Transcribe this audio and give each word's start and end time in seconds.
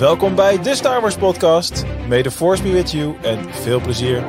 Welkom 0.00 0.34
bij 0.34 0.62
de 0.62 0.74
Star 0.74 1.00
Wars 1.00 1.16
Podcast. 1.16 1.84
May 2.08 2.22
the 2.22 2.30
Force 2.30 2.62
be 2.62 2.72
with 2.72 2.90
you 2.90 3.16
en 3.22 3.54
veel 3.54 3.80
plezier. 3.80 4.24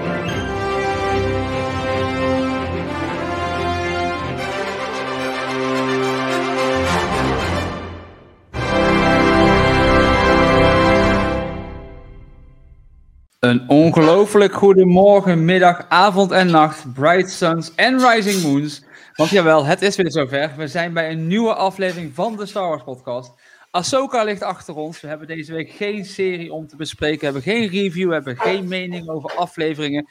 Een 13.39 13.69
ongelooflijk 13.69 14.53
goede 14.53 14.85
morgen, 14.85 15.45
middag, 15.45 15.85
avond 15.89 16.31
en 16.31 16.51
nacht, 16.51 16.93
bright 16.93 17.29
suns 17.29 17.75
en 17.75 18.09
rising 18.09 18.43
moons. 18.43 18.83
Want 19.15 19.29
jawel, 19.29 19.65
het 19.65 19.81
is 19.81 19.95
weer 19.95 20.11
zover. 20.11 20.53
We 20.57 20.67
zijn 20.67 20.93
bij 20.93 21.11
een 21.11 21.27
nieuwe 21.27 21.53
aflevering 21.53 22.15
van 22.15 22.35
de 22.35 22.45
Star 22.45 22.67
Wars 22.67 22.83
podcast. 22.83 23.33
Ahsoka 23.71 24.23
ligt 24.23 24.41
achter 24.41 24.75
ons. 24.75 25.01
We 25.01 25.07
hebben 25.07 25.27
deze 25.27 25.53
week 25.53 25.69
geen 25.69 26.05
serie 26.05 26.53
om 26.53 26.67
te 26.67 26.75
bespreken. 26.75 27.19
We 27.19 27.25
hebben 27.25 27.41
geen 27.41 27.67
review, 27.67 28.07
we 28.07 28.13
hebben 28.13 28.37
geen 28.37 28.67
mening 28.67 29.09
over 29.09 29.35
afleveringen. 29.35 30.07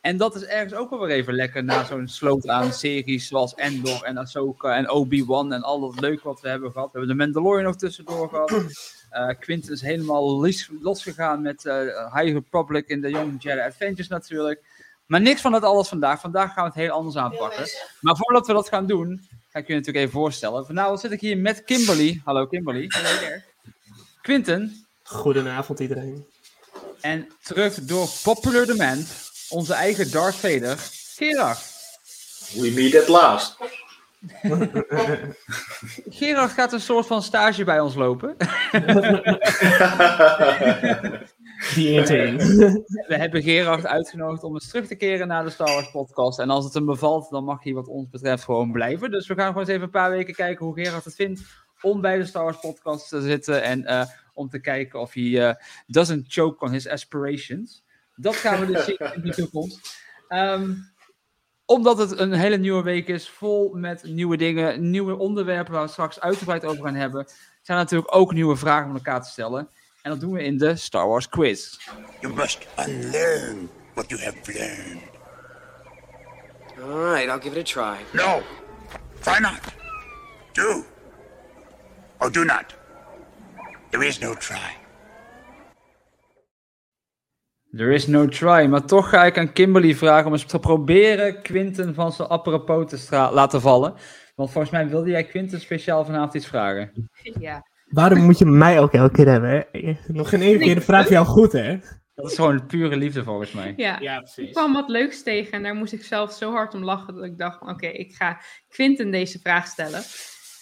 En 0.00 0.16
dat 0.16 0.34
is 0.34 0.44
ergens 0.44 0.74
ook 0.74 0.90
wel 0.90 0.98
weer 0.98 1.16
even 1.16 1.34
lekker 1.34 1.64
na 1.64 1.84
zo'n 1.84 2.08
sloot 2.08 2.48
aan 2.48 2.72
series 2.72 3.28
zoals 3.28 3.54
Endor 3.54 4.02
en 4.02 4.16
Ahsoka 4.16 4.76
en 4.76 4.90
Obi-Wan 4.90 5.52
en 5.52 5.62
al 5.62 5.80
dat 5.80 6.00
leuk 6.00 6.22
wat 6.22 6.40
we 6.40 6.48
hebben 6.48 6.70
gehad. 6.70 6.92
We 6.92 6.98
hebben 6.98 7.16
de 7.16 7.24
Mandalorian 7.24 7.64
nog 7.64 7.76
tussendoor 7.76 8.28
gehad. 8.28 8.52
Uh, 9.14 9.28
Quinten 9.38 9.72
is 9.72 9.80
helemaal 9.80 10.40
los, 10.40 10.70
losgegaan 10.80 11.42
met 11.42 11.64
uh, 11.64 12.14
High 12.14 12.32
Republic 12.32 12.88
in 12.88 13.00
de 13.00 13.10
Young 13.10 13.42
Jedi 13.42 13.60
Adventures 13.60 14.08
natuurlijk. 14.08 14.64
Maar 15.06 15.20
niks 15.20 15.40
van 15.40 15.52
dat 15.52 15.62
alles 15.62 15.88
vandaag. 15.88 16.20
Vandaag 16.20 16.52
gaan 16.52 16.64
we 16.64 16.70
het 16.70 16.78
heel 16.78 16.90
anders 16.90 17.16
aanpakken. 17.16 17.66
Maar 18.00 18.16
voordat 18.16 18.46
we 18.46 18.52
dat 18.52 18.68
gaan 18.68 18.86
doen, 18.86 19.20
ga 19.54 19.60
ik 19.60 19.66
je 19.66 19.74
natuurlijk 19.74 20.04
even 20.04 20.20
voorstellen. 20.20 20.66
Vanavond 20.66 21.00
zit 21.00 21.12
ik 21.12 21.20
hier 21.20 21.38
met 21.38 21.64
Kimberly. 21.64 22.20
Hallo 22.24 22.46
Kimberly. 22.46 22.84
Hallo 22.88 23.18
there. 23.18 23.42
Quinten. 24.20 24.86
Goedenavond 25.02 25.80
iedereen. 25.80 26.26
En 27.00 27.28
terug 27.42 27.74
door 27.74 28.08
popular 28.22 28.66
demand, 28.66 29.08
onze 29.48 29.74
eigen 29.74 30.10
Darth 30.10 30.34
Vader, 30.34 30.76
Gerard. 31.14 31.58
We 32.54 32.70
meet 32.70 32.96
at 32.96 33.08
last. 33.08 33.56
Gerard 36.18 36.52
gaat 36.52 36.72
een 36.72 36.80
soort 36.80 37.06
van 37.06 37.22
stage 37.22 37.64
bij 37.64 37.80
ons 37.80 37.94
lopen. 37.94 38.36
Die 41.74 42.00
We 43.08 43.16
hebben 43.16 43.42
Gerard 43.42 43.86
uitgenodigd 43.86 44.42
om 44.42 44.54
eens 44.54 44.68
terug 44.68 44.86
te 44.86 44.94
keren 44.94 45.28
naar 45.28 45.44
de 45.44 45.50
Star 45.50 45.74
Wars 45.74 45.90
podcast. 45.90 46.38
En 46.38 46.50
als 46.50 46.64
het 46.64 46.74
hem 46.74 46.84
bevalt, 46.84 47.30
dan 47.30 47.44
mag 47.44 47.64
hij 47.64 47.72
wat 47.72 47.88
ons 47.88 48.08
betreft 48.08 48.44
gewoon 48.44 48.72
blijven. 48.72 49.10
Dus 49.10 49.26
we 49.26 49.34
gaan 49.34 49.46
gewoon 49.46 49.60
eens 49.62 49.70
even 49.70 49.82
een 49.82 49.90
paar 49.90 50.10
weken 50.10 50.34
kijken 50.34 50.66
hoe 50.66 50.74
Gerard 50.74 51.04
het 51.04 51.14
vindt 51.14 51.42
om 51.80 52.00
bij 52.00 52.18
de 52.18 52.24
Star 52.24 52.44
Wars 52.44 52.60
podcast 52.60 53.08
te 53.08 53.22
zitten. 53.22 53.62
En 53.62 53.80
uh, 53.80 54.04
om 54.34 54.48
te 54.48 54.60
kijken 54.60 55.00
of 55.00 55.12
hij 55.12 55.22
uh, 55.22 55.52
doesn't 55.86 56.24
choke 56.28 56.64
on 56.64 56.72
his 56.72 56.88
aspirations. 56.88 57.84
Dat 58.16 58.36
gaan 58.36 58.60
we 58.60 58.66
dus 58.66 58.84
zien 58.84 59.12
in 59.14 59.22
de 59.22 59.34
toekomst. 59.34 60.02
Um, 60.28 60.92
omdat 61.66 61.98
het 61.98 62.18
een 62.18 62.32
hele 62.32 62.56
nieuwe 62.56 62.82
week 62.82 63.08
is, 63.08 63.28
vol 63.28 63.74
met 63.74 64.04
nieuwe 64.04 64.36
dingen, 64.36 64.90
nieuwe 64.90 65.16
onderwerpen 65.16 65.72
waar 65.72 65.82
we 65.82 65.88
straks 65.88 66.20
uitgebreid 66.20 66.64
over 66.64 66.84
gaan 66.84 66.94
hebben, 66.94 67.26
zijn 67.62 67.78
natuurlijk 67.78 68.16
ook 68.16 68.32
nieuwe 68.32 68.56
vragen 68.56 68.88
om 68.88 68.94
elkaar 68.94 69.22
te 69.22 69.30
stellen. 69.30 69.68
En 70.04 70.10
dat 70.10 70.20
doen 70.20 70.32
we 70.32 70.42
in 70.42 70.58
de 70.58 70.76
Star 70.76 71.06
Wars 71.06 71.28
Quiz. 71.28 71.76
You 72.20 72.34
must 72.34 72.66
unlearn 72.78 73.70
what 73.94 74.10
you 74.10 74.22
have 74.22 74.36
learned. 74.52 75.02
All 76.82 77.12
right, 77.12 77.28
I'll 77.28 77.40
give 77.40 77.58
it 77.58 77.58
a 77.58 77.62
try. 77.62 78.04
No, 78.12 78.42
try 79.20 79.38
not. 79.40 79.60
Do. 80.52 80.84
Or 82.18 82.32
do 82.32 82.44
not. 82.44 82.74
There 83.90 84.06
is 84.06 84.18
no 84.18 84.34
try. 84.34 84.76
There 87.72 87.94
is 87.94 88.06
no 88.06 88.26
try. 88.26 88.66
Maar 88.66 88.84
toch 88.84 89.08
ga 89.08 89.24
ik 89.24 89.38
aan 89.38 89.52
Kimberly 89.52 89.94
vragen 89.94 90.26
om 90.26 90.32
eens 90.32 90.44
te 90.44 90.58
proberen 90.58 91.42
Quinten 91.42 91.94
van 91.94 92.12
zijn 92.12 92.28
apropos 92.28 93.06
te 93.06 93.16
laten 93.32 93.60
vallen. 93.60 93.94
Want 94.34 94.50
volgens 94.50 94.72
mij 94.72 94.88
wilde 94.88 95.10
jij 95.10 95.24
Quinten 95.24 95.60
speciaal 95.60 96.04
vanavond 96.04 96.34
iets 96.34 96.46
vragen. 96.46 97.08
Ja. 97.40 97.72
Waarom 97.84 98.18
moet 98.18 98.38
je 98.38 98.46
mij 98.46 98.80
ook 98.80 98.92
elke 98.92 99.14
keer 99.14 99.28
hebben? 99.28 99.66
Hè? 99.72 99.96
Nog 100.06 100.28
geen 100.28 100.42
één 100.42 100.58
keer 100.58 100.74
de 100.74 100.80
vraag 100.80 101.08
jou 101.08 101.26
goed, 101.26 101.52
hè? 101.52 101.78
Dat 102.14 102.30
is 102.30 102.34
gewoon 102.36 102.66
pure 102.66 102.96
liefde 102.96 103.24
volgens 103.24 103.52
mij. 103.52 103.72
Ja, 103.76 103.98
Ja, 104.00 104.18
precies. 104.18 104.46
ik 104.46 104.52
kwam 104.52 104.72
wat 104.72 104.88
leuks 104.88 105.22
tegen 105.22 105.52
en 105.52 105.62
daar 105.62 105.74
moest 105.74 105.92
ik 105.92 106.04
zelf 106.04 106.32
zo 106.32 106.52
hard 106.52 106.74
om 106.74 106.84
lachen 106.84 107.14
dat 107.14 107.24
ik 107.24 107.38
dacht, 107.38 107.60
oké, 107.60 107.86
ik 107.86 108.14
ga 108.14 108.40
Quinten 108.68 109.10
deze 109.10 109.38
vraag 109.38 109.66
stellen. 109.66 110.02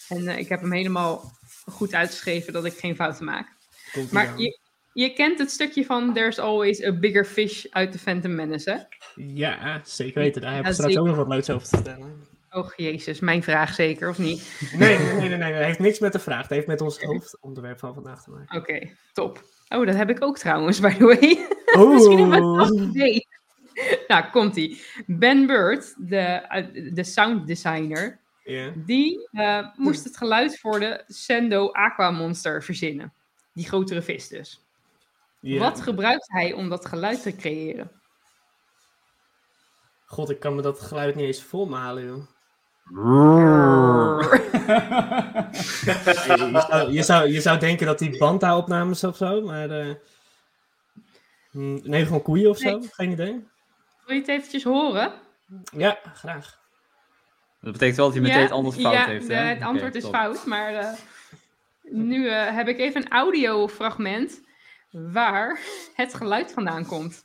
En 0.08 0.22
uh, 0.22 0.38
ik 0.38 0.48
heb 0.48 0.60
hem 0.60 0.72
helemaal 0.72 1.30
goed 1.70 1.94
uitgeschreven 1.94 2.52
dat 2.52 2.64
ik 2.64 2.72
geen 2.72 2.94
fouten 2.94 3.24
maak. 3.24 3.56
Komt 3.92 4.12
Maar 4.12 4.38
je, 4.40 4.58
je 4.92 5.12
kent 5.12 5.38
het 5.38 5.50
stukje 5.50 5.84
van 5.84 6.14
There's 6.14 6.38
always 6.38 6.84
a 6.84 6.92
bigger 6.92 7.24
fish 7.24 7.64
uit 7.70 7.92
de 7.92 7.98
Phantom 7.98 8.34
Menace, 8.34 8.70
hè? 8.70 8.76
Ja, 9.24 9.80
zeker 9.84 10.20
weten. 10.20 10.42
Daar 10.42 10.50
heb 10.50 10.60
ik 10.60 10.66
Ja, 10.66 10.72
straks 10.72 10.92
zeker. 10.92 11.08
ook 11.10 11.16
nog 11.16 11.24
wat 11.26 11.34
leuks 11.34 11.50
over 11.50 11.68
te 11.68 11.76
vertellen. 11.76 12.26
Och 12.52 12.72
jezus, 12.76 13.20
mijn 13.20 13.42
vraag 13.42 13.74
zeker, 13.74 14.08
of 14.08 14.18
niet? 14.18 14.40
Nee, 14.78 14.98
nee, 14.98 15.12
nee, 15.12 15.28
nee, 15.28 15.38
nee. 15.38 15.52
Dat 15.52 15.62
heeft 15.62 15.78
niks 15.78 15.98
met 15.98 16.12
de 16.12 16.18
vraag. 16.18 16.40
Dat 16.40 16.50
heeft 16.50 16.66
met 16.66 16.80
ons 16.80 17.00
hoofdonderwerp 17.00 17.78
van 17.78 17.94
vandaag 17.94 18.22
te 18.22 18.30
maken. 18.30 18.58
Oké, 18.58 18.90
top. 19.12 19.42
Oh, 19.68 19.86
dat 19.86 19.94
heb 19.94 20.10
ik 20.10 20.22
ook 20.22 20.38
trouwens, 20.38 20.80
by 20.80 20.94
the 20.94 21.04
way. 21.04 21.46
Misschien 21.92 22.18
een 22.18 22.56
wat 22.56 22.74
idee. 22.74 23.26
Nou, 24.08 24.30
komt-ie. 24.30 24.82
Ben 25.06 25.46
Bird, 25.46 25.94
de, 26.08 26.46
uh, 26.74 26.94
de 26.94 27.04
sound 27.04 27.46
designer, 27.46 28.20
die 28.74 29.28
uh, 29.32 29.66
moest 29.76 30.04
het 30.04 30.16
geluid 30.16 30.58
voor 30.58 30.80
de 30.80 31.04
Sendo 31.06 31.70
Aqua 31.70 32.10
Monster 32.10 32.62
verzinnen. 32.62 33.12
Die 33.52 33.66
grotere 33.66 34.02
vis 34.02 34.28
dus. 34.28 34.64
Wat 35.40 35.80
gebruikt 35.80 36.30
hij 36.30 36.52
om 36.52 36.68
dat 36.68 36.86
geluid 36.86 37.22
te 37.22 37.36
creëren? 37.36 37.90
God, 40.04 40.30
ik 40.30 40.40
kan 40.40 40.54
me 40.54 40.62
dat 40.62 40.80
geluid 40.80 41.14
niet 41.14 41.26
eens 41.26 41.42
volmalen, 41.42 42.04
joh. 42.04 42.26
Je, 42.84 44.30
je 46.52 46.60
zou, 46.68 46.92
je, 46.92 47.02
zou, 47.02 47.28
je 47.28 47.40
zou 47.40 47.58
denken 47.58 47.86
dat 47.86 47.98
die 47.98 48.18
banda-opnames 48.18 49.04
of 49.04 49.16
zo, 49.16 49.40
maar... 49.40 49.70
eh, 49.70 49.94
hm, 51.50 51.78
nee, 51.82 52.04
gewoon 52.04 52.22
koeien 52.22 52.50
of 52.50 52.58
zo? 52.58 52.78
Nee. 52.78 52.88
Geen 52.92 53.10
idee. 53.10 53.32
Wil 54.06 54.14
je 54.14 54.20
het 54.20 54.28
eventjes 54.28 54.64
horen? 54.64 55.12
Ja, 55.76 55.98
graag. 56.14 56.60
Dat 57.60 57.72
betekent 57.72 57.96
wel 57.96 58.06
dat 58.06 58.14
hij 58.14 58.24
meteen 58.24 58.42
het 58.42 58.50
antwoord 58.50 58.80
fout 58.80 58.92
ja, 58.92 59.06
heeft. 59.06 59.28
hè? 59.28 59.34
het 59.34 59.62
antwoord 59.62 59.94
is 59.94 60.02
top. 60.02 60.14
fout, 60.14 60.46
maar 60.46 60.72
uh, 60.72 60.92
nu 61.82 62.24
uh, 62.24 62.54
heb 62.54 62.68
ik 62.68 62.78
even 62.78 63.02
een 63.02 63.10
audiofragment 63.10 64.40
waar 64.90 65.58
het 65.94 66.14
geluid 66.14 66.52
vandaan 66.52 66.86
komt. 66.86 67.24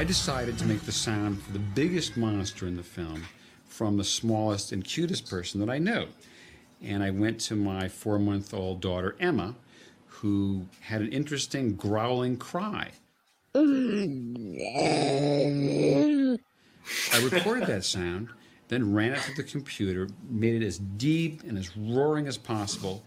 I 0.00 0.04
decided 0.04 0.58
to 0.58 0.64
make 0.64 0.84
the 0.84 0.92
sound 0.92 1.42
for 1.42 1.52
the 1.52 1.60
biggest 1.74 2.16
monster 2.16 2.66
in 2.66 2.76
the 2.76 2.84
film 2.84 3.22
from 3.70 3.96
the 3.96 4.04
smallest 4.04 4.72
and 4.72 4.84
cutest 4.84 5.30
person 5.30 5.60
that 5.60 5.70
I 5.70 5.78
know. 5.78 6.08
And 6.82 7.02
I 7.02 7.10
went 7.10 7.40
to 7.42 7.56
my 7.56 7.88
four 7.88 8.18
month 8.18 8.52
old 8.52 8.80
daughter, 8.80 9.16
Emma, 9.20 9.54
who 10.06 10.66
had 10.80 11.00
an 11.00 11.12
interesting 11.12 11.76
growling 11.76 12.36
cry. 12.36 12.90
I 13.54 13.60
recorded 17.22 17.68
that 17.68 17.84
sound, 17.84 18.28
then 18.68 18.92
ran 18.92 19.12
it 19.12 19.22
to 19.22 19.34
the 19.34 19.42
computer, 19.42 20.08
made 20.28 20.62
it 20.62 20.66
as 20.66 20.78
deep 20.78 21.42
and 21.44 21.56
as 21.56 21.76
roaring 21.76 22.26
as 22.26 22.36
possible, 22.36 23.02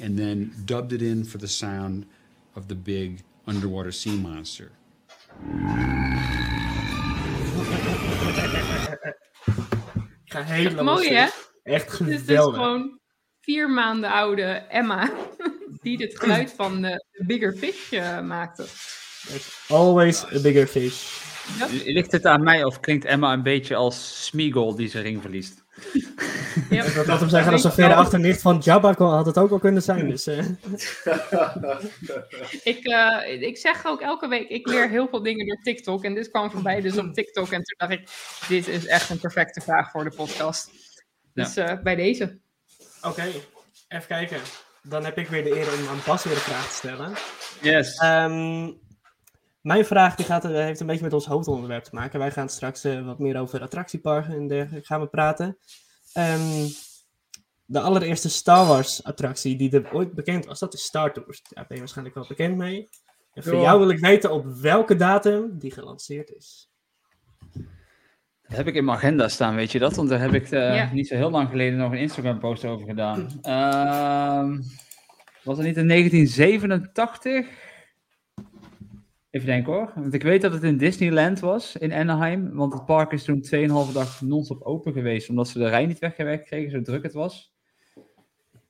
and 0.00 0.18
then 0.18 0.52
dubbed 0.64 0.92
it 0.92 1.02
in 1.02 1.24
for 1.24 1.38
the 1.38 1.48
sound 1.48 2.06
of 2.54 2.68
the 2.68 2.74
big 2.74 3.22
underwater 3.46 3.92
sea 3.92 4.16
monster. 4.16 4.72
Helemaal 10.44 10.94
Mooi 10.94 11.14
hè? 11.14 11.26
Echt 11.62 11.88
Dus 11.90 11.98
het 11.98 12.08
is 12.08 12.20
geweldig. 12.20 12.54
gewoon 12.54 13.00
vier 13.40 13.70
maanden 13.70 14.10
oude 14.10 14.42
Emma 14.68 15.10
die 15.82 15.96
het 16.02 16.18
geluid 16.18 16.52
van 16.52 16.82
de 16.82 17.04
Bigger 17.26 17.56
Fish 17.56 17.92
uh, 17.92 18.20
maakte. 18.20 18.66
Always 19.68 20.24
a 20.24 20.40
bigger 20.40 20.66
fish. 20.66 21.24
Ligt 21.84 22.12
het 22.12 22.24
aan 22.26 22.42
mij 22.42 22.64
of 22.64 22.80
klinkt 22.80 23.04
Emma 23.04 23.32
een 23.32 23.42
beetje 23.42 23.74
als 23.74 24.24
Smeagol 24.26 24.74
die 24.74 24.88
zijn 24.88 25.02
ring 25.02 25.20
verliest? 25.20 25.64
Ja. 26.70 26.84
Ik 26.84 26.92
wil 26.92 27.18
hem 27.18 27.28
zeggen, 27.28 27.52
als 27.52 27.62
Sofia 27.62 27.88
de 27.88 27.94
achternicht 27.94 28.40
van 28.40 28.58
Jabba 28.58 28.92
kon, 28.92 29.10
had 29.10 29.26
het 29.26 29.38
ook 29.38 29.48
wel 29.48 29.58
kunnen 29.58 29.82
zijn. 29.82 30.10
Dus, 30.10 30.26
eh. 30.26 30.38
ik, 32.72 32.84
uh, 32.84 33.42
ik 33.42 33.56
zeg 33.56 33.86
ook 33.86 34.00
elke 34.00 34.28
week, 34.28 34.48
ik 34.48 34.66
leer 34.66 34.88
heel 34.88 35.08
veel 35.08 35.22
dingen 35.22 35.46
door 35.46 35.58
TikTok. 35.62 36.04
En 36.04 36.14
dit 36.14 36.30
kwam 36.30 36.50
voorbij 36.50 36.80
dus 36.80 36.98
op 36.98 37.14
TikTok. 37.14 37.50
En 37.50 37.62
toen 37.62 37.88
dacht 37.88 37.92
ik, 37.92 38.08
dit 38.48 38.68
is 38.68 38.86
echt 38.86 39.10
een 39.10 39.18
perfecte 39.18 39.60
vraag 39.60 39.90
voor 39.90 40.04
de 40.04 40.16
podcast. 40.16 40.70
Dus 41.34 41.56
uh, 41.56 41.72
bij 41.82 41.94
deze. 41.94 42.38
Oké, 42.98 43.08
okay. 43.08 43.32
even 43.88 44.06
kijken. 44.06 44.40
Dan 44.82 45.04
heb 45.04 45.18
ik 45.18 45.28
weer 45.28 45.44
de 45.44 45.56
eer 45.56 45.72
om 45.72 45.88
aan 45.88 46.00
Bas 46.06 46.24
weer 46.24 46.34
een 46.34 46.38
vraag 46.38 46.68
te 46.68 46.74
stellen. 46.74 47.12
Yes. 47.60 48.02
Um, 48.02 48.85
mijn 49.66 49.84
vraag 49.84 50.14
die 50.14 50.26
gaat, 50.26 50.42
heeft 50.42 50.80
een 50.80 50.86
beetje 50.86 51.02
met 51.02 51.12
ons 51.12 51.26
hoofdonderwerp 51.26 51.84
te 51.84 51.94
maken. 51.94 52.18
Wij 52.18 52.30
gaan 52.30 52.48
straks 52.48 52.84
uh, 52.84 53.06
wat 53.06 53.18
meer 53.18 53.40
over 53.40 53.60
attractieparken 53.60 54.34
en 54.34 54.46
dergelijke 54.46 54.86
gaan 54.86 55.00
we 55.00 55.06
praten. 55.06 55.46
Um, 56.14 56.66
de 57.64 57.80
allereerste 57.80 58.28
Star 58.28 58.66
Wars 58.66 59.04
attractie 59.04 59.56
die 59.56 59.70
er 59.70 59.92
ooit 59.92 60.14
bekend 60.14 60.46
was, 60.46 60.58
dat 60.58 60.74
is 60.74 60.84
Star 60.84 61.12
Tours. 61.12 61.42
Daar 61.42 61.64
ben 61.66 61.74
je 61.76 61.78
waarschijnlijk 61.78 62.16
wel 62.16 62.26
bekend 62.28 62.56
mee. 62.56 62.88
En 63.32 63.42
voor 63.42 63.60
jou 63.60 63.78
wil 63.78 63.88
ik 63.88 63.98
weten 63.98 64.32
op 64.32 64.46
welke 64.46 64.96
datum 64.96 65.58
die 65.58 65.70
gelanceerd 65.70 66.30
is. 66.30 66.70
Dat 68.42 68.56
heb 68.56 68.66
ik 68.66 68.74
in 68.74 68.84
mijn 68.84 68.96
agenda 68.96 69.28
staan, 69.28 69.54
weet 69.54 69.72
je 69.72 69.78
dat? 69.78 69.96
Want 69.96 70.08
daar 70.08 70.20
heb 70.20 70.34
ik 70.34 70.50
eh, 70.50 70.74
Ja. 70.74 70.92
niet 70.92 71.08
zo 71.08 71.14
heel 71.14 71.30
lang 71.30 71.48
geleden 71.48 71.78
nog 71.78 71.92
een 71.92 71.98
Instagram-post 71.98 72.64
over 72.64 72.86
gedaan. 72.86 73.28
Ehm, 73.42 74.60
was 75.42 75.56
het 75.56 75.66
niet 75.66 75.76
in 75.76 75.88
1987? 75.88 77.65
Even 79.36 79.48
denken 79.48 79.72
hoor. 79.72 79.92
Want 79.94 80.14
ik 80.14 80.22
weet 80.22 80.42
dat 80.42 80.52
het 80.52 80.62
in 80.62 80.76
Disneyland 80.76 81.40
was, 81.40 81.76
in 81.76 81.92
Anaheim. 81.92 82.54
Want 82.54 82.72
het 82.72 82.84
park 82.84 83.12
is 83.12 83.24
toen 83.24 83.44
2,5 83.88 83.92
dag 83.92 84.20
non-stop 84.20 84.62
open 84.62 84.92
geweest. 84.92 85.28
Omdat 85.28 85.48
ze 85.48 85.58
de 85.58 85.68
rij 85.68 85.86
niet 85.86 85.98
weggewerkt 85.98 86.46
kregen, 86.46 86.70
zo 86.70 86.82
druk 86.82 87.02
het 87.02 87.12
was. 87.12 87.54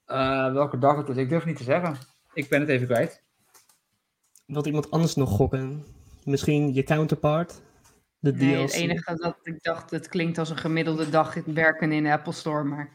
Eh, 0.07 0.53
welke 0.53 0.79
dag 0.79 0.97
het 0.97 1.09
was, 1.09 1.17
ik 1.17 1.29
durf 1.29 1.45
niet 1.45 1.57
te 1.57 1.63
zeggen. 1.63 1.97
Ik 2.35 2.49
ben 2.49 2.61
het 2.61 2.69
even 2.69 2.87
kwijt. 2.87 3.23
Wilt 4.47 4.67
iemand 4.67 4.91
anders 4.91 5.15
nog 5.15 5.31
gokken? 5.31 5.85
Misschien 6.25 6.75
je 6.75 6.83
counterpart? 6.83 7.63
De 8.19 8.33
Nee, 8.33 8.55
DLC? 8.55 8.63
het 8.63 8.73
enige 8.73 9.15
dat 9.15 9.37
ik 9.43 9.63
dacht, 9.63 9.91
het 9.91 10.09
klinkt 10.09 10.39
als 10.39 10.51
een 10.51 10.57
gemiddelde 10.57 11.11
dag 11.11 11.35
werken 11.45 11.93
in 11.93 12.03
de 12.03 12.13
Apple 12.13 12.33
Store, 12.33 12.65
maar 12.65 12.91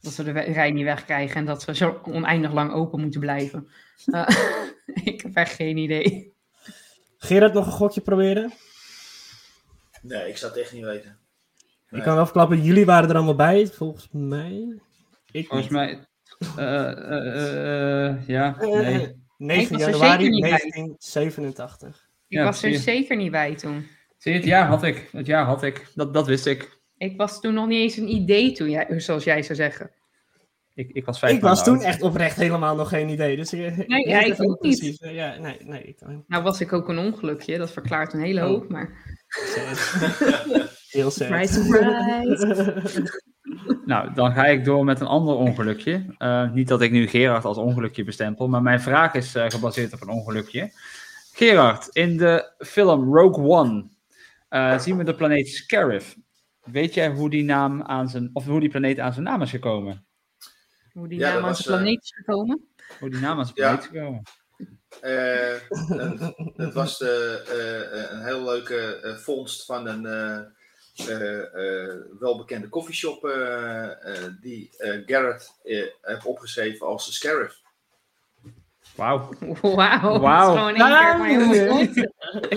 dat 0.00 0.16
we 0.16 0.24
de 0.24 0.30
rij 0.30 0.70
niet 0.70 0.84
wegkrijgen 0.84 1.36
en 1.36 1.44
dat 1.44 1.64
we 1.64 1.74
zo 1.74 2.00
oneindig 2.02 2.52
lang 2.52 2.72
open 2.72 3.00
moeten 3.00 3.20
blijven. 3.20 3.68
Eh, 4.04 4.28
ik 5.04 5.20
heb 5.20 5.34
echt 5.34 5.54
geen 5.54 5.76
idee. 5.76 6.36
Gerard, 7.18 7.52
nog 7.54 7.66
een 7.66 7.72
gokje 7.72 8.00
proberen? 8.00 8.52
Nee, 10.02 10.28
ik 10.28 10.36
zou 10.36 10.52
het 10.52 10.60
echt 10.60 10.72
niet 10.72 10.84
weten. 10.84 11.18
Ik 11.90 12.02
kan 12.02 12.14
wel 12.14 12.24
verklappen, 12.24 12.62
jullie 12.62 12.84
waren 12.86 13.08
er 13.08 13.14
allemaal 13.16 13.34
bij, 13.34 13.66
volgens 13.66 14.08
mij. 14.12 14.80
Ik 15.30 15.46
Volgens 15.46 15.68
niet. 15.70 15.78
mij... 15.78 16.06
eh, 16.56 16.90
eh, 16.90 16.92
eh, 16.92 18.06
eh, 18.08 18.26
ja, 18.28 18.56
nee. 18.60 19.26
9 19.36 19.62
Ik 19.64 19.68
was 19.70 19.80
er 19.80 19.90
januari 19.90 20.10
zeker 20.24 20.30
niet 20.30 20.40
bij. 20.40 20.50
1987. 20.50 21.88
Ik 22.28 22.38
Ja, 22.38 22.44
was 22.44 22.62
er 22.62 22.74
zeker 22.74 23.16
niet 23.16 23.30
bij 23.30 23.54
toen. 23.54 23.86
Zie 24.18 24.32
je, 24.32 24.38
het 24.38 24.46
jaar 24.46 24.66
had 24.66 24.82
ik. 24.82 25.08
Het 25.12 25.26
jaar 25.26 25.44
had 25.44 25.62
ik. 25.62 25.86
Dat, 25.94 26.14
dat 26.14 26.26
wist 26.26 26.46
ik. 26.46 26.80
Ik 26.96 27.16
was 27.16 27.40
toen 27.40 27.54
nog 27.54 27.66
niet 27.66 27.80
eens 27.80 27.96
een 27.96 28.08
idee 28.14 28.52
toen, 28.52 28.70
jij, 28.70 29.00
zoals 29.00 29.24
jij 29.24 29.42
zou 29.42 29.54
zeggen. 29.54 29.90
Ik, 30.78 30.90
ik 30.92 31.04
was 31.04 31.18
vijf 31.18 31.32
Ik 31.36 31.40
was 31.40 31.64
toen 31.64 31.74
oud. 31.74 31.84
echt 31.84 32.02
oprecht 32.02 32.36
helemaal 32.36 32.76
nog 32.76 32.88
geen 32.88 33.08
idee. 33.08 33.36
Dus 33.36 33.52
ik, 33.52 33.86
Nee, 33.88 34.08
ja, 34.08 34.20
ik 34.20 34.42
ook 34.42 34.62
niet. 34.62 34.78
precies. 34.78 34.98
Eh, 34.98 35.14
Ja, 35.14 35.34
nee, 35.38 35.56
nee. 35.64 35.82
Ik, 35.82 35.98
Nou 36.26 36.42
was 36.42 36.60
ik 36.60 36.72
ook 36.72 36.88
een 36.88 36.98
ongelukje, 36.98 37.58
dat 37.58 37.70
verklaart 37.70 38.12
een 38.12 38.20
hele 38.20 38.40
Oh. 38.40 38.46
hoop, 38.46 38.68
maar... 38.68 38.90
heel 40.90 41.10
sad. 41.10 41.12
Surprise, 41.12 41.52
surprise. 41.52 43.20
Nou, 43.84 44.14
dan 44.14 44.32
ga 44.32 44.46
ik 44.46 44.64
door 44.64 44.84
met 44.84 45.00
een 45.00 45.06
ander 45.06 45.34
ongelukje. 45.34 46.14
Eh, 46.18 46.52
niet 46.52 46.68
dat 46.68 46.82
ik 46.82 46.90
nu 46.90 47.06
Gerard 47.06 47.44
als 47.44 47.56
ongelukje 47.56 48.04
bestempel, 48.04 48.48
maar 48.48 48.62
mijn 48.62 48.80
vraag 48.80 49.14
is 49.14 49.34
eh, 49.34 49.44
gebaseerd 49.48 49.92
op 49.92 50.00
een 50.00 50.08
ongelukje. 50.08 50.70
Gerard, 51.32 51.88
in 51.92 52.16
de 52.16 52.52
film 52.58 53.14
Rogue 53.14 53.44
One 53.44 53.88
eh, 54.48 54.78
zien 54.78 54.96
we 54.96 55.04
de 55.04 55.14
planeet 55.14 55.48
Scarif. 55.48 56.16
Weet 56.64 56.94
jij 56.94 57.08
hoe 57.10 57.30
die, 57.30 57.44
naam 57.44 57.82
aan 57.82 58.08
zijn, 58.08 58.30
of 58.32 58.46
hoe 58.46 58.60
die 58.60 58.68
planeet 58.68 58.98
aan 58.98 59.12
zijn 59.12 59.24
naam 59.24 59.42
is 59.42 59.50
gekomen? 59.50 60.06
Hoe 60.98 61.08
die 61.08 61.18
Ja, 61.18 61.32
naam 61.32 61.44
aan 61.44 61.56
zijn 61.56 61.68
eh, 61.68 61.82
planeet 61.82 62.02
is 62.02 62.12
gekomen? 62.16 62.68
Hoe 63.00 63.10
die 63.10 63.20
naam 63.20 63.38
aan 63.38 63.44
zijn 63.44 63.54
planeet 63.54 63.80
is 63.80 63.86
gekomen? 63.86 64.22
Eh, 65.00 65.54
het 66.66 66.74
was 66.74 67.00
eh, 67.02 68.10
een 68.10 68.24
heel 68.24 68.44
leuke 68.44 69.00
eh, 69.00 69.14
vondst 69.14 69.64
van 69.64 69.86
een 69.86 70.06
eh, 70.06 70.38
eh, 71.08 71.38
eh, 71.88 71.94
welbekende 72.18 72.68
koffieshop 72.68 73.24
eh, 73.24 73.84
eh, 73.84 74.32
die 74.40 74.70
eh, 74.76 75.02
Garrett 75.06 75.54
heeft 76.02 76.24
opgeschreven 76.24 76.86
als 76.86 77.06
de 77.06 77.12
Scarif. 77.12 77.60
Wauw. 78.96 79.28
Wauw, 79.60 80.72
goed. 81.68 82.08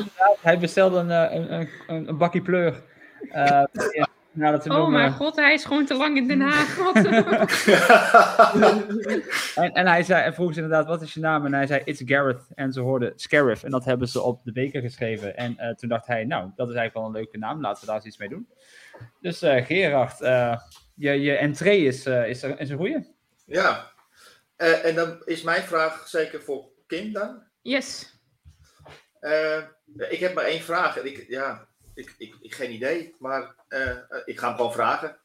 Hij 0.42 0.60
bestelde 0.60 0.98
een, 0.98 1.10
een, 1.10 1.54
een, 1.54 1.70
een, 1.88 2.08
een 2.08 2.18
bakkie 2.18 2.42
pleur. 2.42 2.82
Eh, 3.32 3.64
ja, 4.34 4.58
we 4.58 4.70
Oh 4.74 4.88
mijn 4.90 5.12
god, 5.12 5.36
hij 5.36 5.54
is 5.54 5.66
gewoon 5.66 5.86
te 5.86 5.96
lang 5.96 6.18
in 6.18 6.28
Den 6.28 6.42
Haag. 6.42 6.76
Wat- 6.84 6.96
En, 9.56 9.72
en 9.74 9.88
hij 9.88 10.04
zei, 10.04 10.24
en 10.24 10.34
vroeg 10.34 10.54
ze 10.54 10.62
inderdaad, 10.62 10.88
wat 10.88 11.02
is 11.02 11.14
je 11.14 11.20
naam? 11.20 11.46
En 11.46 11.54
hij 11.54 11.68
zei, 11.68 11.82
it's 11.86 12.02
Gareth. 12.06 12.48
En 12.54 12.72
ze 12.74 12.80
hoorden 12.80 13.14
Scarif. 13.16 13.64
En 13.64 13.72
dat 13.72 13.86
hebben 13.86 14.08
ze 14.08 14.22
op 14.22 14.44
de 14.44 14.52
beker 14.52 14.82
geschreven. 14.82 15.38
En 15.38 15.58
eh, 15.58 15.74
toen 15.76 15.90
dacht 15.90 16.08
hij, 16.08 16.24
nou, 16.26 16.44
dat 16.56 16.70
is 16.70 16.76
eigenlijk 16.76 16.94
wel 16.94 17.06
een 17.06 17.12
leuke 17.24 17.38
naam. 17.38 17.62
Laten 17.62 17.80
we 17.82 17.86
daar 17.86 17.96
eens 17.96 18.06
iets 18.06 18.18
mee 18.18 18.30
doen. 18.30 18.50
Dus 19.22 19.42
eh, 19.42 19.66
Gerard, 19.66 20.22
eh, 20.22 20.58
je, 20.96 21.12
je 21.22 21.36
entree 21.36 21.86
is, 21.86 22.06
eh, 22.06 22.28
is, 22.30 22.44
er- 22.44 22.60
is 22.60 22.70
een 22.70 22.78
goeie. 22.78 23.16
ja, 23.46 23.90
Eh, 24.56 24.86
en 24.86 24.96
dan 24.96 25.22
is 25.26 25.42
mijn 25.44 25.62
vraag 25.62 26.08
zeker 26.08 26.42
voor 26.42 26.66
Kim 26.88 27.14
dan. 27.14 27.44
Yes. 27.62 28.20
Eh, 29.20 29.58
ik 30.10 30.20
heb 30.20 30.34
maar 30.34 30.44
één 30.44 30.62
vraag. 30.62 30.98
En 30.98 31.06
ik, 31.06 31.26
ja, 31.28 31.68
ik, 31.94 32.16
ik, 32.18 32.36
ik 32.42 32.54
geen 32.56 32.72
idee, 32.74 33.16
maar 33.20 33.56
eh, 33.68 33.90
eh, 33.90 33.98
ik 34.26 34.40
ga 34.40 34.48
hem 34.48 34.56
gewoon 34.56 34.74
vragen. 34.74 35.18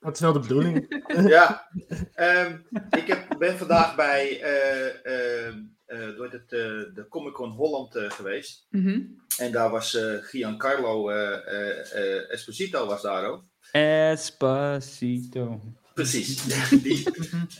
Dat 0.00 0.14
is 0.14 0.20
wel 0.20 0.32
de 0.32 0.38
bedoeling. 0.38 1.02
ja, 1.36 1.68
ehm, 2.14 2.58
ik 2.90 3.06
heb, 3.06 3.38
ben 3.38 3.58
vandaag 3.58 3.94
bij 3.96 4.42
eh, 4.42 5.04
eh, 5.04 5.54
eh, 5.86 6.16
door 6.16 6.28
het, 6.30 6.48
de 6.94 7.06
Comic 7.08 7.32
Con 7.32 7.50
Holland 7.50 7.96
eh, 7.96 8.10
geweest. 8.10 8.66
Mhm. 8.70 9.00
En 9.38 9.52
daar 9.52 9.70
was 9.70 9.94
eh, 9.94 10.14
Giancarlo 10.20 11.10
eh, 11.10 11.32
eh, 11.46 11.92
eh, 11.92 12.30
Esposito 12.30 12.86
was 12.86 13.02
daar 13.02 13.24
ook. 13.24 13.44
Espacito. 13.72 15.60
Precies. 15.94 16.44
die. 16.82 17.10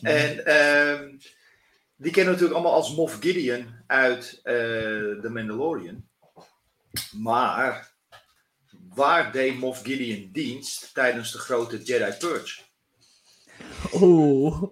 En 0.03 0.45
ehm, 0.47 1.17
die 1.97 2.13
kennen 2.13 2.35
we 2.35 2.41
natuurlijk 2.41 2.53
allemaal 2.53 2.75
als 2.75 2.95
Moff 2.95 3.19
Gideon 3.21 3.67
uit 3.87 4.41
eh 4.43 4.55
The 5.21 5.29
Mandalorian. 5.29 6.09
Maar 7.11 7.90
waar 9.01 9.33
deed 9.33 9.59
Moff 9.59 9.83
Gideon 9.83 10.29
dienst 10.33 10.95
tijdens 10.95 11.33
de 11.33 11.39
grote 11.39 11.83
Jedi 11.83 12.13
Purge? 12.19 12.61
Oeh. 14.01 14.63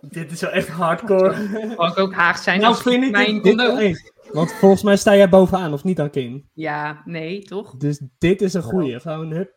Dit 0.00 0.30
is 0.32 0.40
wel 0.40 0.50
echt 0.50 0.68
hardcore. 0.68 1.48
Mag 1.76 1.92
ik 1.92 1.98
ook 1.98 2.12
Haag 2.14 2.38
zijn 2.38 2.60
nou 2.60 2.74
als 2.74 2.82
vind 2.82 3.04
ik 3.04 3.10
mijn 3.10 3.42
dit. 3.42 4.12
Want 4.32 4.52
volgens 4.52 4.82
mij 4.82 4.96
sta 4.96 5.16
jij 5.16 5.28
bovenaan, 5.28 5.72
of 5.72 5.84
niet 5.84 5.96
dan 5.96 6.10
Kim? 6.10 6.48
Ja, 6.52 7.02
nee, 7.04 7.42
toch? 7.42 7.76
Dus 7.76 8.00
dit 8.18 8.42
is 8.42 8.54
een 8.54 8.62
goeie. 8.62 9.00
Gewoon, 9.00 9.30
hup. 9.30 9.52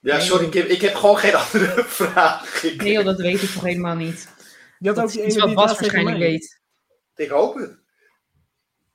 Ja, 0.00 0.20
sorry 0.20 0.48
Kim, 0.48 0.66
ik 0.66 0.80
heb 0.80 0.94
gewoon 0.94 1.16
geen 1.16 1.34
andere 1.44 1.84
vraag. 1.84 2.62
Ik, 2.62 2.82
Nee, 2.82 2.92
joh, 2.92 3.04
dat 3.04 3.20
weet 3.20 3.42
ik 3.42 3.50
toch 3.50 3.62
helemaal 3.62 3.96
niet. 3.96 4.28
Je 4.78 4.86
had 4.86 4.96
Dat 4.96 5.04
ook 5.04 5.10
is 5.10 5.34
die 5.34 5.42
ene 5.44 5.54
waarschijnlijk 5.54 6.18
weet. 6.18 6.60
ik 7.16 7.28
hoop 7.28 7.54
het. 7.54 7.78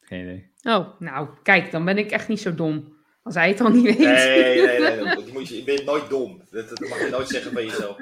Geen 0.01 0.21
idee. 0.21 0.51
Oh, 0.61 0.99
nou, 0.99 1.27
kijk, 1.43 1.71
dan 1.71 1.85
ben 1.85 1.97
ik 1.97 2.11
echt 2.11 2.27
niet 2.27 2.41
zo 2.41 2.55
dom. 2.55 2.92
Als 3.23 3.35
hij 3.35 3.49
het 3.49 3.61
al 3.61 3.69
niet 3.69 3.83
weet. 3.83 3.97
Nee, 3.97 4.61
nee, 4.65 4.79
nee. 4.79 5.03
dat 5.15 5.27
moet 5.31 5.47
je, 5.47 5.55
je 5.55 5.63
bent 5.63 5.85
nooit 5.85 6.09
dom. 6.09 6.41
Dat, 6.51 6.69
dat 6.69 6.79
mag 6.79 6.99
je 7.01 7.09
nooit 7.09 7.29
zeggen 7.29 7.51
van 7.51 7.65
jezelf. 7.65 7.97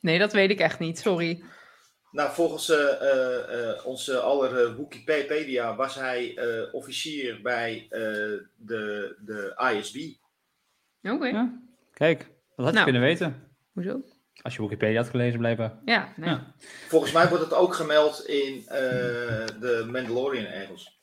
Nee, 0.00 0.18
dat 0.18 0.32
weet 0.32 0.50
ik 0.50 0.60
echt 0.60 0.78
niet, 0.78 0.98
sorry. 0.98 1.42
Nou, 2.12 2.32
volgens 2.32 2.70
eh, 2.70 3.00
eh, 3.00 3.68
eh, 3.70 3.86
onze 3.86 4.18
aller 4.20 4.76
Wikipedia 4.76 5.76
was 5.76 5.94
hij 5.94 6.36
eh, 6.36 6.74
officier 6.74 7.40
bij 7.42 7.86
eh, 7.90 8.00
de, 8.56 9.16
de 9.20 9.72
ISB. 9.78 9.96
Oké, 11.02 11.26
Ja, 11.26 11.60
kijk, 11.92 12.18
dat 12.18 12.28
had 12.56 12.66
je 12.66 12.72
Nou. 12.72 12.84
kunnen 12.84 13.02
weten. 13.02 13.48
hoezo? 13.72 14.00
Als 14.42 14.54
je 14.56 14.62
Wikipedia 14.62 15.00
had 15.00 15.10
gelezen, 15.10 15.38
blijkbaar. 15.38 15.78
Ja, 15.84 16.12
nee. 16.16 16.28
Ja. 16.30 16.54
Volgens 16.88 17.12
mij 17.12 17.28
wordt 17.28 17.44
het 17.44 17.54
ook 17.54 17.74
gemeld 17.74 18.26
in 18.26 18.62
eh, 18.68 18.78
de 19.60 19.88
Mandalorian 19.92 20.44
ergens. 20.44 21.00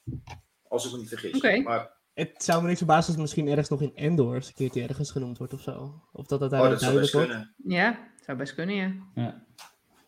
Als 0.67 0.85
ik 0.85 0.91
me 0.91 0.97
niet 0.97 1.09
vergis. 1.09 1.35
Oké. 1.35 1.57
Maar 1.59 1.89
Het 2.17 2.43
zou 2.43 2.61
me 2.61 2.67
niks 2.67 2.77
verbazen 2.77 3.05
als 3.05 3.13
het 3.13 3.21
misschien 3.21 3.47
ergens 3.47 3.69
nog 3.69 3.81
in 3.81 3.91
Endor 3.95 4.35
eens 4.35 4.47
een 4.47 4.53
keertje 4.53 4.87
ergens 4.87 5.11
genoemd 5.11 5.37
wordt 5.37 5.53
of 5.53 5.61
zo. 5.61 6.01
Of 6.13 6.25
dat 6.25 6.41
oh, 6.41 6.49
daar 6.49 6.69
dat 6.69 6.81
zou 6.81 6.99
best 6.99 7.11
duidelijk 7.11 7.13
wordt. 7.13 7.27
kunnen. 7.29 7.53
Ja, 7.77 7.99
zou 8.25 8.37
best 8.37 8.55
kunnen, 8.55 8.75
ja. 8.75 8.91
Ja. 9.15 9.41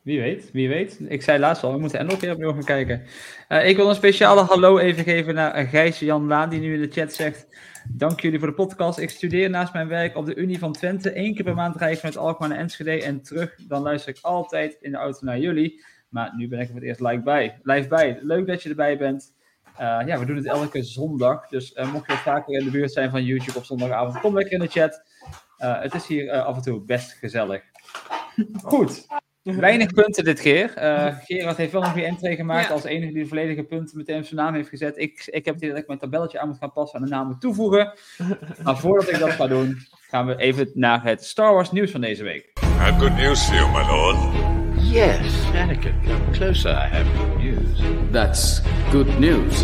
Wie 0.01 0.19
weet, 0.19 0.51
wie 0.51 0.69
weet. 0.69 0.99
Ik 1.07 1.21
zei 1.21 1.39
laatst 1.39 1.63
al, 1.63 1.73
we 1.73 1.79
moeten 1.79 1.99
er 1.99 2.05
nog 2.05 2.13
een 2.13 2.19
keer 2.19 2.31
opnieuw 2.31 2.51
gaan 2.51 2.63
kijken. 2.63 3.03
Eh, 3.47 3.69
ik 3.69 3.75
wil 3.75 3.89
een 3.89 3.95
speciale 3.95 4.41
hallo 4.41 4.77
even 4.77 5.03
geven 5.03 5.33
naar 5.33 5.53
eh, 5.53 5.69
Gijs 5.69 5.99
Jan 5.99 6.27
Laan, 6.27 6.49
die 6.49 6.59
nu 6.59 6.73
in 6.73 6.81
de 6.81 6.91
chat 6.91 7.13
zegt... 7.13 7.47
Dank 7.91 8.19
jullie 8.19 8.39
voor 8.39 8.47
de 8.47 8.53
podcast. 8.53 8.99
Ik 8.99 9.09
studeer 9.09 9.49
naast 9.49 9.73
mijn 9.73 9.87
werk 9.87 10.15
op 10.15 10.25
de 10.25 10.35
Unie 10.35 10.59
van 10.59 10.73
Twente. 10.73 11.17
Eén 11.17 11.35
keer 11.35 11.43
per 11.43 11.55
maand 11.55 11.75
rijd 11.75 11.93
ik 11.93 11.99
vanuit 11.99 12.17
Alkmaar 12.17 12.49
naar 12.49 12.57
Enschede 12.57 13.03
en 13.03 13.21
terug. 13.21 13.55
Dan 13.67 13.81
luister 13.81 14.15
ik 14.15 14.19
altijd 14.21 14.77
in 14.81 14.91
de 14.91 14.97
auto 14.97 15.25
naar 15.25 15.39
jullie. 15.39 15.83
Maar 16.09 16.33
nu 16.35 16.47
ben 16.47 16.59
ik 16.59 16.65
er 16.65 16.71
voor 16.71 16.79
het 16.79 16.89
eerst 16.89 16.99
live 16.99 17.21
bij. 17.21 17.59
Live 17.63 17.87
bij. 17.87 18.19
Leuk 18.21 18.47
dat 18.47 18.63
je 18.63 18.69
erbij 18.69 18.97
bent. 18.97 19.33
Eh, 19.79 19.99
ja, 20.07 20.19
we 20.19 20.25
doen 20.25 20.35
het 20.35 20.45
elke 20.45 20.83
zondag. 20.83 21.47
Dus 21.47 21.73
eh, 21.73 21.91
mocht 21.91 22.05
je 22.07 22.13
wat 22.13 22.21
vaker 22.21 22.59
in 22.59 22.65
de 22.65 22.71
buurt 22.71 22.91
zijn 22.91 23.09
van 23.09 23.23
YouTube 23.23 23.57
op 23.57 23.65
zondagavond, 23.65 24.19
kom 24.19 24.33
lekker 24.33 24.53
in 24.53 24.59
de 24.59 24.67
chat. 24.67 25.03
Eh, 25.57 25.81
het 25.81 25.93
is 25.93 26.07
hier 26.07 26.31
af 26.31 26.55
en 26.55 26.61
toe 26.61 26.81
best 26.81 27.11
gezellig. 27.11 27.61
Goed. 28.63 29.07
Weinig 29.43 29.93
punten 29.93 30.23
dit 30.23 30.41
keer. 30.41 30.73
Eh, 30.75 31.15
Gerard 31.23 31.57
heeft 31.57 31.71
wel 31.71 31.81
nog 31.81 31.93
weer 31.93 32.05
entree 32.05 32.35
gemaakt 32.35 32.67
Ja. 32.67 32.73
als 32.73 32.83
enige 32.83 33.13
die 33.13 33.23
de 33.23 33.29
volledige 33.29 33.63
punten 33.63 33.97
meteen 33.97 34.17
op 34.17 34.23
zijn 34.25 34.39
naam 34.39 34.53
heeft 34.53 34.69
gezet. 34.69 34.97
Ik, 34.97 35.25
ik 35.25 35.45
heb 35.45 35.61
ik 35.61 35.87
mijn 35.87 35.99
tabelletje 35.99 36.39
aan 36.39 36.47
moet 36.47 36.57
gaan 36.57 36.71
passen 36.73 36.99
en 36.99 37.05
de 37.05 37.11
namen 37.11 37.39
toevoegen. 37.39 37.93
Maar 38.63 38.77
voordat 38.77 39.09
ik 39.09 39.19
dat 39.19 39.31
ga 39.31 39.47
doen, 39.47 39.77
gaan 40.09 40.25
we 40.25 40.35
even 40.37 40.71
naar 40.73 41.03
het 41.03 41.25
Star 41.25 41.53
Wars 41.53 41.71
nieuws 41.71 41.91
van 41.91 42.01
deze 42.01 42.23
week. 42.23 42.51
I 42.61 42.65
have 42.65 42.99
good 42.99 43.15
news 43.17 43.45
for 43.45 43.55
you, 43.55 43.71
my 43.71 43.87
lord. 43.91 44.38
Yes, 44.89 45.45
Anakin, 45.53 46.03
come 46.03 46.31
closer. 46.31 46.71
I 46.71 46.87
have 46.87 47.05
good 47.17 47.37
news. 47.37 48.11
That's 48.11 48.61
good 48.91 49.19
news. 49.19 49.63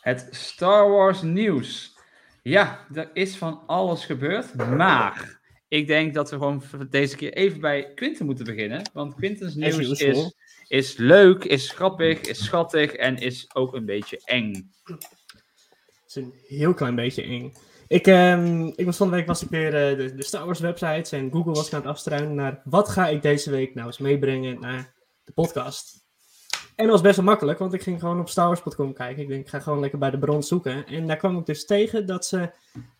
Het 0.00 0.28
Star 0.30 0.90
Wars 0.90 1.22
nieuws. 1.22 1.96
Ja, 2.42 2.86
er 2.94 3.10
is 3.12 3.36
van 3.36 3.62
alles 3.66 4.04
gebeurd, 4.04 4.54
maar 4.54 5.40
ik 5.68 5.86
denk 5.86 6.14
dat 6.14 6.30
we 6.30 6.36
gewoon 6.36 6.62
deze 6.90 7.16
keer 7.16 7.32
even 7.32 7.60
bij 7.60 7.92
Quinten 7.94 8.26
moeten 8.26 8.44
beginnen. 8.44 8.90
Want 8.92 9.14
Quintens 9.14 9.54
nieuws 9.54 10.00
is, 10.00 10.34
is 10.68 10.96
leuk, 10.96 11.44
is 11.44 11.70
grappig, 11.70 12.20
is 12.20 12.44
schattig 12.44 12.92
en 12.92 13.16
is 13.16 13.54
ook 13.54 13.74
een 13.74 13.86
beetje 13.86 14.20
eng. 14.24 14.70
Het 14.84 15.06
is 16.06 16.14
een 16.14 16.34
heel 16.46 16.74
klein 16.74 16.94
beetje 16.94 17.22
eng. 17.22 17.52
Ik, 17.92 18.06
ehm, 18.06 18.66
ik 18.66 18.84
was 18.84 18.96
van 18.96 19.10
de 19.10 19.16
week 19.16 19.26
was 19.26 19.42
ik 19.42 19.48
weer 19.48 19.74
eh, 19.74 19.96
de, 19.96 20.14
de 20.14 20.24
Star 20.24 20.44
Wars 20.44 20.60
websites 20.60 21.12
en 21.12 21.32
Google 21.32 21.52
was 21.52 21.66
ik 21.66 21.72
aan 21.72 21.80
het 21.80 21.88
afstruinen 21.88 22.34
naar 22.34 22.60
wat 22.64 22.88
ga 22.88 23.08
ik 23.08 23.22
deze 23.22 23.50
week 23.50 23.74
nou 23.74 23.86
eens 23.86 23.98
meebrengen 23.98 24.60
naar 24.60 24.94
de 25.24 25.32
podcast. 25.32 26.04
En 26.76 26.84
dat 26.84 26.94
was 26.94 27.00
best 27.00 27.16
wel 27.16 27.24
makkelijk, 27.24 27.58
want 27.58 27.72
ik 27.72 27.82
ging 27.82 28.00
gewoon 28.00 28.20
op 28.20 28.28
starwars.com 28.28 28.92
kijken. 28.92 29.22
Ik 29.22 29.28
denk, 29.28 29.40
ik 29.40 29.48
ga 29.48 29.60
gewoon 29.60 29.80
lekker 29.80 29.98
bij 29.98 30.10
de 30.10 30.18
bron 30.18 30.42
zoeken. 30.42 30.86
En 30.86 31.06
daar 31.06 31.16
kwam 31.16 31.38
ik 31.38 31.46
dus 31.46 31.66
tegen 31.66 32.06
dat 32.06 32.26
ze, 32.26 32.50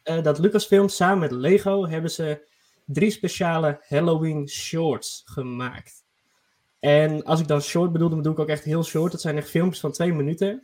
eh, 0.02 0.22
dat 0.22 0.38
Lucasfilm 0.38 0.88
samen 0.88 1.18
met 1.18 1.30
Lego 1.30 1.86
hebben 1.86 2.10
ze 2.10 2.48
drie 2.84 3.10
speciale 3.10 3.84
Halloween 3.88 4.48
shorts 4.48 5.22
gemaakt. 5.24 6.04
En 6.80 7.24
als 7.24 7.40
ik 7.40 7.48
dan 7.48 7.62
short 7.62 7.92
bedoel, 7.92 8.08
dan 8.08 8.18
bedoel 8.18 8.32
ik 8.32 8.38
ook 8.38 8.48
echt 8.48 8.64
heel 8.64 8.84
short. 8.84 9.12
Dat 9.12 9.20
zijn 9.20 9.36
echt 9.36 9.50
filmpjes 9.50 9.80
van 9.80 9.92
twee 9.92 10.12
minuten. 10.12 10.62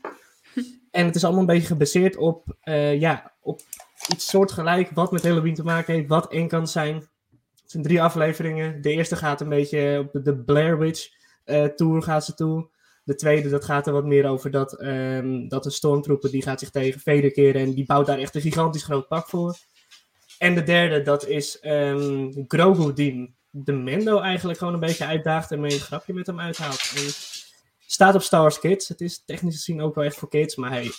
En 0.90 1.06
het 1.06 1.14
is 1.14 1.24
allemaal 1.24 1.40
een 1.40 1.46
beetje 1.46 1.66
gebaseerd 1.66 2.16
op, 2.16 2.56
eh, 2.60 3.00
ja, 3.00 3.32
op 3.40 3.60
iets 4.08 4.28
soortgelijk 4.28 4.90
wat 4.90 5.12
met 5.12 5.22
Halloween 5.22 5.54
te 5.54 5.62
maken 5.62 5.94
heeft, 5.94 6.08
wat 6.08 6.32
eng 6.32 6.48
kan 6.48 6.68
zijn. 6.68 6.94
Het 7.62 7.70
zijn 7.70 7.82
drie 7.82 8.02
afleveringen. 8.02 8.82
De 8.82 8.90
eerste 8.90 9.16
gaat 9.16 9.40
een 9.40 9.48
beetje 9.48 10.08
op 10.12 10.24
de, 10.24 10.36
Blair 10.36 10.78
Witch 10.78 11.08
eh, 11.44 11.64
Tour 11.64 12.02
gaat 12.02 12.24
ze 12.24 12.34
toe. 12.34 12.68
De 13.04 13.14
tweede, 13.14 13.48
dat 13.48 13.64
gaat 13.64 13.86
er 13.86 13.92
wat 13.92 14.04
meer 14.04 14.28
over 14.28 14.50
dat, 14.50 14.80
ehm, 14.80 15.48
dat 15.48 15.64
een 15.64 15.70
stormtrooper 15.70 16.30
die 16.30 16.42
gaat 16.42 16.60
zich 16.60 16.70
tegen 16.70 17.00
Vader 17.00 17.30
keren 17.30 17.60
en 17.60 17.74
die 17.74 17.86
bouwt 17.86 18.06
daar 18.06 18.18
echt 18.18 18.34
een 18.34 18.40
gigantisch 18.40 18.82
groot 18.82 19.08
pak 19.08 19.28
voor. 19.28 19.56
En 20.38 20.54
de 20.54 20.62
derde, 20.62 21.02
dat 21.02 21.26
is 21.26 21.60
ehm, 21.60 22.32
Grogu 22.46 22.92
die 22.92 23.36
de 23.50 23.72
Mendo 23.72 24.20
eigenlijk 24.20 24.58
gewoon 24.58 24.74
een 24.74 24.80
beetje 24.80 25.04
uitdaagt 25.04 25.50
en 25.50 25.60
mee 25.60 25.72
een 25.72 25.80
grapje 25.80 26.14
met 26.14 26.26
hem 26.26 26.40
uithaalt. 26.40 26.92
En 26.96 27.10
staat 27.86 28.14
op 28.14 28.22
Star 28.22 28.40
Wars 28.40 28.58
Kids. 28.58 28.88
Het 28.88 29.00
is 29.00 29.22
technisch 29.24 29.54
gezien 29.54 29.80
ook 29.80 29.94
wel 29.94 30.04
echt 30.04 30.16
voor 30.16 30.28
kids, 30.28 30.56
maar 30.56 30.70
hey, 30.70 30.90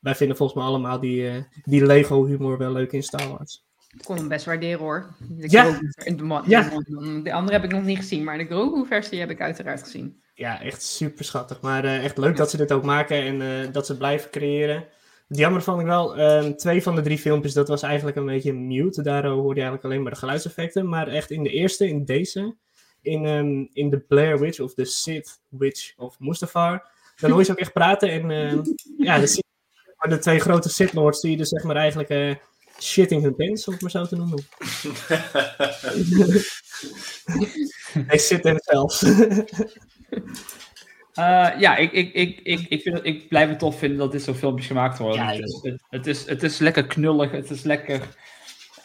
wij 0.00 0.14
vinden 0.14 0.36
volgens 0.36 0.58
mij 0.58 0.68
allemaal 0.68 1.00
die, 1.00 1.28
eh, 1.28 1.34
die 1.64 1.86
Lego 1.86 2.24
humor 2.24 2.58
wel 2.58 2.72
leuk 2.72 2.92
in 2.92 3.02
Star 3.02 3.28
Wars. 3.28 3.66
Ik 3.96 4.04
kon 4.04 4.16
hem 4.16 4.28
best 4.28 4.44
waarderen 4.44 4.78
hoor. 4.78 5.14
De 5.28 5.50
Ja. 5.50 5.64
Grogu- 5.64 6.16
de, 6.16 6.50
Ja. 6.50 6.70
de 7.22 7.32
andere 7.32 7.56
heb 7.56 7.64
ik 7.64 7.72
nog 7.72 7.84
niet 7.84 7.96
gezien, 7.96 8.24
maar 8.24 8.38
de 8.38 8.44
Grogu-versie 8.46 9.18
heb 9.20 9.30
ik 9.30 9.40
uiteraard 9.40 9.82
gezien. 9.82 10.20
Ja, 10.34 10.62
echt 10.62 10.82
super 10.82 11.24
schattig. 11.24 11.60
Maar 11.60 11.84
eh, 11.84 12.04
echt 12.04 12.18
leuk 12.18 12.36
dat 12.36 12.50
ze 12.50 12.56
dit 12.56 12.72
ook 12.72 12.84
maken 12.84 13.16
en 13.22 13.42
eh, 13.66 13.72
dat 13.72 13.86
ze 13.86 13.96
blijven 13.96 14.30
creëren. 14.30 14.84
Het 15.28 15.38
jammer 15.38 15.62
vond 15.62 15.80
ik 15.80 15.86
wel, 15.86 16.16
ehm, 16.16 16.52
twee 16.54 16.82
van 16.82 16.94
de 16.94 17.00
drie 17.02 17.18
filmpjes, 17.18 17.52
dat 17.54 17.68
was 17.68 17.82
eigenlijk 17.82 18.16
een 18.16 18.26
beetje 18.26 18.52
mute. 18.52 19.02
Daar 19.02 19.26
hoorde 19.26 19.48
je 19.48 19.66
eigenlijk 19.66 19.84
alleen 19.84 20.02
maar 20.02 20.12
de 20.12 20.18
geluidseffecten. 20.18 20.88
Maar 20.88 21.08
echt 21.08 21.30
in 21.30 21.42
de 21.42 21.50
eerste, 21.50 21.88
in 21.88 22.04
deze, 22.04 22.56
in, 23.02 23.24
ehm, 23.24 23.66
in 23.72 23.90
de 23.90 23.98
Blair 23.98 24.38
Witch 24.38 24.60
of 24.60 24.74
de 24.74 24.84
Sith 24.84 25.40
Witch 25.48 25.92
of 25.96 26.16
Mustafar, 26.18 26.88
dan 27.16 27.30
hoor 27.30 27.38
je 27.38 27.44
ze 27.44 27.50
ook 27.52 27.58
echt 27.58 27.72
praten. 27.72 28.10
En 28.10 28.30
ehm, 28.30 28.62
ja, 28.98 29.18
dan 29.18 29.28
zie 29.28 29.44
maar 29.98 30.08
de 30.08 30.18
twee 30.18 30.38
grote 30.38 30.68
Sith 30.68 30.92
Lords 30.92 31.20
die 31.20 31.36
dus 31.36 31.48
zeg 31.48 31.62
maar 31.62 31.76
eigenlijk 31.76 32.08
eh, 32.08 32.34
shitting 32.80 33.22
hun 33.22 33.34
pants, 33.34 33.66
om 33.66 33.72
het 33.72 33.82
maar 33.82 33.90
zo 33.90 34.06
te 34.06 34.16
noemen. 34.16 34.44
They 38.08 38.18
sit 38.18 38.42
themselves. 38.42 39.02
Eh, 41.18 41.50
ja, 41.58 41.76
ik, 41.76 41.92
ik, 41.92 42.12
ik, 42.14 42.40
ik, 42.42 42.66
ik, 42.68 42.82
vind 42.82 42.96
het, 42.96 43.06
ik 43.06 43.28
blijf 43.28 43.48
het 43.48 43.58
tof 43.58 43.78
vinden 43.78 43.98
dat 43.98 44.12
dit 44.12 44.22
soort 44.22 44.36
filmpjes 44.36 44.66
gemaakt 44.66 44.98
worden. 44.98 45.24
Ja, 45.24 45.30
het, 45.30 45.44
is, 45.44 45.60
het, 45.62 45.82
het 45.90 46.06
is, 46.06 46.26
het 46.26 46.42
is 46.42 46.58
lekker 46.58 46.86
knullig, 46.86 47.30
het 47.30 47.50
is 47.50 47.62
lekker 47.62 48.00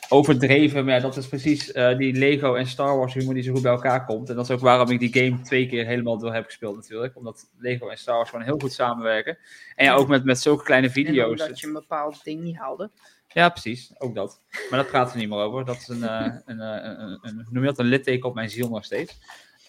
overdreven. 0.10 0.86
Maar 0.86 0.94
ja, 0.94 1.00
dat 1.00 1.18
is 1.18 1.28
precies 1.28 1.72
eh, 1.72 1.98
die 1.98 2.14
Lego 2.14 2.56
en 2.56 2.68
Star 2.68 2.98
Wars 2.98 3.14
humor 3.14 3.34
die 3.34 3.44
zo 3.44 3.54
goed 3.54 3.62
bij 3.62 3.72
elkaar 3.72 4.06
komt. 4.06 4.30
En 4.30 4.36
dat 4.36 4.46
is 4.46 4.52
ook 4.52 4.60
waarom 4.60 4.90
ik 4.90 5.00
die 5.00 5.14
game 5.14 5.42
twee 5.42 5.68
keer 5.68 5.86
helemaal 5.86 6.18
door 6.18 6.34
heb 6.34 6.46
gespeeld 6.46 6.76
natuurlijk. 6.76 7.18
Omdat 7.18 7.50
Lego 7.58 7.88
en 7.88 7.98
Star 7.98 8.16
Wars 8.16 8.30
gewoon 8.30 8.46
heel 8.46 8.60
goed 8.60 8.74
samenwerken. 8.74 9.38
En 9.76 9.86
ja, 9.86 9.94
ook 9.94 10.08
met, 10.08 10.24
met 10.24 10.40
zulke 10.40 10.64
kleine 10.64 10.88
En 10.88 10.94
video's. 10.94 11.42
omdat 11.42 11.60
je 11.60 11.68
een 11.68 11.74
bepaald 11.74 12.24
ding 12.24 12.42
niet 12.42 12.58
haalde. 12.58 12.90
Ja, 13.28 13.50
precies. 13.50 13.94
Ook 13.98 14.16
dat. 14.16 14.42
Maar 14.70 14.80
dat 14.80 14.90
praten 14.90 15.14
we 15.14 15.20
niet 15.20 15.30
meer 15.30 15.40
over. 15.40 15.66
Dat 15.66 15.76
is 15.76 15.88
een, 15.88 16.04
eh, 16.04 16.26
een, 16.46 16.60
eh, 16.60 16.84
een, 16.84 17.00
een, 17.00 17.20
een, 17.22 17.48
noem 17.50 17.64
je 17.64 17.70
dat? 17.70 17.80
een 17.80 17.86
litteken 17.86 18.30
op 18.30 18.36
mijn 18.36 18.50
ziel 18.50 18.70
nog 18.70 18.86
steeds. 18.86 19.20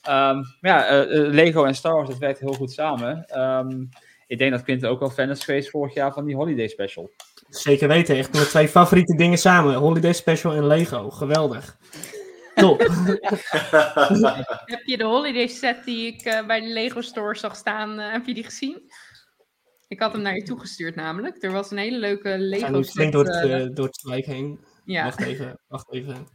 Ehm, 0.02 0.42
maar 0.60 0.88
ja, 0.88 1.04
Lego 1.08 1.64
en 1.64 1.74
Star 1.74 1.94
Wars, 1.94 2.08
dat 2.08 2.18
werkt 2.18 2.38
heel 2.38 2.52
goed 2.52 2.72
samen. 2.72 3.24
Ehm, 3.26 3.84
ik 4.26 4.38
denk 4.38 4.50
dat 4.50 4.62
Quinten 4.62 4.88
ook 4.90 5.00
wel 5.00 5.10
fan 5.10 5.30
is 5.30 5.44
geweest 5.44 5.70
vorig 5.70 5.94
jaar 5.94 6.12
van 6.12 6.24
die 6.24 6.36
Holiday 6.36 6.68
Special. 6.68 7.10
Zeker 7.48 7.88
weten, 7.88 8.16
echt 8.16 8.32
mijn 8.32 8.44
twee 8.46 8.68
favoriete 8.68 9.16
dingen 9.16 9.38
samen. 9.38 9.74
Holiday 9.74 10.12
Special 10.12 10.52
en 10.52 10.66
Lego. 10.66 11.10
Geweldig. 11.10 11.76
Top. 12.54 12.78
Heb 14.64 14.82
je 14.84 14.96
de 14.96 15.04
holiday 15.04 15.46
set 15.46 15.84
die 15.84 16.06
ik 16.06 16.20
eh, 16.22 16.46
bij 16.46 16.60
de 16.60 16.68
Lego 16.68 17.00
Store 17.00 17.36
zag 17.36 17.56
staan, 17.56 17.98
eh, 17.98 18.12
heb 18.12 18.26
je 18.26 18.34
die 18.34 18.44
gezien? 18.44 18.92
Ik 19.88 20.00
had 20.00 20.12
hem 20.12 20.22
naar 20.22 20.34
je 20.34 20.42
toegestuurd 20.42 20.94
namelijk. 20.94 21.42
Er 21.42 21.52
was 21.52 21.70
een 21.70 21.78
hele 21.78 21.98
leuke 21.98 22.28
Ik 22.28 22.38
Lego 22.38 22.82
set. 22.82 22.92
flink 22.92 23.12
door 23.12 23.24
het, 23.24 23.50
eh, 23.50 23.66
door 23.74 23.86
het 23.86 24.00
gelijk 24.00 24.26
heen. 24.26 24.64
ja. 24.84 25.04
Wacht 25.04 25.20
even, 25.20 25.58
wacht 25.68 25.92
even. 25.92 26.28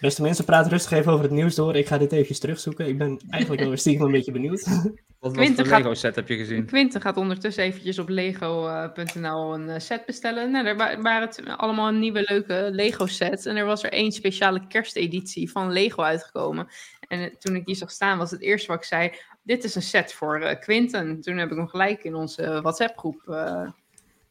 Beste 0.00 0.22
mensen, 0.22 0.44
praat 0.44 0.66
rustig 0.68 0.92
even 0.92 1.12
over 1.12 1.24
het 1.24 1.34
nieuws 1.34 1.54
door. 1.54 1.76
Ik 1.76 1.86
ga 1.86 1.98
dit 1.98 2.12
even 2.12 2.40
terugzoeken. 2.40 2.88
Ik 2.88 2.98
ben 2.98 3.20
eigenlijk 3.30 3.62
wel 3.62 3.76
stiekem 3.76 4.06
een 4.06 4.12
beetje 4.12 4.32
benieuwd. 4.32 4.64
Wat, 5.34 5.46
gaat- 5.66 5.66
Lego 5.82 5.94
set 5.94 6.14
heb 6.14 6.28
je 6.28 6.36
gezien? 6.36 6.66
Quinten 6.66 7.00
gaat 7.00 7.16
ondertussen 7.16 7.64
eventjes 7.64 7.98
op 7.98 8.08
lego.nl 8.08 9.54
een 9.54 9.68
eh, 9.68 9.78
set 9.80 10.06
bestellen. 10.06 10.50
Nou, 10.50 10.64
daar 10.64 10.76
wa- 10.76 11.00
waren 11.00 11.28
het 11.28 11.42
allemaal 11.56 11.90
nieuwe 11.92 12.22
leuke 12.28 12.68
Lego 12.72 13.06
sets. 13.06 13.46
En 13.46 13.56
er 13.56 13.64
was 13.64 13.82
er 13.82 13.92
één 13.92 14.12
speciale 14.12 14.66
kersteditie 14.66 15.50
van 15.50 15.72
Lego 15.72 16.02
uitgekomen. 16.02 16.68
En 17.08 17.20
eh, 17.20 17.34
toen 17.38 17.56
ik 17.56 17.64
die 17.64 17.74
zag 17.74 17.90
staan, 17.90 18.18
was 18.18 18.30
het 18.30 18.40
eerste 18.40 18.66
wat 18.68 18.76
ik 18.76 18.84
zei... 18.84 19.12
Dit 19.42 19.64
is 19.64 19.74
een 19.74 19.82
set 19.82 20.12
voor 20.12 20.40
eh 20.40 20.60
Quinten. 20.60 21.20
Toen 21.20 21.36
heb 21.36 21.50
ik 21.50 21.56
hem 21.56 21.68
gelijk 21.68 22.04
in 22.04 22.14
onze 22.14 22.60
WhatsApp-groep 22.62 23.22
eh, 23.28 23.68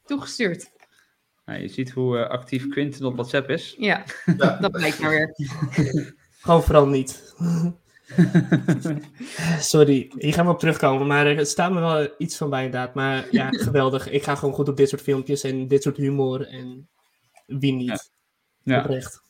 toegestuurd. 0.05 0.71
Nou, 1.45 1.59
je 1.61 1.67
ziet 1.67 1.91
hoe 1.91 2.17
eh, 2.17 2.29
actief 2.29 2.67
Quinten 2.69 3.05
op 3.05 3.13
WhatsApp 3.15 3.49
is. 3.49 3.75
Ja, 3.77 4.03
Ja. 4.37 4.57
dat 4.61 4.71
blijkt 4.71 4.99
maar 4.99 5.09
weer. 5.09 5.33
Gewoon 6.41 6.63
vooral 6.63 6.87
niet. 6.87 7.33
Sorry, 9.59 10.11
hier 10.17 10.33
gaan 10.33 10.45
we 10.45 10.51
op 10.51 10.59
terugkomen. 10.59 11.07
Maar 11.07 11.27
er 11.27 11.45
staat 11.45 11.71
me 11.71 11.79
wel 11.79 12.09
iets 12.17 12.37
van 12.37 12.49
bij 12.49 12.65
inderdaad. 12.65 12.93
Maar 12.93 13.27
ja, 13.31 13.49
geweldig. 13.67 14.09
Ik 14.09 14.23
ga 14.23 14.35
gewoon 14.35 14.53
goed 14.53 14.69
op 14.69 14.77
dit 14.77 14.89
soort 14.89 15.01
filmpjes 15.01 15.43
en 15.43 15.67
dit 15.67 15.83
soort 15.83 15.97
humor. 15.97 16.47
En 16.47 16.89
wie 17.45 17.73
niet. 17.73 18.11
Ja, 18.63 18.79
Oprecht. 18.79 19.21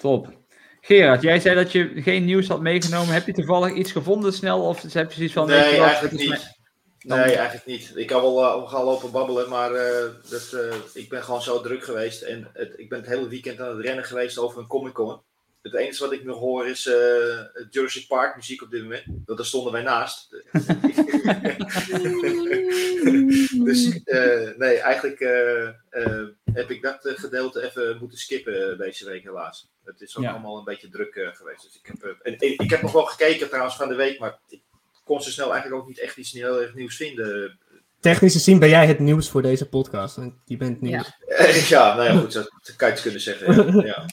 top. 0.00 0.44
Gerard, 0.80 1.22
jij 1.22 1.40
zei 1.40 1.54
dat 1.54 1.72
je 1.72 1.92
geen 1.94 2.24
nieuws 2.24 2.48
had 2.48 2.60
meegenomen. 2.60 3.14
Heb 3.14 3.26
je 3.26 3.32
toevallig 3.32 3.74
iets 3.74 3.92
gevonden 3.92 4.32
snel? 4.32 4.62
Of 4.62 4.92
heb 4.92 5.08
je 5.10 5.16
zoiets 5.16 5.34
van... 5.34 5.46
Nee, 5.46 5.78
wat, 5.78 5.88
eigenlijk 5.88 6.14
niet. 6.14 6.56
Nee, 6.98 7.18
eigenlijk 7.18 7.66
niet. 7.66 7.92
Ik 7.94 8.06
kan 8.06 8.22
wel 8.22 8.42
uh, 8.42 8.68
gaan 8.70 8.84
lopen 8.84 9.10
babbelen, 9.10 9.48
maar 9.48 9.72
eh, 9.72 10.04
dat, 10.30 10.52
eh, 10.52 10.76
ik 10.94 11.08
ben 11.08 11.22
gewoon 11.22 11.42
zo 11.42 11.60
druk 11.60 11.84
geweest. 11.84 12.22
En 12.22 12.50
het, 12.52 12.72
ik 12.76 12.88
ben 12.88 12.98
het 12.98 13.08
hele 13.08 13.28
weekend 13.28 13.60
aan 13.60 13.76
het 13.76 13.84
rennen 13.84 14.04
geweest 14.04 14.38
over 14.38 14.58
een 14.58 14.66
Comic 14.66 14.92
Con. 14.92 15.20
Het 15.66 15.74
enige 15.74 16.02
wat 16.02 16.12
ik 16.12 16.24
nog 16.24 16.38
hoor 16.38 16.66
is 16.68 16.86
eh 16.86 17.40
Jersey 17.70 18.04
Park 18.08 18.36
muziek 18.36 18.62
op 18.62 18.70
dit 18.70 18.82
moment. 18.82 19.04
Want 19.24 19.38
daar 19.38 19.46
stonden 19.46 19.72
wij 19.72 19.82
naast. 19.82 20.28
dus 23.68 24.02
eh, 24.04 24.56
nee, 24.56 24.78
eigenlijk 24.78 25.20
eh, 25.20 25.68
heb 26.52 26.70
ik 26.70 26.82
dat 26.82 26.98
gedeelte 27.02 27.64
even 27.64 27.96
moeten 28.00 28.18
skippen 28.18 28.78
deze 28.78 29.04
week 29.04 29.22
helaas. 29.22 29.68
Het 29.84 30.00
is 30.00 30.16
ook 30.16 30.22
Ja. 30.22 30.30
allemaal 30.30 30.58
een 30.58 30.64
beetje 30.64 30.88
druk 30.88 31.30
geweest. 31.32 31.62
Dus 31.62 31.80
ik, 31.82 31.86
heb, 31.86 32.16
en 32.22 32.36
ik 32.40 32.70
heb 32.70 32.82
nog 32.82 32.92
wel 32.92 33.04
gekeken 33.06 33.48
trouwens 33.48 33.76
van 33.76 33.88
de 33.88 33.94
week, 33.94 34.18
maar 34.18 34.38
ik 34.48 34.60
kon 35.04 35.22
zo 35.22 35.30
snel 35.30 35.52
eigenlijk 35.52 35.82
ook 35.82 35.88
niet 35.88 35.98
echt 35.98 36.16
iets 36.16 36.32
heel 36.32 36.62
erg 36.62 36.74
nieuws 36.74 36.96
vinden. 36.96 37.58
Technisch 38.06 38.32
gezien 38.32 38.58
ben 38.58 38.68
jij 38.68 38.86
het 38.86 38.98
nieuws 38.98 39.30
voor 39.30 39.42
deze 39.42 39.68
podcast. 39.68 40.18
Je 40.44 40.56
bent 40.56 40.80
nieuws. 40.80 41.18
Eh, 41.26 41.68
ja, 41.68 41.94
nou 41.96 42.08
ja, 42.08 42.18
goed, 42.20 42.32
zo 42.32 42.42
kan 42.76 42.88
je 42.88 42.94
het 42.94 43.02
kunnen 43.02 43.20
zeggen. 43.20 43.76
Ja, 43.86 44.06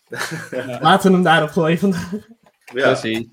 ja. 0.51 0.79
Laten 0.81 1.09
we 1.09 1.13
hem 1.15 1.23
daarop 1.23 1.49
gooien 1.49 1.77
vandaag. 1.77 2.11
ja. 2.73 2.91
Precies. 2.91 3.27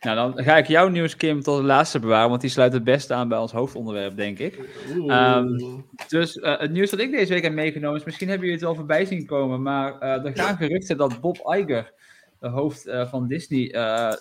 Nou, 0.00 0.16
dan 0.16 0.44
ga 0.44 0.56
ik 0.56 0.66
jouw 0.66 0.88
nieuws, 0.88 1.16
Kim, 1.16 1.42
tot 1.42 1.56
de 1.56 1.62
laatste 1.62 1.98
bewaren, 1.98 2.28
want 2.28 2.40
die 2.40 2.50
sluit 2.50 2.72
het 2.72 2.84
beste 2.84 3.14
aan 3.14 3.28
bij 3.28 3.38
ons 3.38 3.52
hoofdonderwerp, 3.52 4.16
denk 4.16 4.38
ik. 4.38 4.58
Ehm, 5.06 5.46
Dus 6.08 6.38
eh, 6.38 6.58
het 6.58 6.70
nieuws 6.70 6.90
dat 6.90 7.00
ik 7.00 7.10
deze 7.10 7.32
week 7.32 7.42
heb 7.42 7.52
meegenomen 7.52 7.98
is, 7.98 8.04
misschien 8.04 8.28
hebben 8.28 8.46
jullie 8.46 8.62
het 8.62 8.70
wel 8.70 8.78
voorbij 8.78 9.04
zien 9.04 9.26
komen, 9.26 9.62
maar 9.62 9.98
eh, 9.98 10.24
er 10.24 10.36
gaan 10.36 10.56
geruchten 10.56 10.96
dat 10.96 11.20
Bob 11.20 11.36
Iger, 11.36 11.92
de 12.40 12.48
hoofd 12.48 12.86
eh, 12.86 13.10
van 13.10 13.28
Disney, 13.28 13.70
eh, 13.70 14.12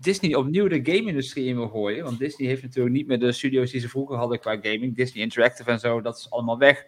Disney 0.00 0.34
opnieuw 0.34 0.68
de 0.68 0.80
game-industrie 0.82 1.46
in 1.46 1.56
wil 1.56 1.68
gooien. 1.68 2.04
Want 2.04 2.18
Disney 2.18 2.48
heeft 2.48 2.62
natuurlijk 2.62 2.94
niet 2.94 3.06
meer 3.06 3.18
de 3.18 3.32
studio's 3.32 3.70
die 3.70 3.80
ze 3.80 3.88
vroeger 3.88 4.16
hadden 4.16 4.40
qua 4.40 4.56
gaming. 4.62 4.96
Disney 4.96 5.22
Interactive 5.22 5.70
en 5.70 5.78
zo, 5.78 6.00
dat 6.00 6.16
is 6.16 6.30
allemaal 6.30 6.58
weg. 6.58 6.84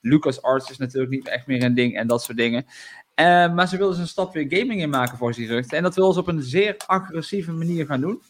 LucasArts 0.00 0.70
is 0.70 0.76
natuurlijk 0.76 1.12
niet 1.12 1.28
echt 1.28 1.46
meer 1.46 1.62
een 1.62 1.74
ding 1.74 1.96
en 1.96 2.06
dat 2.06 2.22
soort 2.22 2.38
dingen. 2.38 2.66
Eh, 3.14 3.54
maar 3.54 3.68
ze 3.68 3.76
willen 3.76 3.92
dus 3.92 4.00
een 4.00 4.08
stap 4.08 4.32
weer 4.32 4.46
gaming 4.48 4.80
in 4.80 4.90
maken 4.90 5.18
voor 5.18 5.34
Zurich. 5.34 5.66
En 5.66 5.82
dat 5.82 5.94
willen 5.94 6.12
ze 6.12 6.20
op 6.20 6.28
een 6.28 6.42
zeer 6.42 6.74
agressieve 6.86 7.52
manier 7.52 7.86
gaan 7.86 8.00
doen. 8.00 8.22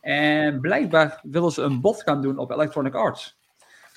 En 0.00 0.60
blijkbaar 0.60 1.20
willen 1.22 1.52
ze 1.52 1.62
een 1.62 1.80
bot 1.80 2.02
gaan 2.02 2.22
doen 2.22 2.38
op 2.38 2.50
Electronic 2.50 2.94
Arts. 2.94 3.36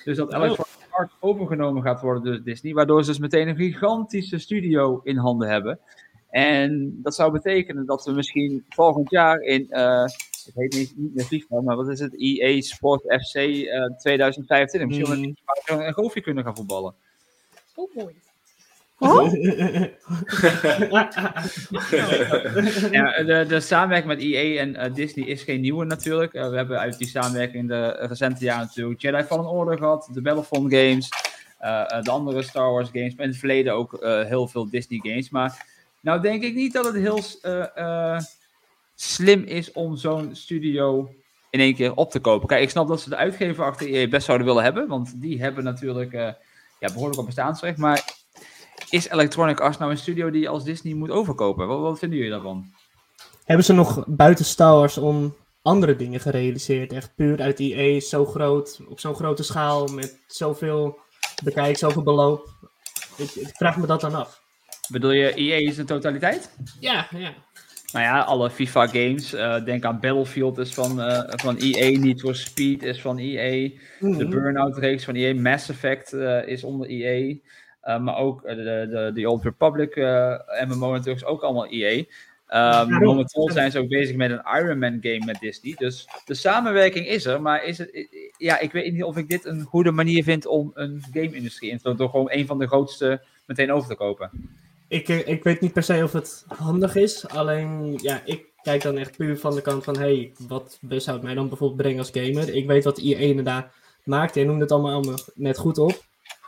Dus 0.03 0.17
dat 0.17 0.33
Electronic 0.33 0.87
Arts 0.89 1.13
overgenomen 1.19 1.83
gaat 1.83 2.01
worden 2.01 2.23
door 2.23 2.43
Disney. 2.43 2.73
Waardoor 2.73 3.03
ze 3.03 3.09
dus 3.09 3.19
meteen 3.19 3.47
een 3.47 3.55
gigantische 3.55 4.37
studio 4.37 4.99
in 5.03 5.17
handen 5.17 5.49
hebben. 5.49 5.79
En 6.31 6.99
dat 7.03 7.15
zou 7.15 7.31
betekenen 7.31 7.85
dat 7.85 8.05
we 8.05 8.11
misschien 8.11 8.65
volgend 8.69 9.09
jaar 9.09 9.39
in, 9.39 9.67
uh, 9.69 10.03
ik 10.45 10.53
weet 10.55 10.73
niet, 10.73 10.93
niet 10.95 11.15
meer 11.15 11.25
FIFA, 11.25 11.61
maar 11.61 11.75
wat 11.75 11.89
is 11.89 11.99
het, 11.99 12.15
EA 12.21 12.61
Sport 12.61 13.01
FC 13.01 13.35
uh, 13.35 13.85
2025, 13.97 14.85
misschien 14.85 15.17
Mm. 15.17 15.23
een, 15.65 15.87
een 15.87 15.93
golfje 15.93 16.21
kunnen 16.21 16.43
gaan 16.43 16.55
voetballen. 16.55 16.93
Oh, 17.75 17.95
mooi. 17.95 18.13
Ja, 22.91 23.23
de, 23.23 23.45
de 23.47 23.59
samenwerking 23.59 24.13
met 24.13 24.21
EA 24.21 24.59
en 24.59 24.75
eh, 24.75 24.93
Disney 24.93 25.25
is 25.27 25.43
geen 25.43 25.61
nieuwe 25.61 25.85
natuurlijk. 25.85 26.33
Eh, 26.33 26.49
we 26.49 26.55
hebben 26.55 26.79
uit 26.79 26.97
die 26.97 27.07
samenwerking 27.07 27.61
in 27.61 27.67
de 27.67 28.05
recente 28.07 28.43
jaren 28.43 28.65
natuurlijk 28.65 29.01
Jedi 29.01 29.23
Fallen 29.23 29.49
Order 29.49 29.77
gehad, 29.77 30.09
de 30.13 30.21
Battlefront 30.21 30.73
games, 30.73 31.09
eh, 31.57 31.81
eh, 31.91 32.03
de 32.03 32.11
andere 32.11 32.41
Star 32.41 32.71
Wars 32.71 32.89
games, 32.91 33.15
maar 33.15 33.25
in 33.25 33.29
het 33.31 33.39
verleden 33.39 33.73
ook 33.73 33.93
eh, 33.93 34.23
heel 34.25 34.47
veel 34.47 34.69
Disney 34.69 34.99
games. 35.03 35.29
Maar 35.29 35.65
nou 36.01 36.21
denk 36.21 36.43
ik 36.43 36.55
niet 36.55 36.73
dat 36.73 36.85
het 36.85 36.95
heel 36.95 37.19
eh, 37.41 37.77
eh, 37.77 38.21
slim 38.95 39.43
is 39.43 39.71
om 39.71 39.95
zo'n 39.95 40.35
studio 40.35 41.09
in 41.49 41.59
één 41.59 41.75
keer 41.75 41.95
op 41.95 42.11
te 42.11 42.19
kopen. 42.19 42.47
Kijk, 42.47 42.61
ik 42.61 42.69
snap 42.69 42.87
dat 42.87 43.01
ze 43.01 43.09
de 43.09 43.15
uitgever 43.15 43.63
achter 43.63 43.87
EA 43.87 44.07
best 44.07 44.25
zouden 44.25 44.47
willen 44.47 44.63
hebben, 44.63 44.87
want 44.87 45.21
die 45.21 45.41
hebben 45.41 45.63
natuurlijk 45.63 46.13
eh, 46.13 46.31
ja, 46.79 46.93
behoorlijk 46.93 47.19
op 47.19 47.25
bestaansrecht. 47.25 47.77
Maar 47.77 48.13
is 48.89 49.09
Electronic 49.09 49.59
Arts 49.59 49.77
nou 49.77 49.91
een 49.91 49.97
studio 49.97 50.29
die 50.29 50.41
je 50.41 50.47
als 50.47 50.63
Disney 50.63 50.93
moet 50.93 51.09
overkopen? 51.09 51.67
Wat, 51.67 51.99
vinden 51.99 52.17
jullie 52.17 52.33
daarvan? 52.33 52.65
Hebben 53.45 53.65
ze 53.65 53.73
nog 53.73 54.03
buiten 54.07 54.45
Star 54.45 54.75
Wars 54.75 54.97
om 54.97 55.35
andere 55.61 55.95
dingen 55.95 56.19
gerealiseerd? 56.19 56.93
Echt 56.93 57.15
puur 57.15 57.41
uit 57.41 57.59
EA, 57.59 57.99
zo 57.99 58.25
groot, 58.25 58.81
op 58.89 58.99
zo'n 58.99 59.15
grote 59.15 59.43
schaal, 59.43 59.87
met 59.87 60.19
zoveel 60.27 60.99
bekijk, 61.43 61.77
zoveel 61.77 62.03
beloop. 62.03 62.49
Ik, 63.17 63.31
ik 63.31 63.55
vraag 63.55 63.77
me 63.77 63.85
dat 63.85 64.01
dan 64.01 64.15
af. 64.15 64.40
Bedoel 64.89 65.11
je 65.11 65.33
EA 65.33 65.55
is 65.69 65.77
een 65.77 65.85
totaliteit? 65.85 66.55
Ja, 66.79 67.07
ja. 67.17 67.33
Nou 67.93 68.05
ja, 68.05 68.19
alle 68.21 68.49
FIFA 68.49 68.87
games. 68.87 69.33
eh, 69.33 69.65
denk 69.65 69.83
aan 69.85 69.99
Battlefield 69.99 70.57
is 70.57 70.73
van, 70.73 71.01
eh, 71.01 71.23
van 71.27 71.57
EA, 71.59 71.99
Need 71.99 72.19
for 72.19 72.35
Speed 72.35 72.83
is 72.83 73.01
van 73.01 73.17
EA. 73.17 73.69
De 73.99 74.07
Mhm. 74.07 74.29
Burnout 74.29 74.77
reeks 74.77 75.03
van 75.03 75.15
EA, 75.15 75.33
Mass 75.35 75.69
Effect 75.69 76.13
eh, 76.13 76.47
is 76.47 76.63
onder 76.63 76.87
EA. 76.89 77.35
Maar 77.99 78.15
ook 78.17 78.41
de, 78.43 78.55
de, 78.89 79.11
de 79.13 79.29
Old 79.29 79.43
Republic 79.43 79.95
MMO 80.67 80.91
natuurlijk 80.91 81.21
is 81.21 81.25
ook 81.25 81.41
allemaal 81.41 81.67
EA. 81.69 81.97
Um, 81.97 82.05
Daarom. 82.47 83.03
momenteel 83.03 83.49
zijn 83.51 83.71
ze 83.71 83.79
ook 83.79 83.87
bezig 83.87 84.15
met 84.15 84.31
een 84.31 84.41
Iron 84.59 84.79
Man 84.79 84.97
game 85.01 85.25
met 85.25 85.39
Disney. 85.39 85.73
Dus 85.77 86.07
de 86.25 86.33
samenwerking 86.33 87.07
is 87.07 87.25
er, 87.25 87.41
maar 87.41 87.63
is 87.63 87.77
het, 87.77 88.07
ja, 88.37 88.59
ik 88.59 88.71
weet 88.71 88.93
niet 88.93 89.03
of 89.03 89.17
ik 89.17 89.29
dit 89.29 89.45
een 89.45 89.61
goede 89.61 89.91
manier 89.91 90.23
vind 90.23 90.45
om 90.45 90.71
een 90.73 91.03
game-industrie 91.13 91.71
in 91.71 91.77
te 91.77 91.83
doen. 91.83 91.97
Door 91.97 92.09
gewoon 92.09 92.31
een 92.31 92.45
van 92.45 92.59
de 92.59 92.67
grootste 92.67 93.21
meteen 93.45 93.71
over 93.71 93.89
te 93.89 93.95
kopen. 93.95 94.29
Ik, 94.91 95.09
eh, 95.09 95.27
ik 95.27 95.43
weet 95.43 95.61
niet 95.61 95.73
per 95.73 95.83
se 95.83 96.03
of 96.03 96.11
het 96.11 96.45
handig 96.47 96.95
is. 96.95 97.27
Alleen, 97.27 97.97
ja, 98.01 98.21
ik 98.25 98.45
kijk 98.61 98.81
dan 98.81 98.97
echt 98.97 99.17
puur 99.17 99.37
van 99.37 99.55
de 99.55 99.61
kant 99.61 99.83
van... 99.83 99.97
hey, 99.97 100.33
wat 100.47 100.79
zou 100.87 101.17
het 101.17 101.25
mij 101.25 101.33
dan 101.33 101.47
bijvoorbeeld 101.47 101.81
brengen 101.81 101.99
als 101.99 102.09
gamer? 102.11 102.55
Ik 102.55 102.67
weet 102.67 102.83
wat 102.83 102.97
EA 102.97 103.17
inderdaad 103.17 103.71
maakt. 104.03 104.35
Je 104.35 104.45
noemde 104.45 104.61
het 104.61 104.71
allemaal, 104.71 104.93
allemaal 104.93 105.19
net 105.35 105.57
goed 105.57 105.77
op. 105.77 106.03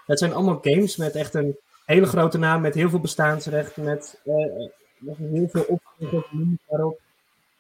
Het 0.06 0.20
zijn 0.20 0.34
allemaal 0.34 0.60
games 0.62 0.98
met 0.98 1.16
echt 1.16 1.34
een 1.34 1.58
hele 1.86 2.06
grote 2.06 2.38
naam... 2.38 2.62
met 2.62 2.74
heel 2.74 2.90
veel 2.90 3.00
bestaansrecht, 3.00 3.78
met, 3.78 4.22
met 4.98 5.18
heel 5.18 5.48
veel 5.48 5.66
opvolgers, 5.68 6.32
noem 6.32 6.52
het 6.52 6.62
maar 6.70 6.86
op. 6.86 7.00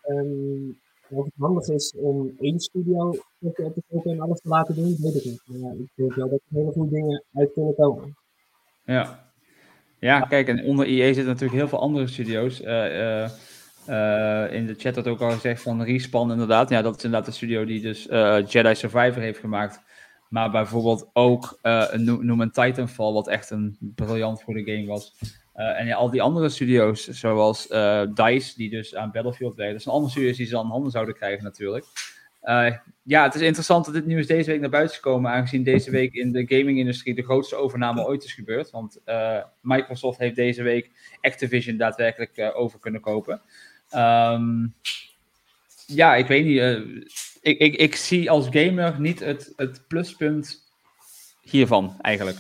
Ehm, 0.02 0.70
of 1.10 1.26
het 1.26 1.34
handig 1.38 1.68
is 1.68 1.94
om 1.98 2.36
één 2.40 2.60
studio 2.60 3.12
te 3.40 3.84
kopen 3.90 4.12
en 4.12 4.20
alles 4.20 4.40
te 4.42 4.50
laten 4.50 4.76
doen, 4.76 4.98
weet 5.00 5.16
ik 5.16 5.26
niet. 5.26 5.42
Maar 5.46 5.60
ja, 5.60 5.72
ik 5.72 5.90
denk 5.96 6.14
wel 6.14 6.30
dat 6.30 6.40
er 6.50 6.58
hele 6.58 6.72
goede 6.72 6.96
dingen 6.96 7.24
uit 7.34 7.54
kunnen 7.54 7.76
komen. 7.76 8.16
Ja. 8.86 9.23
Ja, 10.04 10.22
kijk, 10.22 10.48
en 10.48 10.64
onder 10.64 10.86
EA 10.86 11.06
zitten 11.06 11.26
natuurlijk 11.26 11.60
heel 11.60 11.68
veel 11.68 11.80
andere 11.80 12.08
studio's. 12.08 12.62
Eh, 12.62 13.24
eh, 13.24 13.30
eh, 13.86 14.54
in 14.54 14.66
de 14.66 14.76
chat 14.78 14.96
had 14.96 15.08
ook 15.08 15.22
al 15.22 15.32
gezegd 15.32 15.62
van 15.62 15.84
Respawn 15.84 16.32
inderdaad. 16.32 16.70
Ja, 16.70 16.82
dat 16.82 16.98
is 16.98 17.04
inderdaad 17.04 17.30
de 17.30 17.36
studio 17.36 17.66
die 17.66 17.82
dus 17.82 18.04
Jedi 18.52 18.76
Survivor 18.76 19.22
heeft 19.22 19.40
gemaakt. 19.40 19.82
Maar 20.30 20.52
bijvoorbeeld 20.52 21.10
ook 21.14 21.60
noem- 21.94 22.42
een 22.42 22.52
Titanfall, 22.52 23.14
wat 23.14 23.28
echt 23.28 23.50
een 23.50 23.78
briljant 23.80 24.44
goede 24.44 24.64
game 24.64 24.86
was. 24.86 25.16
En 25.54 25.86
ja, 25.86 25.96
al 25.96 26.10
die 26.10 26.22
andere 26.22 26.50
studio's, 26.50 27.08
zoals 27.08 27.68
eh, 27.68 28.02
DICE, 28.14 28.56
die 28.56 28.70
dus 28.70 28.96
aan 28.96 29.12
Battlefield 29.12 29.56
werken. 29.56 29.74
Dat 29.74 29.84
zijn 29.84 29.94
allemaal 29.94 30.12
studio's 30.12 30.38
die 30.38 30.46
ze 30.46 30.58
aan 30.58 30.70
handen 30.70 30.92
zouden 30.92 31.16
krijgen 31.16 31.44
natuurlijk. 31.44 31.86
Eh, 32.44 32.74
ja, 33.04 33.24
het 33.24 33.36
is 33.36 33.42
interessant 33.42 33.86
dat 33.86 33.94
dit 33.94 34.06
nieuws 34.06 34.28
deze 34.28 34.52
week 34.52 34.60
naar 34.60 34.70
buiten 34.70 34.96
is 34.96 35.02
gekomen, 35.02 35.32
aangezien 35.32 35.64
deze 35.64 35.92
week 35.92 36.14
in 36.14 36.32
de 36.32 36.46
gaming-industrie 36.48 37.16
de 37.16 37.24
grootste 37.24 37.56
overname 37.56 38.06
ooit 38.06 38.24
is 38.24 38.34
gebeurd. 38.34 38.72
Want 38.72 39.00
eh, 39.06 39.44
Microsoft 39.62 40.20
heeft 40.20 40.36
deze 40.36 40.64
week 40.64 40.92
Activision 41.22 41.78
daadwerkelijk 41.78 42.38
eh, 42.38 42.60
over 42.60 42.80
kunnen 42.80 43.02
kopen. 43.02 43.42
Ehm, 43.90 44.68
ja, 45.86 46.16
ik 46.16 46.28
weet 46.28 46.46
niet. 46.46 46.62
ik, 47.42 47.60
ik, 47.60 47.76
ik 47.76 47.96
zie 47.96 48.30
als 48.30 48.48
gamer 48.50 49.00
niet 49.00 49.20
het, 49.20 49.54
het 49.56 49.88
pluspunt 49.88 50.72
hiervan 51.42 51.96
eigenlijk. 52.02 52.38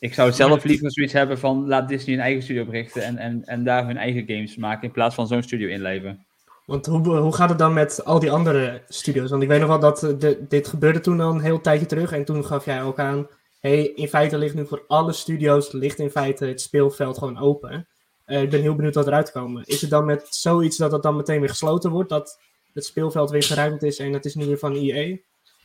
Ik 0.00 0.14
zou 0.14 0.32
zelf 0.32 0.64
liever 0.64 0.92
zoiets 0.92 1.12
hebben 1.12 1.38
van 1.38 1.66
laat 1.66 1.88
Disney 1.88 2.14
een 2.14 2.22
eigen 2.22 2.42
studio 2.42 2.64
berichten 2.64 3.02
en, 3.02 3.18
en, 3.18 3.44
en 3.44 3.64
daar 3.64 3.86
hun 3.86 3.96
eigen 3.96 4.24
games 4.26 4.56
maken 4.56 4.82
in 4.82 4.92
plaats 4.92 5.14
van 5.14 5.26
zo'n 5.26 5.42
studio 5.42 5.68
inleveren. 5.68 6.26
Want 6.66 6.86
hoe, 6.86 7.16
hoe 7.16 7.34
gaat 7.34 7.48
het 7.48 7.58
dan 7.58 7.72
met 7.72 8.04
al 8.04 8.18
die 8.18 8.30
andere 8.30 8.82
studio's? 8.88 9.30
Want 9.30 9.42
ik 9.42 9.48
weet 9.48 9.60
nog 9.60 9.68
wel 9.68 9.80
dat 9.80 10.02
eh, 10.02 10.10
de, 10.18 10.46
dit 10.48 10.68
gebeurde 10.68 11.00
toen 11.00 11.20
al 11.20 11.30
een 11.30 11.40
heel 11.40 11.60
tijdje 11.60 11.86
terug. 11.86 12.12
En 12.12 12.24
toen 12.24 12.44
gaf 12.44 12.64
jij 12.64 12.82
ook 12.82 12.98
aan, 12.98 13.28
hey, 13.60 13.84
in 13.84 14.08
feite 14.08 14.38
ligt 14.38 14.54
nu 14.54 14.66
voor 14.66 14.84
alle 14.86 15.12
studio's 15.12 15.72
ligt 15.72 15.98
in 15.98 16.10
feite 16.10 16.44
het 16.44 16.60
speelveld 16.60 17.18
gewoon 17.18 17.38
open. 17.38 17.88
Eh, 18.24 18.42
ik 18.42 18.50
ben 18.50 18.60
heel 18.60 18.74
benieuwd 18.74 18.94
wat 18.94 19.06
eruit 19.06 19.32
komt. 19.32 19.68
Is 19.68 19.80
het 19.80 19.90
dan 19.90 20.04
met 20.04 20.26
zoiets 20.30 20.76
dat 20.76 20.92
het 20.92 21.02
dan 21.02 21.16
meteen 21.16 21.40
weer 21.40 21.48
gesloten 21.48 21.90
wordt? 21.90 22.08
Dat 22.08 22.40
het 22.72 22.84
speelveld 22.84 23.30
weer 23.30 23.42
geruimd 23.42 23.82
is 23.82 23.98
en 23.98 24.12
het 24.12 24.24
is 24.24 24.34
nu 24.34 24.46
weer 24.46 24.58
van 24.58 24.74
EA? 24.74 25.16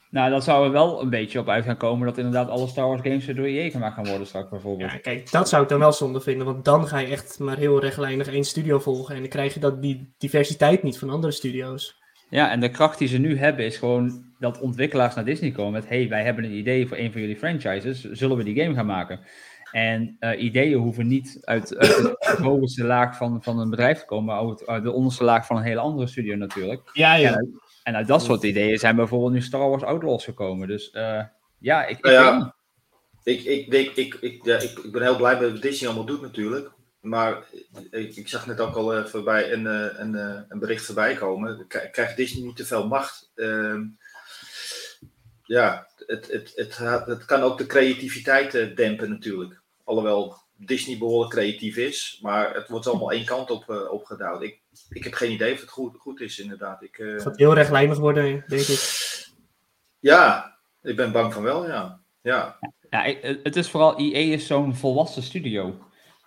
Nou, 0.10 0.30
dan 0.30 0.42
zou 0.42 0.66
er 0.66 0.72
wel 0.72 1.02
een 1.02 1.10
beetje 1.10 1.40
op 1.40 1.50
uit 1.50 1.66
gaan 1.66 1.78
komen 1.78 2.08
dat 2.08 2.18
inderdaad 2.18 2.50
alle 2.50 2.68
Star 2.68 2.88
Wars 2.88 3.02
games 3.02 3.26
door 3.26 3.46
EA 3.46 3.70
gemaakt 3.70 3.96
gaan 3.96 4.08
worden 4.08 4.28
straks 4.28 4.50
bijvoorbeeld. 4.50 4.92
Ja, 4.92 4.98
kijk, 4.98 5.32
dat 5.32 5.50
zou 5.50 5.64
ik 5.64 5.70
dan 5.70 5.80
wel 5.80 5.94
zonde 5.94 6.22
vinden. 6.22 6.46
Want 6.46 6.66
dan 6.66 6.88
ga 6.88 6.98
je 6.98 7.08
echt 7.08 7.40
maar 7.40 7.58
heel 7.58 7.80
rechtlijnig 7.80 8.28
één 8.28 8.44
studio 8.44 8.80
volgen. 8.80 9.16
En 9.16 9.22
dan 9.22 9.30
krijg 9.30 9.54
je 9.54 9.60
dat, 9.60 9.82
die 9.82 10.14
diversiteit 10.18 10.84
niet 10.84 11.00
van 11.00 11.10
andere 11.10 11.34
studio's. 11.34 12.02
Ja, 12.30 12.52
en 12.52 12.60
de 12.60 12.70
kracht 12.70 12.98
die 12.98 13.08
ze 13.08 13.18
nu 13.18 13.38
hebben 13.38 13.66
is 13.66 13.78
gewoon 13.78 14.26
dat 14.40 14.60
ontwikkelaars 14.60 15.16
naar 15.16 15.26
Disney 15.26 15.52
komen 15.52 15.72
met 15.72 15.88
hey, 15.90 16.10
wij 16.10 16.24
hebben 16.24 16.44
een 16.44 16.58
idee 16.58 16.88
voor 16.88 16.98
een 16.98 17.12
van 17.12 17.22
jullie 17.22 17.38
franchises, 17.38 18.02
zullen 18.02 18.38
we 18.38 18.44
die 18.44 18.62
game 18.62 18.76
gaan 18.76 18.86
maken? 18.86 19.20
En 19.72 20.16
eh, 20.20 20.44
ideeën 20.44 20.78
hoeven 20.78 21.08
niet 21.08 21.38
uit, 21.42 21.78
uit 21.78 21.96
de 21.98 22.40
bovenste 22.44 22.84
laag 22.84 23.18
van, 23.18 23.44
van 23.44 23.60
een 23.60 23.70
bedrijf 23.70 24.00
te 24.00 24.06
komen, 24.06 24.26
maar 24.26 24.50
uit, 24.50 24.68
uit 24.68 24.84
de 24.84 24.92
onderste 24.92 25.24
laag 25.24 25.46
van 25.46 25.58
een 25.58 25.64
hele 25.64 25.80
andere 25.80 26.08
studio 26.08 26.36
natuurlijk. 26.36 26.90
Ja, 26.94 27.20
En, 27.20 27.36
uit, 27.36 27.50
en 27.88 27.96
uit 27.96 28.08
dat 28.08 28.24
soort 28.24 28.44
ideeën 28.44 28.78
zijn 28.78 28.96
bijvoorbeeld 28.96 29.32
nu 29.32 29.42
Star 29.42 29.70
Wars 29.70 29.84
Outlaws 29.84 30.24
gekomen. 30.24 30.68
Dus 30.68 30.92
eh, 30.92 31.24
ja, 31.60 31.86
ik, 31.86 31.98
ik 31.98 32.04
Nou 32.04 32.16
ja. 32.16 32.56
Ik, 33.24 33.44
ik, 33.44 33.96
ik, 33.96 34.14
ik, 34.14 34.46
ja, 34.46 34.58
ik, 34.58 34.80
ik 34.80 34.92
ben 34.92 35.02
heel 35.02 35.16
blij 35.16 35.40
met 35.40 35.52
wat 35.52 35.62
Disney 35.62 35.90
allemaal 35.90 36.06
doet 36.06 36.22
natuurlijk. 36.22 36.72
Maar 37.02 37.46
ik, 37.92 38.16
ik 38.16 38.28
zag 38.28 38.48
net 38.48 38.60
ook 38.60 38.76
al 38.76 38.94
eh, 38.94 39.06
voorbij 39.06 39.52
een, 39.52 39.68
eh, 39.68 40.00
een, 40.00 40.14
een 40.50 40.60
bericht 40.60 40.86
voorbij 40.86 41.16
komen. 41.16 41.68
Krijgt 41.68 42.18
Disney 42.18 42.46
niet 42.46 42.56
te 42.56 42.66
veel 42.66 42.88
macht? 42.88 43.32
Ehm, 43.36 43.84
ja, 45.44 45.88
het, 46.06 46.28
het, 46.56 46.78
het, 47.06 47.26
kan 47.26 47.42
ook 47.42 47.58
de 47.58 47.66
creativiteit 47.66 48.78
dempen 48.78 49.10
natuurlijk. 49.10 49.62
Alhoewel 49.84 50.38
Disney 50.56 50.98
behoorlijk 50.98 51.32
creatief 51.32 51.78
is. 51.78 52.20
Maar 52.22 52.54
het 52.54 52.70
wordt 52.70 52.88
allemaal 52.88 53.12
één 53.12 53.26
kant 53.26 53.50
op 53.52 53.88
opgedouwd. 53.92 54.42
Ik, 54.42 54.62
ik 54.90 55.04
heb 55.04 55.14
geen 55.14 55.32
idee 55.32 55.54
of 55.54 55.60
het 55.60 55.70
goed, 55.70 55.96
goed 55.98 56.22
is 56.22 56.40
inderdaad. 56.40 56.84
Ik, 56.84 56.98
eh, 56.98 57.08
Het 57.12 57.22
gaat 57.22 57.38
heel 57.38 57.54
rechtlijnig 57.54 57.98
worden, 57.98 58.44
denk 58.48 58.62
ik. 58.62 58.80
ja, 60.00 60.56
ik 60.82 60.96
ben 60.96 61.12
bang 61.12 61.34
van 61.34 61.44
wel, 61.44 61.68
ja. 61.68 62.00
Ja, 62.22 62.60
Ja, 62.90 63.04
ik- 63.04 63.40
het- 63.44 63.56
is 63.56 63.70
vooral, 63.70 63.98
EA 64.00 64.34
is 64.34 64.48
zo'n 64.48 64.76
volwassen 64.76 65.24
studio. 65.24 65.78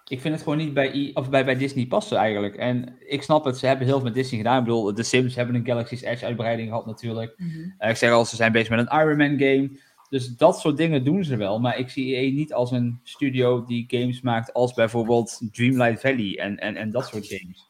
Ik 0.09 0.21
vind 0.21 0.35
het 0.35 0.43
gewoon 0.43 0.59
niet 0.59 0.75
bij, 0.75 0.93
EA 0.93 1.11
of 1.15 1.31
bij, 1.31 1.45
bij 1.45 1.57
Disney 1.57 1.87
passen 1.87 2.17
eigenlijk. 2.17 2.57
En 2.57 2.97
ik 3.07 3.23
snap 3.23 3.45
het, 3.45 3.59
ze 3.59 3.67
hebben 3.67 3.87
heel 3.87 3.95
veel 3.97 4.05
met 4.05 4.15
Disney 4.15 4.39
gedaan. 4.39 4.59
Ik 4.59 4.65
bedoel, 4.65 4.95
de 4.95 5.03
Sims 5.03 5.35
hebben 5.35 5.55
een 5.55 5.67
Galaxy's 5.67 6.03
Edge 6.03 6.25
uitbreiding 6.27 6.69
gehad 6.69 6.87
natuurlijk. 6.87 7.35
Eh, 7.79 7.91
ik 7.91 7.97
zeg 7.97 8.11
al, 8.13 8.25
ze 8.25 8.37
zijn 8.37 8.53
bezig 8.53 8.69
met 8.71 8.79
een 8.79 8.99
Iron 9.01 9.17
Man 9.17 9.39
game. 9.39 9.81
Dus 10.09 10.29
dat 10.37 10.61
soort 10.61 10.77
dingen 10.77 11.05
doen 11.05 11.25
ze 11.25 11.37
wel. 11.37 11.61
Maar 11.61 11.79
ik 11.79 11.89
zie 11.91 12.15
EA 12.17 12.31
niet 12.33 12.53
als 12.53 12.71
een 12.71 13.01
studio 13.03 13.65
die 13.65 13.85
games 13.89 14.21
maakt 14.21 14.53
als 14.53 14.73
bijvoorbeeld 14.75 15.41
Dreamlight 15.53 16.01
Valley 16.01 16.39
en, 16.39 16.57
en, 16.59 16.77
en 16.77 16.91
dat 16.91 17.07
soort 17.07 17.27
games. 17.27 17.70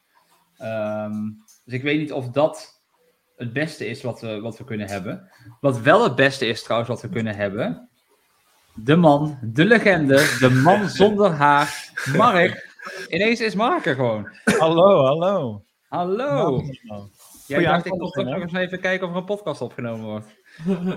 Ehm, 0.61 1.15
dus 1.65 1.75
ik 1.75 1.83
weet 1.83 1.99
niet 1.99 2.13
of 2.13 2.29
dat 2.29 2.83
het 3.37 3.53
beste 3.53 3.87
is 3.87 4.03
wat 4.03 4.21
we, 4.21 4.41
wat 4.41 4.59
we 4.59 4.65
kunnen 4.65 4.89
hebben. 4.89 5.31
Wat 5.61 5.81
wel 5.81 6.03
het 6.03 6.15
beste 6.15 6.47
is 6.47 6.63
trouwens 6.63 6.91
wat 6.91 7.03
we 7.03 7.09
kunnen 7.09 7.37
hebben. 7.37 7.89
De 8.75 8.97
man, 8.97 9.39
de 9.43 9.65
legende, 9.65 10.37
de 10.39 10.51
man 10.51 10.89
zonder 11.01 11.31
haar, 11.31 11.93
Mark. 12.17 12.69
Ineens 13.09 13.41
is 13.41 13.55
Marker 13.55 13.95
gewoon. 13.95 14.29
Hallo, 14.59 15.05
hallo. 15.05 15.65
Hallo. 15.89 16.63
Jij 17.47 17.59
Goeie 17.59 17.73
dacht, 17.73 17.87
ik 17.87 17.93
moet 17.93 18.15
nog 18.15 18.41
eens 18.41 18.53
even 18.53 18.81
kijken 18.81 19.07
of 19.07 19.13
er 19.13 19.19
een 19.19 19.25
podcast 19.25 19.61
opgenomen 19.61 20.07
wordt. 20.07 20.27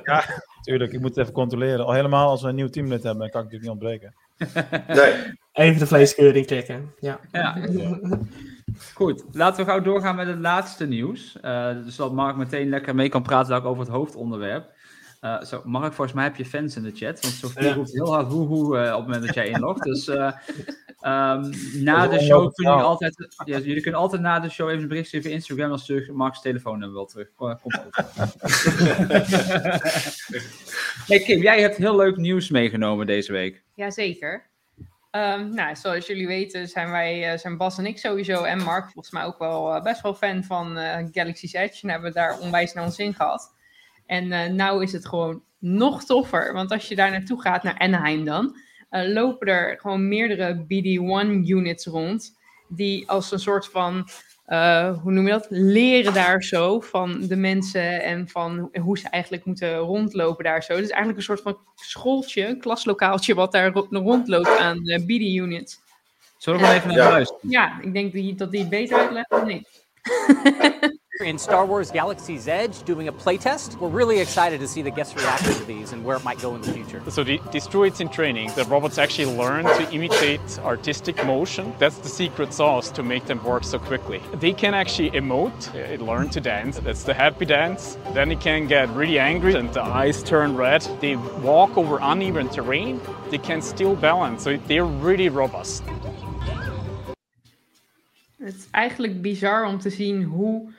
Tuurlijk, 0.62 0.92
ik 0.92 1.00
moet 1.00 1.10
het 1.10 1.18
even 1.18 1.34
controleren. 1.34 1.86
Al 1.86 1.94
helemaal 1.94 2.30
als 2.30 2.42
we 2.42 2.48
een 2.48 2.56
nieuw 2.56 2.70
teamlid 2.70 3.04
hebben, 3.04 3.30
kan 3.30 3.44
ik 3.44 3.52
natuurlijk 3.52 3.62
niet 3.62 3.72
ontbreken. 3.72 4.14
Nee. 4.88 5.14
Even 5.68 5.80
de 5.80 5.88
vleeskeuring 5.88 6.48
checken. 6.48 6.94
Ja. 7.00 7.20
Ja. 7.32 7.56
Goed, 8.94 9.24
laten 9.32 9.66
we 9.66 9.72
gauw 9.72 9.82
doorgaan 9.82 10.16
met 10.16 10.28
het 10.28 10.40
laatste 10.40 10.86
nieuws. 10.88 11.40
Eh, 11.42 11.70
dus 11.86 11.96
dat 11.96 12.14
Mark 12.14 12.36
meteen 12.36 12.70
lekker 12.70 12.96
mee 12.96 13.10
kan 13.10 13.24
praten 13.24 13.56
ook 13.56 13.66
over 13.66 13.84
het 13.84 13.92
hoofdonderwerp. 13.92 14.72
Eh, 15.24 15.42
zo, 15.42 15.62
Mark, 15.64 15.94
volgens 15.94 16.14
mij 16.16 16.24
heb 16.24 16.36
je 16.36 16.46
fans 16.46 16.76
in 16.76 16.84
de 16.84 16.92
chat. 16.96 17.22
Want 17.22 17.34
Sofie 17.34 17.64
Ja. 17.64 17.74
roept 17.74 17.92
heel 17.92 18.14
hard 18.14 18.28
hoe 18.28 18.48
hoe 18.48 18.78
eh, 18.78 18.92
op 18.92 18.98
het 18.98 19.08
moment 19.08 19.26
dat 19.26 19.36
jij 19.36 19.48
inlogt. 19.48 19.84
Dus 19.94 20.08
eh, 20.08 20.32
ehm, 21.00 21.54
na 21.84 22.08
de 22.08 22.20
show 22.20 22.54
kunnen 22.54 22.74
jullie 22.74 22.88
altijd, 22.88 23.36
ja, 23.46 23.58
jullie 23.60 23.82
kunnen 23.82 24.00
altijd 24.00 24.22
na 24.22 24.40
de 24.40 24.50
show 24.50 24.70
even 24.70 24.82
een 24.82 24.88
bericht 24.88 25.08
sturen 25.08 25.26
via 25.26 25.36
Instagram. 25.36 25.70
Dan 25.70 25.80
stuur 25.80 26.02
ik 26.02 26.14
Mark's 26.14 26.42
telefoonnummer 26.42 26.96
wel 26.96 27.06
terug. 27.06 27.30
Hey 31.08 31.20
Kim, 31.20 31.42
jij 31.42 31.62
hebt 31.62 31.76
heel 31.76 31.96
leuk 31.96 32.18
nieuws 32.18 32.50
meegenomen 32.50 33.06
deze 33.06 33.32
week. 33.32 33.64
Jazeker. 33.74 34.52
Ehm 35.14 35.50
nou, 35.50 35.76
zoals 35.76 36.08
jullie 36.08 36.28
weten 36.28 36.68
zijn 36.68 36.92
wij, 36.92 37.32
eh, 37.32 37.38
zijn 37.38 37.58
Bas 37.58 37.78
en 37.78 37.86
ik 37.86 37.98
sowieso 37.98 38.44
en 38.44 38.64
Mark 38.64 38.84
volgens 38.84 39.14
mij 39.14 39.24
ook 39.24 39.40
wel 39.40 39.74
eh, 39.74 39.84
best 39.84 40.02
wel 40.02 40.14
fan 40.14 40.44
van 40.44 40.78
eh, 40.78 41.08
Galaxy's 41.12 41.54
Edge. 41.54 41.80
En 41.82 41.90
hebben 41.90 42.14
daar 42.14 42.40
onwijs 42.40 42.74
naar 42.74 42.84
ons 42.84 42.98
in 42.98 43.14
gehad. 43.14 43.56
En 44.06 44.32
eh 44.32 44.50
nou 44.50 44.84
is 44.84 44.92
het 44.92 45.08
gewoon 45.08 45.44
nog 45.60 46.04
toffer, 46.04 46.54
want 46.54 46.72
als 46.72 46.88
je 46.88 46.96
daar 46.96 47.12
naartoe 47.12 47.42
gaat, 47.42 47.64
naar 47.64 47.78
Anaheim 47.78 48.26
dan, 48.26 48.58
eh, 48.90 49.08
lopen 49.14 49.48
er 49.48 49.80
gewoon 49.80 50.08
meerdere 50.08 50.56
BD-1 50.56 51.50
units 51.50 51.86
rond, 51.86 52.40
die 52.68 53.10
als 53.10 53.32
een 53.32 53.40
soort 53.40 53.68
van, 53.68 54.08
eh, 54.46 54.98
hoe 55.02 55.12
noem 55.12 55.26
je 55.26 55.32
dat, 55.32 55.48
leren 55.50 56.14
daar 56.14 56.44
zo 56.44 56.80
van 56.80 57.28
de 57.28 57.36
mensen 57.36 58.04
en 58.04 58.28
van 58.30 58.70
hoe 58.82 58.98
ze 58.98 59.10
eigenlijk 59.10 59.46
moeten 59.46 59.76
rondlopen 59.78 60.44
daar 60.44 60.64
zo. 60.64 60.74
Het 60.74 60.84
is 60.84 60.90
eigenlijk 60.90 61.18
een 61.18 61.24
soort 61.26 61.42
van 61.42 61.58
schooltje, 61.76 62.48
een 62.48 62.60
klaslokaaltje 62.60 63.34
wat 63.36 63.52
daar 63.52 63.72
ro- 63.72 63.88
rondloopt 63.90 64.58
aan 64.60 64.84
de 64.84 65.04
BD-units. 65.06 65.82
Zullen 66.38 66.60
we 66.60 66.66
gewoon 66.66 66.82
even 66.82 66.96
naar 66.96 67.06
Ja. 67.06 67.12
luisteren? 67.12 67.50
Ja, 67.50 67.80
ik 67.82 67.94
denk 67.94 68.12
die, 68.14 68.36
dat 68.36 68.52
die 68.52 68.60
het 68.60 68.70
beter 68.70 68.98
uitlegt 68.98 69.30
dan 69.30 69.50
ik. 69.50 69.68
In 71.20 71.38
Star 71.38 71.64
Wars 71.64 71.92
Galaxy's 71.92 72.48
Edge, 72.48 72.82
doing 72.84 73.08
a 73.08 73.14
playtest. 73.14 73.78
We're 73.78 73.88
really 73.88 74.20
excited 74.20 74.60
to 74.62 74.68
see 74.68 74.82
the 74.82 74.90
guest 74.90 75.16
reaction 75.16 75.54
to 75.54 75.64
these 75.64 75.92
and 75.92 76.04
where 76.04 76.18
it 76.18 76.24
might 76.24 76.42
go 76.42 76.56
in 76.56 76.62
the 76.62 76.74
future. 76.74 77.04
So 77.08 77.24
the, 77.24 77.40
these 77.52 77.68
droids 77.68 78.02
in 78.02 78.10
training, 78.10 78.50
the 78.56 78.64
robots 78.64 78.98
actually 78.98 79.38
learn 79.38 79.66
to 79.66 79.92
imitate 79.92 80.42
artistic 80.64 81.24
motion. 81.24 81.72
That's 81.78 82.00
the 82.00 82.10
secret 82.10 82.52
sauce 82.52 82.90
to 82.90 83.04
make 83.04 83.28
them 83.28 83.44
work 83.44 83.64
so 83.64 83.78
quickly. 83.78 84.24
They 84.34 84.54
can 84.54 84.74
actually 84.74 85.12
emote, 85.12 85.70
uh, 85.76 86.04
learn 86.04 86.30
to 86.30 86.42
dance. 86.42 86.80
That's 86.80 87.04
the 87.04 87.14
happy 87.14 87.46
dance. 87.46 87.96
Then 88.16 88.30
they 88.30 88.36
can 88.36 88.66
get 88.66 88.90
really 88.96 89.20
angry 89.20 89.54
and 89.54 89.72
the 89.72 89.84
eyes 89.84 90.24
turn 90.24 90.58
red. 90.58 90.82
They 91.00 91.16
walk 91.44 91.78
over 91.78 92.00
uneven 92.02 92.50
terrain. 92.50 93.00
They 93.30 93.38
can 93.38 93.62
still 93.62 93.96
balance. 93.96 94.42
So 94.44 94.58
they're 94.68 94.84
really 94.84 95.30
robust. 95.30 95.84
Het 98.38 98.56
is 98.56 98.68
eigenlijk 98.72 99.22
bizar 99.22 99.66
om 99.66 99.80
te 99.80 99.90
zien 99.90 100.24
hoe 100.24 100.72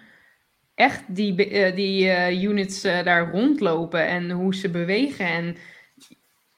echt 0.75 1.03
die, 1.09 1.49
eh, 1.49 1.75
die 1.75 2.09
eh, 2.09 2.43
units 2.43 2.85
eh, 2.85 3.05
daar 3.05 3.31
rondlopen 3.31 4.07
en 4.07 4.31
hoe 4.31 4.55
ze 4.55 4.71
bewegen. 4.71 5.27
En 5.27 5.57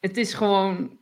het 0.00 0.16
is 0.16 0.34
gewoon, 0.34 0.98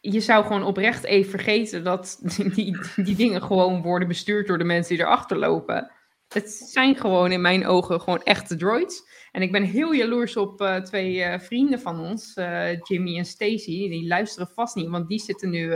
je 0.00 0.20
zou 0.20 0.44
gewoon 0.44 0.64
oprecht 0.64 1.04
even 1.04 1.30
vergeten 1.30 1.84
dat 1.84 2.20
die, 2.54 2.78
die 2.96 3.16
dingen 3.16 3.42
gewoon 3.42 3.82
worden 3.82 4.08
bestuurd 4.08 4.46
door 4.46 4.58
de 4.58 4.64
mensen 4.64 4.96
die 4.96 5.04
erachter 5.04 5.36
lopen. 5.36 5.90
Het 6.28 6.50
zijn 6.50 6.96
gewoon 6.96 7.32
in 7.32 7.40
mijn 7.40 7.66
ogen 7.66 8.00
gewoon 8.00 8.22
echte 8.22 8.56
droids. 8.56 9.10
En 9.32 9.42
ik 9.42 9.52
ben 9.52 9.62
heel 9.62 9.92
jaloers 9.92 10.36
op 10.36 10.80
twee 10.84 11.38
vrienden 11.38 11.80
van 11.80 12.00
ons, 12.00 12.34
Jimmy 12.82 13.18
en 13.18 13.24
Stacy. 13.24 13.88
Die 13.88 14.06
luisteren 14.06 14.48
vast 14.54 14.74
niet, 14.74 14.88
want 14.88 15.08
die 15.08 15.20
zitten 15.20 15.50
nu 15.50 15.74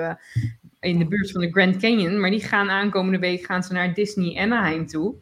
in 0.81 0.99
de 0.99 1.07
buurt 1.07 1.31
van 1.31 1.41
de 1.41 1.51
Grand 1.51 1.77
Canyon. 1.77 2.21
Maar 2.21 2.31
die 2.31 2.43
gaan 2.43 2.71
aankomende 2.71 3.19
week 3.19 3.45
gaan 3.45 3.63
ze 3.63 3.73
naar 3.73 3.95
Disney 3.95 4.39
Anaheim 4.39 4.87
toe. 4.87 5.15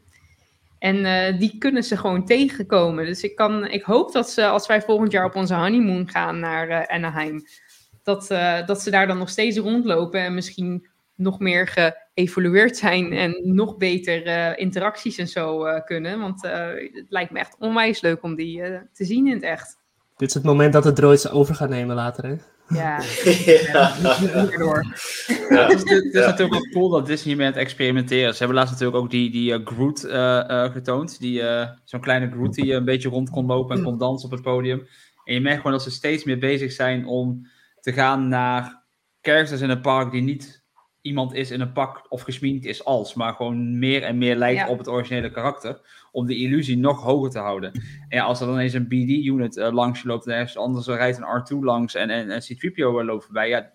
En 0.85 1.05
eh, 1.05 1.39
die 1.39 1.59
kunnen 1.59 1.83
ze 1.83 1.97
gewoon 1.97 2.25
tegenkomen. 2.25 3.07
Dus 3.07 3.23
ik, 3.23 3.37
kan, 3.37 3.67
ik 3.67 3.83
hoop 3.83 4.13
dat 4.13 4.31
ze, 4.31 4.47
als 4.47 4.67
wij 4.67 4.83
volgend 4.83 5.13
jaar 5.13 5.25
op 5.25 5.35
onze 5.35 5.55
honeymoon 5.55 6.09
gaan 6.09 6.39
naar 6.39 6.69
eh, 6.69 6.97
Anaheim, 6.97 7.45
dat, 8.03 8.31
eh, 8.31 8.67
dat 8.67 8.83
ze 8.83 8.91
daar 8.91 9.07
dan 9.07 9.19
nog 9.19 9.29
steeds 9.29 9.57
rondlopen 9.57 10.21
en 10.21 10.35
misschien 10.35 10.87
nog 11.15 11.39
meer 11.39 11.69
geëvolueerd 12.15 12.77
zijn 12.77 13.13
en 13.13 13.41
nog 13.43 13.77
beter 13.77 14.59
interacties 14.59 15.19
en 15.19 15.29
zo 15.29 15.65
kunnen. 15.85 16.21
Want 16.21 16.43
het 16.43 17.07
lijkt 17.09 17.31
me 17.31 17.39
echt 17.39 17.57
onwijs 17.59 18.01
leuk 18.01 18.23
om 18.23 18.35
die 18.35 18.63
te 18.93 19.05
zien 19.05 19.27
in 19.27 19.35
het 19.35 19.43
echt. 19.43 19.79
Dit 20.17 20.29
is 20.29 20.35
het 20.35 20.45
moment 20.45 20.73
dat 20.73 20.83
de 20.83 20.93
droids 20.93 21.31
over 21.31 21.55
gaan 21.55 21.71
nemen 21.71 21.97
later, 21.97 22.27
hè? 22.27 22.37
Ja, 22.69 23.03
ja. 23.45 23.97
daardoor. 24.01 24.85
Ja, 25.49 25.67
het 25.67 25.85
is, 25.85 25.91
het 25.91 26.15
is 26.15 26.27
natuurlijk 26.27 26.53
wel 26.53 26.69
cool 26.73 26.89
dat 26.89 27.07
Disney 27.07 27.35
aan 27.35 27.41
het 27.41 27.57
experimenteren. 27.57 28.33
Ze 28.33 28.39
hebben 28.39 28.57
laatst 28.57 28.73
natuurlijk 28.73 29.03
ook 29.03 29.11
die, 29.11 29.31
die 29.31 29.53
eh, 29.53 29.61
Groot 29.65 30.03
eh, 30.05 30.65
eh, 30.65 30.73
getoond. 30.73 31.21
Die, 31.21 31.43
Zo'n 31.85 32.01
kleine 32.01 32.31
Groot 32.31 32.55
die 32.55 32.73
een 32.73 32.85
beetje 32.85 33.09
rond 33.09 33.31
kon 33.31 33.47
lopen 33.47 33.77
en 33.77 33.83
kon 33.83 33.99
dansen 33.99 34.27
op 34.27 34.35
het 34.35 34.43
podium. 34.43 34.87
En 35.25 35.35
je 35.35 35.41
merkt 35.41 35.57
gewoon 35.57 35.73
dat 35.73 35.83
ze 35.83 35.91
steeds 35.91 36.25
meer 36.25 36.39
bezig 36.39 36.73
zijn 36.73 37.07
om 37.07 37.47
te 37.81 37.93
gaan 37.93 38.29
naar 38.29 38.83
characters 39.21 39.61
in 39.61 39.71
een 39.71 39.81
park 39.81 40.11
die 40.11 40.23
niet 40.23 40.64
iemand 41.05 41.35
is 41.35 41.51
in 41.51 41.61
een 41.61 41.73
pak 41.73 42.07
of 42.09 42.23
gesminkt 42.23 42.65
is 42.65 42.85
als, 42.85 43.15
maar 43.15 43.33
gewoon 43.35 43.79
meer 43.79 44.03
en 44.03 44.19
meer 44.19 44.37
lijkt 44.37 44.61
Ja. 44.61 44.69
op 44.69 44.79
het 44.79 44.89
originele 44.89 45.31
karakter. 45.31 45.81
Om 46.13 46.27
de 46.27 46.37
illusie 46.37 46.79
nog 46.79 47.03
hoger 47.03 47.31
te 47.31 47.39
houden. 47.39 47.73
En 48.09 48.19
ja, 48.19 48.25
als 48.25 48.41
er 48.41 48.47
dan 48.47 48.59
eens 48.59 48.73
een 48.73 48.89
BD-unit 48.89 49.57
langs 49.57 50.03
je 50.03 50.09
loopt 50.09 50.27
en 50.27 50.33
ergens 50.35 50.57
anders 50.57 50.87
rijdt 50.87 51.19
een 51.19 51.43
R2 51.43 51.59
langs 51.65 51.95
en, 51.95 52.11
en, 52.11 52.31
en 52.31 52.41
C-3PO 52.41 53.05
loopt 53.05 53.25
voorbij, 53.25 53.49
ja, 53.49 53.71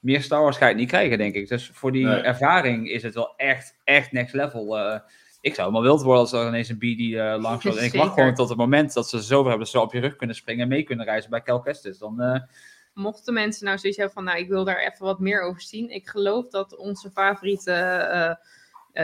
meer 0.00 0.22
Star 0.22 0.42
Wars 0.42 0.56
ga 0.56 0.64
je 0.64 0.70
het 0.70 0.80
niet 0.80 0.88
krijgen, 0.90 1.18
denk 1.18 1.34
ik. 1.34 1.48
Dus 1.48 1.70
voor 1.72 1.92
die 1.92 2.04
Nee. 2.04 2.20
ervaring 2.20 2.88
is 2.90 3.02
het 3.02 3.14
wel 3.14 3.34
echt, 3.36 3.78
echt 3.84 4.12
next 4.12 4.34
level. 4.34 4.78
Eh, 4.78 5.00
ik 5.40 5.54
zou 5.54 5.68
helemaal 5.68 5.90
wild 5.90 6.02
worden 6.02 6.20
als 6.20 6.32
er 6.32 6.46
ineens 6.48 6.68
een 6.68 6.78
BD 6.78 7.14
eh 7.14 7.34
langs 7.40 7.64
loopt. 7.64 7.76
En 7.76 7.84
ik 7.84 7.92
wacht 7.94 8.14
gewoon 8.14 8.34
tot 8.34 8.48
het 8.48 8.58
moment 8.58 8.92
dat 8.92 9.08
ze 9.08 9.18
zover 9.22 9.48
hebben 9.48 9.58
dat 9.58 9.68
ze 9.68 9.80
op 9.80 9.92
je 9.92 10.00
rug 10.00 10.16
kunnen 10.16 10.36
springen 10.36 10.62
en 10.62 10.68
mee 10.68 10.82
kunnen 10.82 11.04
reizen 11.04 11.30
bij 11.30 11.42
Cal 11.42 11.60
Kestis. 11.60 11.98
Dan, 11.98 12.20
eh, 12.20 12.40
mochten 12.98 13.34
mensen 13.34 13.64
nou 13.66 13.78
zoiets 13.78 13.98
hebben 13.98 14.14
van, 14.16 14.24
nou, 14.24 14.38
ik 14.38 14.48
wil 14.48 14.64
daar 14.64 14.78
even 14.78 15.04
wat 15.04 15.20
meer 15.20 15.42
over 15.42 15.60
zien. 15.62 15.90
Ik 15.90 16.08
geloof 16.08 16.48
dat 16.48 16.76
onze 16.76 17.10
favoriete 17.10 17.72
eh, 17.72 18.30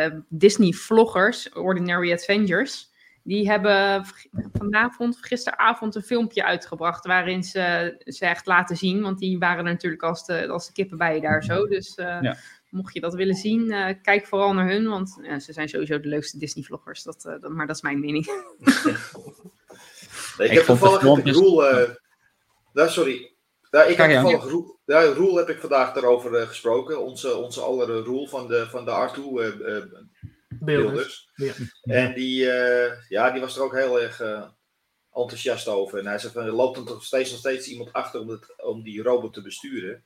eh, 0.06 0.12
Disney-vloggers, 0.28 1.52
Ordinary 1.52 2.12
Adventures, 2.12 2.90
die 3.22 3.50
hebben 3.50 4.04
vanavond, 4.52 5.14
of 5.14 5.20
gisteravond, 5.20 5.94
een 5.94 6.02
filmpje 6.02 6.44
uitgebracht 6.44 7.06
waarin 7.06 7.42
ze, 7.44 7.94
ze 8.04 8.26
echt 8.26 8.46
laten 8.46 8.76
zien, 8.76 9.02
want 9.02 9.18
die 9.18 9.38
waren 9.38 9.66
er 9.66 9.72
natuurlijk 9.72 10.02
als 10.02 10.26
de, 10.26 10.48
als 10.48 10.66
de 10.66 10.72
kippen 10.72 10.98
bij 10.98 11.20
daar 11.20 11.44
zo. 11.44 11.66
Dus 11.66 11.94
eh, 11.94 12.18
Ja. 12.20 12.36
mocht 12.70 12.94
je 12.94 13.00
dat 13.00 13.14
willen 13.14 13.34
zien, 13.34 13.70
eh, 13.72 13.94
kijk 14.02 14.26
vooral 14.26 14.52
naar 14.54 14.68
hun, 14.68 14.88
want 14.88 15.18
ja, 15.22 15.38
ze 15.38 15.52
zijn 15.52 15.68
sowieso 15.68 16.00
de 16.00 16.08
leukste 16.08 16.38
Disney-vloggers. 16.38 17.02
Dat, 17.02 17.24
eh, 17.24 17.40
dat, 17.40 17.50
maar 17.50 17.66
dat 17.66 17.76
is 17.76 17.82
mijn 17.82 18.00
mening. 18.00 18.26
Nee, 20.38 20.46
ik, 20.48 20.52
Ik 20.52 20.58
heb 20.66 20.66
de 20.78 20.78
toevallig 20.78 21.32
Roel. 21.34 21.66
eh, 21.68 21.90
nou, 22.72 22.88
sorry. 22.88 23.33
Nou, 23.74 23.90
ik 23.90 23.96
heb 23.96 24.10
toevallig 24.10 24.44
Roel, 24.44 24.80
ja, 24.84 25.02
Roel 25.02 25.36
heb 25.36 25.48
ik 25.48 25.60
vandaag 25.60 25.92
daarover 25.92 26.34
eh, 26.34 26.48
gesproken. 26.48 27.00
Onze, 27.00 27.36
onze 27.36 27.60
aller 27.60 27.88
Roel 27.88 28.26
van 28.26 28.48
de, 28.48 28.66
van 28.68 28.84
de 28.84 28.90
R2 28.90 29.20
eh, 29.40 29.76
eh, 29.76 29.82
Beelders. 30.60 31.30
Ja. 31.34 31.52
En 31.82 32.14
die, 32.14 32.50
eh, 32.50 32.92
ja, 33.08 33.30
die 33.30 33.40
was 33.40 33.56
er 33.56 33.62
ook 33.62 33.74
heel 33.74 34.00
erg 34.00 34.20
eh, 34.20 34.44
enthousiast 35.12 35.68
over. 35.68 35.98
En 35.98 36.06
hij 36.06 36.18
zegt 36.18 36.34
van, 36.34 36.44
er 36.44 36.52
loopt 36.52 36.76
dan 36.76 36.84
toch 36.84 37.04
steeds 37.04 37.30
nog 37.30 37.38
steeds 37.38 37.68
iemand 37.68 37.92
achter 37.92 38.20
om, 38.20 38.28
het, 38.28 38.62
om 38.62 38.82
die 38.82 39.02
robot 39.02 39.34
te 39.34 39.42
besturen. 39.42 40.04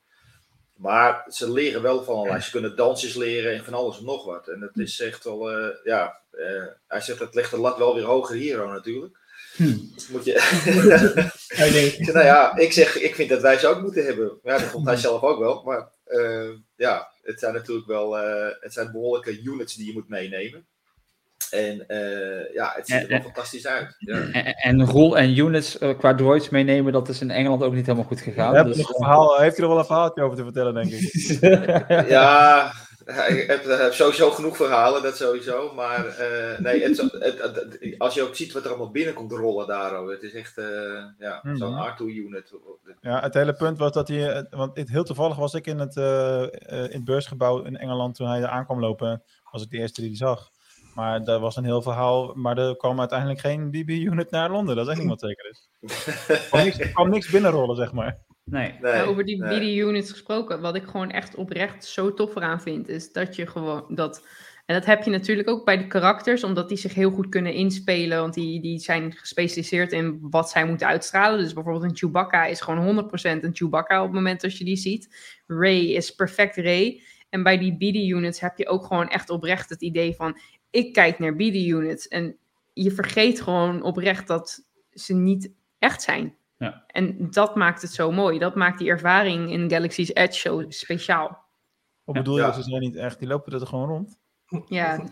Maar 0.75 1.25
ze 1.29 1.53
leren 1.53 1.83
wel 1.83 2.05
van 2.05 2.15
allerlei. 2.15 2.41
Ze 2.41 2.51
kunnen 2.51 2.77
dansjes 2.77 3.15
leren 3.15 3.55
en 3.55 3.65
van 3.65 3.75
alles 3.75 3.99
en 3.99 4.05
nog 4.05 4.25
wat. 4.25 4.49
En 4.49 4.61
dat 4.61 4.77
is 4.77 5.01
echt 5.01 5.25
wel, 5.25 5.51
eh, 5.51 5.77
ja, 5.85 6.21
eh, 6.31 6.67
hij 6.87 7.01
zegt 7.01 7.19
dat 7.19 7.35
legt 7.35 7.51
de 7.51 7.59
lat 7.59 7.79
wel 7.79 7.95
weer 7.95 8.05
hoger 8.05 8.37
hier 8.37 8.61
ook 8.61 8.85
natuurlijk. 9.59 10.09
Moet 10.11 10.25
je... 10.25 11.37
Nou 12.13 12.25
ja, 12.25 12.57
ik 12.57 12.73
zeg, 12.73 12.97
ik 12.97 13.15
vind 13.15 13.29
dat 13.29 13.41
wij 13.41 13.59
ze 13.59 13.67
ook 13.67 13.81
moeten 13.83 14.05
hebben. 14.05 14.39
Ja, 14.43 14.53
dat 14.59 14.63
vond 14.63 14.87
hij 14.87 14.97
zelf 14.97 15.23
ook 15.23 15.39
wel. 15.39 15.63
Maar 15.65 15.89
eh, 16.05 16.49
ja, 16.77 17.09
het 17.23 17.39
zijn 17.41 17.55
natuurlijk 17.55 17.87
wel, 17.87 18.19
eh, 18.19 18.55
het 18.61 18.73
zijn 18.73 18.93
behoorlijke 18.93 19.43
units 19.43 19.75
die 19.75 19.87
je 19.87 19.93
moet 19.93 20.09
meenemen. 20.09 20.67
En 21.51 21.87
eh, 21.89 22.55
ja, 22.55 22.73
het 22.77 22.87
ziet 22.87 23.03
er 23.03 23.09
wel 23.09 23.17
En- 23.17 23.23
fantastisch 23.23 23.67
uit. 23.67 23.95
Ja. 23.99 24.31
en, 24.33 24.55
en 24.55 24.85
rol 24.87 25.19
en 25.19 25.39
units 25.39 25.79
qua 25.99 26.15
droids 26.15 26.49
meenemen, 26.49 26.93
dat 26.93 27.09
is 27.09 27.21
in 27.21 27.31
Engeland 27.31 27.63
ook 27.63 27.75
niet 27.75 27.87
helemaal 27.87 28.07
goed 28.09 28.21
gegaan. 28.21 28.67
Dus, 28.67 28.79
een 28.79 28.85
verhaal, 28.85 29.39
heeft 29.39 29.57
hij 29.57 29.65
er 29.65 29.71
wel 29.71 29.79
een 29.81 29.87
verhaaltje 29.87 30.23
over 30.23 30.37
te 30.37 30.45
vertellen, 30.45 30.75
denk 30.75 30.93
ik. 30.93 31.39
Ja, 32.09 32.73
Heeft, 33.13 33.65
hij 33.65 33.77
heeft 33.77 33.95
sowieso 33.97 34.31
genoeg 34.31 34.57
verhalen, 34.57 35.03
dat 35.03 35.17
sowieso. 35.17 35.73
Maar 35.75 36.07
eh, 36.07 36.59
nee, 36.59 36.83
het, 36.83 36.97
het, 36.99 37.39
het- 37.41 37.95
als 37.99 38.15
je 38.15 38.23
ook 38.23 38.35
ziet 38.35 38.53
wat 38.53 38.63
er 38.65 38.69
allemaal 38.69 38.91
binnenkomt 38.91 39.33
rollen 39.33 39.67
daar, 39.67 40.03
het 40.03 40.23
is 40.23 40.33
echt 40.35 40.59
eh, 40.59 40.65
ja, 41.19 41.41
Mhm. 41.43 41.57
zo'n 41.57 41.75
R2-unit. 41.89 42.53
Ja, 43.01 43.21
het 43.21 43.35
hele 43.35 43.53
punt 43.55 43.79
was 43.79 43.93
dat 43.93 44.09
hij, 44.09 44.33
eh, 44.33 44.43
want 44.51 44.77
het, 44.77 44.89
heel 44.89 45.05
toevallig 45.05 45.37
was 45.37 45.55
ik 45.55 45.67
in 45.67 45.79
het, 45.79 45.97
eh, 45.97 46.43
eh, 46.43 46.51
in 46.85 46.91
het 46.93 47.05
beursgebouw 47.05 47.63
in 47.63 47.77
Engeland 47.77 48.15
toen 48.15 48.29
hij 48.29 48.41
er 48.43 48.49
aankwam 48.49 48.81
lopen, 48.81 49.23
was 49.51 49.63
ik 49.63 49.71
de 49.71 49.77
eerste 49.79 50.01
die 50.01 50.11
die 50.11 50.19
zag. 50.19 50.51
Maar 50.95 51.25
dat 51.25 51.41
was 51.41 51.57
een 51.57 51.65
heel 51.65 51.83
verhaal, 51.83 52.33
maar 52.35 52.59
er 52.59 52.77
kwam 52.77 52.99
uiteindelijk 53.01 53.41
geen 53.41 53.71
BB-unit 53.71 54.31
naar 54.31 54.51
Londen, 54.51 54.77
dat 54.77 54.85
is 54.87 54.91
echt 54.93 55.01
niet 55.01 55.09
wat 55.09 55.21
zeker 55.21 55.51
is. 55.51 55.69
Er 56.29 56.39
kwam 56.49 56.65
niks, 56.65 56.79
er 56.79 56.89
kwam 56.93 57.11
niks 57.11 57.31
binnenrollen, 57.31 57.77
zeg 57.77 57.93
maar. 57.93 58.19
Nee. 58.51 58.75
Maar 58.81 59.07
over 59.07 59.25
die 59.25 59.45
BD-units 59.45 60.11
gesproken, 60.11 60.61
wat 60.61 60.75
ik 60.75 60.85
gewoon 60.85 61.11
echt 61.11 61.35
oprecht 61.35 61.85
zo 61.85 62.15
tof 62.15 62.37
eraan 62.37 62.61
vind, 62.61 62.89
is 62.89 63.13
dat 63.13 63.37
je 63.37 63.47
gewoon 63.47 63.85
dat. 63.89 64.27
En 64.67 64.75
dat 64.75 64.85
heb 64.85 65.03
je 65.03 65.11
natuurlijk 65.11 65.49
ook 65.49 65.65
bij 65.65 65.79
de 65.79 65.87
karakters, 65.87 66.45
omdat 66.45 66.69
die 66.69 66.79
zich 66.79 66.95
heel 66.95 67.11
goed 67.11 67.29
kunnen 67.29 67.53
inspelen. 67.53 68.21
Want 68.21 68.35
die, 68.35 68.61
die 68.61 68.79
zijn 68.79 69.13
gespecialiseerd 69.13 69.93
in 69.93 70.19
wat 70.21 70.51
zij 70.51 70.67
moeten 70.67 70.87
uitstralen. 70.87 71.39
Dus 71.39 71.53
bijvoorbeeld 71.53 71.85
een 71.85 71.97
Chewbacca 71.97 72.45
is 72.45 72.61
gewoon 72.61 73.11
100% 73.11 73.11
een 73.21 73.57
Chewbacca 73.57 73.99
op 73.99 74.07
het 74.07 74.15
moment 74.15 74.41
dat 74.41 74.57
je 74.57 74.65
die 74.65 74.77
ziet. 74.77 75.17
Ray 75.47 75.79
is 75.79 76.15
perfect 76.15 76.57
Ray. 76.57 77.03
En 77.29 77.43
bij 77.43 77.59
die 77.59 77.77
BD-units 77.77 78.41
heb 78.41 78.59
je 78.59 78.69
ook 78.69 78.87
gewoon 78.87 79.09
echt 79.09 79.31
oprecht 79.31 79.69
het 79.69 79.83
idee 79.83 80.15
van... 80.15 80.39
Ik 80.71 80.93
kijk 80.93 81.19
naar 81.19 81.37
BD-units 81.37 82.09
en 82.09 82.37
je 82.73 82.91
vergeet 82.91 83.41
gewoon 83.41 83.83
oprecht 83.83 84.27
dat 84.27 84.67
ze 84.91 85.15
niet 85.15 85.53
echt 85.79 86.03
zijn. 86.03 86.38
Ja. 86.59 86.85
En 86.87 87.31
dat 87.31 87.55
maakt 87.57 87.83
het 87.83 87.91
zo 87.93 88.13
mooi. 88.13 88.39
Dat 88.39 88.55
maakt 88.55 88.79
die 88.79 88.89
ervaring 88.89 89.51
in 89.51 89.71
Galaxy's 89.71 90.11
Edge 90.13 90.39
zo 90.39 90.65
speciaal. 90.69 91.47
Wat 92.05 92.15
bedoel 92.15 92.39
je, 92.39 92.53
ze 92.53 92.63
zijn 92.63 92.81
niet 92.81 92.97
echt, 92.97 93.19
die 93.19 93.29
lopen 93.29 93.61
er 93.61 93.67
gewoon 93.67 93.89
rond. 93.89 94.19
Ja, 94.67 95.05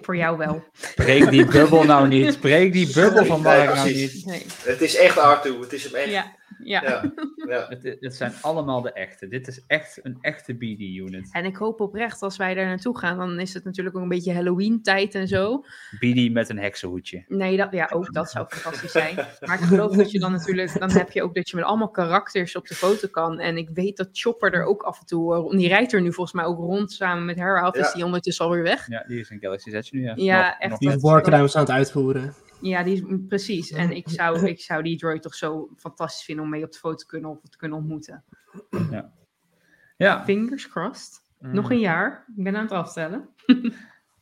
voor 0.00 0.16
jou 0.16 0.38
wel. 0.38 0.64
Breek 0.94 1.30
die 1.30 1.46
bubbel 1.46 1.84
nou 1.84 2.08
niet. 2.08 2.40
Breek 2.40 2.72
die 2.72 2.92
bubbel 2.92 3.24
van 3.24 3.40
Mark 3.40 3.74
nou 3.74 3.92
niet. 3.92 4.24
Nee. 4.24 4.46
Het 4.62 4.80
is 4.80 4.96
echt 4.96 5.16
R2, 5.16 5.58
het 5.60 5.72
is 5.72 5.84
hem 5.84 5.94
echt. 5.94 6.10
Ja, 6.10 6.36
ja. 6.64 6.82
Ja, 6.82 7.12
ja. 7.48 7.66
Het, 7.68 7.96
het 8.00 8.14
zijn 8.14 8.32
allemaal 8.40 8.80
de 8.82 8.92
echte. 8.92 9.28
Dit 9.28 9.48
is 9.48 9.64
echt 9.66 10.00
een 10.02 10.18
echte 10.20 10.54
BD-unit. 10.54 11.28
En 11.32 11.44
ik 11.44 11.56
hoop 11.56 11.80
oprecht, 11.80 12.22
als 12.22 12.36
wij 12.36 12.54
daar 12.54 12.66
naartoe 12.66 12.98
gaan, 12.98 13.16
dan 13.18 13.40
is 13.40 13.54
het 13.54 13.64
natuurlijk 13.64 13.96
ook 13.96 14.02
een 14.02 14.08
beetje 14.08 14.32
Halloween-tijd 14.34 15.14
en 15.14 15.28
zo. 15.28 15.64
BD 15.98 16.32
met 16.32 16.48
een 16.48 16.58
heksenhoedje. 16.58 17.24
Nee, 17.28 17.56
dat, 17.56 17.72
ja, 17.72 17.90
ook 17.92 18.12
dat 18.12 18.30
zou 18.30 18.46
fantastisch 18.48 18.92
zijn. 18.92 19.14
Maar 19.40 19.58
ik 19.60 19.64
geloof 19.64 19.96
dat 19.96 20.10
je 20.10 20.18
dan 20.18 20.32
natuurlijk, 20.32 20.78
dan 20.78 20.90
heb 20.90 21.10
je 21.10 21.22
ook 21.22 21.34
dat 21.34 21.48
je 21.48 21.56
met 21.56 21.64
allemaal 21.64 21.90
karakters 21.90 22.56
op 22.56 22.66
de 22.66 22.74
foto 22.74 23.08
kan. 23.08 23.40
En 23.40 23.56
ik 23.56 23.68
weet 23.74 23.96
dat 23.96 24.08
Chopper 24.12 24.52
er 24.52 24.64
ook 24.64 24.82
af 24.82 25.00
en 25.00 25.06
toe, 25.06 25.34
eh, 25.34 25.58
die 25.58 25.68
rijdt 25.68 25.92
er 25.92 26.00
nu 26.02 26.12
volgens 26.12 26.36
mij 26.36 26.44
ook 26.44 26.58
rond 26.58 26.92
samen 26.92 27.24
met 27.24 27.38
haar. 27.38 27.66
Of 27.66 27.74
is 27.76 27.92
die 27.92 28.04
ondertussen 28.04 28.44
alweer 28.44 28.62
weg? 28.62 28.88
Ja, 28.88 29.04
die 29.08 29.20
is 29.20 29.30
in 29.30 29.38
Galaxy's 29.40 29.72
Edge 29.72 29.96
nu, 29.96 30.02
ja. 30.02 30.12
Ja, 30.16 30.36
Nog- 30.48 30.56
echt. 30.58 30.70
nog- 30.70 30.78
Die 30.78 30.88
dat- 30.90 31.00
warcrimes 31.00 31.56
aan 31.56 31.62
het 31.62 31.70
uitvoeren. 31.70 32.34
Ja, 32.64 32.82
die 32.82 32.94
is, 32.94 33.02
mm, 33.02 33.26
precies. 33.26 33.70
En 33.70 33.90
ik 33.90 34.08
zou, 34.08 34.46
ik 34.48 34.60
zou 34.60 34.82
die 34.82 34.98
droid 34.98 35.22
toch 35.22 35.34
zo 35.34 35.68
fantastisch 35.76 36.24
vinden 36.24 36.44
om 36.44 36.50
mee 36.50 36.64
op 36.64 36.72
de 36.72 36.78
foto 36.78 36.94
te 36.96 37.06
kunnen 37.06 37.30
of 37.30 37.38
te 37.50 37.56
kunnen 37.56 37.78
ontmoeten. 37.78 38.24
Ja. 38.90 39.12
ja. 39.96 40.24
Fingers 40.24 40.68
crossed. 40.68 41.22
Nog 41.38 41.70
een 41.70 41.78
jaar. 41.78 42.24
Ik 42.36 42.44
ben 42.44 42.56
aan 42.56 42.62
het 42.62 42.72
aftellen. 42.72 43.28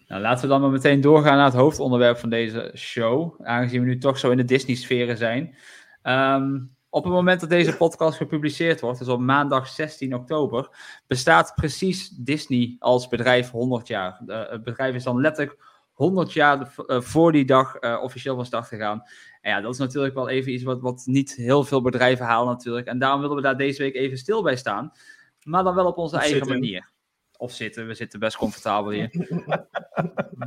Nou, 0.09 0.25
laten 0.25 0.43
we 0.43 0.49
dan 0.49 0.61
maar 0.61 0.71
meteen 0.71 1.01
doorgaan 1.01 1.37
naar 1.37 1.45
het 1.45 1.55
hoofdonderwerp 1.55 2.19
van 2.19 2.31
deze 2.31 2.73
show. 2.77 3.41
Aangezien 3.43 3.81
we 3.81 3.87
nu 3.87 3.99
toch 3.99 4.19
zo 4.19 4.31
in 4.31 4.37
de 4.37 4.45
Disney-sferen 4.45 5.17
zijn. 5.17 5.57
Ehm, 6.03 6.59
op 6.89 7.05
het 7.05 7.13
moment 7.13 7.41
dat 7.41 7.49
deze 7.49 7.77
podcast 7.77 8.17
gepubliceerd 8.17 8.81
wordt, 8.81 8.99
dus 8.99 9.09
op 9.09 9.21
maandag 9.21 9.69
16 9.69 10.15
oktober, 10.15 10.69
bestaat 11.07 11.53
precies 11.55 12.09
Disney 12.09 12.77
als 12.79 13.09
bedrijf 13.09 13.51
100 13.51 13.89
jaar. 13.89 14.21
De- 14.25 14.47
het 14.51 14.65
bedrijf 14.65 14.95
is 14.95 15.05
dan 15.05 15.21
letterlijk 15.21 15.59
100 15.93 16.33
jaar 16.33 16.75
eh, 16.87 17.01
voor 17.01 17.33
die 17.33 17.45
dag 17.45 17.77
eh, 17.77 17.99
officieel 18.03 18.35
van 18.35 18.47
start 18.47 18.67
gegaan. 18.67 19.03
En 19.41 19.51
ja, 19.51 19.61
dat 19.61 19.73
is 19.73 19.79
natuurlijk 19.79 20.15
wel 20.15 20.29
even 20.29 20.53
iets 20.53 20.63
wat, 20.63 20.81
wat 20.81 21.03
niet 21.05 21.35
heel 21.35 21.65
veel 21.65 21.83
bedrijven 21.83 22.27
halen 22.27 22.53
natuurlijk. 22.53 22.87
En 22.87 22.99
daarom 22.99 23.21
willen 23.21 23.37
we 23.37 23.43
daar 23.43 23.57
deze 23.57 23.83
week 23.83 23.95
even 23.95 24.19
stil 24.19 24.43
bij 24.43 24.57
staan. 24.57 24.93
Maar 25.43 25.65
dan 25.65 25.75
wel 25.75 25.87
op 25.87 25.97
onze 25.97 26.15
Of 26.15 26.21
eigen 26.21 26.39
zitten. 26.39 26.59
manier. 26.59 26.91
Of 27.37 27.53
zitten, 27.53 27.87
we 27.87 27.95
zitten 27.95 28.21
best 28.21 28.37
comfortabel 28.37 28.91
hier. 28.91 29.11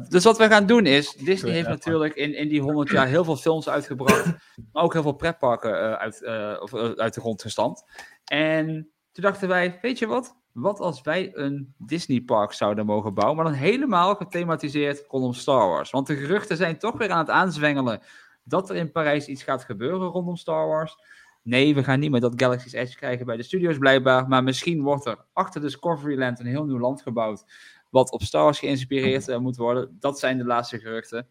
Dus 0.09 0.23
wat 0.23 0.37
we 0.37 0.47
gaan 0.47 0.65
doen 0.65 0.85
is, 0.85 1.13
Disney 1.13 1.51
heeft 1.51 1.67
natuurlijk 1.67 2.15
in, 2.15 2.35
in 2.35 2.47
die 2.47 2.61
100 2.61 2.89
jaar 2.89 3.07
heel 3.07 3.23
veel 3.23 3.35
films 3.35 3.69
uitgebracht, 3.69 4.25
maar 4.71 4.83
ook 4.83 4.93
heel 4.93 5.01
veel 5.01 5.15
pretparken 5.15 5.79
eh, 5.79 5.93
uit, 5.93 6.23
of, 6.61 6.73
uit 6.73 7.13
de 7.13 7.19
grond 7.19 7.41
gestampt. 7.41 7.83
En 8.25 8.65
toen 9.11 9.23
dachten 9.23 9.47
wij, 9.47 9.79
weet 9.81 9.99
je 9.99 10.07
wat? 10.07 10.35
Wat 10.55 10.79
als 10.79 11.01
wij 11.01 11.31
een 11.33 11.73
Disney 11.77 12.21
park 12.21 12.53
zouden 12.53 12.85
mogen 12.85 13.13
bouwen, 13.13 13.35
maar 13.35 13.45
dan 13.45 13.53
helemaal 13.53 14.15
gethematiseerd 14.15 15.05
rondom 15.07 15.33
Star 15.33 15.67
Wars? 15.67 15.91
Want 15.91 16.07
de 16.07 16.15
geruchten 16.15 16.57
zijn 16.57 16.77
toch 16.77 16.97
weer 16.97 17.11
aan 17.11 17.17
het 17.17 17.29
aanzwengelen 17.29 18.01
dat 18.43 18.69
er 18.69 18.75
in 18.75 18.91
Parijs 18.91 19.27
iets 19.27 19.43
gaat 19.43 19.63
gebeuren 19.63 20.07
rondom 20.07 20.35
Star 20.35 20.67
Wars. 20.67 20.97
Nee, 21.41 21.75
we 21.75 21.83
gaan 21.83 21.99
niet 21.99 22.11
meer 22.11 22.19
dat 22.19 22.33
Galaxy's 22.35 22.73
Edge 22.73 22.95
krijgen 22.95 23.25
bij 23.25 23.37
de 23.37 23.43
studios 23.43 23.77
blijkbaar, 23.77 24.27
maar 24.27 24.43
misschien 24.43 24.81
wordt 24.81 25.05
er 25.05 25.25
achter 25.33 25.61
Discoveryland 25.61 26.39
een 26.39 26.45
heel 26.45 26.65
nieuw 26.65 26.79
land 26.79 27.01
gebouwd 27.01 27.45
wat 27.89 28.11
op 28.11 28.21
Star 28.21 28.43
Wars 28.43 28.59
geïnspireerd 28.59 29.27
eh, 29.27 29.37
moet 29.37 29.57
worden. 29.57 29.97
Dat 29.99 30.19
zijn 30.19 30.37
de 30.37 30.45
laatste 30.45 30.79
geruchten. 30.79 31.27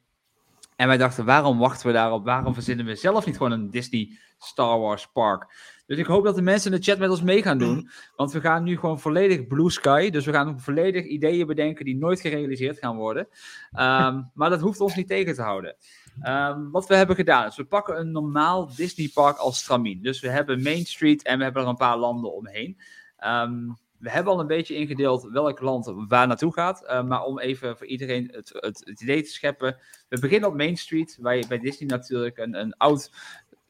En 0.77 0.87
wij 0.87 0.97
dachten, 0.97 1.25
waarom 1.25 1.59
wachten 1.59 1.87
we 1.87 1.93
daarop? 1.93 2.25
Waarom 2.25 2.55
verzinnen 2.55 2.87
we 2.87 2.95
zelf 2.95 3.27
niet 3.27 3.37
gewoon 3.37 3.53
een 3.53 3.71
Disney 3.71 4.19
Star 4.39 4.79
Wars 4.79 5.07
park? 5.07 5.47
Dus 5.87 5.99
ik 5.99 6.07
hoop 6.07 6.25
dat 6.25 6.35
de 6.35 6.43
mensen 6.43 6.73
in 6.73 6.79
de 6.79 6.85
chat 6.85 6.99
met 6.99 7.11
ons 7.11 7.23
mee 7.23 7.43
gaan 7.43 7.59
doen. 7.59 7.89
Want 8.17 8.33
we 8.33 8.41
gaan 8.41 8.63
nu 8.63 8.79
gewoon 8.79 9.01
volledig 9.01 9.47
blue 9.47 9.71
sky. 9.71 10.11
Dus 10.11 10.27
we 10.27 10.33
gaan 10.33 10.61
volledig 10.61 11.05
ideeën 11.05 11.47
bedenken 11.47 11.85
die 11.85 11.97
nooit 11.97 12.21
gerealiseerd 12.21 12.79
gaan 12.79 12.97
worden. 12.97 13.29
Ehm, 13.73 14.23
maar 14.35 14.51
dat 14.51 14.61
hoeft 14.61 14.81
ons 14.81 14.95
niet 14.95 15.09
tegen 15.09 15.35
te 15.35 15.43
houden. 15.43 15.77
Ehm, 16.21 16.71
wat 16.71 16.87
we 16.87 16.95
hebben 16.95 17.17
gedaan 17.17 17.47
is, 17.47 17.57
we 17.57 17.65
pakken 17.65 18.01
een 18.01 18.13
normaal 18.13 18.75
Disney 18.75 19.11
park 19.15 19.37
als 19.37 19.59
stramien. 19.59 20.03
Dus 20.03 20.21
we 20.21 20.29
hebben 20.29 20.63
Main 20.63 20.87
Street 20.87 21.23
en 21.23 21.39
we 21.39 21.45
hebben 21.45 21.63
er 21.63 21.69
een 21.69 21.77
paar 21.77 21.99
landen 21.99 22.35
omheen. 22.35 22.79
Ehm, 23.17 23.69
we 23.99 24.11
hebben 24.11 24.33
al 24.33 24.41
een 24.41 24.47
beetje 24.47 24.75
ingedeeld 24.75 25.29
welk 25.33 25.61
land 25.61 25.93
waar 26.09 26.27
naartoe 26.27 26.53
gaat. 26.53 27.05
maar 27.07 27.23
om 27.23 27.39
even 27.39 27.77
voor 27.77 27.87
iedereen 27.87 28.31
het, 28.33 28.51
het, 28.53 28.83
het 28.85 29.01
idee 29.01 29.23
te 29.23 29.31
scheppen. 29.31 29.77
We 30.09 30.21
beginnen 30.21 30.49
op 30.49 30.57
Main 30.57 30.77
Street, 30.77 31.19
waar 31.21 31.37
je 31.37 31.47
bij 31.47 31.59
Disney 31.59 31.89
natuurlijk 31.89 32.39
een, 32.39 32.55
een, 32.55 32.77
oud, 32.77 33.11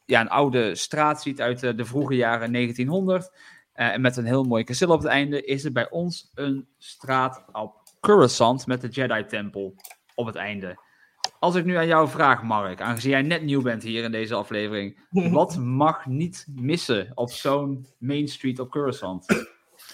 ja, 0.04 0.20
een 0.20 0.28
oude 0.28 0.74
straat 0.74 1.22
ziet 1.22 1.40
uit 1.40 1.62
eh, 1.62 1.76
de 1.76 1.84
vroege 1.84 2.14
jaren 2.14 2.52
1900. 2.52 3.30
eh, 3.72 3.86
en 3.86 4.00
met 4.00 4.16
een 4.16 4.24
heel 4.24 4.44
mooi 4.44 4.64
kasteel 4.64 4.90
op 4.90 4.98
het 4.98 5.08
einde. 5.08 5.44
Is 5.44 5.64
er 5.64 5.72
bij 5.72 5.90
ons 5.90 6.30
een 6.34 6.68
straat 6.78 7.44
op 7.52 7.82
Coruscant 8.00 8.66
met 8.66 8.80
de 8.80 8.88
Jedi-tempel 8.88 9.74
op 10.14 10.26
het 10.26 10.36
einde. 10.36 10.78
Als 11.38 11.54
ik 11.54 11.64
nu 11.64 11.74
aan 11.74 11.86
jou 11.86 12.08
vraag, 12.08 12.42
Mark, 12.42 12.80
aangezien 12.80 13.10
jij 13.10 13.22
net 13.22 13.42
nieuw 13.42 13.62
bent 13.62 13.82
hier 13.82 14.04
in 14.04 14.12
deze 14.12 14.34
aflevering. 14.34 14.98
Wat 15.32 15.56
mag 15.56 16.06
niet 16.06 16.46
missen 16.54 17.12
op 17.14 17.30
zo'n 17.30 17.86
Main 17.98 18.28
Street 18.28 18.58
op 18.58 18.70
Coruscant? 18.70 19.30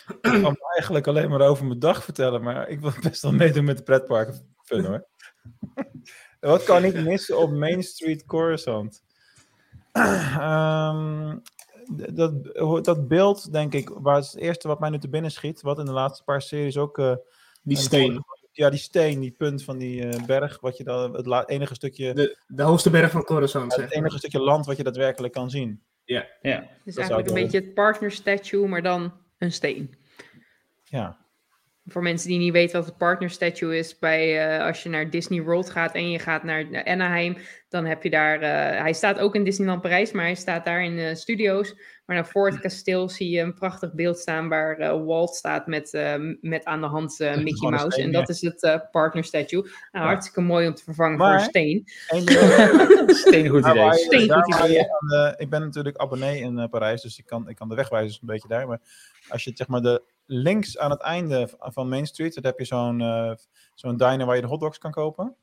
Ik 0.07 0.20
kan 0.20 0.57
eigenlijk 0.75 1.07
alleen 1.07 1.31
maar 1.31 1.40
over 1.40 1.66
mijn 1.66 1.79
dag 1.79 2.05
vertellen, 2.05 2.42
maar 2.42 2.68
ik 2.68 2.81
wil 2.81 2.92
best 3.03 3.23
wel 3.23 3.33
meedoen 3.33 3.64
met 3.64 3.77
de 3.77 3.83
pretparken 3.83 4.55
fun 4.64 4.85
hoor. 4.85 5.07
Wat 6.40 6.64
kan 6.64 6.85
ik 6.85 6.94
missen 6.94 7.38
op 7.38 7.51
Main 7.51 7.83
Street 7.83 8.25
Coruscant? 8.25 9.03
Ehm, 10.38 11.37
dat, 12.14 12.85
dat 12.85 13.09
beeld, 13.09 13.53
denk 13.53 13.74
ik, 13.74 13.88
waar 13.88 14.16
het 14.16 14.37
eerste 14.37 14.68
wat 14.68 14.81
mij 14.81 14.90
nu 14.90 14.98
te 14.98 15.09
binnen 15.09 15.31
schiet, 15.31 15.62
wat 15.62 15.79
in 15.79 15.85
de 15.85 15.92
laatste 15.92 16.24
paar 16.24 16.42
series 16.42 16.76
ook... 16.76 16.98
eh, 16.98 17.14
Die 17.62 17.76
een- 17.76 17.83
steen. 17.83 18.24
Ja, 18.53 18.70
die 18.70 18.79
steen, 18.79 19.20
die 19.20 19.31
punt 19.31 19.64
van 19.64 19.79
die 19.79 20.09
eh, 20.09 20.24
berg, 20.26 20.61
wat 20.61 20.76
je 20.76 20.85
dan, 20.85 21.14
het 21.14 21.26
la- 21.26 21.46
enige 21.46 21.74
stukje... 21.74 22.14
De, 22.14 22.38
de 22.46 22.62
hoogste 22.62 22.90
berg 22.90 23.11
van 23.11 23.24
Coruscant, 23.24 23.72
het 23.76 23.81
zeg 23.81 23.92
enige 23.92 24.18
stukje 24.18 24.40
land 24.40 24.66
wat 24.66 24.76
je 24.76 24.83
daadwerkelijk 24.83 25.33
kan 25.33 25.50
zien. 25.50 25.83
Ja. 26.05 26.26
ja. 26.42 26.50
Het 26.50 26.62
is 26.85 26.94
Dat 26.94 26.94
zou 26.94 26.96
eigenlijk 27.07 27.29
een 27.29 27.35
beetje 27.42 27.61
het 27.61 27.74
partner 27.74 28.11
statue, 28.11 28.68
maar 28.68 28.83
dan 28.83 29.12
een 29.38 29.53
steen. 29.53 29.94
Ja. 30.85 31.18
Voor 31.90 32.03
mensen 32.03 32.29
die 32.29 32.38
niet 32.38 32.53
weten 32.53 32.76
wat 32.76 32.88
het 32.88 32.96
partner 32.96 33.31
statue 33.31 33.79
is, 33.79 33.98
bij, 33.98 34.48
eh, 34.48 34.66
als 34.66 34.83
je 34.83 34.88
naar 34.88 35.11
Disney 35.11 35.42
World 35.42 35.70
gaat 35.70 35.94
en 35.94 36.11
je 36.11 36.18
gaat 36.18 36.42
naar 36.42 36.85
Anaheim, 36.85 37.37
dan 37.68 37.85
heb 37.85 38.03
je 38.03 38.11
daar, 38.11 38.40
eh, 38.40 38.81
hij 38.81 38.92
staat 38.92 39.18
ook 39.18 39.35
in 39.35 39.44
Disneyland 39.44 39.83
Parijs, 39.83 40.12
maar 40.12 40.24
hij 40.24 40.35
staat 40.35 40.64
daar 40.64 40.85
in 40.85 40.96
de 40.96 41.14
studio's. 41.14 41.74
Maar 42.11 42.18
dan 42.23 42.29
voor 42.31 42.51
het 42.51 42.61
kasteel 42.61 43.09
zie 43.09 43.31
je 43.31 43.40
een 43.40 43.55
prachtig 43.55 43.92
beeld 43.92 44.18
staan 44.18 44.49
waar 44.49 44.79
eh, 44.79 45.05
Walt 45.05 45.35
staat 45.35 45.66
met, 45.66 45.94
eh, 45.94 46.14
met 46.40 46.64
aan 46.64 46.81
de 46.81 46.87
hand 46.87 47.20
eh, 47.20 47.37
Mickey 47.37 47.70
Mouse. 47.70 47.90
steen, 47.90 48.05
En 48.05 48.12
dat 48.12 48.27
ja. 48.29 48.35
is 48.35 48.40
het 48.40 48.62
eh, 48.62 48.79
partner 48.90 49.25
statue. 49.25 49.61
Nou, 49.62 49.73
Ja. 49.92 50.01
hartstikke 50.01 50.40
mooi 50.40 50.66
om 50.66 50.75
te 50.75 50.83
vervangen 50.85 51.18
Maar- 51.18 51.33
voor 51.33 51.40
een 51.42 51.49
steen. 51.49 51.85
Steen 53.27 53.49
goed 53.49 53.66
idee. 53.66 53.92
Steen 53.92 54.27
daar 54.27 54.42
goed 54.42 54.64
idee. 54.64 54.87
ik 55.37 55.51
ben 55.51 55.61
natuurlijk 55.61 55.96
abonnee 55.96 56.40
in 56.40 56.68
Parijs, 56.70 57.03
dus 57.03 57.18
ik 57.18 57.27
kan, 57.27 57.49
ik 57.49 57.57
kan 57.57 57.68
de 57.68 57.75
wegwijzers 57.75 58.20
een 58.20 58.27
beetje 58.27 58.49
daar. 58.49 58.68
Maar 58.68 58.81
als 59.29 59.44
je 59.44 59.51
zeg 59.55 59.68
maar 59.68 59.81
de 59.81 60.03
links 60.27 60.79
aan 60.79 60.90
het 60.90 61.01
einde 61.01 61.49
van 61.59 61.88
Main 61.88 62.07
Street, 62.07 62.35
dan 62.35 62.44
heb 62.44 62.59
je 62.59 62.64
zo'n 62.64 62.99
zo'n 63.75 63.96
diner 63.96 64.27
waar 64.27 64.37
je 64.37 64.42
de 64.42 64.49
hotdogs 64.49 64.79
kan 64.79 64.90
kopen. 64.90 65.35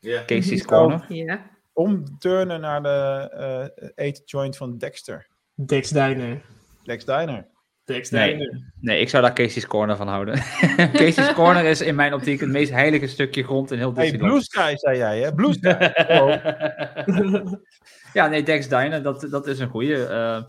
Ja. 0.00 0.24
Casey's 0.24 0.64
Corner. 0.64 1.04
Ja. 1.08 1.50
Omturnen 1.72 2.60
naar 2.60 2.82
de 2.82 3.28
eh 3.76 3.88
eet 4.06 4.22
joint 4.24 4.56
van 4.56 4.78
Dexter. 4.78 5.30
Dex 5.54 5.90
Diner. 5.90 6.40
Dex 6.84 7.04
Diner. 7.04 7.50
Tex 7.84 8.10
Nee. 8.10 8.32
Diner. 8.36 8.72
Nee, 8.80 9.00
ik 9.00 9.08
zou 9.08 9.22
daar 9.22 9.32
Casey's 9.34 9.66
Corner 9.66 9.96
van 9.96 10.08
houden. 10.08 10.34
Casey's 11.00 11.32
Corner 11.32 11.64
is 11.64 11.80
in 11.80 11.94
mijn 11.94 12.14
optiek 12.14 12.40
het 12.40 12.48
meest 12.48 12.70
heilige 12.70 13.06
stukje 13.06 13.42
grond 13.42 13.70
in 13.70 13.78
heel 13.78 13.94
Hey, 13.94 14.02
Disneyland. 14.10 14.32
Blue 14.32 14.42
Sky, 14.42 14.74
zei 14.76 14.96
jij, 14.98 15.20
hè? 15.20 15.34
Blue 15.34 15.52
Sky. 15.52 15.90
Oh. 16.20 17.52
ja, 18.12 18.26
nee, 18.26 18.42
Dex 18.42 18.68
Diner, 18.68 19.02
dat, 19.02 19.26
dat 19.30 19.46
is 19.46 19.58
een 19.58 19.68
goeie. 19.68 20.06
eh. 20.06 20.42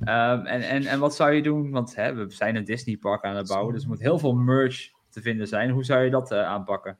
Ehm, 0.00 0.46
en, 0.46 0.62
en, 0.62 0.84
en 0.86 0.98
wat 0.98 1.14
zou 1.14 1.32
je 1.32 1.42
doen? 1.42 1.70
Want 1.70 1.94
hè, 1.94 2.14
we 2.14 2.30
zijn 2.30 2.56
een 2.56 2.64
Disney 2.64 2.96
park 2.96 3.24
aan 3.24 3.36
het 3.36 3.48
bouwen, 3.48 3.74
dus 3.74 3.82
er 3.82 3.88
moet 3.88 4.00
heel 4.00 4.18
veel 4.18 4.34
merch 4.34 4.90
te 5.10 5.20
vinden 5.20 5.46
zijn. 5.48 5.70
Hoe 5.70 5.84
zou 5.84 6.04
je 6.04 6.10
dat 6.10 6.32
eh, 6.32 6.44
aanpakken? 6.44 6.98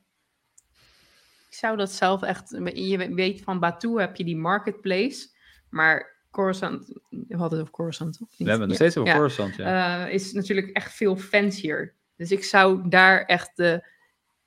Ik 1.49 1.57
zou 1.57 1.77
dat 1.77 1.91
zelf 1.91 2.21
echt. 2.23 2.49
Je 2.73 3.13
weet 3.13 3.41
van 3.41 3.59
Batu 3.59 3.99
heb 3.99 4.15
je 4.15 4.23
die 4.23 4.37
marketplace. 4.37 5.27
Maar 5.69 6.20
Coruscant. 6.31 6.87
We 7.09 7.35
hadden 7.37 7.49
het 7.51 7.61
over 7.61 7.71
Coruscant, 7.73 8.17
toch? 8.17 8.27
We 8.37 8.49
hebben 8.49 8.59
het 8.59 8.67
nog 8.67 8.77
steeds 8.77 8.97
over 8.97 9.13
Coruscant, 9.13 9.55
ja. 9.55 10.05
Eh, 10.07 10.13
is 10.13 10.31
natuurlijk 10.31 10.67
echt 10.69 10.93
veel 10.93 11.15
fancier. 11.15 11.93
Dus 12.15 12.31
ik 12.31 12.43
zou 12.43 12.89
daar 12.89 13.25
echt 13.25 13.51
de 13.55 13.87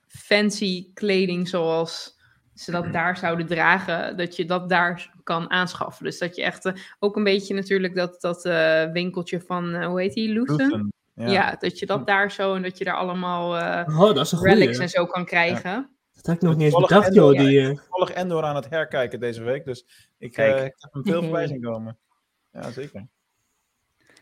fancy 0.06 0.92
kleding 0.94 1.48
zoals 1.48 2.18
ze 2.54 2.70
dat 2.70 2.92
daar 2.92 3.16
zouden 3.16 3.46
dragen, 3.46 4.16
dat 4.16 4.36
je 4.36 4.44
dat 4.44 4.68
daar 4.68 5.12
kan 5.24 5.50
aanschaffen. 5.50 6.04
Dus 6.04 6.18
dat 6.18 6.36
je 6.36 6.42
echt 6.42 6.64
eh, 6.64 6.72
ook 6.98 7.16
een 7.16 7.24
beetje 7.24 7.54
natuurlijk 7.54 7.94
dat, 7.94 8.20
dat 8.20 8.44
eh, 8.44 8.90
winkeltje 8.92 9.40
van, 9.40 9.84
hoe 9.84 10.00
heet 10.00 10.14
die, 10.14 10.28
Luthen? 10.28 10.56
Luthen, 10.56 10.92
Ja. 11.14 11.30
ja. 11.30 11.56
dat 11.58 11.78
je 11.78 11.86
dat 11.86 12.06
daar 12.06 12.30
zo 12.32 12.54
en 12.54 12.62
dat 12.62 12.78
je 12.78 12.84
daar 12.84 12.96
allemaal 12.96 13.56
eh, 13.56 14.00
Oh, 14.00 14.14
dat 14.14 14.24
is 14.26 14.32
een 14.32 14.38
goeie. 14.38 14.54
relics 14.54 14.78
en 14.78 14.88
zo 14.88 15.06
kan 15.06 15.24
krijgen. 15.24 15.93
Dat 16.14 16.26
heb 16.26 16.34
ik 16.36 16.42
nog 16.42 16.56
niet 16.56 16.72
eens 16.72 16.80
bedacht, 16.88 17.08
Endor- 17.08 17.34
joh. 17.34 17.44
Die, 17.46 17.60
eh, 17.60 17.66
toevallig 17.68 18.10
Endor 18.10 18.42
aan 18.42 18.56
het 18.56 18.70
herkijken 18.70 19.20
deze 19.20 19.42
week, 19.42 19.64
dus 19.64 19.86
ik, 20.18 20.32
Kijk. 20.32 20.56
eh, 20.58 20.64
ik 20.64 20.74
heb 20.78 20.92
hem 20.92 21.04
veel 21.04 21.22
voorbij 21.22 21.46
zien 21.52 21.62
komen. 21.62 21.98
Ja, 22.52 22.70
zeker. 22.70 23.06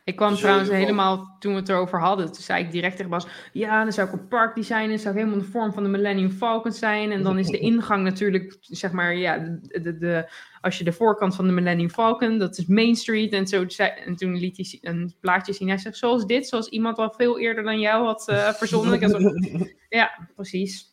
Ik 0.05 0.17
kwam 0.17 0.35
trouwens 0.35 0.69
helemaal, 0.71 1.37
toen 1.39 1.53
we 1.53 1.59
het 1.61 1.69
erover 1.69 2.01
hadden, 2.01 2.27
toen 2.33 2.43
zei 2.43 2.65
ik 2.65 2.71
direct 2.73 2.97
tegen 2.97 3.11
Bas, 3.11 3.27
ja, 3.53 3.83
dan 3.83 3.93
zou 3.93 4.07
ik 4.09 4.13
een 4.13 4.29
park 4.29 4.55
designen, 4.55 4.89
dan 4.89 4.99
zou 4.99 5.15
ik 5.15 5.21
helemaal 5.21 5.39
in 5.41 5.45
de 5.45 5.51
vorm 5.51 5.73
van 5.73 5.83
de 5.83 5.89
Millennium 5.89 6.31
Falcon 6.31 6.73
zijn. 6.73 7.13
En 7.13 7.23
dan 7.23 7.39
is 7.39 7.47
de 7.47 7.59
ingang 7.59 8.05
natuurlijk, 8.05 8.57
zeg 8.61 8.93
maar, 8.93 9.15
ja, 9.17 9.39
de, 9.39 9.81
de, 9.81 9.99
de- 9.99 10.33
als 10.61 10.79
je 10.79 10.85
de 10.85 10.93
voorkant 10.93 11.35
van 11.37 11.47
de 11.47 11.53
Millennium 11.53 11.91
Falcon, 11.91 12.39
dat 12.39 12.59
is 12.59 12.67
Main 12.67 12.95
Street. 12.97 13.33
En, 13.33 13.47
zo, 13.47 13.65
en 14.05 14.17
toen 14.17 14.37
liet 14.37 14.57
hij 14.57 14.79
een 14.93 15.15
plaatje 15.21 15.53
zien. 15.53 15.69
Hij 15.69 15.79
zegt, 15.79 15.97
zoals 15.97 16.27
dit, 16.27 16.47
zoals 16.49 16.69
iemand 16.69 16.99
al 16.99 17.15
veel 17.17 17.39
eerder 17.39 17.65
dan 17.65 17.81
jou 17.81 18.05
had 18.05 18.29
eh, 18.29 18.49
verzonnen. 18.53 18.95
Ik 18.95 19.03
had 19.03 19.11
zo, 19.11 19.19
ja, 19.99 20.29
precies. 20.35 20.92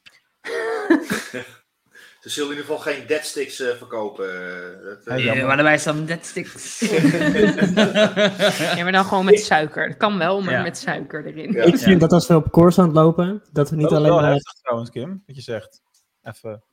Ze 2.19 2.29
zullen 2.29 2.49
in 2.51 2.55
ieder 2.57 2.71
geval 2.75 2.93
geen 2.93 3.07
deadsticks 3.07 3.59
eh 3.59 3.75
verkopen. 3.75 4.25
eh, 4.29 4.83
dat, 4.83 5.05
eh, 5.17 5.23
Ja, 5.23 5.33
maar 5.45 5.55
daarbij 5.55 5.77
staan 5.77 6.03
net 6.05 6.25
sticks. 6.25 6.79
Ja, 8.75 8.83
maar 8.83 8.91
dan 8.91 9.05
gewoon 9.05 9.25
met 9.25 9.39
suiker. 9.39 9.87
Dat 9.87 9.97
kan 9.97 10.17
wel, 10.17 10.41
maar 10.41 10.53
Ja. 10.53 10.61
met 10.61 10.77
suiker 10.77 11.25
erin. 11.25 11.51
Ja. 11.51 11.63
ik 11.63 11.77
vind 11.77 11.99
dat 12.01 12.11
als 12.13 12.27
we 12.27 12.35
op 12.35 12.51
Coruscant 12.51 12.93
lopen, 12.93 13.43
dat 13.51 13.69
we 13.69 13.75
niet 13.75 13.83
dat 13.89 13.91
is 13.91 13.97
alleen 13.97 14.11
wel 14.11 14.23
heftig 14.23 14.53
trouwens, 14.53 14.89
Kim, 14.89 15.23
wat 15.25 15.35
je 15.35 15.41
zegt. 15.41 15.81
Even. 16.23 16.63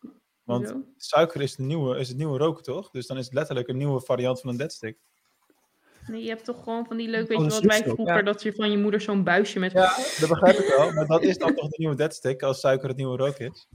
Want 0.43 0.75
suiker 0.97 1.41
is, 1.41 1.57
de 1.57 1.63
nieuwe, 1.63 1.99
is 1.99 2.09
het 2.09 2.17
nieuwe 2.17 2.39
roken, 2.39 2.63
toch? 2.63 2.91
Dus 2.91 3.07
dan 3.07 3.19
is 3.19 3.25
het 3.25 3.35
letterlijk 3.35 3.69
een 3.69 3.77
nieuwe 3.77 4.01
variant 4.01 4.41
van 4.41 4.51
een 4.51 4.57
deadstick. 4.57 4.99
Nee, 6.07 6.23
je 6.23 6.29
hebt 6.29 6.45
toch 6.45 6.63
gewoon 6.63 6.87
van 6.87 6.97
die 6.97 7.09
leuk, 7.09 7.29
weet 7.29 7.37
Gewoon 7.37 7.45
je 7.45 7.51
wat 7.51 7.63
wij 7.63 7.83
vroeger, 7.83 8.17
ja. 8.17 8.23
dat 8.23 8.43
je 8.43 8.53
van 8.53 8.71
je 8.71 8.79
moeder 8.79 9.01
zo'n 9.01 9.25
buisje 9.25 9.59
met... 9.59 9.73
Ja, 9.73 9.97
dat 10.21 10.29
begrijp 10.29 10.59
ik 10.59 10.75
wel. 10.77 10.93
Maar 10.93 11.07
dat 11.07 11.23
is 11.23 11.39
dan 11.39 11.55
toch 11.55 11.69
de 11.69 11.77
nieuwe 11.79 11.97
deadstick 11.97 12.43
als 12.43 12.61
suiker 12.61 12.89
het 12.89 12.97
nieuwe 12.97 13.17
rook 13.17 13.37
is? 13.37 13.69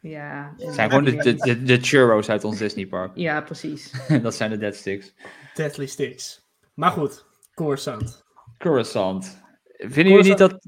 Ja, 0.00 0.54
Het 0.56 0.74
zijn 0.74 0.90
gewoon 0.90 1.04
de, 1.04 1.16
de, 1.16 1.34
de, 1.34 1.62
de 1.62 1.78
churros 1.80 2.28
uit 2.28 2.44
ons 2.44 2.58
Disney 2.58 2.86
park. 2.86 3.10
Ja, 3.14 3.40
precies. 3.40 3.92
dat 4.22 4.34
zijn 4.34 4.50
de 4.50 4.58
dead 4.58 4.74
sticks. 4.74 5.14
Deadly 5.54 5.86
Sticks. 5.86 6.50
Maar 6.74 6.90
goed, 6.90 7.24
Coruscant. 7.54 8.24
Coruscant. 8.58 9.40
Vinden 9.76 10.12
jullie 10.12 10.28
niet 10.28 10.38
dat, 10.38 10.66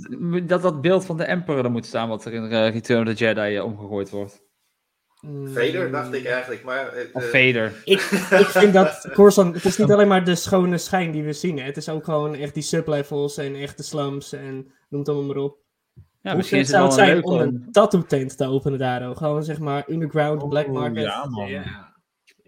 dat 0.48 0.62
dat 0.62 0.80
beeld 0.80 1.04
van 1.04 1.16
de 1.16 1.24
Emperor 1.24 1.64
er 1.64 1.70
moet 1.70 1.87
staan, 1.87 2.09
wat 2.09 2.24
er 2.24 2.33
in 2.33 2.50
eh, 2.50 2.72
Return 2.72 3.09
of 3.09 3.14
the 3.14 3.24
Jedi 3.24 3.57
eh, 3.57 3.64
omgegooid 3.64 4.11
wordt? 4.11 4.42
Mm, 5.26 5.48
Vader, 5.48 5.90
dacht 5.90 6.12
ik 6.12 6.24
eigenlijk. 6.24 6.64
Maar, 6.64 6.88
eh, 6.88 7.04
Of 7.12 7.24
Vader. 7.24 7.72
Ik, 7.84 8.00
ik 8.30 8.46
vind 8.46 8.72
dat 8.72 9.08
Coruscant, 9.14 9.54
het 9.54 9.64
is 9.64 9.76
niet 9.76 9.90
alleen 9.90 10.08
maar 10.08 10.24
de 10.24 10.34
schone 10.34 10.78
schijn 10.78 11.10
die 11.10 11.22
we 11.22 11.32
zien. 11.32 11.58
Hè. 11.58 11.64
Het 11.64 11.76
is 11.76 11.88
ook 11.88 12.04
gewoon 12.04 12.34
echt 12.34 12.54
die 12.54 12.62
sublevels 12.62 13.37
en 13.37 13.54
echt 13.54 13.76
de 13.76 13.82
slums 13.82 14.32
en 14.32 14.54
noem 14.88 15.00
het 15.00 15.08
allemaal 15.08 15.26
maar 15.26 15.42
op. 15.44 15.58
Ja, 15.94 16.30
Hoe 16.30 16.37
misschien 16.37 16.66
zou 16.66 16.84
het 16.84 16.94
zijn 16.94 17.24
om 17.24 17.40
een 17.40 17.68
tattoo 17.70 18.02
tent 18.02 18.37
te 18.37 18.46
openen 18.46 18.78
daar 18.78 19.08
ook? 19.08 19.16
Gewoon 19.16 19.44
zeg 19.44 19.58
maar 19.58 19.84
underground, 19.88 20.48
black 20.48 20.68
Oeh, 20.68 20.78
market. 20.78 21.02
ja, 21.04 21.26
man. 21.28 21.48
Ja. 21.48 21.93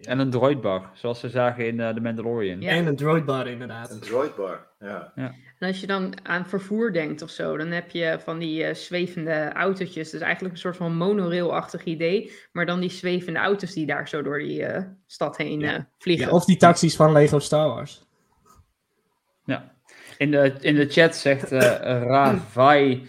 En 0.01 0.19
een 0.19 0.29
droidbar, 0.29 0.89
zoals 0.93 1.21
we 1.21 1.29
zagen 1.29 1.67
in 1.67 1.79
eh, 1.79 1.89
The 1.89 2.01
Mandalorian. 2.01 2.61
Ja. 2.61 2.69
En 2.69 2.85
een 2.85 2.95
droidbar 2.95 3.47
inderdaad. 3.47 3.91
Een 3.91 3.99
droidbar, 3.99 4.67
ja. 4.79 5.13
En 5.59 5.67
als 5.67 5.79
je 5.79 5.87
dan 5.87 6.13
aan 6.23 6.47
vervoer 6.47 6.93
denkt 6.93 7.21
of 7.21 7.29
zo, 7.29 7.57
dan 7.57 7.71
heb 7.71 7.91
je 7.91 8.17
van 8.23 8.39
die 8.39 8.63
eh, 8.63 8.75
zwevende 8.75 9.51
autootjes. 9.53 10.09
Dus 10.09 10.21
eigenlijk 10.21 10.53
een 10.53 10.59
soort 10.59 10.77
van 10.77 10.95
monorail-achtig 10.95 11.83
idee. 11.83 12.31
Maar 12.51 12.65
dan 12.65 12.79
die 12.79 12.89
zwevende 12.89 13.39
auto's 13.39 13.73
die 13.73 13.85
daar 13.85 14.07
zo 14.07 14.21
door 14.21 14.39
die 14.39 14.65
eh, 14.65 14.83
stad 15.05 15.37
heen 15.37 15.61
eh, 15.61 15.79
vliegen. 15.97 16.27
Ja, 16.27 16.31
of 16.31 16.45
die 16.45 16.57
taxis 16.57 16.95
van 16.95 17.11
Lego 17.11 17.39
Star 17.39 17.67
Wars. 17.67 18.05
Ja. 19.45 19.75
In 20.17 20.31
de, 20.31 20.53
in 20.59 20.75
de 20.75 20.87
chat 20.89 21.15
zegt 21.15 21.51
eh 21.51 22.01
Ravai. 22.03 23.07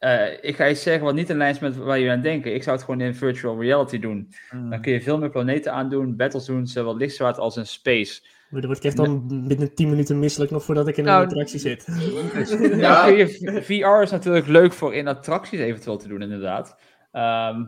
Eh, 0.00 0.32
ik 0.40 0.56
ga 0.56 0.68
iets 0.68 0.82
zeggen 0.82 1.04
wat 1.04 1.14
niet 1.14 1.30
in 1.30 1.36
lijn 1.36 1.54
is 1.54 1.58
met 1.58 1.76
waar 1.76 1.98
jullie 1.98 2.12
aan 2.12 2.20
denken. 2.20 2.54
Ik 2.54 2.62
zou 2.62 2.76
het 2.76 2.84
gewoon 2.84 3.00
in 3.00 3.14
virtual 3.14 3.60
reality 3.60 3.98
doen. 3.98 4.34
Dan 4.70 4.80
kun 4.80 4.92
je 4.92 5.02
veel 5.02 5.18
meer 5.18 5.30
planeten 5.30 5.72
aandoen, 5.72 6.16
battles 6.16 6.44
doen, 6.44 6.66
zowel 6.66 6.96
lichtzwaard 6.96 7.38
als 7.38 7.56
in 7.56 7.66
space. 7.66 8.22
Maar 8.50 8.60
dan 8.60 8.70
word 8.70 8.84
ik 8.84 8.90
echt 8.90 8.98
al 8.98 9.26
binnen 9.26 9.74
10 9.74 9.90
minuten 9.90 10.18
misselijk 10.18 10.50
nog 10.50 10.64
voordat 10.64 10.88
ik 10.88 10.96
in 10.96 11.06
een 11.06 11.10
Nou, 11.10 11.24
attractie 11.24 11.58
zit. 11.58 11.86
Ja, 12.76 13.06
je, 13.06 13.28
VR 13.62 14.02
is 14.02 14.10
natuurlijk 14.10 14.46
leuk 14.46 14.72
voor 14.72 14.94
in 14.94 15.08
attracties 15.08 15.60
eventueel 15.60 15.96
te 15.96 16.08
doen, 16.08 16.22
inderdaad. 16.22 16.76
Ehm, 17.12 17.64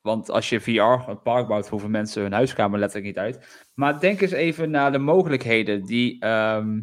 want 0.00 0.30
als 0.30 0.48
je 0.48 0.60
VR 0.60 1.10
een 1.10 1.22
park 1.22 1.46
bouwt, 1.46 1.68
hoeven 1.68 1.90
mensen 1.90 2.22
hun 2.22 2.32
huiskamer 2.32 2.78
letterlijk 2.78 3.08
niet 3.14 3.24
uit. 3.24 3.66
Maar 3.74 4.00
denk 4.00 4.20
eens 4.20 4.32
even 4.32 4.70
naar 4.70 4.92
de 4.92 4.98
mogelijkheden 4.98 5.84
die 5.84 6.20
ehm, 6.20 6.80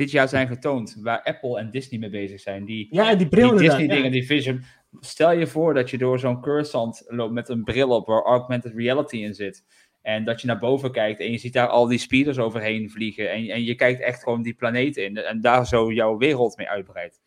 dit 0.00 0.10
jaar 0.10 0.28
zijn 0.28 0.48
getoond, 0.48 0.96
waar 1.02 1.22
Apple 1.22 1.58
en 1.58 1.70
Disney 1.70 2.00
mee 2.00 2.10
bezig 2.10 2.40
zijn. 2.40 2.64
Die, 2.64 2.88
Ja, 2.90 3.14
die 3.14 3.28
bril 3.28 3.42
die 3.42 3.52
inderdaad, 3.52 3.78
Disney 3.78 3.96
ja. 3.96 4.02
dingen, 4.02 4.12
die 4.12 4.26
Vision. 4.26 4.64
Stel 5.00 5.32
je 5.32 5.46
voor 5.46 5.74
dat 5.74 5.90
je 5.90 5.98
door 5.98 6.18
zo'n 6.18 6.40
Cursant 6.40 7.04
loopt 7.06 7.32
met 7.32 7.48
een 7.48 7.64
bril 7.64 7.88
op 7.88 8.06
waar 8.06 8.22
augmented 8.22 8.74
reality 8.74 9.16
in 9.16 9.34
zit. 9.34 9.64
En 10.02 10.24
dat 10.24 10.40
je 10.40 10.46
naar 10.46 10.58
boven 10.58 10.92
kijkt 10.92 11.20
en 11.20 11.30
je 11.30 11.38
ziet 11.38 11.52
daar 11.52 11.68
al 11.68 11.86
die 11.86 11.98
speeders 11.98 12.38
overheen 12.38 12.90
vliegen. 12.90 13.30
En, 13.30 13.48
en 13.48 13.64
je 13.64 13.74
kijkt 13.74 14.00
echt 14.00 14.22
gewoon 14.22 14.42
die 14.42 14.54
planeet 14.54 14.96
in. 14.96 15.16
En 15.16 15.40
daar 15.40 15.66
zo 15.66 15.92
jouw 15.92 16.16
wereld 16.16 16.56
mee 16.56 16.68
uitbreidt. 16.68 17.20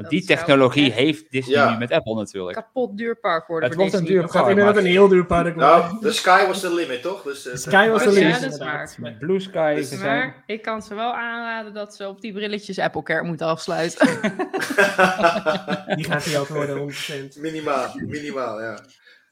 Want 0.00 0.12
Dat 0.12 0.20
die 0.20 0.36
technologie 0.36 0.86
echt 0.86 0.94
heeft 0.94 1.30
Disney 1.30 1.54
Ja. 1.56 1.72
nu 1.72 1.78
met 1.78 1.90
Apple 1.92 2.14
natuurlijk. 2.14 2.56
kapot 2.56 2.96
duur 2.98 3.16
park 3.16 3.46
worden 3.46 3.68
Het 3.68 3.78
voor 3.78 3.88
wordt 3.88 4.00
een 4.00 4.08
duur 4.08 4.26
park, 4.26 4.48
inderdaad 4.48 4.74
maar 4.74 4.82
een 4.84 4.90
heel 4.90 5.08
duur 5.08 5.26
park. 5.26 5.56
Nou, 5.56 6.00
the 6.00 6.12
sky 6.12 6.46
was 6.46 6.60
the 6.60 6.74
limit, 6.74 7.02
toch? 7.02 7.22
Dus, 7.22 7.46
eh, 7.46 7.56
Sky 7.56 7.88
was 7.88 8.06
Oh, 8.06 8.12
de 8.12 8.20
ja, 8.20 8.26
limit. 8.26 8.40
dat 8.42 8.52
is 8.52 8.58
waar. 8.58 9.16
Blue 9.18 9.40
Sky. 9.40 9.74
Dus- 9.74 9.96
Maar 9.98 10.42
ik 10.46 10.62
kan 10.62 10.82
ze 10.82 10.94
wel 10.94 11.12
aanraden 11.14 11.74
dat 11.74 11.94
ze 11.96 12.08
op 12.08 12.20
die 12.20 12.32
brilletjes 12.32 12.78
Apple 12.78 13.02
Care 13.02 13.22
moeten 13.22 13.46
afsluiten. 13.46 14.08
Die 15.96 16.04
gaat 16.04 16.24
hij 16.24 16.38
ook 16.38 16.48
worden, 16.48 16.76
100%. 16.76 17.36
Minimaal, 17.38 17.92
minimaal, 18.06 18.60
ja. 18.60 18.78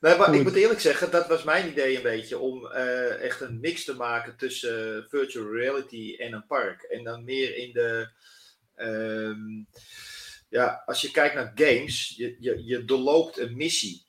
Nee, 0.00 0.16
maar 0.16 0.35
ik 0.35 0.42
moet 0.42 0.54
eerlijk 0.54 0.81
zeggen, 0.81 1.11
dat 1.11 1.26
was 1.28 1.44
mijn 1.44 1.68
idee 1.68 1.96
een 1.96 2.02
beetje 2.02 2.38
om 2.38 2.66
eh, 2.66 3.22
echt 3.22 3.40
een 3.40 3.59
mix 3.61 3.85
te 3.85 3.94
maken 3.94 4.37
tussen 4.37 4.96
eh, 4.96 5.02
virtual 5.09 5.52
reality 5.52 6.14
en 6.18 6.33
een 6.33 6.46
park. 6.46 6.83
En 6.83 7.04
dan 7.04 7.24
meer 7.24 7.57
in 7.57 7.72
de. 7.72 8.09
ehm, 8.74 9.38
ja, 10.48 10.82
als 10.87 11.00
je 11.00 11.11
kijkt 11.11 11.34
naar 11.34 11.52
games, 11.54 12.14
je, 12.16 12.37
je, 12.38 12.64
je 12.64 12.84
doorloopt 12.84 13.38
een 13.38 13.56
missie. 13.56 14.06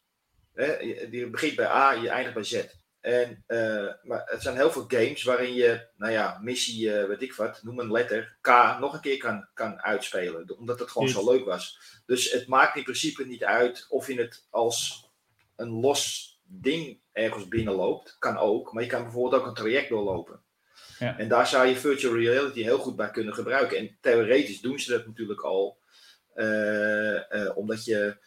Hè? 0.53 0.77
Je, 0.77 1.07
je 1.11 1.29
begint 1.29 1.55
bij 1.55 1.67
A, 1.67 1.91
je 1.91 2.09
eindigt 2.09 2.35
bij 2.35 2.43
Z. 2.43 2.65
En, 2.99 3.43
eh, 3.47 3.93
maar 4.03 4.21
het 4.25 4.41
zijn 4.41 4.55
heel 4.55 4.71
veel 4.71 4.85
games 4.87 5.23
waarin 5.23 5.53
je, 5.53 5.87
nou 5.97 6.11
ja, 6.11 6.39
missie, 6.41 6.93
eh 6.93 7.07
weet 7.07 7.21
ik 7.21 7.33
wat, 7.33 7.63
noem 7.63 7.79
een 7.79 7.91
letter, 7.91 8.37
K, 8.41 8.47
nog 8.79 8.93
een 8.93 9.01
keer 9.01 9.17
kan, 9.17 9.47
kan 9.53 9.81
uitspelen. 9.81 10.57
Omdat 10.57 10.79
het 10.79 10.91
gewoon 10.91 11.09
zo 11.09 11.31
leuk 11.31 11.45
was. 11.45 11.79
Dus 12.05 12.31
het 12.31 12.47
maakt 12.47 12.75
in 12.75 12.83
principe 12.83 13.25
niet 13.25 13.43
uit 13.43 13.85
of 13.89 14.07
je 14.07 14.15
het 14.15 14.47
als 14.49 15.07
een 15.55 15.69
los 15.69 16.29
ding 16.43 17.01
ergens 17.11 17.47
binnenloopt. 17.47 18.15
Kan 18.19 18.37
ook, 18.37 18.73
maar 18.73 18.83
je 18.83 18.89
kan 18.89 19.03
bijvoorbeeld 19.03 19.41
ook 19.41 19.47
een 19.47 19.53
traject 19.53 19.89
doorlopen. 19.89 20.43
Ja. 20.99 21.17
En 21.17 21.27
daar 21.27 21.47
zou 21.47 21.67
je 21.67 21.75
virtual 21.75 22.15
reality 22.15 22.61
heel 22.61 22.77
goed 22.77 22.95
bij 22.95 23.11
kunnen 23.11 23.33
gebruiken. 23.33 23.77
En 23.77 23.97
theoretisch 24.01 24.61
doen 24.61 24.79
ze 24.79 24.91
dat 24.91 25.07
natuurlijk 25.07 25.41
al. 25.41 25.78
Eh, 26.33 27.31
eh, 27.45 27.57
omdat 27.57 27.85
je 27.85 28.17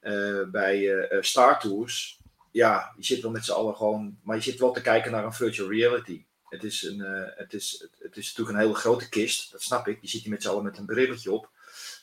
eh, 0.00 0.42
bij 0.50 1.08
Star 1.20 1.60
Tours, 1.60 2.18
ja, 2.50 2.92
je 2.96 3.04
zit 3.04 3.22
wel 3.22 3.30
met 3.30 3.44
z'n 3.44 3.52
allen 3.52 3.76
gewoon, 3.76 4.18
maar 4.22 4.36
je 4.36 4.42
zit 4.42 4.58
wel 4.58 4.72
te 4.72 4.82
kijken 4.82 5.12
naar 5.12 5.24
een 5.24 5.32
virtual 5.32 5.70
reality. 5.70 6.24
Het 6.48 6.64
is, 6.64 6.82
een, 6.82 7.00
het, 7.36 7.54
is, 7.54 7.88
het 7.98 8.16
is 8.16 8.26
natuurlijk 8.26 8.56
een 8.56 8.62
hele 8.64 8.74
grote 8.78 9.08
kist, 9.08 9.52
dat 9.52 9.62
snap 9.62 9.88
ik. 9.88 9.98
Je 10.00 10.08
zit 10.08 10.20
hier 10.20 10.30
met 10.30 10.42
z'n 10.42 10.48
allen 10.48 10.64
met 10.64 10.78
een 10.78 10.86
brilletje 10.86 11.32
op. 11.32 11.48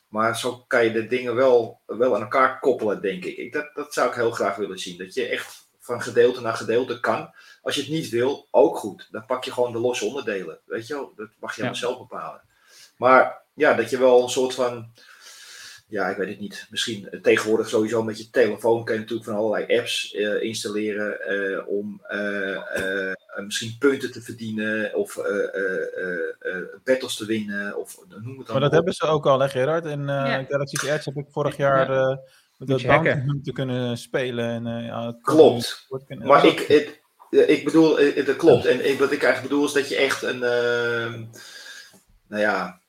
Maar 0.08 0.38
zo 0.38 0.64
kan 0.68 0.84
je 0.84 0.92
de 0.92 1.08
dingen 1.08 1.36
wel, 1.36 1.82
wel 1.86 2.16
aan 2.16 2.22
elkaar 2.22 2.60
koppelen, 2.60 3.02
denk 3.02 3.26
ik. 3.26 3.38
ik 3.38 3.54
dat, 3.54 3.70
dat 3.74 3.94
zou 3.94 4.10
ik 4.10 4.16
heel 4.16 4.32
graag 4.32 4.56
willen 4.56 4.80
zien. 4.80 4.98
Dat 4.98 5.14
je 5.14 5.28
echt 5.28 5.68
van 5.80 6.02
gedeelte 6.02 6.42
naar 6.42 6.56
gedeelte 6.56 7.00
kan. 7.00 7.34
Als 7.62 7.76
je 7.76 7.82
het 7.82 7.90
niet 7.90 8.10
wil, 8.10 8.48
ook 8.52 8.78
goed. 8.78 9.08
Dan 9.12 9.26
pak 9.26 9.44
je 9.44 9.52
gewoon 9.52 9.72
de 9.72 9.80
losse 9.80 10.06
onderdelen. 10.06 10.60
Weet 10.66 10.88
je 10.88 10.94
wel, 10.94 11.14
dat 11.16 11.30
mag 11.40 11.56
je 11.56 11.64
Ja. 11.64 11.74
zelf 11.74 11.98
bepalen. 11.98 12.42
Maar 12.98 13.42
ja, 13.54 13.74
dat 13.74 13.90
je 13.90 13.98
wel 13.98 14.24
een 14.24 14.30
soort 14.30 14.54
van, 14.54 14.92
ja, 15.90 16.08
ik 16.10 16.18
weet 16.18 16.30
het 16.30 16.40
niet. 16.40 16.68
Misschien 16.70 17.10
eh, 17.10 17.20
tegenwoordig 17.22 17.70
sowieso 17.70 18.04
met 18.04 18.18
je 18.18 18.30
telefoon 18.30 18.84
kan 18.84 18.94
je 18.96 19.00
natuurlijk 19.02 19.28
van 19.30 19.38
allerlei 19.38 19.78
apps 19.80 20.14
eh, 20.14 20.42
installeren 20.42 21.22
eh, 21.22 21.68
om 21.68 22.02
eh, 22.08 22.56
eh, 22.56 23.10
eh, 23.10 23.16
misschien 23.44 23.76
punten 23.80 24.12
te 24.12 24.22
verdienen 24.22 24.96
of 24.96 25.18
eh, 25.18 25.36
eh, 25.56 26.22
eh, 26.40 26.64
battles 26.84 27.16
te 27.16 27.26
winnen 27.26 27.78
of 27.78 27.98
noem 28.10 28.38
het 28.38 28.48
dan 28.48 28.60
Maar 28.60 28.60
dat 28.60 28.70
op. 28.70 28.72
hebben 28.76 28.94
ze 28.94 29.06
ook 29.06 29.26
al, 29.26 29.40
hè 29.40 29.50
Gerard? 29.50 29.86
In 29.86 30.00
eh 30.02 30.06
Ja. 30.16 30.44
Galaxy's 30.50 30.84
Edge 30.84 31.12
heb 31.14 31.26
ik 31.26 31.32
vorig 31.32 31.58
jaar 31.58 31.90
eh 31.90 32.18
met 32.58 32.70
Moet 32.70 32.82
dat 32.82 32.88
bounty 33.04 33.10
hunt 33.10 33.44
te 33.44 33.52
kunnen 33.52 33.98
spelen. 33.98 34.46
En, 34.50 34.68
eh, 34.68 34.86
ja, 34.86 35.06
het- 35.08 35.22
Klopt. 35.22 35.86
het 35.90 36.04
kunnen- 36.06 36.28
Maar 36.28 36.46
ik, 36.46 36.60
het, 36.60 37.02
ik 37.50 37.64
bedoel, 37.64 38.00
eh, 38.00 38.26
dat 38.26 38.36
klopt. 38.36 38.66
En 38.66 38.90
ik, 38.90 39.00
wat 39.00 39.12
ik 39.12 39.24
eigenlijk 39.24 39.54
bedoel 39.54 39.66
is 39.66 39.74
dat 39.74 39.90
je 39.90 39.96
echt 39.96 40.22
een, 40.22 40.44
ehm, 40.44 41.24
nou 42.28 42.42
ja, 42.42 42.80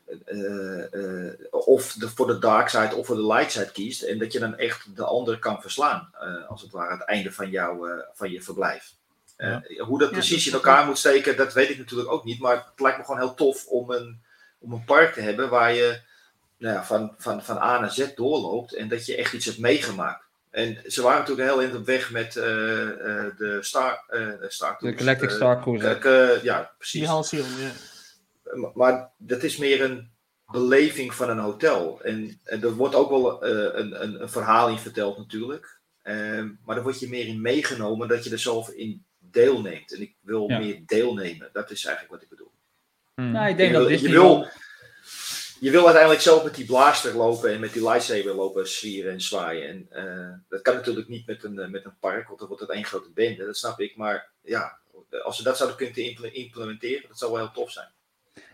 of 1.50 1.92
de, 1.92 2.08
voor 2.08 2.26
de 2.26 2.38
dark 2.38 2.68
side 2.68 2.94
of 2.94 3.06
voor 3.06 3.16
de 3.16 3.26
light 3.26 3.52
side 3.52 3.72
kiest. 3.72 4.02
En 4.02 4.18
dat 4.18 4.32
je 4.32 4.38
dan 4.38 4.56
echt 4.56 4.96
de 4.96 5.04
ander 5.04 5.38
kan 5.38 5.60
verslaan, 5.60 6.10
eh, 6.20 6.48
als 6.48 6.62
het 6.62 6.70
ware, 6.70 6.90
aan 6.90 6.98
het 6.98 7.08
einde 7.08 7.32
van, 7.32 7.50
jouw, 7.50 7.86
eh, 7.86 7.98
van 8.12 8.30
je 8.30 8.42
verblijf. 8.42 8.92
Eh, 9.36 9.56
Hoe 9.78 9.98
dat 9.98 10.08
Ja, 10.08 10.14
precies 10.14 10.44
dat 10.44 10.52
in 10.52 10.58
elkaar 10.68 10.86
moet 10.86 10.98
steken, 10.98 11.36
dat 11.36 11.52
weet 11.52 11.70
ik 11.70 11.78
natuurlijk 11.78 12.10
ook 12.10 12.24
niet. 12.24 12.40
Maar 12.40 12.54
het 12.56 12.80
lijkt 12.80 12.98
me 12.98 13.04
gewoon 13.04 13.20
heel 13.20 13.34
tof 13.34 13.66
om 13.66 13.90
een, 13.90 14.20
om 14.58 14.72
een 14.72 14.84
park 14.84 15.12
te 15.14 15.20
hebben 15.20 15.48
waar 15.48 15.72
je 15.72 16.00
nou 16.56 16.74
ja, 16.74 16.84
van, 16.84 17.14
van, 17.18 17.42
van 17.42 17.56
A 17.58 17.80
naar 17.80 17.92
Z 17.92 18.14
doorloopt 18.14 18.74
en 18.74 18.88
dat 18.88 19.06
je 19.06 19.16
echt 19.16 19.32
iets 19.32 19.44
hebt 19.44 19.58
meegemaakt. 19.58 20.26
En 20.50 20.78
ze 20.86 21.02
waren 21.02 21.18
natuurlijk 21.18 21.48
heel 21.48 21.60
in 21.60 21.76
op 21.76 21.86
weg 21.86 22.10
met 22.10 22.36
eh, 22.36 22.82
eh, 22.82 23.36
de 23.36 23.58
Star, 23.60 24.04
eh 24.08 24.28
Star 24.48 24.76
De 24.78 24.96
Galactic 24.96 25.28
eh, 25.30 25.34
Star 25.36 25.60
Cruiser. 25.62 26.06
eh, 26.06 26.34
eh, 26.36 26.42
ja, 26.42 26.58
Die 26.58 26.68
precies. 26.78 27.06
Halcyon, 27.06 27.46
ja. 27.58 27.70
Maar- 28.74 29.10
dat 29.16 29.42
is 29.42 29.56
meer 29.56 29.82
een 29.82 30.10
beleving 30.52 31.14
van 31.14 31.30
een 31.30 31.38
hotel. 31.38 32.00
En, 32.02 32.40
en 32.44 32.62
er 32.62 32.72
wordt 32.74 32.94
ook 32.94 33.10
wel 33.10 33.42
eh, 33.44 33.80
een, 33.80 34.02
een, 34.02 34.22
een 34.22 34.28
verhaal 34.30 34.68
in 34.68 34.78
verteld 34.78 35.18
natuurlijk. 35.18 35.78
Ehm, 36.02 36.48
maar 36.64 36.74
daar 36.74 36.84
word 36.84 37.00
je 37.00 37.08
meer 37.08 37.26
in 37.26 37.40
meegenomen 37.40 38.08
dat 38.08 38.24
je 38.24 38.30
er 38.30 38.38
zelf 38.38 38.68
in 38.68 39.04
deelneemt. 39.18 39.94
En 39.94 40.00
ik 40.00 40.14
wil 40.20 40.48
Ja. 40.50 40.58
meer 40.58 40.82
deelnemen. 40.86 41.48
Dat 41.52 41.70
is 41.70 41.84
eigenlijk 41.84 42.14
wat 42.14 42.22
ik 42.22 42.28
bedoel. 42.28 42.52
Nou, 43.14 43.48
ik 43.48 43.56
denk 43.56 43.72
je, 43.72 43.78
dat 43.78 44.00
je, 44.00 44.08
wil, 44.10 44.46
je 45.60 45.70
wil 45.70 45.82
uiteindelijk 45.84 46.22
zelf 46.22 46.44
met 46.44 46.54
die 46.54 46.64
blaster 46.66 47.14
lopen 47.16 47.52
en 47.52 47.60
met 47.60 47.72
die 47.72 47.82
lightsaber 47.82 48.34
lopen 48.34 48.68
zwieren 48.68 49.12
en 49.12 49.20
zwaaien. 49.20 49.68
En 49.68 49.86
eh, 49.90 50.38
dat 50.48 50.62
kan 50.62 50.74
natuurlijk 50.74 51.08
niet 51.08 51.26
met 51.26 51.44
een, 51.44 51.58
eh, 51.58 51.68
met 51.68 51.84
een 51.84 51.98
park, 52.00 52.26
want 52.26 52.38
dan 52.38 52.48
wordt 52.48 52.62
het 52.62 52.72
één 52.72 52.84
grote 52.84 53.10
bende. 53.10 53.46
Dat 53.46 53.56
snap 53.56 53.80
ik. 53.80 53.96
Maar 53.96 54.30
ja, 54.42 54.78
als 55.22 55.36
ze 55.36 55.42
dat 55.42 55.56
zouden 55.56 55.78
kunnen 55.78 55.96
imple- 55.96 56.30
implementeren, 56.32 57.08
dat 57.08 57.18
zou 57.18 57.32
wel 57.32 57.40
heel 57.40 57.50
tof 57.52 57.70
zijn. 57.70 57.88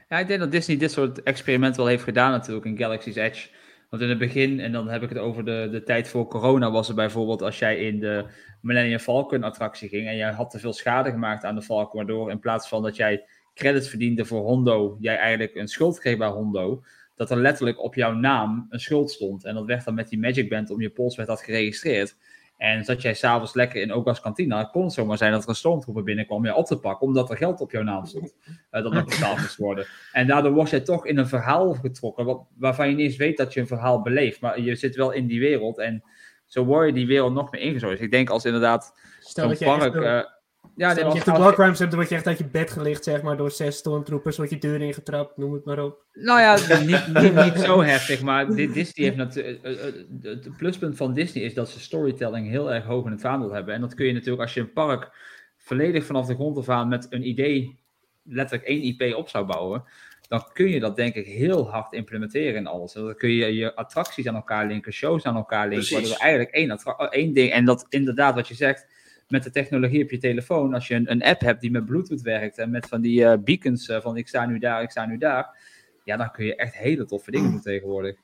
Ja, 0.09 0.19
ik 0.19 0.27
denk 0.27 0.41
dat 0.41 0.53
Disney 0.53 0.77
dit 0.77 0.93
soort 0.93 1.23
experimenten 1.23 1.81
wel 1.81 1.91
heeft 1.91 2.03
gedaan 2.03 2.31
natuurlijk 2.31 2.67
in 2.67 2.79
Galaxy's 2.79 3.17
Edge. 3.17 3.49
Want 3.91 4.03
in 4.03 4.09
het 4.09 4.19
begin, 4.19 4.61
en 4.61 4.73
dan 4.73 4.89
heb 4.89 5.03
ik 5.03 5.09
het 5.09 5.19
over 5.19 5.45
de, 5.45 5.69
de 5.71 5.83
tijd 5.83 6.09
voor 6.09 6.29
corona, 6.29 6.71
was 6.71 6.89
er 6.89 6.95
bijvoorbeeld 6.95 7.43
als 7.43 7.59
jij 7.59 7.77
in 7.77 8.01
de 8.01 8.25
Millennium 8.61 8.99
Falcon 8.99 9.43
attractie 9.43 9.89
ging 9.89 10.07
en 10.07 10.17
jij 10.17 10.33
had 10.33 10.51
te 10.51 10.59
veel 10.59 10.73
schade 10.73 11.11
gemaakt 11.11 11.45
aan 11.45 11.55
de 11.55 11.63
Falcon, 11.63 11.97
waardoor 11.97 12.31
in 12.31 12.39
plaats 12.39 12.69
van 12.69 12.83
dat 12.83 12.97
jij 12.97 13.25
credits 13.55 13.89
verdiende 13.89 14.25
voor 14.25 14.41
Hondo, 14.41 14.97
jij 15.01 15.17
eigenlijk 15.17 15.55
een 15.55 15.69
schuld 15.69 15.99
kreeg 15.99 16.17
bij 16.17 16.29
Hondo, 16.29 16.83
dat 17.15 17.31
er 17.31 17.37
letterlijk 17.37 17.83
op 17.83 17.95
jouw 17.95 18.13
naam 18.13 18.67
een 18.71 18.81
schuld 18.81 19.11
stond. 19.11 19.45
En 19.45 19.55
dat 19.55 19.67
werd 19.67 19.85
dan 19.85 19.95
met 19.95 20.09
die 20.09 20.19
Magic 20.19 20.49
Band 20.49 20.71
om 20.71 20.81
je 20.81 20.91
pols 20.91 21.17
werd 21.17 21.29
dat 21.29 21.43
geregistreerd. 21.43 22.17
En 22.57 22.85
zat 22.85 23.03
jij 23.03 23.15
s'avonds 23.15 23.55
lekker 23.55 23.81
in 23.81 23.93
Oga's 23.93 24.21
kantina, 24.21 24.63
dan 24.63 24.71
kon 24.71 24.85
het 24.85 24.93
zomaar 24.93 25.17
zijn 25.17 25.33
dat 25.33 25.43
er 25.43 25.49
een 25.49 25.55
stormtrooper 25.55 26.03
binnenkwam 26.03 26.39
om 26.39 26.45
je 26.45 26.55
op 26.55 26.67
te 26.67 26.79
pakken, 26.79 27.07
omdat 27.07 27.31
er 27.31 27.37
geld 27.37 27.61
op 27.61 27.71
jouw 27.71 27.83
naam 27.83 28.07
stond. 28.07 28.35
eh, 28.71 28.83
dat 28.83 28.93
nog 28.93 29.05
betaald 29.05 29.39
moest 29.39 29.57
worden. 29.57 29.87
En 30.13 30.27
daardoor 30.27 30.53
word 30.53 30.71
je 30.71 30.83
toch 30.83 31.07
in 31.07 31.19
een 31.19 31.29
verhaal 31.29 31.75
getrokken, 31.75 32.25
wat, 32.25 32.47
waarvan 32.59 32.89
je 32.89 32.95
niet 32.95 33.07
eens 33.07 33.17
weet 33.17 33.37
dat 33.37 33.53
je 33.53 33.61
een 33.61 33.67
verhaal 33.67 34.03
beleeft. 34.03 34.41
Maar 34.41 34.61
je 34.61 34.75
zit 34.75 34.97
wel 34.97 35.11
in 35.11 35.27
die 35.27 35.41
wereld 35.41 35.79
en 35.79 36.03
zo 36.47 36.65
word 36.65 36.87
je 36.87 36.93
die 36.93 37.07
wereld 37.07 37.33
nog 37.33 37.51
meer 37.51 37.61
ingezogen. 37.61 37.97
Dus 37.97 38.05
ik 38.05 38.11
denk 38.11 38.31
als 38.31 38.45
inderdaad 38.45 38.99
Stel 39.21 39.49
dat 39.49 39.59
park... 39.59 40.33
eh, 40.77 40.91
eh, 40.91 40.97
ja, 40.97 41.03
nee, 41.03 41.05
de 41.05 41.62
hebt, 41.62 41.79
dan 41.79 41.95
word 41.95 42.09
je 42.09 42.14
echt 42.14 42.27
uit 42.27 42.39
je 42.39 42.47
bed 42.49 42.70
gelicht, 42.70 43.05
zeg 43.05 43.22
maar, 43.22 43.37
door 43.37 43.51
zes 43.51 43.77
stormtroopers, 43.77 44.37
word 44.37 44.51
je 44.51 44.59
deur 44.59 44.81
ingetrapt, 44.81 45.37
noem 45.37 45.53
het 45.53 45.64
maar 45.64 45.85
op. 45.85 46.05
Nou 46.12 46.41
ja, 46.41 46.55
niet, 46.79 47.22
niet, 47.22 47.35
niet 47.45 47.64
zo 47.64 47.83
heftig, 47.83 48.22
maar 48.22 48.47
di- 48.55 48.72
Disney 48.72 49.07
heeft 49.07 49.16
natuurlijk. 49.16 49.62
eh, 49.62 49.87
eh, 49.89 49.95
Het 50.22 50.57
pluspunt 50.57 50.97
van 50.97 51.14
Disney 51.14 51.45
is 51.45 51.55
dat 51.55 51.68
ze 51.68 51.81
storytelling 51.81 52.49
heel 52.49 52.72
erg 52.72 52.85
hoog 52.85 53.05
in 53.05 53.11
het 53.11 53.20
vaandel 53.20 53.53
hebben. 53.53 53.75
En 53.75 53.81
dat 53.81 53.95
kun 53.95 54.07
je 54.07 54.12
natuurlijk 54.12 54.43
als 54.43 54.55
je 54.55 54.61
een 54.61 54.72
park 54.72 55.11
volledig 55.57 56.05
vanaf 56.05 56.27
de 56.27 56.35
grond 56.35 56.59
af 56.59 56.68
aan 56.68 56.89
met 56.89 57.07
een 57.11 57.29
idee, 57.29 57.79
letterlijk 58.22 58.68
één 58.68 58.83
IP 58.83 59.14
op 59.14 59.29
zou 59.29 59.45
bouwen. 59.47 59.85
Dan 60.29 60.45
kun 60.53 60.68
je 60.70 60.81
dat 60.81 60.97
denk 60.97 61.14
ik 61.14 61.27
heel 61.27 61.70
hard 61.70 61.93
implementeren 61.93 62.55
in 62.55 62.66
alles. 62.66 62.95
En 62.95 63.05
dan 63.05 63.14
kun 63.16 63.31
je 63.31 63.55
je 63.55 63.75
attracties 63.75 64.27
aan 64.27 64.35
elkaar 64.35 64.66
linken, 64.66 64.93
shows 64.93 65.25
aan 65.25 65.37
elkaar 65.37 65.68
linken. 65.68 65.77
Precies. 65.79 65.93
Waardoor 65.95 66.12
er 66.14 66.20
eigenlijk 66.20 66.55
één, 66.55 66.70
eh, 66.70 67.07
één 67.11 67.33
ding. 67.33 67.51
En 67.53 67.64
dat 67.64 67.87
inderdaad, 67.89 68.35
wat 68.35 68.49
je 68.49 68.55
zegt, 68.55 68.87
met 69.29 69.43
de 69.43 69.51
technologie 69.51 70.03
op 70.03 70.11
je 70.11 70.18
telefoon. 70.18 70.75
Als 70.75 70.89
je 70.89 70.95
een, 70.95 71.11
een 71.11 71.22
app 71.22 71.41
hebt 71.41 71.61
die 71.61 71.70
met 71.70 71.87
Bluetooth 71.87 72.20
werkt 72.22 72.59
en 72.59 72.70
met 72.70 72.87
van 72.87 73.01
die 73.01 73.25
eh, 73.25 73.39
beacons 73.39 73.89
eh, 73.89 74.01
van 74.01 74.16
ik 74.16 74.29
sta 74.29 74.47
nu 74.47 74.59
daar, 74.59 74.83
ik 74.83 74.91
sta 74.91 75.07
nu 75.07 75.18
daar 75.18 75.72
ja, 76.05 76.16
dan 76.16 76.31
kun 76.31 76.45
je 76.45 76.57
echt 76.57 76.75
hele 76.75 77.05
toffe 77.05 77.31
dingen 77.31 77.51
doen 77.51 77.61
tegenwoordig. 77.61 78.16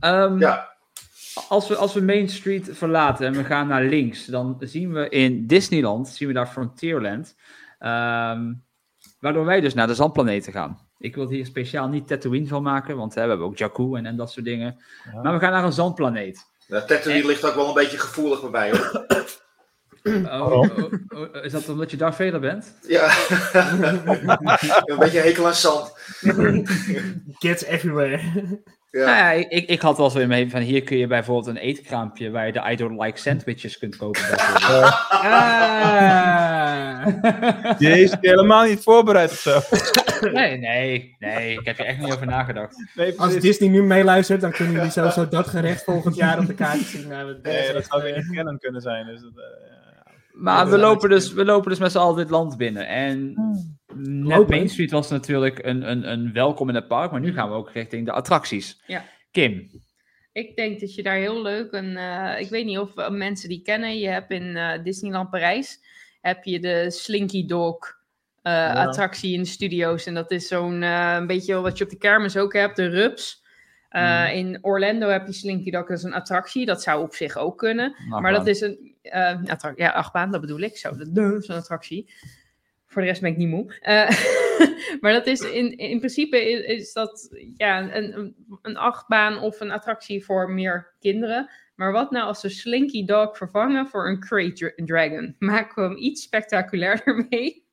Ehm, 0.00 0.38
Ja. 0.38 0.76
als, 1.48 1.68
we, 1.68 1.76
als 1.76 1.94
we 1.94 2.02
Main 2.02 2.28
Street 2.28 2.68
verlaten 2.72 3.26
en 3.26 3.32
we 3.32 3.44
gaan 3.44 3.66
naar 3.66 3.82
links, 3.82 4.24
dan 4.24 4.56
zien 4.60 4.92
we 4.92 5.08
in 5.08 5.46
Disneyland, 5.46 6.08
zien 6.08 6.28
we 6.28 6.34
daar 6.34 6.46
Frontierland, 6.46 7.36
ehm, 7.78 8.52
waardoor 9.20 9.44
wij 9.44 9.60
dus 9.60 9.74
naar 9.74 9.86
de 9.86 9.94
zandplaneten 9.94 10.52
gaan. 10.52 10.88
Ik 10.98 11.14
wil 11.14 11.28
hier 11.28 11.46
speciaal 11.46 11.88
niet 11.88 12.06
Tatooine 12.06 12.46
van 12.46 12.62
maken, 12.62 12.96
want 12.96 13.14
hè, 13.14 13.22
we 13.22 13.28
hebben 13.28 13.46
ook 13.46 13.58
Jakku 13.58 13.94
en, 13.94 14.06
en 14.06 14.16
dat 14.16 14.30
soort 14.30 14.44
dingen. 14.44 14.82
Maar 15.22 15.32
we 15.32 15.38
gaan 15.38 15.52
naar 15.52 15.64
een 15.64 15.72
zandplaneet. 15.72 16.46
Nou, 16.68 16.86
Tatooine 16.86 17.26
ligt 17.26 17.44
ook 17.44 17.54
wel 17.54 17.68
een 17.68 17.74
beetje 17.74 17.98
gevoelig 17.98 18.40
bij 18.40 18.50
mij 18.50 18.70
hoor. 18.70 19.06
Oh, 20.04 20.24
oh, 20.24 20.60
oh, 20.60 20.92
oh, 21.08 21.44
is 21.44 21.52
dat 21.52 21.68
omdat 21.68 21.90
je 21.90 21.96
Vader 21.98 22.40
bent? 22.40 22.74
Ja. 22.86 23.02
een 24.84 24.98
beetje 24.98 25.20
hekel 25.20 25.46
aan 25.46 25.54
zand. 25.54 25.92
Kids 27.38 27.64
everywhere. 27.64 28.20
Nou 28.90 29.08
ja, 29.08 29.30
ik, 29.30 29.68
ik, 29.68 29.80
had 29.80 29.96
wel 29.96 30.10
zo 30.10 30.18
in 30.18 30.28
mijn 30.28 30.50
van 30.50 30.60
hier 30.60 30.82
kun 30.82 30.96
je 30.96 31.06
bijvoorbeeld 31.06 31.46
een 31.46 31.56
eetkraampje 31.62 32.30
waar 32.30 32.46
je 32.46 32.52
de 32.52 32.70
I 32.70 32.76
don't 32.76 33.02
like 33.02 33.18
sandwiches 33.18 33.78
kunt 33.78 33.96
kopen. 33.96 34.38
Ah. 34.38 35.06
Die 37.78 38.02
is 38.02 38.16
helemaal 38.20 38.64
niet 38.64 38.82
voorbereid 38.82 39.30
of 39.30 39.38
zo. 39.38 39.60
Nee, 40.20 40.58
nee, 40.58 41.16
nee, 41.18 41.58
ik 41.58 41.66
heb 41.66 41.78
er 41.78 41.84
echt 41.84 41.98
niet 41.98 42.12
over 42.12 42.26
nagedacht. 42.26 42.88
Nee, 42.94 43.20
Als. 43.20 43.38
Disney 43.38 43.68
nu 43.68 43.82
meeluistert, 43.82 44.40
dan 44.40 44.52
kunnen 44.52 44.74
jullie 44.74 44.90
sowieso 44.90 45.28
dat 45.28 45.48
gerecht 45.48 45.84
volgend 45.84 46.16
jaar 46.16 46.38
op 46.38 46.46
de 46.46 46.54
kaart 46.54 46.78
zien. 46.78 47.08
Nou, 47.08 47.38
Nee, 47.42 47.72
dat 47.72 47.86
zou 47.90 48.02
weer 48.02 48.14
eh, 48.14 48.22
niet 48.22 48.36
canon 48.36 48.58
kunnen 48.58 48.80
zijn. 48.80 49.06
Dus 49.06 49.20
dat, 49.20 49.32
eh, 49.36 49.68
ja. 49.68 49.69
Maar 50.32 50.70
we 50.70 50.78
lopen, 50.78 51.08
dus, 51.10 51.32
we 51.32 51.44
lopen 51.44 51.70
dus 51.70 51.78
met 51.78 51.92
z'n 51.92 51.98
allen 51.98 52.16
dit 52.16 52.30
land 52.30 52.56
binnen. 52.56 52.86
En 52.86 53.34
net 53.94 54.26
Lopen. 54.36 54.56
Main 54.56 54.68
Street 54.68 54.90
was 54.90 55.10
natuurlijk 55.10 55.64
een, 55.64 55.90
een, 55.90 56.10
een 56.10 56.32
welkom 56.32 56.68
in 56.68 56.74
het 56.74 56.88
park, 56.88 57.10
maar 57.10 57.20
nu 57.20 57.32
gaan 57.32 57.48
we 57.48 57.54
ook 57.54 57.70
richting 57.70 58.06
de 58.06 58.12
attracties. 58.12 58.82
Ja. 58.86 59.04
Kim, 59.30 59.70
Ik 60.32 60.56
denk 60.56 60.80
dat 60.80 60.94
je 60.94 61.02
daar 61.02 61.16
heel 61.16 61.42
leuk 61.42 61.72
een. 61.72 61.96
eh, 61.96 62.40
ik 62.40 62.48
weet 62.50 62.64
niet 62.64 62.78
of 62.78 62.96
eh, 62.96 63.10
mensen 63.10 63.48
die 63.48 63.62
kennen. 63.62 63.98
Je 63.98 64.08
hebt 64.08 64.30
in 64.30 64.56
eh, 64.56 64.82
Disneyland 64.84 65.30
Parijs 65.30 65.78
heb 66.20 66.44
je 66.44 66.60
de 66.60 66.90
Slinky 66.90 67.46
Dog 67.46 67.78
eh, 68.42 68.74
attractie 68.74 69.32
in 69.34 69.42
de 69.42 69.48
studio's. 69.48 70.06
En 70.06 70.14
dat 70.14 70.30
is 70.30 70.48
zo'n 70.48 70.82
eh, 70.82 71.14
een 71.18 71.26
beetje 71.26 71.54
wat 71.60 71.78
je 71.78 71.84
op 71.84 71.90
de 71.90 71.98
kermis 71.98 72.36
ook 72.36 72.52
hebt, 72.52 72.76
de 72.76 72.86
Rups. 72.88 73.38
Eh, 73.88 74.24
Hmm. 74.24 74.36
In 74.36 74.58
Orlando 74.60 75.08
heb 75.08 75.26
je 75.26 75.32
Slinky 75.32 75.70
Dog, 75.70 75.86
dat 75.88 75.98
is 75.98 76.02
een 76.04 76.12
attractie. 76.14 76.66
Dat 76.66 76.82
zou 76.82 77.02
op 77.02 77.14
zich 77.14 77.36
ook 77.36 77.58
kunnen. 77.58 77.90
Achtbaan. 77.92 78.22
Maar 78.22 78.32
dat 78.32 78.46
is 78.46 78.60
een 78.60 78.94
eh, 79.10 79.42
attra- 79.46 79.72
ja, 79.76 79.90
achtbaan, 79.90 80.30
dat 80.30 80.40
bedoel 80.40 80.60
ik. 80.60 80.76
Zo, 80.76 80.96
dat 80.96 81.14
dat 81.14 81.42
is 81.42 81.48
een 81.48 81.56
attractie. 81.56 82.12
Voor 82.86 83.02
de 83.02 83.08
rest 83.08 83.20
ben 83.20 83.30
ik 83.30 83.36
niet 83.36 83.48
moe. 83.48 83.78
Eh, 83.80 84.10
maar 85.00 85.12
dat 85.12 85.26
is 85.26 85.40
in, 85.40 85.76
in 85.76 85.98
principe 85.98 86.50
is, 86.50 86.60
is 86.60 86.92
dat 86.92 87.28
ja, 87.56 87.94
een, 87.94 88.34
een, 88.62 88.76
achtbaan 88.76 89.38
of 89.38 89.60
een 89.60 89.70
attractie 89.70 90.24
voor 90.24 90.50
meer 90.50 90.94
kinderen. 90.98 91.50
Maar 91.74 91.92
wat 91.92 92.10
nou 92.10 92.26
als 92.26 92.42
we 92.42 92.48
Slinky 92.48 93.04
Dog 93.04 93.36
vervangen 93.36 93.86
voor 93.86 94.08
een 94.08 94.20
Crate 94.20 94.52
Dra- 94.52 94.84
Dragon? 94.84 95.36
Maken 95.38 95.82
we 95.82 95.88
hem 95.88 95.98
iets 95.98 96.22
spectaculairder 96.22 97.26
mee. 97.30 97.68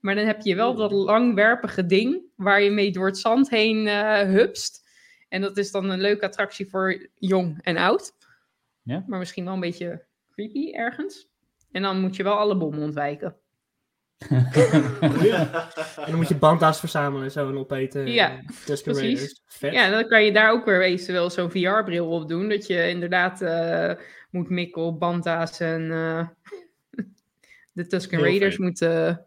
Maar 0.00 0.14
dan 0.14 0.26
heb 0.26 0.40
je 0.40 0.54
wel 0.54 0.74
dat 0.74 0.92
langwerpige 0.92 1.86
ding 1.86 2.22
waar 2.36 2.62
je 2.62 2.70
mee 2.70 2.92
door 2.92 3.06
het 3.06 3.18
zand 3.18 3.50
heen 3.50 3.86
eh 3.86 4.20
hupst. 4.20 4.84
En 5.28 5.40
dat 5.40 5.56
is 5.56 5.70
dan 5.70 5.90
een 5.90 6.00
leuke 6.00 6.26
attractie 6.26 6.68
voor 6.68 7.08
jong 7.14 7.58
en 7.62 7.76
oud. 7.76 8.12
Ja. 8.82 9.04
Maar 9.06 9.18
misschien 9.18 9.44
wel 9.44 9.54
een 9.54 9.60
beetje 9.60 10.04
creepy 10.36 10.72
ergens. 10.72 11.28
En 11.72 11.82
dan 11.82 12.00
moet 12.00 12.16
je 12.16 12.22
wel 12.22 12.36
alle 12.38 12.56
bommen 12.56 12.82
ontwijken. 12.82 13.36
En 15.96 16.10
dan 16.10 16.14
moet 16.16 16.28
je 16.28 16.36
banda's 16.36 16.78
verzamelen 16.78 17.24
en 17.24 17.30
zo 17.30 17.48
en 17.48 17.56
opeten. 17.56 18.06
Ja, 18.06 18.40
En 18.66 18.82
precies. 18.82 19.42
Vet. 19.46 19.72
Ja, 19.72 19.90
dan 19.90 20.08
kan 20.08 20.24
je 20.24 20.32
daar 20.32 20.52
ook 20.52 20.64
weer 20.64 20.82
eventueel 20.82 21.30
zo'n 21.30 21.50
VR-bril 21.50 22.10
op 22.10 22.28
doen. 22.28 22.48
Dat 22.48 22.66
je 22.66 22.88
inderdaad 22.88 23.42
eh, 23.42 23.92
moet 24.30 24.48
mikken 24.48 24.82
op 24.82 25.00
Banta's 25.00 25.60
en 25.60 25.90
eh, 25.90 26.26
de 27.72 27.86
Tusken 27.86 28.18
Heel 28.18 28.26
Raiders 28.26 28.56
vet. 28.56 29.26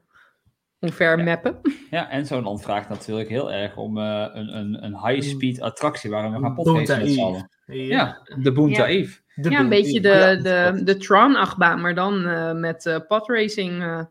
Omver 0.80 1.24
mappen. 1.24 1.60
Ja, 1.90 2.10
en 2.10 2.26
zo'n 2.26 2.44
land 2.44 2.62
vraagt 2.62 2.90
natuurlijk 2.90 3.30
heel 3.30 3.52
erg 3.52 3.78
om 3.78 3.98
eh, 3.98 4.28
een, 4.34 4.58
een, 4.58 4.84
een 4.84 5.08
high-speed 5.08 5.62
attractie 5.62 6.10
waar 6.10 6.32
we 6.32 6.40
gaan 6.40 6.56
podcasten 6.56 7.00
met 7.00 7.12
z'n 7.12 7.20
allen. 7.20 7.50
Ja. 7.66 7.84
Ja, 7.96 8.22
de 8.42 8.52
Boonta 8.52 8.82
Ja. 8.82 8.86
Eve. 8.86 9.20
De 9.36 9.50
ja, 9.50 9.60
een 9.60 9.70
beetje 9.70 10.02
de, 10.02 10.40
de, 10.44 10.82
de 10.84 10.98
Tron-achtbaan, 10.98 11.82
maar 11.82 11.96
dan 11.96 12.26
eh, 12.28 12.54
met 12.54 12.86
eh 12.86 12.98
podracing. 13.08 13.82
eh. 13.84 14.02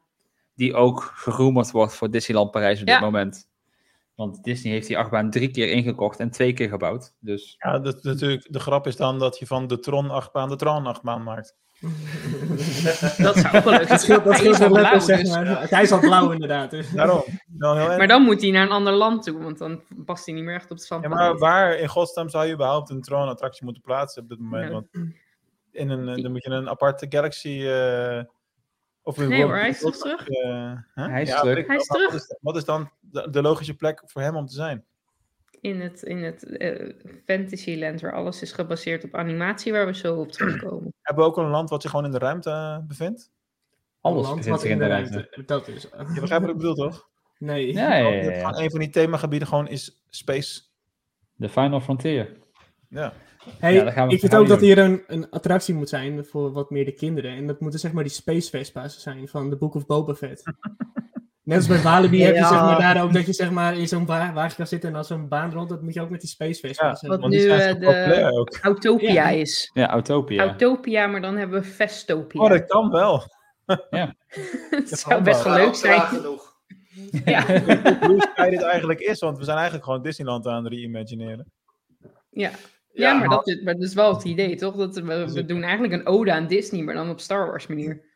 Die 0.55 0.75
ook 0.75 1.13
geroemerd 1.15 1.71
wordt 1.71 1.95
voor 1.95 2.11
Disneyland 2.11 2.51
Parijs 2.51 2.81
op 2.81 2.87
dit 2.87 2.95
Ja. 2.95 3.01
moment. 3.01 3.49
Want 4.15 4.45
Disney 4.45 4.73
heeft 4.73 4.87
die 4.87 4.99
achtbaan 4.99 5.31
drie 5.31 5.51
keer 5.51 5.71
ingekocht 5.71 6.19
en 6.21 6.31
twee 6.31 6.53
keer 6.53 6.69
gebouwd. 6.69 7.15
Dus 7.21 7.55
Ja, 7.59 7.79
dat, 7.79 8.03
natuurlijk, 8.03 8.47
de 8.51 8.61
grap 8.61 8.87
is 8.87 8.97
dan 8.97 9.19
dat 9.19 9.39
je 9.39 9.47
van 9.47 9.67
de 9.67 9.79
Tron-achtbaan 9.79 10.49
de 10.49 10.57
Tron-achtbaan 10.57 11.23
maakt. 11.23 11.55
dat 13.27 13.37
zou 13.37 13.57
ook 13.57 13.65
wel 13.65 13.73
leuk 13.73 13.89
Dat 13.89 14.01
scheelt, 14.01 14.25
dat 14.25 14.37
zijn. 14.37 14.47
Hij 14.47 14.55
scheelt 14.55 14.59
wel 14.59 14.69
blauw, 14.71 14.99
zeg 14.99 15.21
dus. 15.21 15.29
maar. 15.31 15.69
Hij 15.71 15.83
is 15.83 15.93
al 15.93 15.99
blauw 16.01 16.31
inderdaad. 16.31 16.71
Dus. 16.71 16.91
Daarom. 16.91 17.23
Heel. 17.59 17.75
Maar 17.97 18.07
dan 18.07 18.23
moet 18.23 18.41
hij 18.43 18.51
naar 18.51 18.63
een 18.63 18.71
ander 18.73 18.93
land 18.93 19.23
toe, 19.23 19.43
want 19.43 19.59
dan 19.59 19.83
past 20.05 20.27
hij 20.27 20.35
niet 20.35 20.45
meer 20.45 20.55
echt 20.55 20.71
op 20.71 20.77
het 20.77 20.81
Ja, 20.81 20.87
zandpad. 20.87 21.13
maar 21.13 21.39
waar 21.39 21.75
in 21.77 21.89
godsnaam 21.89 22.29
zou 22.29 22.47
je 22.47 22.53
überhaupt 22.55 22.91
een 22.91 23.03
Tron-attractie 23.03 23.65
moeten 23.65 23.83
plaatsen 23.83 24.23
op 24.23 24.29
dit 24.29 24.39
moment? 24.39 24.73
Want 24.73 24.87
in 25.73 25.91
een, 25.91 26.09
eh, 26.09 26.23
dan 26.23 26.33
moet 26.33 26.45
je 26.45 26.51
een 26.51 26.69
aparte 26.69 27.07
Galaxy... 27.09 27.63
eh 27.67 28.23
of 29.03 29.17
Nee 29.17 29.27
World- 29.29 29.43
hoor, 29.43 29.57
hij 29.57 29.69
is 29.69 29.81
toch 29.81 29.97
terug? 29.97 30.29
eh, 30.29 30.73
hè? 30.95 31.09
Hij 31.11 31.23
is 31.23 31.29
Ja, 31.29 31.41
terug. 31.41 31.57
ik 31.59 31.67
Hij 31.67 31.77
is 31.77 31.89
maar 31.89 31.99
terug. 31.99 32.13
Wat 32.13 32.21
is, 32.21 32.37
wat 32.41 32.57
is 32.57 32.65
dan 32.65 32.91
de, 33.01 33.31
de 33.31 33.43
logische 33.43 33.75
plek 33.75 34.03
voor 34.05 34.23
hem 34.23 34.37
om 34.37 34.47
te 34.47 34.55
zijn? 34.55 34.85
In 35.61 35.81
het, 35.81 36.03
in 36.03 36.23
het 36.23 36.43
eh, 36.43 36.93
Fantasyland, 37.25 38.01
waar 38.01 38.13
alles 38.13 38.43
is 38.43 38.53
gebaseerd 38.53 39.05
op 39.05 39.15
animatie, 39.15 39.73
waar 39.73 39.87
we 39.87 39.95
zo 39.95 40.17
op 40.17 40.33
terugkomen. 40.33 40.95
Hebben 41.03 41.25
we 41.25 41.31
ook 41.31 41.37
een 41.37 41.51
land 41.51 41.71
wat 41.71 41.83
zich 41.83 41.91
gewoon 41.91 42.07
in 42.07 42.13
de 42.13 42.19
ruimte 42.19 42.51
eh, 42.51 42.79
bevindt? 42.87 43.31
alles 44.01 44.27
land 44.27 44.47
wat 44.47 44.61
zich 44.61 44.71
in 44.71 44.79
de 44.79 44.87
ruimte. 44.87 45.13
ruimte. 45.13 45.43
Dat 45.47 45.69
is. 45.69 45.83
Je 46.15 46.21
begrijpt 46.21 46.45
wat 46.45 46.55
ik 46.55 46.57
bedoel, 46.57 46.75
toch? 46.75 47.09
Nee. 47.39 47.73
Ja, 47.73 47.97
ja, 47.97 48.59
Een 48.59 48.71
van 48.71 48.81
die 48.81 48.91
themagebieden 48.91 49.49
gewoon 49.49 49.69
is 49.69 50.03
space. 50.09 50.61
De 51.35 51.49
Final 51.49 51.81
Frontier. 51.81 52.37
Ja. 52.89 53.13
Hey, 53.59 53.75
Ja, 53.75 53.85
daar 53.85 53.93
gaan 53.93 54.09
we 54.09 54.15
ik 54.15 54.21
vind 54.21 54.37
ook 54.37 54.49
dat 54.49 54.61
hier 54.61 54.79
een, 54.79 55.03
een 55.07 55.31
attractie 55.31 55.75
moet 55.75 55.89
zijn 55.89 56.25
voor 56.25 56.53
wat 56.53 56.71
meer 56.71 56.85
de 56.85 56.93
kinderen. 56.93 57.37
En 57.37 57.47
dat 57.47 57.61
moeten 57.61 57.81
zeg 57.81 57.93
maar 57.93 58.03
die 58.03 58.13
Space 58.13 58.51
Vespa's 58.51 59.03
zijn 59.03 59.29
van 59.29 59.51
The 59.51 59.57
Book 59.57 59.75
of 59.75 59.87
Boba 59.87 60.15
Fett. 60.15 60.43
Net 61.49 61.57
als 61.57 61.67
bij 61.67 61.83
Walibi 61.83 62.23
heb 62.23 62.35
je 62.35 62.41
Ja. 62.41 62.49
zeg 62.49 62.61
maar 62.61 62.79
daar 62.79 63.03
ook 63.03 63.13
dat 63.13 63.27
je 63.27 63.33
zeg 63.33 63.51
maar 63.51 63.77
in 63.79 63.89
zo'n 63.89 64.07
wa- 64.07 64.33
wagen 64.33 64.57
kan 64.57 64.67
zitten 64.67 64.89
en 64.91 64.97
als 64.97 65.07
zo'n 65.07 65.29
baan 65.29 65.53
rond, 65.53 65.69
dat 65.69 65.83
moet 65.83 65.95
je 65.95 66.01
ook 66.01 66.11
met 66.11 66.21
die 66.21 66.29
Space 66.29 66.61
Vespa's 66.61 67.01
Ja, 67.01 67.09
hebben. 67.09 67.11
Wat 67.11 67.21
want 67.21 67.33
die 67.33 67.43
nu 67.43 67.49
zijn 67.49 67.83
eh, 67.83 68.29
de. 68.29 68.59
Autopia 68.63 69.13
Ja. 69.13 69.29
is. 69.29 69.71
Ja, 69.75 69.89
Autopia. 69.89 70.43
Autopia, 70.43 71.07
maar 71.07 71.21
dan 71.21 71.37
hebben 71.37 71.61
we 71.61 71.67
Festopia. 71.67 72.41
Oh, 72.43 72.49
dat 72.51 72.65
kan 72.67 72.91
wel. 72.91 73.23
Het 74.71 74.89
zou 74.99 75.23
best 75.23 75.43
wel 75.45 75.55
leuk 75.55 75.75
zijn. 75.75 76.03
Ja, 77.25 77.43
Hoe 78.01 78.21
Sky 78.33 78.51
dit 78.51 78.63
eigenlijk 78.63 79.01
is, 79.01 79.19
want 79.21 79.39
we 79.39 79.45
zijn 79.45 79.57
eigenlijk 79.57 79.85
gewoon 79.87 80.03
Disneyland 80.03 80.47
aan 80.47 80.65
het 80.65 80.73
reimagineren. 80.73 81.53
ja. 82.31 82.51
Ja, 82.93 83.11
ja 83.11 83.19
maar, 83.19 83.29
dat 83.29 83.49
is, 83.49 83.63
maar 83.63 83.75
dat 83.75 83.83
is 83.83 83.95
wel 83.95 84.15
het 84.15 84.25
idee, 84.25 84.57
toch? 84.57 84.77
Dat 84.77 84.95
we, 84.95 85.03
we 85.03 85.29
Zeker. 85.29 85.47
doen 85.47 85.63
eigenlijk 85.63 85.93
een 85.93 86.07
ode 86.07 86.33
aan 86.33 86.47
Disney, 86.47 86.83
maar 86.83 86.95
dan 86.95 87.11
op 87.11 87.21
Star 87.21 87.47
Wars 87.47 87.67
manier. 87.67 88.08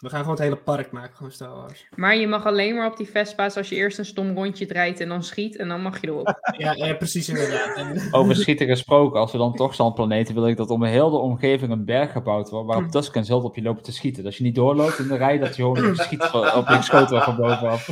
We 0.00 0.08
gaan 0.08 0.20
gewoon 0.20 0.34
het 0.34 0.44
hele 0.44 0.56
park 0.56 0.90
maken, 0.90 1.16
gewoon 1.16 1.32
Star 1.32 1.54
Wars. 1.54 1.86
Maar 1.96 2.16
je 2.16 2.26
mag 2.26 2.46
alleen 2.46 2.74
maar 2.74 2.86
op 2.86 2.96
die 2.96 3.08
Vespa's 3.08 3.56
als 3.56 3.68
je 3.68 3.74
eerst 3.74 3.98
een 3.98 4.04
stom 4.04 4.34
rondje 4.34 4.66
draait 4.66 5.00
en 5.00 5.08
dan 5.08 5.22
schiet 5.22 5.56
en 5.56 5.68
dan 5.68 5.82
mag 5.82 6.00
je 6.00 6.06
erop. 6.06 6.38
Ja, 6.58 6.72
ja 6.72 6.94
precies 6.94 7.28
inderdaad. 7.28 8.08
Over 8.14 8.36
schieten 8.36 8.66
gesproken, 8.66 9.20
als 9.20 9.32
we 9.32 9.38
dan 9.38 9.54
toch 9.54 9.74
zandplaneten, 9.74 10.34
wil 10.34 10.48
ik 10.48 10.56
dat 10.56 10.70
om 10.70 10.84
heel 10.84 11.10
de 11.10 11.16
omgeving 11.16 11.72
een 11.72 11.84
berg 11.84 12.12
gebouwd 12.12 12.50
wordt, 12.50 12.66
waarop 12.66 12.90
Tusken 12.90 13.24
zult 13.24 13.44
op 13.44 13.56
je 13.56 13.62
lopen 13.62 13.82
te 13.82 13.92
schieten. 13.92 14.24
Dat 14.24 14.36
je 14.36 14.44
niet 14.44 14.54
doorloopt 14.54 14.98
in 14.98 15.08
de 15.08 15.16
rij, 15.16 15.38
dat 15.38 15.56
je 15.56 15.62
gewoon 15.62 15.96
schiet 15.96 16.22
op 16.32 16.68
je 16.68 16.86
wordt 16.90 17.24
van 17.24 17.36
bovenaf. 17.36 17.88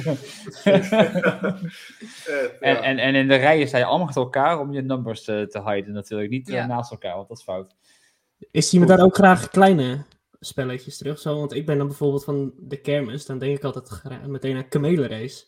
En, 2.61 2.83
en, 2.83 2.99
en 2.99 3.15
in 3.15 3.29
de 3.29 3.35
rijen 3.35 3.69
sta 3.69 3.79
je 3.79 3.85
allemaal 3.85 4.07
achter 4.07 4.23
elkaar 4.23 4.61
om 4.61 4.73
je 4.73 4.83
numbers 4.83 5.25
te, 5.25 5.47
te 5.51 5.71
hiden 5.71 5.93
natuurlijk, 5.93 6.31
niet 6.31 6.49
eh, 6.49 6.55
Ja. 6.55 6.67
naast 6.67 6.91
elkaar, 6.91 7.17
want 7.17 7.29
dat 7.29 7.39
is 7.39 7.45
fout. 7.45 7.75
Is 8.51 8.73
iemand 8.73 8.91
daar 8.91 9.05
ook 9.05 9.15
graag 9.15 9.49
kleine 9.49 10.05
spelletjes 10.41 10.99
terug? 10.99 11.19
Zo, 11.19 11.39
want 11.39 11.53
ik 11.55 11.67
ben 11.67 11.79
dan 11.79 11.87
bijvoorbeeld 11.87 12.25
van 12.25 12.53
de 12.57 12.81
kermis, 12.81 13.27
dan 13.27 13.39
denk 13.39 13.57
ik 13.57 13.65
altijd 13.65 14.03
meteen 14.27 14.57
aan 14.57 14.69
kamelenrace. 14.69 15.45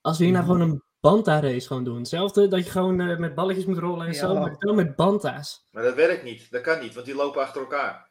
Als 0.00 0.18
we 0.18 0.24
hier 0.24 0.32
nou 0.32 0.44
gewoon 0.44 0.60
een 0.60 0.82
Banta 1.00 1.40
race 1.40 1.66
gewoon 1.66 1.84
doen. 1.84 1.96
Hetzelfde 1.98 2.48
dat 2.48 2.64
je 2.64 2.70
gewoon 2.70 3.00
eh, 3.00 3.18
met 3.18 3.34
balletjes 3.34 3.64
moet 3.66 3.78
rollen 3.78 4.06
en 4.06 4.12
Ja. 4.12 4.18
zo, 4.18 4.34
maar 4.34 4.54
dan 4.58 4.74
met 4.74 4.96
Banta's. 4.96 5.66
Maar 5.70 5.82
dat 5.82 5.94
werkt 5.94 6.22
niet. 6.22 6.50
Dat 6.50 6.62
kan 6.62 6.80
niet, 6.80 6.94
want 6.94 7.06
die 7.06 7.14
lopen 7.14 7.40
achter 7.42 7.60
elkaar. 7.60 8.10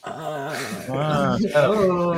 Ah. 0.00 0.52
Ah, 0.88 1.36
oh. 1.70 2.08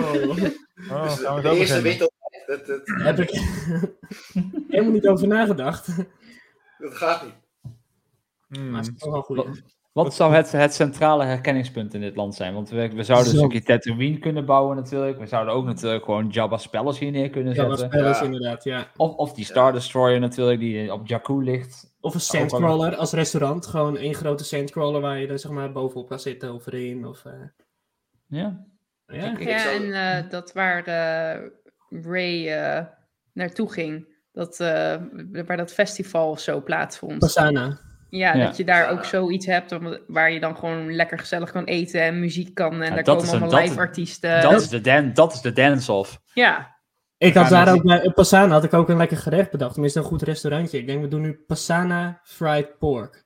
Oh, 0.90 1.04
dus 1.04 1.16
de 1.16 1.24
eerste 1.42 1.80
beginnen. 1.80 1.82
wint 1.82 2.00
altijd. 2.00 2.46
Dat, 2.46 2.66
dat, 2.66 2.80
Heb 3.02 3.18
ik 3.18 3.30
helemaal 4.68 4.92
niet 4.92 5.06
over 5.06 5.28
nagedacht. 5.28 5.86
dat 6.78 6.94
gaat 6.94 7.24
niet. 7.24 7.34
Hmm. 8.48 8.70
Maar 8.70 8.80
het 8.82 8.92
is 8.94 8.98
toch 9.00 9.12
wel 9.12 9.22
goed. 9.22 9.62
Wat 10.04 10.14
zou 10.14 10.34
het, 10.34 10.52
het 10.52 10.74
centrale 10.74 11.24
herkenningspunt 11.24 11.94
in 11.94 12.00
dit 12.00 12.16
land 12.16 12.34
zijn? 12.34 12.54
Want 12.54 12.68
we, 12.70 12.88
we 12.94 13.02
zouden 13.02 13.32
een 13.32 13.38
Zo. 13.38 13.48
stukje 13.48 13.62
Tatooine 13.62 14.18
kunnen 14.18 14.44
bouwen 14.44 14.76
natuurlijk. 14.76 15.18
We 15.18 15.26
zouden 15.26 15.54
ook 15.54 15.64
natuurlijk 15.64 16.04
gewoon 16.04 16.28
Jabba's 16.28 16.66
Palace 16.68 17.04
hier 17.04 17.12
neer 17.12 17.30
kunnen 17.30 17.54
zetten. 17.54 17.78
spelers 17.78 18.18
Ja. 18.18 18.24
inderdaad, 18.24 18.64
ja. 18.64 18.86
Of, 18.96 19.14
of 19.14 19.32
die 19.32 19.44
Star 19.44 19.72
Destroyer 19.72 20.20
natuurlijk, 20.20 20.60
die 20.60 20.92
op 20.92 21.06
Jakku 21.06 21.42
ligt. 21.44 21.96
Of 22.00 22.14
een 22.14 22.20
sandcrawler 22.20 22.96
als 22.96 23.12
restaurant. 23.12 23.66
Gewoon 23.66 23.96
één 23.96 24.14
grote 24.14 24.44
sandcrawler 24.44 25.00
waar 25.00 25.18
je 25.18 25.26
er 25.26 25.38
zeg 25.38 25.50
maar 25.50 25.72
bovenop 25.72 26.08
kan 26.08 26.20
zitten 26.20 26.54
of 26.54 26.66
erin. 26.66 27.06
Of, 27.06 27.24
eh, 27.24 27.32
Ja. 28.26 28.66
ja. 29.06 29.32
Ik 29.38 29.48
Ja, 29.48 29.58
zou- 29.58 29.74
en 29.84 29.92
eh, 30.24 30.30
dat 30.30 30.52
waar 30.52 30.84
eh, 30.84 31.46
Ray 32.04 32.48
eh, 32.48 32.84
naartoe 33.32 33.72
ging, 33.72 34.16
dat, 34.32 34.60
eh, 34.60 34.96
waar 35.46 35.56
dat 35.56 35.72
festival 35.72 36.30
of 36.30 36.40
zo 36.40 36.62
plaatsvond. 36.62 37.18
Pasana. 37.18 37.86
Ja, 38.10 38.34
Ja. 38.34 38.44
dat 38.46 38.56
je 38.56 38.64
daar 38.64 38.90
ook 38.90 39.04
zoiets 39.04 39.46
hebt 39.46 39.78
waar 40.06 40.30
je 40.32 40.40
dan 40.40 40.56
gewoon 40.56 40.94
lekker 40.94 41.18
gezellig 41.18 41.50
kan 41.50 41.64
eten 41.64 42.02
en 42.02 42.20
muziek 42.20 42.54
kan. 42.54 42.72
En 42.72 42.78
Ja, 42.88 42.94
daar 42.94 43.04
dat 43.04 43.16
komen 43.16 43.30
allemaal 43.30 43.50
dat- 43.50 43.60
live 43.60 43.78
artiesten. 43.78 44.42
dat, 44.42 44.60
is 44.60 44.68
de 44.68 44.80
dan, 44.80 45.12
dat 45.14 45.32
is 45.32 45.40
de 45.40 45.52
dance-off. 45.52 46.20
Ja, 46.34 46.76
Ik 47.18 47.34
had 47.34 47.48
daar 47.48 47.72
ook 47.74 47.82
bij 47.82 48.02
in 48.02 48.12
Pasana 48.12 48.52
had 48.52 48.64
ik 48.64 48.74
ook 48.74 48.88
een 48.88 48.96
lekker 48.96 49.16
gerecht 49.16 49.50
bedacht. 49.50 49.72
Tenminste, 49.72 49.98
een 49.98 50.04
goed 50.04 50.22
restaurantje. 50.22 50.78
Ik 50.78 50.86
denk, 50.86 51.00
we 51.02 51.08
doen 51.08 51.20
nu 51.20 51.32
Pasana 51.46 52.20
Fried 52.22 52.78
Pork. 52.78 53.24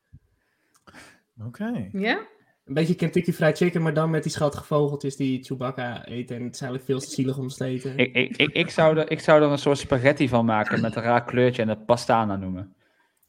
Oké. 1.47 1.89
ja? 1.93 2.19
Een 2.65 2.75
beetje 2.75 2.95
Kentucky 2.95 3.33
Fried 3.33 3.57
Chicken, 3.57 3.83
maar 3.83 3.95
dan 3.95 4.11
met 4.11 4.23
die 4.23 4.33
schattige 4.33 4.65
vogeltjes 4.65 5.17
die 5.17 5.43
Chewbacca 5.45 6.03
eet. 6.09 6.31
En 6.31 6.43
het 6.45 6.55
is 6.55 6.61
eigenlijk 6.61 6.85
veel 6.85 7.01
te 7.01 7.11
zielig 7.11 7.39
om 7.39 7.49
te 7.49 7.65
eten. 7.65 7.97
Ik, 7.99 8.15
ik, 8.15 8.37
ik, 8.37 8.51
ik, 8.53 8.71
zou 8.71 8.99
er, 8.99 9.11
ik 9.11 9.21
zou 9.21 9.43
er 9.43 9.51
een 9.51 9.59
soort 9.59 9.79
spaghetti 9.79 10.29
van 10.29 10.45
maken 10.45 10.81
met 10.81 10.97
een 10.97 11.03
raar 11.03 11.25
kleurtje 11.25 11.63
en 11.63 11.69
het 11.69 11.87
pastana 11.87 12.37
noemen. 12.37 12.75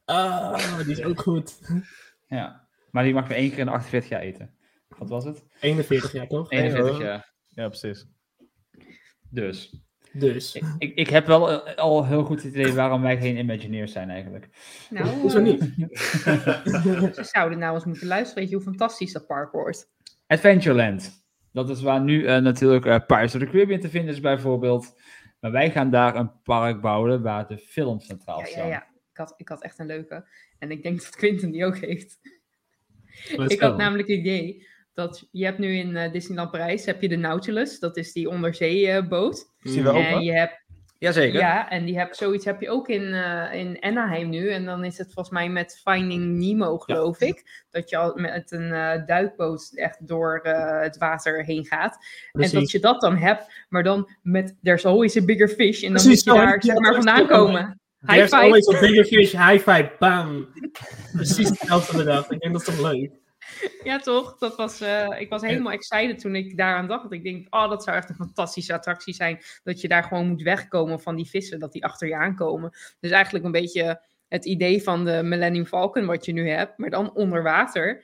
Ah, 0.05 0.77
die 0.77 0.91
is 0.91 1.03
ook 1.03 1.19
goed. 1.21 1.59
Ja. 2.27 2.67
Maar 2.91 3.03
die 3.03 3.13
mag 3.13 3.27
maar 3.27 3.37
één 3.37 3.49
keer 3.49 3.59
in 3.59 3.65
de 3.65 3.71
48 3.71 4.09
jaar 4.09 4.21
eten. 4.21 4.55
Wat 4.97 5.09
was 5.09 5.23
het? 5.25 5.45
41 5.59 6.11
jaar 6.11 6.27
toch? 6.27 6.51
41 6.51 6.91
hoor. 6.91 7.03
jaar. 7.03 7.33
Ja, 7.47 7.67
precies. 7.67 8.05
Dus. 9.29 9.81
Dus. 10.13 10.55
Ik, 10.55 10.63
ik, 10.77 10.95
ik 10.95 11.09
heb 11.09 11.25
wel 11.25 11.65
eh, 11.65 11.75
al 11.75 12.05
heel 12.05 12.23
goed 12.23 12.43
het 12.43 12.53
idee 12.53 12.73
waarom 12.73 13.01
wij 13.01 13.17
geen 13.17 13.37
Imagineers 13.37 13.91
zijn 13.91 14.09
eigenlijk. 14.09 14.49
Nou, 14.89 15.07
Hoezo 15.21 15.37
eh, 15.37 15.43
niet? 15.43 15.61
ze 17.15 17.23
zouden 17.31 17.59
nou 17.59 17.75
eens 17.75 17.85
moeten 17.85 18.07
luisteren. 18.07 18.41
Weet 18.41 18.49
je 18.51 18.55
hoe 18.55 18.65
fantastisch 18.65 19.13
dat 19.13 19.27
park 19.27 19.51
wordt? 19.51 19.91
Adventureland. 20.27 21.25
Dat 21.51 21.69
is 21.69 21.81
waar 21.81 22.01
nu 22.01 22.25
eh, 22.25 22.37
natuurlijk 22.41 22.85
eh 22.85 22.99
Pirates 23.07 23.33
of 23.35 23.41
the 23.41 23.47
Caribbean 23.47 23.79
te 23.79 23.89
vinden 23.89 24.13
is 24.13 24.19
bijvoorbeeld. 24.19 24.99
Maar 25.39 25.51
wij 25.51 25.71
gaan 25.71 25.89
daar 25.91 26.15
een 26.15 26.41
park 26.41 26.81
bouwen 26.81 27.21
waar 27.21 27.47
de 27.47 27.57
films 27.57 28.05
centraal 28.05 28.39
Ja, 28.39 28.45
ja, 28.45 28.51
staan. 28.51 28.67
ja. 28.67 28.91
Ik 29.13 29.19
had, 29.19 29.33
ik 29.37 29.49
had 29.49 29.63
echt 29.63 29.79
een 29.79 29.85
leuke. 29.85 30.27
En 30.59 30.71
ik 30.71 30.83
denk 30.83 30.99
dat 31.03 31.15
Quinten 31.15 31.51
die 31.51 31.65
ook 31.65 31.77
heeft. 31.77 32.19
Let's 33.35 33.53
ik 33.53 33.59
go. 33.59 33.67
had 33.67 33.77
namelijk 33.77 34.07
het 34.07 34.17
idee 34.17 34.67
dat 34.93 35.27
je 35.31 35.45
hebt 35.45 35.57
nu 35.57 35.75
in 35.75 35.95
eh, 35.95 36.11
Disneyland 36.11 36.51
Parijs 36.51 36.85
heb 36.85 37.01
je 37.01 37.09
de 37.09 37.15
Nautilus. 37.15 37.79
Dat 37.79 37.97
is 37.97 38.13
die 38.13 38.29
onderzeeboot. 38.29 39.51
Is 39.61 39.71
die 39.71 39.83
wel 39.83 39.95
en 39.95 40.07
open? 40.07 40.23
je 40.23 40.31
hebt 40.31 40.61
Jazeker. 40.97 41.39
Ja, 41.39 41.69
en 41.69 41.85
die 41.85 41.97
heb, 41.97 42.13
zoiets 42.13 42.45
heb 42.45 42.61
je 42.61 42.69
ook 42.69 42.87
in, 42.87 43.13
eh, 43.13 43.59
in 43.59 43.77
Anaheim 43.79 44.29
nu. 44.29 44.49
En 44.49 44.65
dan 44.65 44.83
is 44.83 44.97
het 44.97 45.13
volgens 45.13 45.35
mij 45.35 45.49
met 45.49 45.81
Finding 45.83 46.23
Nemo, 46.23 46.77
geloof 46.77 47.21
ik. 47.21 47.65
Dat 47.69 47.89
je 47.89 47.97
al 47.97 48.15
met 48.15 48.51
een 48.51 48.71
eh, 48.71 49.05
duikboot 49.05 49.71
echt 49.75 50.07
door 50.07 50.39
het 50.81 50.97
water 50.97 51.43
heen 51.45 51.65
gaat. 51.65 52.05
En 52.31 52.51
dat 52.51 52.71
je 52.71 52.79
dat 52.79 53.01
dan 53.01 53.17
hebt, 53.17 53.65
maar 53.69 53.83
dan 53.83 54.09
met 54.21 54.55
There's 54.61 54.85
always 54.85 55.17
a 55.17 55.25
bigger 55.25 55.47
fish. 55.47 55.83
En 55.83 55.93
dan 55.93 56.03
Precies, 56.03 56.25
moet 56.25 56.35
je 56.35 56.41
daar 56.41 56.53
ja, 56.53 56.61
zeg 56.61 56.79
maar 56.79 56.93
vandaan 56.93 57.27
komen. 57.27 57.81
High 58.05 58.15
There's 58.15 58.29
five. 58.29 58.43
always 58.43 58.67
a 58.67 58.79
bigger 58.79 59.05
fish. 59.05 59.31
High 59.31 59.59
five. 59.59 59.91
Bam. 59.99 60.47
Precies 61.13 61.49
hetzelfde 61.49 61.91
van 61.91 61.97
de 61.97 62.05
dag. 62.05 62.29
Ik 62.29 62.39
denk 62.39 62.53
dat 62.53 62.67
is 62.67 62.75
toch 62.75 62.91
leuk. 62.91 63.11
Ja, 63.83 63.99
toch? 63.99 64.37
Dat 64.37 64.55
was, 64.55 64.81
eh, 64.81 65.07
ik 65.19 65.29
was 65.29 65.41
helemaal 65.41 65.71
excited 65.71 66.19
toen 66.19 66.35
ik 66.35 66.57
daaraan 66.57 66.87
dacht. 66.87 67.11
Ik 67.11 67.23
denk, 67.23 67.55
oh, 67.55 67.69
dat 67.69 67.83
zou 67.83 67.97
echt 67.97 68.09
een 68.09 68.15
fantastische 68.15 68.73
attractie 68.73 69.13
zijn. 69.13 69.39
Dat 69.63 69.81
je 69.81 69.87
daar 69.87 70.03
gewoon 70.03 70.27
moet 70.27 70.41
wegkomen 70.41 70.99
van 70.99 71.15
die 71.15 71.29
vissen, 71.29 71.59
dat 71.59 71.71
die 71.71 71.85
achter 71.85 72.07
je 72.07 72.15
aankomen. 72.15 72.69
Dus 72.99 73.11
eigenlijk 73.11 73.45
een 73.45 73.51
beetje 73.51 74.01
het 74.27 74.45
idee 74.45 74.83
van 74.83 75.05
de 75.05 75.21
Millennium 75.23 75.65
Falcon 75.65 76.05
wat 76.05 76.25
je 76.25 76.33
nu 76.33 76.49
hebt, 76.49 76.77
maar 76.77 76.89
dan 76.89 77.13
onder 77.15 77.43
water. 77.43 78.03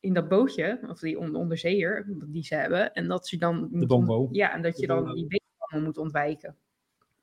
In 0.00 0.12
dat 0.12 0.28
bootje, 0.28 0.80
of 0.88 0.98
die 0.98 1.18
on- 1.18 1.34
onderzeeër, 1.34 2.06
die 2.26 2.44
ze 2.44 2.54
hebben. 2.54 2.92
En 2.92 3.08
dat 3.08 3.28
je 3.30 3.36
dan... 3.36 3.68
moet 3.70 4.28
Ja, 4.36 4.52
en 4.52 4.62
dat 4.62 4.78
je 4.78 4.86
dan 4.86 5.14
die 5.14 5.26
beesten 5.26 5.48
allemaal 5.58 5.86
moet 5.86 5.98
ontwijken. 5.98 6.56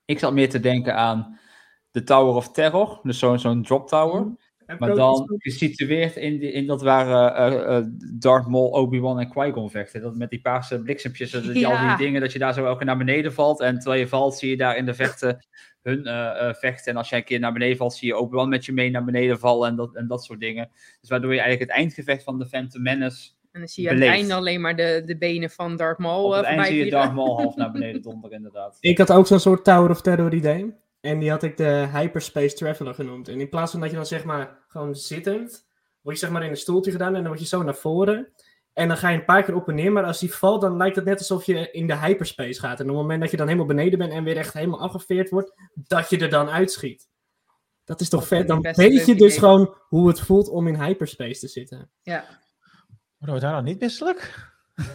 Ik 0.06 0.20
zat 0.20 0.34
meer 0.34 0.50
te 0.50 0.60
denken 0.60 0.96
aan 0.96 1.40
de 1.96 2.04
Tower 2.04 2.36
of 2.36 2.52
Terror, 2.52 3.00
dus 3.04 3.20
zo'n 3.20 3.40
zo'n 3.40 3.64
drop 3.64 3.88
tower. 3.88 4.28
Ik 4.68 4.80
Maar 4.80 4.96
dan 4.96 5.36
gesitueerd 5.38 6.16
in, 6.16 6.40
die, 6.40 6.52
in 6.52 6.68
dat 6.68 6.82
waar 6.82 7.36
eh, 7.36 7.78
eh, 7.78 7.86
Darth 8.20 8.48
Maul, 8.48 8.70
Obi-Wan 8.70 9.20
en 9.20 9.30
Qui-Gon 9.30 9.70
vechten. 9.70 10.02
Dat 10.02 10.16
met 10.16 10.30
die 10.30 10.42
paarse 10.42 10.82
bliksemtjes, 10.82 11.32
dat 11.32 11.44
die, 11.44 11.68
al 11.68 11.88
die 11.88 11.98
dingen, 11.98 12.22
dat 12.22 12.32
je 12.32 12.40
daar 12.40 12.54
zo 12.54 12.66
elke 12.66 12.78
keer 12.78 12.86
naar 12.86 12.98
beneden 12.98 13.34
valt. 13.34 13.62
En 13.62 13.80
terwijl 13.80 14.00
je 14.00 14.08
valt, 14.08 14.36
zie 14.36 14.50
je 14.50 14.58
daar 14.58 14.78
in 14.78 14.86
de 14.86 14.94
vechten 14.94 15.46
hun 15.82 16.06
eh, 16.06 16.48
eh, 16.48 16.56
vechten. 16.56 16.92
En 16.92 16.98
als 16.98 17.10
jij 17.10 17.20
een 17.20 17.26
keer 17.26 17.40
naar 17.40 17.54
beneden 17.54 17.78
valt, 17.78 17.94
zie 17.94 18.08
je 18.08 18.18
Obi-Wan 18.18 18.50
met 18.50 18.66
je 18.66 18.74
mee 18.74 18.92
naar 18.92 19.04
beneden 19.04 19.40
vallen 19.40 19.70
en 19.70 19.76
dat, 19.76 19.96
en 19.96 20.08
dat 20.08 20.24
soort 20.24 20.40
dingen. 20.40 20.70
Dus 21.02 21.10
waardoor 21.10 21.34
je 21.34 21.40
eigenlijk 21.40 21.70
het 21.70 21.80
eindgevecht 21.80 22.24
van 22.24 22.40
de 22.40 22.48
Phantom 22.48 22.82
Menace... 22.82 23.30
En 23.52 23.60
dan 23.60 23.70
zie 23.70 23.84
je 23.84 23.90
aan 23.90 23.96
het 23.96 24.04
beleeft. 24.04 24.22
einde 24.22 24.36
alleen 24.36 24.62
maar 24.62 24.76
de, 24.76 25.02
de 25.06 25.18
benen 25.18 25.50
van 25.50 25.78
Darth 25.78 25.98
Maul 25.98 26.26
Op 26.26 26.34
het 26.34 26.46
eind 26.46 26.66
zie 26.66 26.86
je. 26.86 26.92
Darth 26.92 27.14
Maul 27.14 27.38
half 27.42 27.56
naar 27.62 27.72
beneden 27.72 28.02
donderen, 28.02 28.38
inderdaad. 28.38 28.78
Ik 28.80 28.98
had 28.98 29.12
ook 29.12 29.28
zo'n 29.28 29.40
soort 29.40 29.64
Tower 29.64 29.90
of 29.90 30.02
Terror 30.02 30.34
idee. 30.34 30.74
En 31.06 31.20
die 31.20 31.30
had 31.30 31.44
ik 31.44 31.58
de 31.58 31.88
Hyperspace 31.94 32.56
Traveler 32.56 32.94
genoemd. 32.94 33.28
En 33.28 33.40
in 33.40 33.50
plaats 33.50 33.72
van 33.72 33.80
dat 33.80 33.90
je 33.90 33.96
dan 33.96 34.06
zeg 34.06 34.24
maar 34.24 34.64
gewoon 34.68 34.96
zittend, 34.96 35.68
word 36.02 36.16
je 36.16 36.26
zeg 36.26 36.34
maar 36.34 36.44
in 36.44 36.50
een 36.50 36.58
stoeltje 36.58 36.92
gedaan 36.92 37.16
en 37.16 37.20
dan 37.20 37.28
word 37.28 37.40
je 37.40 37.46
zo 37.46 37.64
naar 37.64 37.76
voren. 37.76 38.34
En 38.74 38.88
dan 38.88 38.98
ga 38.98 39.10
je 39.10 39.18
een 39.18 39.26
paar 39.26 39.44
keer 39.44 39.56
op 39.56 39.68
en 39.68 39.76
neer, 39.76 39.92
maar 39.92 40.04
als 40.04 40.20
die 40.20 40.34
valt, 40.34 40.62
dan 40.62 40.78
lijkt 40.78 40.96
het 40.96 41.06
net 41.06 41.18
alsof 41.18 41.46
je 41.46 41.72
in 41.72 41.88
de 41.88 41.98
hyperspace 41.98 42.60
gaat. 42.60 42.80
En 42.80 42.86
op 42.86 42.92
het 42.92 43.02
moment 43.02 43.22
dat 43.22 43.32
je 43.32 43.38
dan 43.38 43.46
helemaal 43.46 43.68
beneden 43.68 44.00
bent 44.00 44.12
en 44.12 44.24
weer 44.24 44.38
echt 44.38 44.54
helemaal 44.54 44.80
afgeveerd 44.80 45.30
wordt, 45.30 45.54
dat 45.74 46.10
je 46.10 46.18
er 46.18 46.30
dan 46.30 46.50
uitschiet. 46.50 47.08
Dat 47.84 48.02
is 48.02 48.10
toch 48.10 48.28
vet? 48.28 48.48
Dan 48.48 48.62
weet 48.62 49.06
je 49.06 49.16
dus 49.16 49.26
idee. 49.26 49.40
gewoon 49.40 49.78
hoe 49.88 50.08
het 50.08 50.20
voelt 50.20 50.50
om 50.50 50.68
in 50.68 50.82
hyperspace 50.82 51.40
te 51.40 51.48
zitten. 51.48 51.92
Ja. 52.02 52.26
Worden 53.18 53.36
we 53.36 53.42
daar 53.42 53.52
nou 53.52 53.64
niet 53.64 53.80
misselijk? 53.80 54.54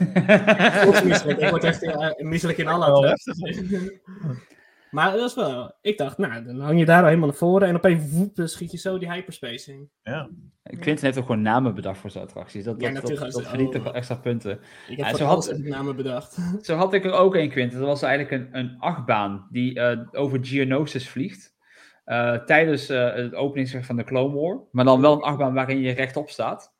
Ik 0.77 0.83
word 0.85 1.05
misselijk. 1.05 1.41
Ik 1.41 1.51
word 1.51 1.65
echt 1.65 1.83
eh, 1.83 2.11
misselijk 2.17 2.59
in 2.59 2.69
alle. 2.69 3.19
Maar 4.91 5.12
dat 5.16 5.28
is 5.28 5.34
wel... 5.34 5.74
Ik 5.80 5.99
dacht, 5.99 6.18
nou, 6.18 6.45
dan 6.45 6.61
hang 6.61 6.78
je 6.78 6.84
daar 6.84 7.01
al 7.01 7.07
helemaal 7.07 7.28
naar 7.28 7.36
voren 7.36 7.68
en 7.68 7.76
opeens 7.76 8.11
woep, 8.12 8.34
dan 8.34 8.49
schiet 8.49 8.70
je 8.70 8.78
zo 8.78 8.99
die 8.99 9.12
hyperspace 9.12 9.72
in. 9.72 9.91
Ja. 10.03 10.28
Quentin 10.62 11.05
heeft 11.05 11.18
ook 11.18 11.26
gewoon 11.26 11.43
namen 11.43 11.74
bedacht 11.74 11.99
voor 11.99 12.11
zijn 12.11 12.24
attracties. 12.24 12.64
Dat, 12.64 12.80
Ja, 12.80 12.86
dat, 12.86 12.95
dat, 12.95 13.03
natuurlijk. 13.03 13.32
dat 13.32 13.47
verdient 13.47 13.68
Oh. 13.68 13.74
toch 13.74 13.84
wel 13.84 13.95
extra 13.95 14.14
punten. 14.14 14.51
Ik 14.88 14.97
heb 14.97 14.99
Ja, 14.99 15.09
voor 15.09 15.18
zo 15.18 15.24
had- 15.24 15.59
namen 15.59 15.97
bedacht. 15.97 16.38
Zo 16.66 16.74
had 16.76 16.93
ik 16.95 17.05
er 17.05 17.12
ook 17.12 17.34
een, 17.34 17.51
Quinten. 17.51 17.78
Dat 17.78 17.88
was 17.88 18.03
eigenlijk 18.03 18.43
een, 18.53 18.59
een 18.59 18.76
achtbaan 18.78 19.47
die 19.51 19.80
eh, 19.80 19.99
over 20.12 20.38
Geonosis 20.43 21.09
vliegt. 21.09 21.55
eh, 22.05 22.34
tijdens 22.34 22.88
eh, 22.88 23.14
het 23.14 23.34
openingsgevecht 23.34 23.86
van 23.86 23.97
de 23.97 24.05
Clone 24.05 24.41
War. 24.41 24.61
Maar 24.72 24.84
dan 24.84 25.01
wel 25.01 25.12
een 25.12 25.20
achtbaan 25.22 25.55
waarin 25.55 25.80
je 25.80 25.93
rechtop 25.93 26.30
staat. 26.30 26.72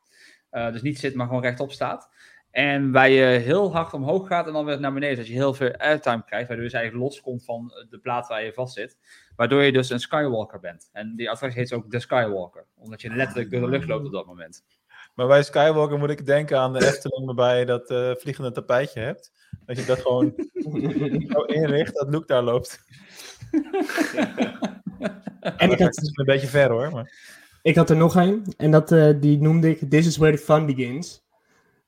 Eh, 0.50 0.72
dus 0.72 0.82
niet 0.82 0.98
zit, 0.98 1.14
maar 1.14 1.26
gewoon 1.26 1.42
rechtop 1.42 1.72
staat. 1.72 2.08
En 2.51 2.92
waar 2.92 3.09
je 3.09 3.24
heel 3.24 3.72
hard 3.72 3.92
omhoog 3.92 4.26
gaat 4.26 4.46
en 4.46 4.53
dan 4.53 4.64
weer 4.64 4.80
naar 4.80 4.92
beneden. 4.92 5.16
Dat 5.16 5.26
je 5.26 5.32
heel 5.32 5.55
veel 5.55 5.72
airtime 5.76 6.24
krijgt. 6.24 6.48
Waardoor 6.48 6.64
je 6.66 6.70
dus 6.70 6.80
eigenlijk 6.80 7.05
loskomt 7.05 7.44
van 7.44 7.72
de 7.90 7.98
plaat 7.98 8.28
waar 8.28 8.44
je 8.44 8.53
vast 8.53 8.74
zit. 8.74 8.98
Waardoor 9.36 9.62
je 9.62 9.72
dus 9.72 9.90
een 9.90 10.01
Skywalker 10.01 10.61
bent. 10.61 10.88
En 10.92 11.16
die 11.16 11.30
attractie 11.30 11.61
heet 11.61 11.72
ook 11.72 11.90
de 11.90 12.01
Skywalker. 12.01 12.66
Omdat 12.76 13.03
je 13.03 13.14
letterlijk 13.14 13.51
door 13.51 13.61
de 13.61 13.68
lucht 13.68 13.88
loopt 13.88 14.07
op 14.07 14.12
dat 14.12 14.26
moment. 14.26 14.64
Maar 15.14 15.26
bij 15.26 15.42
Skywalker 15.42 15.98
moet 15.98 16.11
ik 16.11 16.26
denken 16.26 16.59
aan 16.59 16.72
de 16.72 16.86
Efteling 16.86 17.26
waarbij 17.26 17.59
je 17.59 17.66
dat 17.66 17.90
eh, 17.90 18.11
vliegende 18.14 18.53
tapijtje 18.53 19.01
hebt. 19.01 19.32
Dat 19.66 19.78
je 19.78 19.84
dat 19.84 20.01
gewoon 20.01 20.34
zo 21.32 21.40
inricht 21.40 21.94
dat 21.94 22.09
Luke 22.09 22.26
daar 22.26 22.42
loopt. 22.42 22.80
En 25.40 25.70
ik 25.70 25.78
dat 25.78 25.80
had, 25.80 26.03
is 26.03 26.11
een 26.14 26.24
beetje 26.24 26.46
ver 26.46 26.70
hoor. 26.70 26.90
Maar... 26.90 27.12
ik 27.62 27.76
had 27.76 27.90
er 27.90 27.96
nog 27.96 28.14
een. 28.14 28.55
En 28.57 28.70
dat, 28.70 28.92
eh, 28.92 29.20
die 29.20 29.38
noemde 29.38 29.70
ik 29.70 29.90
This 29.90 30.07
is 30.07 30.16
where 30.16 30.36
the 30.36 30.42
fun 30.42 30.66
begins. 30.66 31.22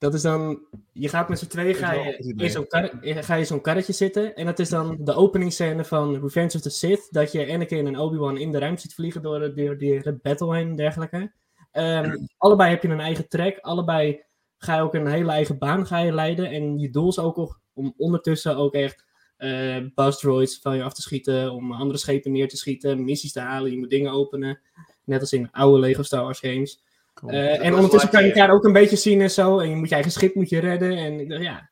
Dat 0.03 0.15
is 0.15 0.23
dan, 0.23 0.61
je 0.93 1.09
gaat 1.09 1.29
met 1.29 1.39
z'n 1.39 1.47
tweeën 1.47 1.75
ga 1.75 1.93
je 1.93 2.17
in 2.45 2.51
zo'n 2.51 2.67
kar- 2.67 2.91
ga 3.03 3.35
je 3.35 3.45
zo'n 3.45 3.61
karretje 3.61 3.93
zitten. 3.93 4.35
En 4.35 4.47
dat 4.47 4.59
is 4.59 4.69
dan 4.69 4.97
de 5.01 5.15
openingsscène 5.15 5.85
van 5.85 6.21
Revenge 6.21 6.55
of 6.55 6.61
the 6.61 6.71
Sith. 6.71 7.09
Dat 7.11 7.33
je 7.33 7.53
Anakin 7.53 7.87
en 7.87 7.99
Obi-Wan 7.99 8.37
in 8.39 8.53
de 8.53 8.59
ruimte 8.59 8.81
ziet 8.81 8.95
vliegen 8.95 9.23
door, 9.23 9.39
de- 9.39 9.53
door 9.55 9.77
Red 10.03 10.23
Battle 10.23 10.55
heen 10.57 10.69
en 10.69 10.77
dergelijke. 10.77 11.33
Ehm, 11.73 12.17
allebei 12.39 12.71
heb 12.71 12.83
je 12.83 12.89
een 12.89 13.01
eigen 13.01 13.29
track. 13.29 13.59
Allebei 13.59 14.23
ga 14.59 14.77
je 14.77 14.83
ook 14.83 14.95
een 14.95 15.07
hele 15.07 15.31
eigen 15.31 15.59
baan 15.59 15.87
ga 15.87 15.99
je 15.99 16.13
leiden. 16.13 16.47
En 16.51 16.79
je 16.79 16.91
doel 16.91 17.09
is 17.09 17.19
ook 17.19 17.61
om 17.73 17.95
ondertussen 17.97 18.57
ook 18.57 18.75
echt 18.75 19.05
eh 19.37 19.77
buzz 19.95 20.19
droids 20.19 20.59
van 20.59 20.77
je 20.77 20.83
af 20.83 20.95
te 20.95 21.03
schieten. 21.03 21.53
Om 21.53 21.73
andere 21.73 21.99
schepen 21.99 22.33
neer 22.33 22.49
te 22.49 22.57
schieten. 22.57 23.05
Missies 23.05 23.33
te 23.33 23.41
halen. 23.41 23.71
Je 23.71 23.79
moet 23.79 23.91
dingen 23.91 24.13
openen. 24.13 24.61
Net 25.05 25.21
als 25.21 25.33
in 25.33 25.51
oude 25.51 25.79
Lego 25.79 26.03
Star 26.03 26.23
Wars 26.23 26.39
games. 26.39 26.83
Eh, 27.27 27.65
en 27.65 27.75
ondertussen 27.75 28.11
kan 28.11 28.25
je 28.25 28.33
elkaar 28.33 28.55
ook 28.55 28.65
een 28.65 28.73
beetje 28.73 28.97
zien 28.97 29.21
en 29.21 29.31
zo. 29.31 29.59
En 29.59 29.69
je 29.69 29.77
moet 29.77 29.89
je 29.89 29.95
eigen 29.95 30.13
schip 30.13 30.35
moet 30.35 30.49
je 30.49 30.59
redden. 30.61 30.97
En 30.97 31.21
ik 31.21 31.29
dacht, 31.29 31.43
ja, 31.43 31.71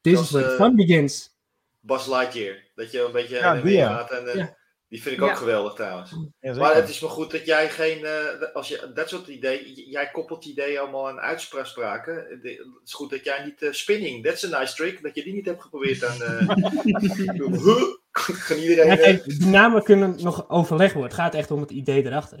this 0.00 0.20
is 0.20 0.30
where 0.30 0.46
the 0.48 0.52
eh, 0.54 0.60
fun 0.60 0.76
begins. 0.76 1.38
Bas 1.80 2.06
Lightyear. 2.06 2.56
Dat 2.74 2.90
je 2.90 3.04
een 3.04 3.12
beetje 3.12 3.36
Ja, 3.36 3.54
en 3.54 3.62
die, 3.62 3.78
gaat. 3.78 4.10
En, 4.10 4.26
eh, 4.28 4.34
Ja. 4.34 4.58
Die 4.88 5.02
vind 5.02 5.16
ik 5.16 5.22
ook 5.22 5.28
Ja. 5.28 5.34
geweldig 5.34 5.74
trouwens. 5.74 6.14
Ja, 6.40 6.54
Maar 6.54 6.74
het 6.74 6.88
is 6.88 7.00
maar 7.00 7.10
goed 7.10 7.30
dat 7.30 7.46
jij 7.46 7.68
geen, 7.70 8.04
eh, 8.04 8.54
als 8.54 8.68
je 8.68 8.90
dat 8.94 9.08
soort 9.08 9.26
ideeën, 9.28 9.72
jij 9.90 10.10
koppelt 10.12 10.44
ideeën 10.44 10.78
allemaal 10.78 11.08
aan 11.08 11.20
uitspraken. 11.20 12.14
Het 12.14 12.44
is 12.84 12.92
goed 12.92 13.10
dat 13.10 13.24
jij 13.24 13.44
niet 13.44 13.74
spinning, 13.74 14.24
that's 14.24 14.52
a 14.52 14.58
nice 14.58 14.74
trick, 14.74 15.02
dat 15.02 15.14
je 15.14 15.22
die 15.22 15.32
niet 15.34 15.46
hebt 15.46 15.62
geprobeerd 15.62 16.04
aan. 16.04 16.22
eh 16.22 16.38
huh? 17.64 17.82
Kan 18.48 18.56
iedereen. 18.56 18.86
Ja, 18.86 18.96
kijk, 18.96 19.24
de 19.24 19.46
namen 19.46 19.82
kunnen 19.82 20.22
nog 20.22 20.48
overlegd 20.50 20.92
worden. 20.94 21.10
Het 21.10 21.20
gaat 21.20 21.34
echt 21.34 21.50
om 21.50 21.60
het 21.60 21.70
idee 21.70 22.06
erachter. 22.06 22.38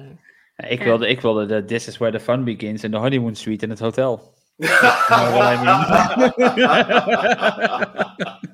Ik 0.68 0.82
wilde, 0.82 1.08
ik 1.08 1.20
wilde 1.20 1.46
de 1.46 1.64
This 1.64 1.86
is 1.88 1.96
where 1.98 2.18
the 2.18 2.24
fun 2.24 2.44
begins 2.44 2.84
in 2.84 2.90
de 2.90 2.96
honeymoon 2.96 3.34
suite 3.34 3.64
in 3.64 3.70
het 3.70 3.78
hotel. 3.78 4.38
know 4.60 5.32
what 5.32 5.52
I 5.52 5.64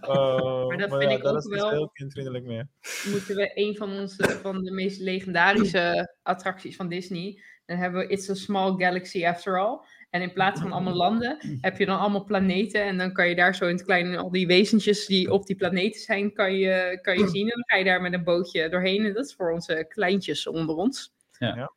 Oh, 0.09 0.67
Maar 0.69 0.77
dat 0.79 0.89
maar 0.91 0.99
vind 0.99 1.11
ja, 1.11 1.17
ik 1.17 1.23
dat 1.23 1.33
ook 1.33 1.39
is 1.39 1.45
niet 1.45 1.55
wel- 1.61 1.71
heel 1.71 1.89
kindvriendelijk 1.93 2.45
meer. 2.45 2.69
moeten 3.11 3.37
we 3.37 3.51
een 3.55 3.77
van 3.77 3.91
onze 3.93 4.39
van 4.43 4.63
de 4.65 4.71
meest 4.73 5.01
legendarische 5.01 6.15
attracties 6.23 6.77
van 6.77 6.89
Disney. 6.89 7.43
Dan 7.67 7.77
hebben 7.77 8.01
we 8.01 8.07
It's 8.13 8.31
a 8.31 8.35
Small 8.35 8.75
Galaxy 8.77 9.27
After 9.27 9.59
All. 9.61 9.79
En 10.11 10.23
in 10.23 10.33
plaats 10.33 10.61
van 10.61 10.73
allemaal 10.73 10.95
landen, 10.95 11.59
heb 11.61 11.79
je 11.79 11.87
dan 11.87 11.99
allemaal 11.99 12.25
planeten. 12.25 12.83
En 12.85 12.99
dan 12.99 13.13
kan 13.13 13.29
je 13.29 13.35
daar 13.35 13.55
zo 13.55 13.67
in 13.67 13.75
het 13.75 13.85
kleine, 13.85 14.17
al 14.17 14.31
die 14.31 14.47
wezentjes 14.47 15.07
die 15.07 15.33
op 15.33 15.47
die 15.47 15.57
planeten 15.57 16.01
zijn, 16.01 16.33
kan 16.33 16.53
je, 16.55 16.99
kan 17.03 17.19
je 17.19 17.29
zien. 17.29 17.43
En 17.43 17.55
dan 17.55 17.65
ga 17.67 17.77
je 17.77 17.85
daar 17.85 18.01
met 18.03 18.13
een 18.13 18.25
bootje 18.25 18.69
doorheen. 18.69 19.05
En 19.07 19.13
dat 19.15 19.25
is 19.27 19.35
voor 19.35 19.53
onze 19.53 19.85
kleintjes 19.89 20.47
onder 20.47 20.75
ons. 20.77 21.13
Ja. 21.39 21.55
Ja. 21.57 21.73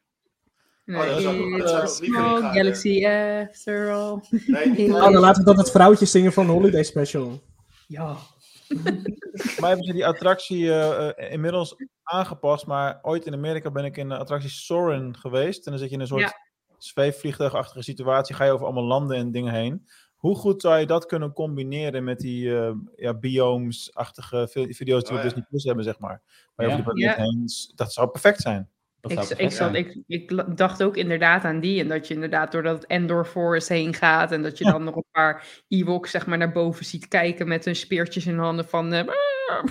Oh, 0.89 1.05
dat 1.05 1.17
is 1.19 1.25
ook- 1.25 1.59
eh, 1.59 1.85
small 1.85 2.41
Galaxy 2.41 3.05
After 3.05 3.91
All. 3.91 4.19
Nee, 4.47 4.69
niet 4.69 4.91
Oh, 4.91 5.01
dan 5.03 5.13
laten 5.21 5.43
we 5.43 5.49
dat 5.49 5.57
het 5.57 5.71
vrouwtje 5.71 6.05
zingen 6.05 6.33
van 6.33 6.45
de 6.45 6.51
Holiday 6.51 6.83
Special. 6.83 7.41
Ja. 7.87 8.15
Maar 9.59 9.67
hebben 9.69 9.83
ze 9.85 9.93
die 9.93 10.05
attractie 10.07 10.69
eh, 10.71 11.07
eh, 11.09 11.31
inmiddels 11.31 11.75
aangepast? 12.03 12.65
Maar 12.65 12.99
ooit 13.01 13.25
in 13.25 13.33
Amerika 13.33 13.71
ben 13.71 13.85
ik 13.85 13.97
in 13.97 14.09
de 14.09 14.17
attractie 14.17 14.49
Soarin 14.49 15.17
geweest. 15.17 15.65
En 15.65 15.71
dan 15.71 15.79
zit 15.79 15.89
je 15.89 15.95
in 15.95 16.01
een 16.01 16.07
soort 16.07 16.21
Ja. 16.21 16.33
zweefvliegtuigachtige 16.77 17.81
situatie. 17.83 18.35
Ga 18.35 18.45
je 18.45 18.51
over 18.51 18.65
allemaal 18.65 18.83
landen 18.83 19.17
en 19.17 19.31
dingen 19.31 19.53
heen. 19.53 19.87
Hoe 20.15 20.35
goed 20.35 20.61
zou 20.61 20.79
je 20.79 20.85
dat 20.85 21.05
kunnen 21.05 21.33
combineren 21.33 22.03
met 22.03 22.19
die 22.19 22.57
eh, 22.59 22.71
ja, 22.95 23.13
biomes-achtige 23.13 24.47
vi- 24.51 24.73
video's 24.73 25.01
die 25.03 25.11
we 25.11 25.17
Oh, 25.17 25.19
ja. 25.19 25.23
Disney 25.23 25.45
Plus 25.49 25.63
hebben, 25.63 25.83
zeg 25.83 25.99
maar. 25.99 26.21
Waar 26.55 26.65
je 26.67 26.71
Ja. 26.73 26.79
over 26.79 26.93
die 26.95 27.03
planeet 27.03 27.17
Ja. 27.17 27.23
heen... 27.23 27.45
Dat 27.75 27.93
zou 27.93 28.07
perfect 28.09 28.41
zijn. 28.41 28.69
Ik, 29.01 29.19
ik, 29.19 29.51
zat, 29.51 29.75
ik, 29.75 29.97
ik 30.07 30.57
dacht 30.57 30.83
ook 30.83 30.97
inderdaad 30.97 31.43
aan 31.43 31.59
die. 31.59 31.81
En 31.81 31.87
dat 31.87 32.07
je 32.07 32.13
inderdaad 32.13 32.51
door 32.51 32.63
dat 32.63 32.85
Endor 32.85 33.25
Forest 33.25 33.69
heen 33.69 33.93
gaat. 33.93 34.31
En 34.31 34.41
dat 34.41 34.57
je 34.57 34.63
dan 34.63 34.83
nog 34.83 34.95
een 34.95 35.05
paar 35.11 35.63
Ewoks 35.67 36.11
zeg 36.11 36.27
maar, 36.27 36.37
naar 36.37 36.51
boven 36.51 36.85
ziet 36.85 37.07
kijken 37.07 37.47
met 37.47 37.65
hun 37.65 37.75
speertjes 37.75 38.25
in 38.25 38.37
handen 38.37 38.67
van... 38.67 38.93
eh, 38.93 39.07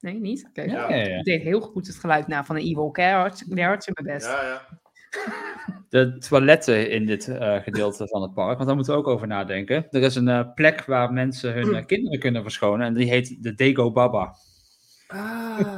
nee, 0.00 0.20
niet? 0.20 0.46
Oké. 0.48 0.62
Ja, 0.62 0.90
ja, 0.90 0.96
ja. 0.96 1.18
Ik 1.18 1.24
deed 1.24 1.42
heel 1.42 1.60
goed 1.60 1.86
het 1.86 1.96
geluid 1.96 2.26
na 2.26 2.44
van 2.44 2.56
een 2.56 2.62
Ewok. 2.62 2.96
Hè? 2.96 3.10
Hartstikke, 3.10 3.54
deed 3.54 3.64
hartstikke 3.64 4.02
mijn 4.02 4.16
best. 4.16 4.30
Ja, 4.30 4.42
ja. 4.42 4.80
De 5.88 6.18
toiletten 6.18 6.90
in 6.90 7.06
dit 7.06 7.28
eh, 7.28 7.62
gedeelte 7.62 8.08
van 8.08 8.22
het 8.22 8.34
park, 8.34 8.54
want 8.54 8.66
daar 8.66 8.76
moeten 8.76 8.94
we 8.94 9.00
ook 9.00 9.06
over 9.06 9.26
nadenken. 9.26 9.86
Er 9.90 10.02
is 10.02 10.14
een 10.14 10.28
eh, 10.28 10.54
plek 10.54 10.84
waar 10.84 11.12
mensen 11.12 11.52
hun 11.52 11.86
kinderen 11.86 12.18
kunnen 12.18 12.42
verschonen 12.42 12.86
en 12.86 12.94
die 12.94 13.08
heet 13.08 13.42
de 13.42 13.54
Dego 13.54 13.92
Baba. 13.92 14.34
Ah, 15.12 15.76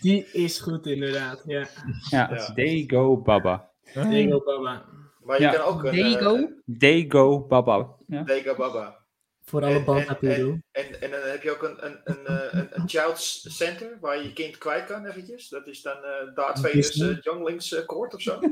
die 0.00 0.26
is 0.32 0.58
goed 0.60 0.86
inderdaad. 0.86 1.42
Ja. 1.46 1.66
Ja, 2.10 2.30
Ja. 2.34 2.52
Dego 2.54 3.16
Baba. 3.22 3.70
Dingo 3.94 4.42
Baba. 4.44 4.84
Maar 5.20 5.36
je 5.40 5.42
Ja. 5.44 5.52
kan 5.52 5.64
ook 5.64 5.84
een. 5.84 5.94
eh, 5.94 6.12
Dego. 6.12 6.48
Dego 6.64 7.40
Baba. 7.46 7.88
Ja. 8.06 8.22
Dega 8.22 8.54
Baba. 8.54 9.04
Voor 9.44 9.62
alle 9.62 9.70
En- 9.70 9.78
en, 9.78 9.84
bandapuro. 9.84 10.58
en, 10.72 11.00
en 11.00 11.10
dan 11.10 11.20
heb 11.22 11.42
je 11.42 11.50
ook 11.50 11.62
een, 11.62 11.86
een, 11.86 12.00
een, 12.04 12.26
eh, 12.26 12.60
een, 12.60 12.68
een 12.70 12.88
child's 12.88 13.56
center 13.56 13.98
waar 14.00 14.16
je 14.16 14.22
je 14.22 14.32
kind 14.32 14.58
kwijt 14.58 14.84
kan 14.86 15.06
eventjes. 15.06 15.48
Dat 15.48 15.66
is 15.66 15.82
dan 15.82 15.96
eh 15.96 16.34
Darth 16.34 16.60
Vader's 16.60 16.98
eh, 17.00 17.16
Younglings 17.20 17.72
eh, 17.74 17.84
Court 17.86 18.14
of 18.14 18.20
zo. 18.22 18.38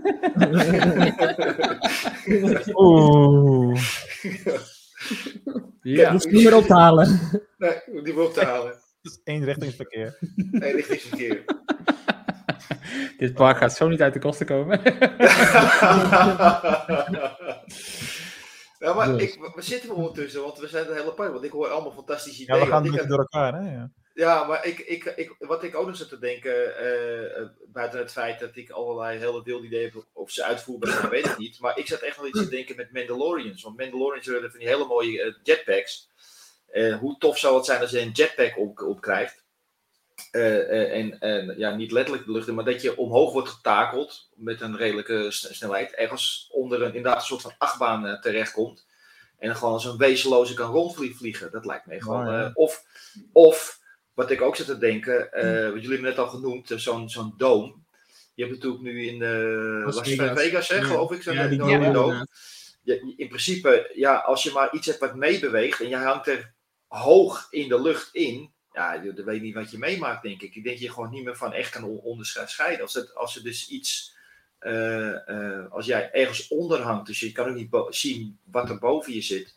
Oeh. 2.75 3.81
Ja. 5.83 6.11
Hoeft 6.13 6.31
niet 6.31 6.45
meer 6.45 6.57
op 6.57 6.65
te 6.65 6.73
halen. 6.75 7.21
nee, 7.59 8.03
die 8.03 8.15
wil 8.15 8.25
op 8.27 8.33
te 8.33 8.45
halen. 8.45 8.73
Dat 9.03 9.13
is 9.13 9.21
eenrichtingsverkeer. 9.25 10.19
Nee, 10.51 10.73
richtingsverkeer. 10.73 11.45
Dit 13.19 13.35
park 13.35 13.57
gaat 13.57 13.73
zo 13.75 13.89
niet 13.89 14.03
uit 14.03 14.13
de 14.13 14.19
kosten 14.19 14.47
komen. 14.47 14.81
Ja, 18.79 18.95
maar 18.95 19.07
Dus. 19.13 19.23
ik, 19.23 19.51
we 19.55 19.63
zitten 19.63 19.95
ondertussen, 19.95 20.43
want 20.43 20.59
we 20.59 20.69
zijn 20.69 20.87
de 20.87 20.95
hele 20.95 21.13
paar. 21.13 21.33
Want 21.33 21.45
ik 21.45 21.51
hoor 21.51 21.69
allemaal 21.69 21.93
fantastische 21.93 22.43
Ja, 22.47 22.57
ideeën. 22.57 22.83
we 22.83 22.99
gaan 22.99 23.09
door 23.09 23.19
elkaar, 23.19 23.55
hè? 23.55 23.73
Ja. 23.73 23.91
Ja, 24.15 24.45
maar 24.45 24.67
ik, 24.67 24.79
ik, 24.79 25.05
ik, 25.05 25.35
wat 25.39 25.63
ik 25.63 25.77
ook 25.77 25.87
nog 25.87 25.97
zat 25.97 26.09
te 26.09 26.19
denken, 26.19 26.77
eh, 26.77 27.39
eh, 27.39 27.49
buiten 27.67 27.99
het 27.99 28.13
feit 28.13 28.41
dat 28.41 28.57
ik 28.57 28.71
allerlei 28.71 29.19
hele 29.19 29.43
wilde 29.43 29.67
ideeën 29.67 29.91
heb 29.93 30.05
of 30.13 30.31
ze 30.31 30.45
uitvoerbaar 30.45 30.93
zijn, 30.93 31.09
weet 31.09 31.27
ik 31.27 31.39
niet. 31.39 31.61
Maar 31.61 31.79
ik 31.79 31.87
zat 31.87 32.01
echt 32.01 32.17
wel 32.17 32.27
iets 32.27 32.39
te 32.39 32.49
denken 32.49 32.77
met 32.77 32.93
Mandalorians. 32.93 33.63
Want 33.63 33.77
Mandalorians 33.77 34.27
hebben 34.27 34.51
van 34.51 34.59
die 34.59 34.69
hele 34.69 34.87
mooie 34.87 35.23
eh, 35.23 35.35
jetpacks. 35.43 36.09
Eh, 36.71 36.99
hoe 36.99 37.19
tof 37.19 37.39
zou 37.39 37.57
het 37.57 37.65
zijn 37.65 37.81
als 37.81 37.91
je 37.91 38.01
een 38.01 38.11
jetpack 38.11 38.59
op, 38.59 38.81
op 38.81 39.01
krijgt? 39.01 39.43
En, 40.31 41.19
en 41.21 41.55
ja, 41.59 41.75
niet 41.75 41.93
letterlijk 41.93 42.27
de 42.27 42.33
lucht 42.33 42.49
in, 42.49 42.55
maar 42.55 42.65
dat 42.65 42.83
je 42.83 42.97
omhoog 42.97 43.33
wordt 43.33 43.49
getakeld 43.49 44.29
met 44.35 44.61
een 44.61 44.77
redelijke 44.77 45.27
snelheid. 45.31 45.95
Ergens 45.95 46.49
onder 46.53 46.83
een, 46.83 46.95
inderdaad 46.95 47.21
een 47.21 47.27
soort 47.27 47.43
van 47.43 47.55
achtbaan 47.59 48.21
terechtkomt. 48.21 48.87
En 49.39 49.49
dan 49.49 49.57
gewoon 49.57 49.75
als 49.75 49.85
een 49.85 49.97
wezenloze 49.97 50.55
kan 50.55 50.71
rondvliegen. 50.71 51.51
Dat 51.51 51.65
lijkt 51.65 51.87
me 51.87 52.03
gewoon. 52.03 52.27
Oh, 52.27 52.33
ja. 52.33 52.51
of, 52.55 52.85
of, 53.33 53.83
wat 54.15 54.31
ik 54.31 54.43
ook 54.43 54.57
zit 54.57 54.67
te 54.67 54.79
denken, 54.79 55.33
eh, 55.33 55.65
wat 55.65 55.73
jullie 55.83 55.89
hebben 55.91 56.09
net 56.09 56.19
al 56.19 56.27
genoemd, 56.29 56.71
eh, 56.71 56.79
zo'n 56.79 57.09
zo'n 57.11 57.35
dome. 57.37 57.75
Je 58.35 58.43
hebt 58.45 58.55
natuurlijk 58.55 58.83
nu 58.83 59.07
in 59.07 59.23
eh, 59.23 59.85
Las 59.85 60.01
Vegas. 60.01 60.41
Vegas, 60.41 60.69
hè, 60.69 60.77
Ja. 60.77 60.83
geloof 60.83 61.13
ik. 61.13 61.23
zo'n 61.23 61.35
Ja, 61.35 61.47
die 61.49 61.59
dome. 61.59 62.27
Ja, 62.83 62.95
in 63.17 63.29
principe, 63.29 63.91
ja, 63.95 64.15
als 64.17 64.43
je 64.43 64.53
maar 64.53 64.75
iets 64.75 64.87
hebt 64.87 64.99
wat 64.99 65.15
meebeweegt 65.15 65.81
en 65.81 65.89
je 65.89 65.97
hangt 65.97 66.27
er 66.29 66.53
hoog 66.87 67.47
in 67.51 67.69
de 67.69 67.81
lucht 67.83 68.09
in, 68.15 68.53
ja, 68.73 68.93
je- 68.95 69.13
dan 69.13 69.25
weet 69.25 69.37
je 69.37 69.43
niet 69.43 69.55
wat 69.55 69.71
je 69.71 69.79
meemaakt, 69.79 70.23
denk 70.23 70.43
ik. 70.43 70.55
Ik 70.55 70.65
denk 70.65 70.77
dat 70.77 70.85
je 70.85 70.93
gewoon 70.93 71.11
niet 71.11 71.25
meer 71.25 71.37
van 71.37 71.53
echt 71.53 71.71
kan 71.71 71.85
on- 71.85 71.99
onderscheiden. 72.01 72.81
Als, 72.83 72.95
het, 72.95 73.15
als 73.15 73.37
er 73.37 73.43
dus 73.43 73.69
iets, 73.69 74.17
als 75.71 75.87
jij 75.87 76.11
ergens 76.13 76.49
onder 76.49 76.81
hangt, 76.81 77.07
dus 77.07 77.21
je 77.21 77.33
kan 77.33 77.49
ook 77.49 77.55
niet 77.55 77.71
zien 77.89 78.39
wat 78.51 78.71
er 78.71 78.79
boven 78.79 79.13
je 79.13 79.21
zit. 79.23 79.57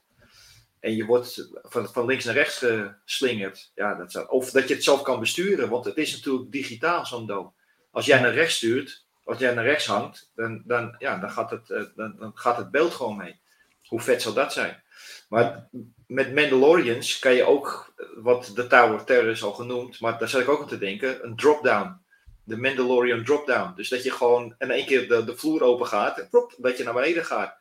En 0.80 0.96
je 0.96 1.06
wordt 1.06 1.50
van, 1.64 1.88
van 1.88 2.06
links 2.06 2.26
naar 2.26 2.34
rechts 2.34 2.66
geslingerd. 3.06 3.72
Ja, 3.76 3.96
dat 3.96 4.12
zou, 4.12 4.28
of 4.28 4.52
dat 4.52 4.68
je 4.68 4.74
het 4.74 4.84
zelf 4.84 5.02
kan 5.02 5.20
besturen, 5.20 5.70
want 5.70 5.86
het 5.86 5.98
is 5.98 6.16
natuurlijk 6.16 6.52
digitaal, 6.52 7.06
zo'n 7.06 7.28
doom. 7.28 7.54
Als 7.92 8.06
jij 8.06 8.20
naar 8.20 8.34
rechts 8.34 8.56
stuurt, 8.56 9.06
als 9.28 9.40
jij 9.40 9.54
naar 9.54 9.66
rechts 9.66 9.86
hangt, 9.86 10.32
dan, 10.36 10.62
dan, 10.66 10.96
ja, 10.98 11.18
dan, 11.18 11.32
gaat 11.32 11.50
het, 11.50 11.70
eh, 11.70 11.84
dan, 11.96 12.16
dan 12.20 12.32
gaat 12.36 12.58
het 12.58 12.72
beeld 12.72 12.94
gewoon 12.94 13.18
mee. 13.18 13.40
Hoe 13.88 14.00
vet 14.00 14.22
zal 14.22 14.34
dat 14.34 14.54
zijn? 14.54 14.84
Maar 15.30 15.70
met 16.08 16.36
Mandalorians 16.36 17.20
kan 17.20 17.34
je 17.34 17.44
ook, 17.44 17.94
eh, 17.98 18.06
wat 18.16 18.52
de 18.56 18.68
Tower 18.68 18.94
of 18.94 19.04
Terror 19.04 19.30
is 19.30 19.44
al 19.44 19.54
genoemd, 19.54 20.00
maar 20.00 20.20
daar 20.20 20.30
zat 20.30 20.42
ik 20.42 20.50
ook 20.50 20.62
aan 20.62 20.68
te 20.68 20.78
denken, 20.78 21.26
een 21.26 21.36
drop-down. 21.36 22.06
De 22.44 22.58
Mandalorian 22.58 23.24
drop-down. 23.24 23.74
Dus 23.76 23.90
dat 23.90 24.04
je 24.04 24.12
gewoon 24.12 24.56
in 24.58 24.72
één 24.72 24.86
keer 24.86 25.08
de, 25.08 25.24
de 25.24 25.38
vloer 25.38 25.62
open 25.62 25.88
gaat 25.88 26.18
en 26.18 26.30
dat 26.58 26.78
je 26.78 26.84
naar 26.84 26.94
beneden 26.94 27.26
gaat. 27.26 27.57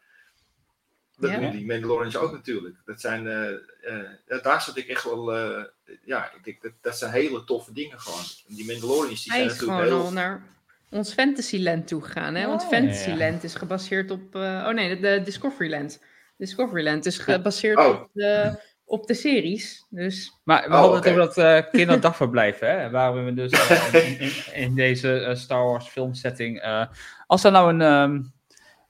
Dat 1.18 1.30
Ja. 1.30 1.38
doen 1.38 1.50
die 1.50 1.66
Mandalorians 1.66 2.16
ook 2.16 2.32
natuurlijk. 2.32 2.74
Dat 2.84 3.00
zijn, 3.00 3.26
eh, 3.26 3.50
eh, 3.52 4.42
daar 4.42 4.62
zat 4.62 4.76
ik 4.76 4.86
echt 4.88 5.04
wel, 5.04 5.34
eh, 5.34 5.62
ja, 6.04 6.24
ik 6.34 6.44
denk 6.44 6.62
dat, 6.62 6.72
dat 6.80 6.98
zijn 6.98 7.12
hele 7.12 7.44
toffe 7.44 7.72
dingen 7.72 8.00
gewoon. 8.00 8.20
Die 8.46 8.66
Mandalorians 8.66 9.22
die 9.22 9.32
Hij 9.32 9.40
zijn 9.40 9.52
is 9.52 9.60
natuurlijk 9.60 9.78
gewoon 9.88 9.98
heel... 9.98 10.06
al 10.06 10.12
naar 10.12 10.42
ons 10.90 11.12
Fantasyland 11.12 11.86
toe 11.88 12.02
gegaan. 12.02 12.34
Hè? 12.34 12.46
Want 12.46 12.62
Oh, 12.62 12.68
Fantasyland 12.68 13.44
is 13.44 13.54
gebaseerd 13.54 14.10
op... 14.10 14.34
eh, 14.34 14.40
oh 14.68 14.74
nee, 14.74 14.88
de, 14.88 15.00
de 15.00 15.22
Discoveryland. 15.24 16.02
Discoveryland 16.36 17.06
is 17.06 17.18
gebaseerd 17.18 17.78
Oh. 17.78 17.88
op, 17.88 18.08
de, 18.12 18.60
op 18.84 19.06
de 19.06 19.14
series. 19.14 19.86
Dus 19.90 20.40
Maar 20.44 20.62
we 20.62 20.66
Oh, 20.68 20.72
hadden 20.80 20.96
het 20.96 21.06
over 21.06 21.18
dat 21.20 21.38
eh 21.38 21.70
kinderdagverblijf, 21.72 22.58
hè? 22.68 22.90
Waar 22.90 23.24
we 23.24 23.34
dus 23.34 23.52
in, 23.92 24.18
in, 24.18 24.32
in 24.54 24.74
deze 24.74 25.32
Star 25.36 25.64
Wars 25.64 25.88
filmsetting. 25.88 26.60
eh, 26.60 26.86
als 27.26 27.44
er 27.44 27.50
nou 27.52 27.72
een, 27.72 27.80
ehm, 27.82 28.22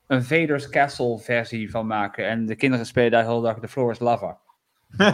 een 0.07 0.25
Vader's 0.25 0.69
Castle 0.69 1.19
versie 1.19 1.71
van 1.71 1.87
maken 1.87 2.29
en 2.29 2.47
de 2.47 2.57
kinderen 2.57 2.87
spelen 2.87 3.11
daar 3.11 3.23
de 3.23 3.29
hele 3.29 3.43
dag 3.43 3.59
de 3.59 3.69
floor 3.69 3.91
is 3.91 3.99
lava. 3.99 4.39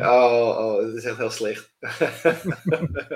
Oh, 0.00 0.08
oh, 0.08 0.58
oh, 0.58 0.80
dat 0.80 0.94
is 0.94 1.04
echt 1.04 1.16
heel 1.16 1.30
slecht. 1.30 1.72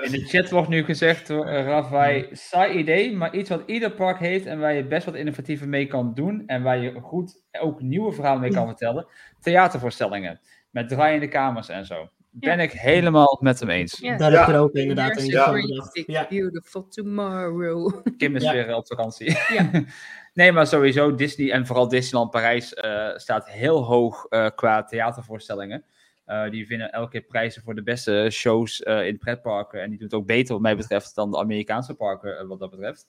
In 0.01 0.11
de 0.11 0.25
chat 0.27 0.49
wordt 0.49 0.69
nu 0.69 0.83
gezegd 0.83 1.27
door 1.27 1.47
uh, 1.47 1.65
Rafai, 1.65 2.29
saai 2.31 2.77
idee, 2.77 3.15
maar 3.15 3.35
iets 3.35 3.49
wat 3.49 3.63
ieder 3.65 3.91
park 3.91 4.19
heeft 4.19 4.45
en 4.45 4.59
waar 4.59 4.73
je 4.73 4.85
best 4.85 5.05
wat 5.05 5.15
innovatiever 5.15 5.67
mee 5.67 5.87
kan 5.87 6.13
doen 6.13 6.43
en 6.47 6.63
waar 6.63 6.77
je 6.77 6.99
goed 7.01 7.43
ook 7.59 7.81
nieuwe 7.81 8.11
verhalen 8.11 8.41
mee 8.41 8.51
kan 8.51 8.67
vertellen. 8.67 9.07
Theatervoorstellingen 9.41 10.39
met 10.69 10.89
draaiende 10.89 11.27
kamers 11.27 11.69
en 11.69 11.85
zo. 11.85 12.09
Ben 12.39 12.59
ik 12.59 12.71
helemaal 12.71 13.37
met 13.41 13.59
hem 13.59 13.69
eens. 13.69 13.97
ja. 13.99 14.17
Daar 14.17 14.31
Ja. 14.31 14.39
heb 14.39 14.47
ik 14.47 14.53
er 14.53 14.59
ook 14.61 14.73
inderdaad 14.73 15.17
een 15.21 15.31
van 15.31 16.03
Ja. 16.07 16.25
beautiful 16.29 16.87
tomorrow. 16.87 18.01
Kim 18.17 18.35
is 18.35 18.43
Ja. 18.43 18.51
weer 18.51 18.75
op 18.75 18.87
vakantie. 18.87 19.37
Ja. 19.53 19.69
nee, 20.33 20.51
maar 20.51 20.67
sowieso 20.67 21.15
Disney 21.15 21.51
en 21.51 21.65
vooral 21.65 21.87
Disneyland 21.87 22.31
Parijs 22.31 22.73
eh, 22.73 23.09
staat 23.15 23.49
heel 23.49 23.83
hoog 23.83 24.25
eh, 24.29 24.47
qua 24.55 24.83
theatervoorstellingen. 24.83 25.83
Eh, 26.25 26.49
die 26.49 26.67
winnen 26.67 26.91
elke 26.91 27.11
keer 27.11 27.21
prijzen 27.21 27.61
voor 27.61 27.75
de 27.75 27.83
beste 27.83 28.27
shows 28.31 28.83
eh, 28.83 29.07
in 29.07 29.17
pretparken. 29.17 29.81
En 29.81 29.89
die 29.89 29.99
doet 29.99 30.11
het 30.11 30.19
ook 30.21 30.27
beter 30.27 30.53
wat 30.53 30.61
mij 30.61 30.75
betreft 30.75 31.15
dan 31.15 31.31
de 31.31 31.37
Amerikaanse 31.37 31.93
parken 31.93 32.47
wat 32.47 32.59
dat 32.59 32.69
betreft. 32.69 33.07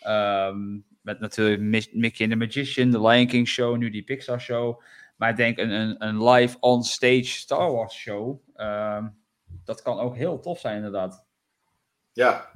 Ehm, 0.00 0.58
met 1.02 1.20
natuurlijk 1.20 1.60
Mi- 1.60 1.90
Mickey 1.92 2.26
and 2.26 2.38
the 2.38 2.44
Magician, 2.46 2.90
de 2.90 3.00
Lion 3.00 3.26
King 3.26 3.48
show, 3.48 3.76
nu 3.76 3.90
die 3.90 4.02
Pixar 4.02 4.40
show. 4.40 4.82
Maar 5.22 5.30
ik 5.30 5.36
denk 5.36 5.58
een, 5.58 5.70
een, 5.70 6.04
een 6.06 6.24
live 6.24 6.56
on-stage 6.60 7.24
Star 7.24 7.72
Wars 7.72 7.94
show, 7.94 8.38
ehm, 8.54 9.06
dat 9.64 9.82
kan 9.82 9.98
ook 9.98 10.16
heel 10.16 10.40
tof 10.40 10.58
zijn 10.58 10.76
inderdaad. 10.76 11.26
Ja, 12.12 12.50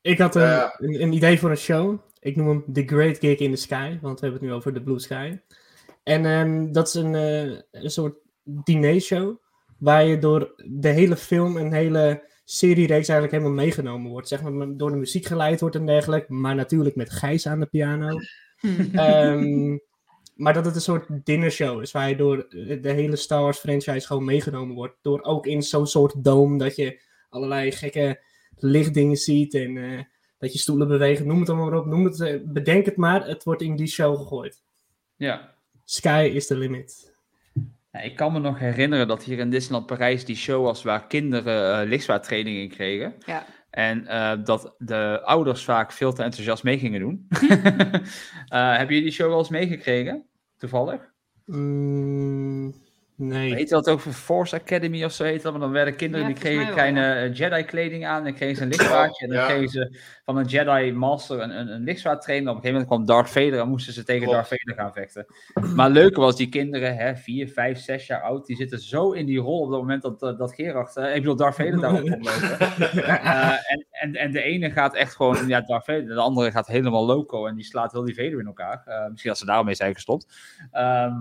Ik 0.00 0.18
had 0.18 0.34
een, 0.34 0.42
Ja. 0.42 0.74
een, 0.78 1.02
een 1.02 1.12
idee 1.12 1.38
voor 1.38 1.50
een 1.50 1.56
show. 1.56 1.98
Ik 2.20 2.36
noem 2.36 2.48
hem 2.48 2.64
The 2.72 2.82
Great 2.86 3.18
Gig 3.18 3.38
in 3.38 3.50
the 3.54 3.60
Sky, 3.60 3.98
want 4.00 4.20
we 4.20 4.26
hebben 4.26 4.40
het 4.42 4.50
nu 4.50 4.56
over 4.56 4.74
de 4.74 4.82
Blue 4.82 4.98
Sky. 4.98 5.38
En 6.02 6.24
ehm, 6.26 6.72
dat 6.72 6.86
is 6.86 6.94
een, 6.94 7.14
eh, 7.14 7.82
een 7.82 7.90
soort 7.90 8.16
dinershow, 8.42 9.36
waar 9.78 10.04
je 10.04 10.18
door 10.18 10.54
de 10.66 10.88
hele 10.88 11.16
film 11.16 11.56
en 11.56 11.72
hele 11.72 12.22
seriereeks 12.44 13.08
eigenlijk 13.08 13.32
helemaal 13.32 13.64
meegenomen 13.64 14.10
wordt. 14.10 14.28
Zeg 14.28 14.42
maar 14.42 14.76
door 14.76 14.90
de 14.90 14.96
muziek 14.96 15.26
geleid 15.26 15.60
wordt 15.60 15.76
en 15.76 15.86
dergelijke, 15.86 16.32
maar 16.32 16.54
natuurlijk 16.54 16.96
met 16.96 17.10
Gijs 17.10 17.46
aan 17.46 17.60
de 17.60 17.66
piano. 17.66 18.18
Ehm, 18.92 19.76
maar 20.38 20.52
dat 20.52 20.64
het 20.64 20.74
een 20.74 20.80
soort 20.80 21.06
dinnershow 21.08 21.82
is, 21.82 21.92
waar 21.92 22.08
je 22.08 22.16
door 22.16 22.46
de 22.80 22.90
hele 22.90 23.16
Star 23.16 23.42
Wars 23.42 23.58
franchise 23.58 24.06
gewoon 24.06 24.24
meegenomen 24.24 24.74
wordt. 24.74 24.96
Door 25.02 25.22
ook 25.22 25.46
in 25.46 25.62
zo'n 25.62 25.86
soort 25.86 26.24
dome 26.24 26.58
dat 26.58 26.76
je 26.76 27.00
allerlei 27.28 27.72
gekke 27.72 28.20
lichtdingen 28.56 29.16
ziet 29.16 29.54
en 29.54 29.76
eh, 29.76 30.02
dat 30.38 30.52
je 30.52 30.58
stoelen 30.58 30.88
bewegen. 30.88 31.26
Noem 31.26 31.40
het 31.40 31.48
allemaal 31.48 31.70
maar 31.70 31.78
op, 31.78 31.86
noem 31.86 32.04
het, 32.04 32.20
eh, 32.20 32.40
bedenk 32.44 32.84
het 32.84 32.96
maar, 32.96 33.26
het 33.26 33.44
wordt 33.44 33.62
in 33.62 33.76
die 33.76 33.86
show 33.86 34.16
gegooid. 34.16 34.62
Ja. 35.16 35.54
Sky 35.84 36.30
is 36.34 36.46
the 36.46 36.56
limit. 36.56 37.14
Ja, 37.92 38.00
ik 38.00 38.16
kan 38.16 38.32
me 38.32 38.38
nog 38.38 38.58
herinneren 38.58 39.08
dat 39.08 39.24
hier 39.24 39.38
in 39.38 39.50
Disneyland 39.50 39.86
Parijs 39.86 40.24
die 40.24 40.36
show 40.36 40.64
was 40.64 40.82
waar 40.82 41.06
kinderen 41.06 41.90
uh, 41.90 42.62
in 42.62 42.68
kregen. 42.68 43.14
Ja. 43.26 43.46
En 43.78 44.04
uh, 44.04 44.32
dat 44.44 44.74
de 44.78 45.20
ouders 45.24 45.64
vaak 45.64 45.92
veel 45.92 46.12
te 46.12 46.22
enthousiast 46.22 46.62
mee 46.62 46.78
gingen 46.78 47.00
doen. 47.00 47.26
uh, 47.42 47.48
hebben 48.78 48.86
jullie 48.86 49.02
die 49.02 49.10
show 49.10 49.28
wel 49.28 49.38
eens 49.38 49.48
meegekregen? 49.48 50.24
Toevallig? 50.56 51.12
Mm, 51.44 52.74
nee. 53.18 53.54
Heet 53.54 53.68
dat 53.68 53.88
ook 53.88 54.00
Force 54.00 54.56
Academy 54.56 55.04
of 55.04 55.12
zo 55.12 55.24
heet 55.24 55.42
dat? 55.42 55.52
Maar 55.52 55.60
dan 55.60 55.70
werden 55.70 55.96
kinderen 55.96 56.26
Ja, 56.26 56.32
die 56.32 56.42
kregen 56.42 56.64
wel, 56.64 56.74
kleine 56.74 57.30
Jedi-kleding 57.32 58.06
aan. 58.06 58.26
En 58.26 58.34
kregen 58.34 58.56
ze 58.56 58.62
een 58.62 58.68
lichtzwaardje. 58.68 59.26
En 59.26 59.32
dan 59.32 59.42
Ja. 59.42 59.46
kregen 59.46 59.68
ze 59.68 59.98
van 60.24 60.36
een 60.36 60.46
Jedi 60.46 60.92
Master 60.92 61.40
een, 61.40 61.58
een, 61.58 61.68
een 61.68 61.82
lichtzwaard 61.82 62.22
trainen. 62.22 62.48
Op 62.48 62.54
een 62.56 62.60
gegeven 62.62 62.80
moment 62.86 63.06
kwam 63.06 63.16
Darth 63.16 63.30
Vader 63.30 63.60
en 63.60 63.68
moesten 63.68 63.92
ze 63.92 64.04
tegen 64.04 64.22
Klopt. 64.22 64.36
Darth 64.36 64.48
Vader 64.48 64.74
gaan 64.82 64.92
vechten. 64.92 65.26
Maar 65.74 65.86
het 65.86 65.94
leuke 65.94 66.20
was, 66.20 66.36
die 66.36 66.48
kinderen, 66.48 66.96
hè, 66.96 67.16
vier, 67.16 67.48
vijf, 67.48 67.78
zes 67.78 68.06
jaar 68.06 68.22
oud, 68.22 68.46
die 68.46 68.56
zitten 68.56 68.78
zo 68.78 69.12
in 69.12 69.26
die 69.26 69.38
rol 69.38 69.60
op 69.60 69.70
het 69.70 69.80
moment 69.80 70.02
dat, 70.02 70.20
dat, 70.20 70.38
dat 70.38 70.54
Gerard, 70.54 70.96
eh, 70.96 71.14
ik 71.14 71.20
bedoel 71.20 71.36
Darth 71.36 71.54
Vader 71.54 71.80
daarop 71.80 72.00
komt 72.00 72.24
lopen. 72.24 72.66
Eh, 73.28 73.72
en, 73.72 73.86
en, 73.90 74.14
en 74.14 74.30
de 74.32 74.42
ene 74.42 74.70
gaat 74.70 74.94
echt 74.94 75.16
gewoon, 75.16 75.46
ja, 75.46 75.60
Darth 75.60 75.84
Vader, 75.84 76.06
de 76.06 76.14
andere 76.20 76.50
gaat 76.50 76.66
helemaal 76.66 77.06
loco 77.06 77.46
en 77.46 77.54
die 77.54 77.64
slaat 77.64 77.92
heel 77.92 78.04
die 78.04 78.14
Vader 78.14 78.40
in 78.40 78.46
elkaar. 78.46 78.82
Eh, 78.86 79.08
misschien 79.08 79.30
dat 79.30 79.38
ze 79.38 79.46
daarmee 79.46 79.74
zijn 79.74 79.94
gestopt. 79.94 80.26
Ehm, 80.70 81.12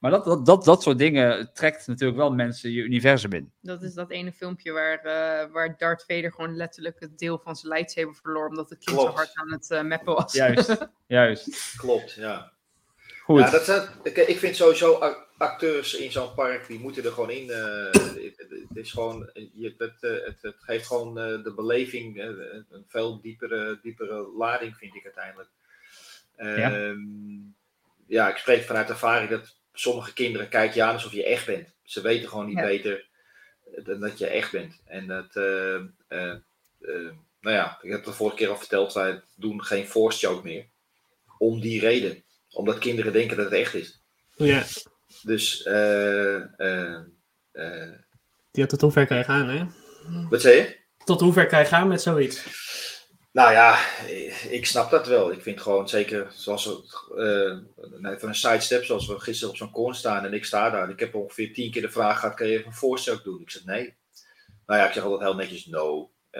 maar 0.00 0.10
dat, 0.10 0.24
dat, 0.24 0.46
dat, 0.46 0.64
dat 0.64 0.82
soort 0.82 0.98
dingen 0.98 1.50
trekt 1.52 1.86
natuurlijk 1.86 2.18
wel 2.18 2.32
mensen 2.32 2.70
je 2.72 2.82
universum 2.82 3.32
in. 3.32 3.52
Dat 3.60 3.82
is 3.82 3.94
dat 3.94 4.10
ene 4.10 4.32
filmpje 4.32 4.72
waar, 4.72 4.98
eh, 4.98 5.52
waar 5.52 5.76
Darth 5.78 6.04
Vader 6.06 6.32
gewoon 6.32 6.56
letterlijk 6.56 7.00
het 7.00 7.18
deel 7.18 7.38
van 7.38 7.56
zijn 7.56 7.72
lightsaber 7.72 8.14
verloor. 8.14 8.48
Omdat 8.48 8.70
het 8.70 8.84
kind 8.84 9.00
zo 9.00 9.06
hard 9.06 9.30
aan 9.34 9.52
het 9.52 9.70
eh 9.70 9.82
mappen 9.82 10.14
was. 10.14 10.32
Juist, 10.32 10.76
juist. 11.06 11.74
klopt, 11.76 12.12
ja. 12.12 12.52
Goed. 13.22 13.40
Ja, 13.40 13.50
dat 13.50 13.64
zijn, 13.64 13.88
ik, 14.02 14.16
ik 14.16 14.38
vind 14.38 14.56
sowieso 14.56 14.94
ac- 14.94 15.26
acteurs 15.36 15.94
in 15.94 16.12
zo'n 16.12 16.34
park, 16.34 16.66
die 16.66 16.80
moeten 16.80 17.04
er 17.04 17.12
gewoon 17.12 17.30
in. 17.30 17.50
eh, 17.50 17.84
het, 18.68 18.76
is 18.76 18.90
gewoon, 18.92 19.30
je, 19.54 19.74
het, 19.78 20.00
het, 20.00 20.42
het 20.42 20.56
geeft 20.58 20.86
gewoon 20.86 21.18
eh, 21.18 21.42
de 21.44 21.52
beleving 21.54 22.18
een 22.18 22.84
veel 22.88 23.20
diepere, 23.20 23.78
diepere 23.82 24.30
lading, 24.36 24.76
vind 24.76 24.94
ik 24.94 25.04
uiteindelijk. 25.04 25.48
Ja. 26.36 26.72
Ehm, 26.74 26.98
ja, 28.06 28.28
ik 28.28 28.36
spreek 28.36 28.62
vanuit 28.62 28.88
ervaring 28.88 29.30
dat 29.30 29.58
sommige 29.72 30.12
kinderen 30.12 30.48
kijken 30.48 30.76
je 30.76 30.82
aan 30.82 30.94
alsof 30.94 31.12
je 31.12 31.24
echt 31.24 31.46
bent. 31.46 31.68
Ze 31.82 32.00
weten 32.00 32.28
gewoon 32.28 32.46
niet 32.46 32.56
Ja. 32.58 32.64
beter 32.66 33.08
dan 33.84 34.00
dat 34.00 34.18
je 34.18 34.26
echt 34.26 34.52
bent. 34.52 34.80
En 34.86 35.06
dat, 35.06 35.36
eh, 35.36 35.74
eh, 35.74 36.30
eh, 36.80 37.10
nou 37.40 37.56
ja, 37.56 37.78
ik 37.82 37.90
heb 37.90 37.98
het 37.98 38.04
de 38.04 38.12
vorige 38.12 38.36
keer 38.36 38.48
al 38.48 38.56
verteld, 38.56 38.92
wij 38.92 39.22
doen 39.36 39.64
geen 39.64 39.86
force 39.86 40.26
choke 40.26 40.42
meer. 40.46 40.68
om 41.38 41.60
die 41.60 41.80
reden. 41.80 42.24
Omdat 42.50 42.78
kinderen 42.78 43.12
denken 43.12 43.36
dat 43.36 43.44
het 43.50 43.54
echt 43.54 43.74
is. 43.74 44.02
Ja, 44.36 44.64
Dus, 45.22 45.62
eh, 45.62 46.36
eh, 46.60 47.00
eh, 47.52 47.92
ja, 48.50 48.66
tot 48.66 48.80
hoe 48.80 48.92
ver 48.92 49.06
kan 49.06 49.16
je 49.16 49.24
gaan, 49.24 49.48
hè? 49.48 49.64
wat 50.28 50.40
zei 50.40 50.56
je? 50.56 50.76
Tot 51.04 51.20
hoe 51.20 51.32
ver 51.32 51.46
kan 51.46 51.58
je 51.58 51.64
gaan 51.64 51.88
met 51.88 52.02
zoiets? 52.02 52.42
Nou 53.32 53.52
ja, 53.52 53.98
ik 54.48 54.66
snap 54.66 54.90
dat 54.90 55.06
wel. 55.06 55.32
Ik 55.32 55.42
vind 55.42 55.60
gewoon 55.60 55.88
zeker, 55.88 56.32
zoals 56.34 56.64
we, 56.66 57.62
nou, 58.00 58.14
even 58.14 58.28
een 58.28 58.34
sidestep, 58.34 58.84
zoals 58.84 59.06
we 59.06 59.20
gisteren 59.20 59.50
op 59.50 59.56
zo'n 59.56 59.70
corn 59.70 59.94
staan 59.94 60.24
en 60.24 60.32
ik 60.32 60.44
sta 60.44 60.70
daar. 60.70 60.90
Ik 60.90 61.00
heb 61.00 61.14
ongeveer 61.14 61.52
tien 61.52 61.70
keer 61.70 61.82
de 61.82 61.90
vraag 61.90 62.20
gehad, 62.20 62.34
kan 62.34 62.46
je 62.46 62.52
even 62.52 62.66
een 62.66 62.72
voorstel 62.72 63.22
doen? 63.22 63.40
Ik 63.40 63.50
zeg 63.50 63.64
nee. 63.64 63.96
Nou 64.66 64.80
ja, 64.80 64.86
ik 64.86 64.92
zeg 64.92 65.02
altijd 65.02 65.22
heel 65.22 65.34
netjes 65.34 65.66
no. 65.66 66.10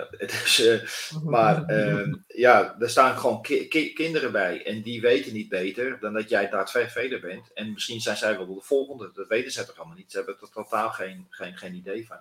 Eh, 0.59 0.81
maar 1.25 1.65
eh, 1.67 2.13
ja, 2.27 2.77
er 2.79 2.91
staan 2.91 3.19
gewoon 3.19 3.43
ki- 3.43 3.69
ki- 3.69 3.93
kinderen 3.93 4.33
bij 4.33 4.67
en 4.67 4.83
die 4.83 5.01
weten 5.01 5.33
niet 5.33 5.49
beter 5.49 5.99
dan 6.01 6.13
dat 6.13 6.29
jij 6.29 6.49
Vader 6.91 7.21
bent. 7.21 7.53
En 7.55 7.73
misschien 7.73 8.01
zijn 8.01 8.17
zij 8.17 8.37
wel 8.37 8.55
de 8.55 8.61
volgende, 8.61 9.11
dat 9.15 9.29
weten 9.29 9.53
zij 9.53 9.65
toch 9.65 9.77
allemaal 9.79 9.97
niet. 9.97 10.11
Ze 10.11 10.17
hebben 10.17 10.37
er 10.41 10.49
totaal 10.53 10.91
geen, 10.91 11.27
geen, 11.31 11.57
geen 11.57 11.75
idee 11.75 12.07
van. 12.07 12.19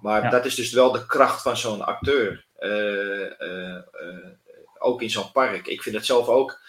Maar 0.00 0.22
Ja. 0.22 0.30
dat 0.30 0.44
is 0.44 0.54
dus 0.54 0.72
wel 0.72 0.92
de 0.92 1.06
kracht 1.06 1.42
van 1.42 1.56
zo'n 1.56 1.84
acteur. 1.84 2.44
Eh, 2.58 3.40
eh, 3.40 3.82
ook 4.78 5.02
in 5.02 5.10
zo'n 5.10 5.32
park. 5.32 5.66
Ik 5.66 5.82
vind 5.82 5.96
het 5.96 6.06
zelf 6.06 6.28
ook. 6.28 6.60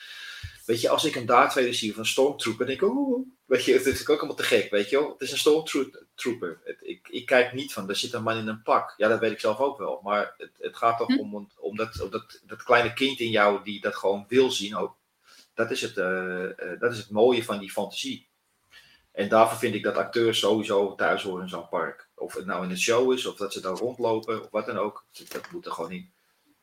Weet 0.65 0.81
je, 0.81 0.89
als 0.89 1.05
ik 1.05 1.15
een 1.15 1.25
Darth 1.25 1.53
Vader 1.53 1.73
zie 1.73 1.91
of 1.91 1.97
een 1.97 2.05
Stormtrooper, 2.05 2.65
denk 2.65 2.81
ik, 2.81 2.89
oeh, 2.89 3.27
weet 3.45 3.65
je, 3.65 3.73
het 3.73 3.85
is 3.85 4.07
ook 4.07 4.17
allemaal 4.17 4.35
te 4.35 4.43
gek, 4.43 4.71
weet 4.71 4.89
je 4.89 4.99
wel. 4.99 5.09
Het 5.09 5.21
is 5.21 5.31
een 5.31 5.37
Stormtrooper. 5.37 6.59
Het, 6.63 6.77
ik, 6.81 7.07
ik 7.07 7.25
kijk 7.25 7.53
niet 7.53 7.73
van, 7.73 7.89
er 7.89 7.95
zit 7.95 8.13
een 8.13 8.23
man 8.23 8.37
in 8.37 8.47
een 8.47 8.63
pak. 8.63 8.93
Ja, 8.97 9.07
dat 9.07 9.19
weet 9.19 9.31
ik 9.31 9.39
zelf 9.39 9.59
ook 9.59 9.77
wel. 9.77 9.99
Maar 10.03 10.33
het, 10.37 10.51
het 10.59 10.77
gaat 10.77 10.97
toch 10.97 11.17
om, 11.17 11.35
om, 11.35 11.49
om, 11.57 11.75
dat, 11.75 12.01
om 12.01 12.09
dat, 12.09 12.41
dat 12.45 12.63
kleine 12.63 12.93
kind 12.93 13.19
in 13.19 13.29
jou 13.29 13.63
die 13.63 13.81
dat 13.81 13.95
gewoon 13.95 14.25
wil 14.27 14.51
zien 14.51 14.75
ook. 14.75 14.97
Dat 15.53 15.71
is 15.71 15.81
het, 15.81 15.97
eh, 15.97 16.43
eh, 16.43 16.79
dat 16.79 16.91
is 16.91 16.97
het 16.97 17.09
mooie 17.09 17.43
van 17.43 17.59
die 17.59 17.71
fantasie. 17.71 18.27
En 19.11 19.29
daarvoor 19.29 19.57
vind 19.57 19.75
ik 19.75 19.83
dat 19.83 19.95
acteurs 19.95 20.39
sowieso 20.39 20.95
thuis 20.95 21.23
horen 21.23 21.43
in 21.43 21.49
zo'n 21.49 21.69
park. 21.69 22.09
Of 22.15 22.33
het 22.33 22.45
nou 22.45 22.63
in 22.63 22.69
een 22.69 22.77
show 22.77 23.13
is, 23.13 23.25
of 23.25 23.35
dat 23.35 23.53
ze 23.53 23.61
daar 23.61 23.75
rondlopen, 23.75 24.41
of 24.41 24.49
wat 24.51 24.65
dan 24.65 24.77
ook. 24.77 25.05
Dat 25.29 25.51
moet 25.51 25.65
er 25.65 25.71
gewoon 25.71 25.91
in. 25.91 26.13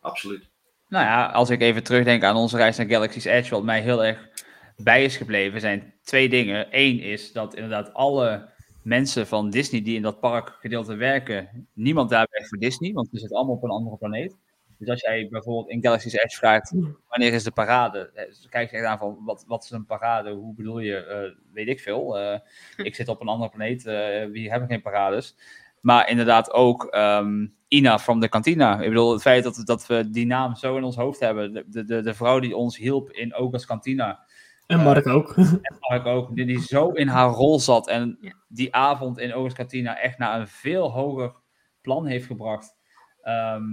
Absoluut. 0.00 0.51
Nou 0.92 1.04
ja, 1.04 1.26
als 1.26 1.50
ik 1.50 1.60
even 1.60 1.82
terugdenk 1.82 2.22
aan 2.22 2.36
onze 2.36 2.56
reis 2.56 2.76
naar 2.76 2.86
Galaxy's 2.86 3.24
Edge, 3.24 3.50
wat 3.50 3.62
mij 3.62 3.80
heel 3.80 4.04
erg 4.04 4.28
bij 4.76 5.04
is 5.04 5.16
gebleven, 5.16 5.60
zijn 5.60 5.94
twee 6.02 6.28
dingen. 6.28 6.66
Eén 6.70 7.00
is 7.00 7.32
dat 7.32 7.54
inderdaad 7.54 7.94
alle 7.94 8.48
mensen 8.82 9.26
van 9.26 9.50
Disney 9.50 9.82
die 9.82 9.96
in 9.96 10.02
dat 10.02 10.20
parkgedeelte 10.20 10.94
werken, 10.94 11.68
niemand 11.72 12.10
daar 12.10 12.26
werkt 12.30 12.48
voor 12.48 12.58
Disney, 12.58 12.92
want 12.92 13.10
we 13.10 13.18
zitten 13.18 13.36
allemaal 13.36 13.54
op 13.54 13.62
een 13.62 13.70
andere 13.70 13.96
planeet. 13.96 14.36
Dus 14.78 14.88
als 14.88 15.00
jij 15.00 15.28
bijvoorbeeld 15.30 15.68
in 15.68 15.82
Galaxy's 15.82 16.12
Edge 16.12 16.36
vraagt, 16.36 16.74
wanneer 17.08 17.32
is 17.32 17.44
de 17.44 17.52
parade? 17.52 18.10
Eh, 18.14 18.32
ze 18.32 18.48
kijken 18.48 18.78
echt 18.78 18.86
aan 18.86 18.98
van, 18.98 19.18
wat, 19.24 19.44
wat 19.46 19.64
is 19.64 19.70
een 19.70 19.86
parade? 19.86 20.30
Hoe 20.30 20.54
bedoel 20.54 20.78
je? 20.78 20.96
Eh, 20.96 21.44
weet 21.52 21.68
ik 21.68 21.80
veel. 21.80 22.18
Eh, 22.18 22.38
ik 22.76 22.94
zit 22.94 23.08
op 23.08 23.20
een 23.20 23.28
andere 23.28 23.50
planeet, 23.50 23.86
eh 23.86 24.26
wie 24.26 24.50
hebben 24.50 24.68
geen 24.68 24.82
parades? 24.82 25.36
Maar 25.82 26.08
inderdaad 26.08 26.52
ook 26.52 26.84
ehm, 26.84 27.46
Ina 27.68 27.98
from 27.98 28.20
the 28.20 28.28
Cantina. 28.28 28.80
Ik 28.80 28.88
bedoel, 28.88 29.12
het 29.12 29.22
feit 29.22 29.44
dat, 29.44 29.62
dat 29.64 29.86
we 29.86 30.10
die 30.10 30.26
naam 30.26 30.54
zo 30.54 30.76
in 30.76 30.84
ons 30.84 30.96
hoofd 30.96 31.20
hebben. 31.20 31.52
De, 31.52 31.84
de, 31.84 32.02
de 32.02 32.14
vrouw 32.14 32.38
die 32.38 32.56
ons 32.56 32.76
hielp 32.76 33.10
in 33.10 33.34
Oga's 33.34 33.66
Cantina. 33.66 34.24
En 34.66 34.80
Mark 34.80 35.06
ook. 35.06 35.36
En 35.36 35.76
Mark 35.80 36.06
ook. 36.06 36.34
Die, 36.34 36.46
die 36.46 36.60
zo 36.60 36.90
in 36.90 37.08
haar 37.08 37.28
rol 37.28 37.60
zat. 37.60 37.88
En 37.88 38.18
die 38.48 38.74
avond 38.74 39.18
in 39.18 39.34
Oga's 39.34 39.54
Cantina 39.54 39.98
echt 39.98 40.18
naar 40.18 40.40
een 40.40 40.48
veel 40.48 40.90
hoger 40.90 41.34
plan 41.80 42.06
heeft 42.06 42.26
gebracht. 42.26 42.74
Ehm, 43.22 43.64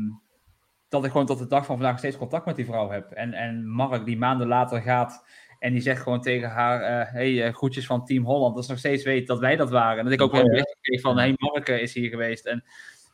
dat 0.90 1.06
ik 1.06 1.12
gewoon 1.12 1.26
tot 1.26 1.40
de 1.40 1.48
dag 1.48 1.66
van 1.66 1.78
vandaag 1.78 1.98
steeds 1.98 2.18
contact 2.18 2.46
met 2.46 2.56
die 2.56 2.66
vrouw 2.66 2.90
heb. 2.90 3.12
En, 3.12 3.34
en 3.34 3.68
Mark 3.68 4.06
die 4.06 4.18
maanden 4.18 4.48
later 4.48 4.82
gaat 4.82 5.26
en 5.60 5.72
die 5.74 5.82
zegt 5.82 6.02
gewoon 6.02 6.22
tegen 6.22 6.50
haar, 6.50 6.82
eh 6.82 7.14
hey, 7.14 7.46
eh, 7.46 7.54
groetjes 7.54 7.86
van 7.86 8.06
Team 8.06 8.26
Holland. 8.26 8.56
Dat 8.56 8.64
ze 8.66 8.70
nog 8.72 8.80
steeds 8.80 9.04
weet 9.04 9.28
dat 9.28 9.40
wij 9.40 9.56
dat 9.56 9.70
waren. 9.70 9.98
En 9.98 10.04
dat 10.04 10.14
ik 10.14 10.22
ook 10.22 10.32
weer 10.32 10.42
een 10.42 10.48
bericht 10.50 10.78
kreeg 10.82 11.02
van, 11.02 11.18
hey, 11.18 11.34
Mark 11.38 11.70
eh, 11.70 11.82
is 11.82 11.94
hier 11.94 12.10
geweest. 12.10 12.46
En, 12.46 12.64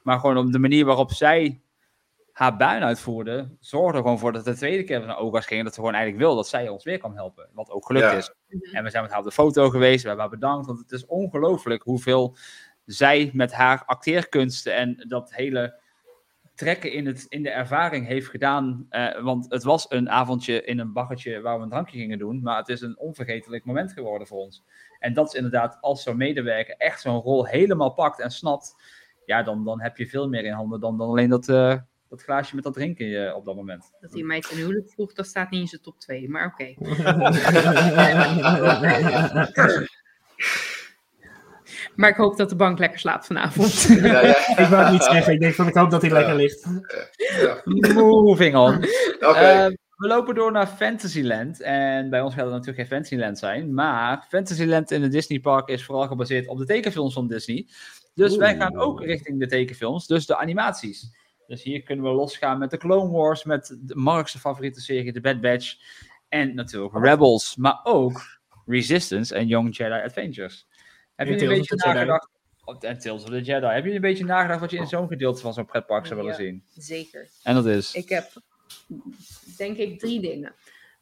maar 0.03 0.19
gewoon 0.19 0.37
op 0.37 0.51
de 0.51 0.59
manier 0.59 0.85
waarop 0.85 1.11
zij 1.11 1.61
haar 2.31 2.57
buin 2.57 2.83
uitvoerde, 2.83 3.55
zorgde 3.59 3.97
er 3.97 4.03
gewoon 4.03 4.19
voor 4.19 4.31
dat 4.31 4.45
de 4.45 4.55
tweede 4.55 4.83
keer 4.83 5.05
naar 5.05 5.17
Ogas 5.17 5.45
ging, 5.45 5.63
dat 5.63 5.73
ze 5.73 5.79
gewoon 5.79 5.95
eigenlijk 5.95 6.25
wil 6.25 6.35
dat 6.35 6.47
zij 6.47 6.69
ons 6.69 6.83
weer 6.83 6.97
kan 6.97 7.15
helpen. 7.15 7.49
Wat 7.53 7.69
ook 7.69 7.85
gelukt 7.85 8.05
Ja. 8.05 8.17
is. 8.17 8.33
En 8.71 8.83
we 8.83 8.89
zijn 8.89 9.03
met 9.03 9.11
haar 9.11 9.19
op 9.19 9.25
de 9.25 9.31
foto 9.31 9.69
geweest, 9.69 10.01
we 10.01 10.07
hebben 10.07 10.27
haar 10.27 10.39
bedankt, 10.39 10.65
want 10.67 10.79
het 10.79 10.91
is 10.91 11.05
ongelooflijk 11.05 11.83
hoeveel 11.83 12.37
zij 12.85 13.29
met 13.33 13.53
haar 13.53 13.83
acteerkunsten 13.85 14.75
en 14.75 15.05
dat 15.07 15.33
hele 15.33 15.79
trekken 16.55 16.91
in, 16.91 17.05
het, 17.05 17.25
in 17.29 17.43
de 17.43 17.49
ervaring 17.49 18.07
heeft 18.07 18.27
gedaan. 18.27 18.85
Eh, 18.89 19.23
want 19.23 19.45
het 19.49 19.63
was 19.63 19.85
een 19.89 20.09
avondje 20.09 20.63
in 20.63 20.79
een 20.79 20.93
baggetje 20.93 21.41
waar 21.41 21.57
we 21.57 21.63
een 21.63 21.69
drankje 21.69 21.97
gingen 21.97 22.17
doen, 22.17 22.41
maar 22.41 22.57
het 22.57 22.69
is 22.69 22.81
een 22.81 22.99
onvergetelijk 22.99 23.65
moment 23.65 23.91
geworden 23.91 24.27
voor 24.27 24.37
ons. 24.37 24.63
En 24.99 25.13
dat 25.13 25.27
is 25.27 25.33
inderdaad, 25.33 25.77
als 25.81 26.03
zo'n 26.03 26.17
medewerker 26.17 26.75
echt 26.77 27.01
zo'n 27.01 27.21
rol 27.21 27.45
helemaal 27.45 27.93
pakt 27.93 28.19
en 28.19 28.31
snapt, 28.31 28.75
ja, 29.25 29.43
dan, 29.43 29.65
dan 29.65 29.81
heb 29.81 29.97
je 29.97 30.07
veel 30.07 30.29
meer 30.29 30.45
in 30.45 30.53
handen 30.53 30.79
dan, 30.79 30.97
dan 30.97 31.07
alleen 31.07 31.29
dat, 31.29 31.49
eh, 31.49 31.75
dat 32.09 32.23
glaasje 32.23 32.55
met 32.55 32.63
dat 32.63 32.73
drinken 32.73 33.35
op 33.35 33.45
dat 33.45 33.55
moment. 33.55 33.91
Dat 34.01 34.13
hij 34.13 34.23
mij 34.23 34.39
ten 34.39 34.57
huwelijk 34.57 34.89
vroeg, 34.89 35.13
dat 35.13 35.25
staat 35.25 35.49
niet 35.49 35.61
in 35.61 35.67
zijn 35.67 35.81
top 35.81 35.99
2, 35.99 36.29
maar 36.29 36.45
oké. 36.45 36.73
Maar 41.95 42.09
ik 42.09 42.15
hoop 42.15 42.37
dat 42.37 42.49
de 42.49 42.55
bank 42.55 42.79
lekker 42.79 42.99
slaapt 42.99 43.25
vanavond. 43.25 43.83
Ja, 44.01 44.21
ja. 44.21 44.47
ik 44.55 44.67
wou 44.67 44.83
het 44.83 44.91
niet 44.91 45.03
zeggen. 45.03 45.33
Ik 45.33 45.39
denk 45.39 45.53
van, 45.53 45.67
ik 45.67 45.73
hoop 45.73 45.91
dat 45.91 46.01
hij 46.01 46.11
lekker 46.11 46.35
ligt. 46.35 46.67
Ja. 47.41 47.61
Moving 47.93 48.55
on. 48.55 48.75
Oké. 49.29 49.39
Eh, 49.39 49.65
we 49.95 50.07
lopen 50.07 50.35
door 50.35 50.51
naar 50.51 50.67
Fantasyland. 50.67 51.61
En 51.61 52.09
bij 52.09 52.21
ons 52.21 52.33
gaat 52.33 52.43
het 52.43 52.53
natuurlijk 52.53 52.79
geen 52.79 52.97
Fantasyland 52.97 53.39
zijn. 53.39 53.73
Maar 53.73 54.25
Fantasyland 54.29 54.91
in 54.91 55.01
het 55.01 55.11
Disney 55.11 55.39
Park 55.39 55.67
is 55.67 55.85
vooral 55.85 56.07
gebaseerd 56.07 56.47
op 56.47 56.57
de 56.57 56.65
tekenfilms 56.65 57.13
van 57.13 57.27
Disney. 57.27 57.67
Dus 58.13 58.35
wij 58.35 58.55
gaan 58.55 58.77
ook 58.77 59.01
richting 59.01 59.39
de 59.39 59.47
tekenfilms, 59.47 60.07
dus 60.07 60.25
de 60.25 60.37
animaties. 60.37 61.11
Dus 61.47 61.63
hier 61.63 61.81
kunnen 61.83 62.05
we 62.05 62.11
losgaan 62.11 62.59
met 62.59 62.71
de 62.71 62.77
Clone 62.77 63.11
Wars, 63.11 63.43
met 63.43 63.77
de 63.81 63.95
Mark's 63.95 64.37
favoriete 64.37 64.81
serie, 64.81 65.13
The 65.13 65.21
Bad 65.21 65.41
Batch. 65.41 65.75
En 66.29 66.55
natuurlijk 66.55 66.93
Rebels, 67.05 67.55
maar 67.55 67.79
ook 67.83 68.39
Resistance 68.65 69.35
en 69.35 69.47
Young 69.47 69.77
Jedi 69.77 70.03
Adventures. 70.03 70.67
Heb 71.15 71.27
En 71.27 71.33
je 71.33 71.39
een 71.41 71.47
Tales 71.47 71.57
beetje 71.57 71.75
of 71.75 71.81
the 71.81 71.87
Jedi. 71.87 71.99
nagedacht... 71.99 72.29
oh, 72.65 72.75
En 72.79 72.99
Tales 72.99 73.23
of 73.23 73.29
the 73.29 73.41
Jedi. 73.41 73.65
Heb 73.67 73.85
je 73.85 73.91
een 73.93 74.01
beetje 74.01 74.25
nagedacht 74.25 74.59
wat 74.59 74.71
je 74.71 74.77
in 74.77 74.87
zo'n 74.87 75.07
gedeelte 75.07 75.41
van 75.41 75.53
zo'n 75.53 75.65
pretpark 75.65 76.05
zou 76.05 76.19
willen 76.19 76.31
Ja. 76.31 76.37
zien? 76.43 76.63
Zeker. 76.77 77.27
En 77.43 77.55
dat 77.55 77.65
is... 77.65 77.93
Ik 77.93 78.09
heb, 78.09 78.27
denk 79.57 79.77
ik, 79.77 79.99
drie 79.99 80.21
dingen. 80.21 80.53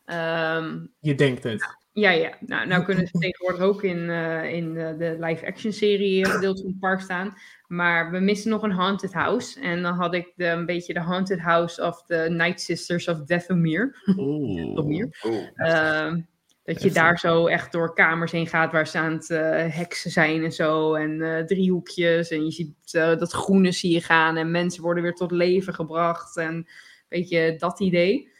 Ehm, 0.05 0.85
Je 0.99 1.15
denkt 1.15 1.43
het. 1.43 1.75
ja, 1.93 2.09
ja. 2.11 2.33
Nou, 2.39 2.67
nou 2.67 2.83
kunnen 2.83 3.07
ze 3.07 3.17
tegenwoordig 3.19 3.61
ook 3.61 3.83
in, 3.83 4.09
eh, 4.09 4.53
in 4.53 4.73
de, 4.73 4.95
de 4.97 5.17
live-action 5.19 5.71
serie 5.71 6.25
gedeelte 6.25 6.61
van 6.61 6.69
het 6.71 6.79
park 6.79 7.01
staan. 7.01 7.33
Maar 7.67 8.11
we 8.11 8.19
missen 8.19 8.49
nog 8.49 8.63
een 8.63 8.71
haunted 8.71 9.13
house. 9.13 9.59
En 9.59 9.81
dan 9.81 9.93
had 9.93 10.13
ik 10.13 10.31
de, 10.35 10.45
een 10.45 10.65
beetje 10.65 10.93
de 10.93 10.99
haunted 10.99 11.39
house 11.39 11.81
of 11.83 12.03
the 12.05 12.27
Night 12.29 12.61
Sisters 12.61 13.07
of 13.07 13.17
Dathomir. 13.23 13.95
Dathomir. 14.05 15.17
Oeh. 15.25 15.47
Ehm, 15.53 16.21
dat 16.63 16.81
je 16.81 16.91
daar 16.91 17.19
zo 17.19 17.47
echt 17.47 17.71
door 17.71 17.93
kamers 17.93 18.31
heen 18.31 18.47
gaat 18.47 18.71
waar 18.71 18.87
ze 18.87 18.97
aan 18.97 19.11
het 19.13 19.29
eh, 19.29 19.75
heksen 19.75 20.11
zijn 20.11 20.43
en 20.43 20.51
zo. 20.51 20.93
En 20.93 21.21
eh, 21.21 21.45
driehoekjes. 21.45 22.29
En 22.29 22.45
je 22.45 22.51
ziet 22.51 22.73
eh, 22.91 23.17
dat 23.17 23.31
groene 23.31 23.71
zie 23.71 23.93
je 23.93 24.01
gaan. 24.01 24.37
En 24.37 24.51
mensen 24.51 24.83
worden 24.83 25.03
weer 25.03 25.13
tot 25.13 25.31
leven 25.31 25.73
gebracht. 25.73 26.37
En 26.37 26.67
weet 27.09 27.29
je, 27.29 27.55
dat 27.57 27.79
idee. 27.79 28.31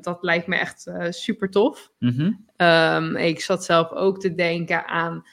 Dat 0.00 0.18
lijkt 0.20 0.46
me 0.46 0.56
echt 0.56 0.90
super 1.08 1.50
tof. 1.50 1.92
Mhm. 1.98 2.32
Ehm, 2.56 3.16
ik 3.16 3.40
zat 3.40 3.64
zelf 3.64 3.90
ook 3.90 4.20
te 4.20 4.34
denken 4.34 4.86
aan. 4.86 5.24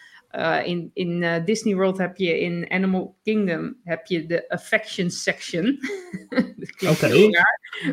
in 0.66 0.92
in 0.94 1.44
Disney 1.46 1.76
World 1.76 1.98
heb 1.98 2.18
je 2.18 2.40
in 2.40 2.66
Animal 2.70 3.16
Kingdom 3.24 3.78
heb 3.84 4.06
je 4.06 4.26
de 4.26 4.50
affection 4.50 5.10
section. 5.10 5.80
Oké. 6.92 7.30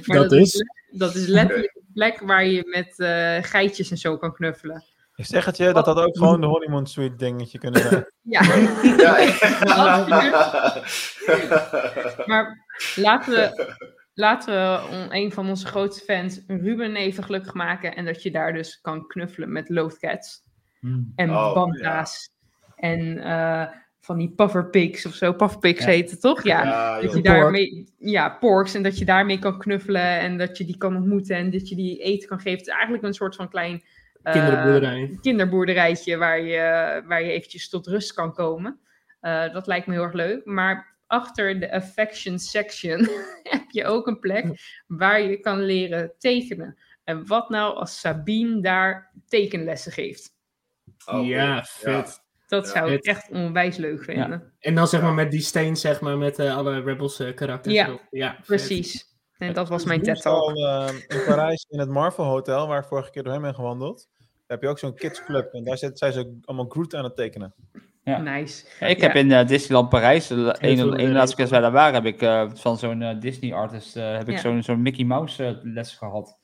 Dat 0.04 0.32
is, 0.32 0.64
dat 0.90 1.14
is 1.14 1.26
letterlijk 1.26 1.78
plek 1.98 2.20
waar 2.20 2.46
je 2.46 2.62
met 2.66 2.98
eh, 2.98 3.50
geitjes 3.50 3.90
en 3.90 3.96
zo 3.96 4.16
kan 4.16 4.32
knuffelen. 4.32 4.84
Ik 5.14 5.26
zeg 5.26 5.44
het 5.44 5.56
je, 5.56 5.72
dat 5.72 5.86
had 5.86 5.98
ook 5.98 6.16
gewoon 6.16 6.40
de 6.40 6.46
honeymoon 6.46 6.86
suite 6.86 7.16
dingetje 7.16 7.58
kunnen 7.58 7.80
zijn. 7.80 8.06
Ja, 8.22 8.40
maar 12.26 12.66
laten 12.94 13.32
we, 13.32 13.74
laten 14.14 14.54
we 14.54 15.06
een 15.08 15.32
van 15.32 15.48
onze 15.48 15.66
grootste 15.66 16.04
fans, 16.04 16.40
Ruben, 16.46 16.96
even 16.96 17.24
gelukkig 17.24 17.54
maken. 17.54 17.96
En 17.96 18.04
dat 18.04 18.22
je 18.22 18.30
daar 18.30 18.52
dus 18.52 18.80
kan 18.80 19.06
knuffelen 19.06 19.52
met 19.52 19.68
loadcats. 19.68 20.42
En 21.14 21.30
Oh, 21.30 21.54
banda's. 21.54 22.30
En 22.76 23.18
eh, 23.18 23.66
van 24.00 24.18
die 24.18 24.30
pufferpigs 24.30 25.06
of 25.06 25.14
zo. 25.14 25.32
Pufferpigs 25.32 25.80
Ja. 25.84 25.86
heet 25.90 26.10
het 26.10 26.20
toch? 26.20 26.42
Ja. 26.42 26.64
Ja, 26.64 27.00
dat 27.00 27.12
je 27.14 27.22
daarmee, 27.22 27.88
ja, 27.98 28.28
porks. 28.28 28.74
En 28.74 28.82
dat 28.82 28.98
je 28.98 29.04
daarmee 29.04 29.38
kan 29.38 29.58
knuffelen. 29.58 30.18
En 30.18 30.38
dat 30.38 30.58
je 30.58 30.64
die 30.64 30.76
kan 30.78 30.96
ontmoeten. 30.96 31.36
En 31.36 31.50
dat 31.50 31.68
je 31.68 31.74
die 31.76 31.98
eten 31.98 32.28
kan 32.28 32.38
geven. 32.38 32.58
Het 32.58 32.66
is 32.66 32.72
eigenlijk 32.74 33.02
een 33.02 33.14
soort 33.14 33.36
van 33.36 33.48
klein 33.48 33.82
eh, 34.22 34.32
Kinderboerderij. 34.32 35.18
kinderboerderijtje. 35.20 36.16
Waar 36.16 36.40
je, 36.40 37.02
waar 37.06 37.22
je 37.22 37.30
eventjes 37.32 37.68
tot 37.68 37.86
rust 37.86 38.12
kan 38.12 38.32
komen. 38.34 38.78
Eh, 39.20 39.52
dat 39.52 39.66
lijkt 39.66 39.86
me 39.86 39.92
heel 39.92 40.02
erg 40.02 40.12
leuk. 40.12 40.44
Maar 40.44 40.96
achter 41.06 41.60
de 41.60 41.72
affection 41.72 42.38
section 42.38 43.08
heb 43.42 43.64
je 43.70 43.84
ook 43.84 44.06
een 44.06 44.18
plek 44.18 44.46
waar 44.86 45.20
je 45.20 45.40
kan 45.40 45.60
leren 45.64 46.12
tekenen. 46.18 46.78
En 47.04 47.26
wat 47.26 47.48
nou 47.48 47.74
als 47.74 48.00
Sabine 48.00 48.60
daar 48.60 49.12
tekenlessen 49.28 49.92
geeft? 49.92 50.36
Oh, 51.06 51.26
ja, 51.26 51.64
vet. 51.64 52.26
Dat 52.48 52.64
Ja. 52.66 52.70
zou 52.72 52.92
ik 52.92 53.04
echt 53.04 53.30
onwijs 53.30 53.76
leuk 53.76 54.04
vinden. 54.04 54.52
En 54.60 54.74
dan 54.74 54.88
zeg 54.88 55.02
maar 55.02 55.14
met 55.14 55.30
die 55.30 55.40
steen, 55.40 55.76
zeg 55.76 56.00
maar, 56.00 56.18
met 56.18 56.38
eh, 56.38 56.56
alle 56.56 56.80
Rebels 56.82 57.20
eh, 57.20 57.34
karakters. 57.34 57.74
Ja, 57.74 57.86
erop. 57.86 58.02
ja 58.10 58.34
vet. 58.36 58.46
Precies. 58.46 59.06
En 59.38 59.52
dat 59.52 59.68
was 59.68 59.84
mijn 59.84 59.98
Ik 59.98 60.04
TED 60.04 60.26
al 60.26 60.46
Talk. 60.54 60.56
eh, 60.56 60.94
in 61.18 61.24
Parijs 61.26 61.66
in 61.68 61.78
het 61.78 61.88
Marvel 61.88 62.24
Hotel, 62.24 62.68
waar 62.68 62.80
ik 62.80 62.86
vorige 62.88 63.10
keer 63.10 63.22
doorheen 63.22 63.42
ben 63.42 63.54
gewandeld. 63.54 64.08
Daar 64.12 64.22
heb 64.46 64.62
je 64.62 64.68
ook 64.68 64.78
zo'n 64.78 64.94
kids 64.94 65.24
club. 65.24 65.52
En 65.54 65.64
daar 65.64 65.78
zit- 65.78 65.98
zijn 65.98 66.12
ze 66.12 66.38
allemaal 66.44 66.66
Groot 66.68 66.94
aan 66.94 67.04
het 67.04 67.16
tekenen. 67.16 67.54
Ja. 68.04 68.18
Nice. 68.18 68.66
Ja, 68.80 68.86
ik 68.86 69.00
heb 69.00 69.12
Ja. 69.14 69.20
in 69.20 69.32
eh, 69.32 69.46
Disneyland 69.46 69.88
Parijs, 69.88 70.30
ene 70.30 70.96
eh, 70.96 71.10
laatste 71.10 71.36
keer 71.36 71.44
dat 71.44 71.50
wij 71.54 71.60
daar 71.60 71.72
waren, 71.72 71.94
heb 71.94 72.04
ik 72.04 72.22
eh, 72.22 72.50
van 72.54 72.78
zo'n 72.78 73.02
eh, 73.02 73.20
Disney 73.20 73.54
artist 73.54 73.96
eh, 73.96 74.12
heb 74.16 74.28
ik 74.28 74.34
Ja. 74.34 74.40
zo'n 74.40 74.62
zo'n 74.62 74.82
Mickey 74.82 75.04
Mouse 75.04 75.60
les 75.62 75.94
gehad. 75.96 76.38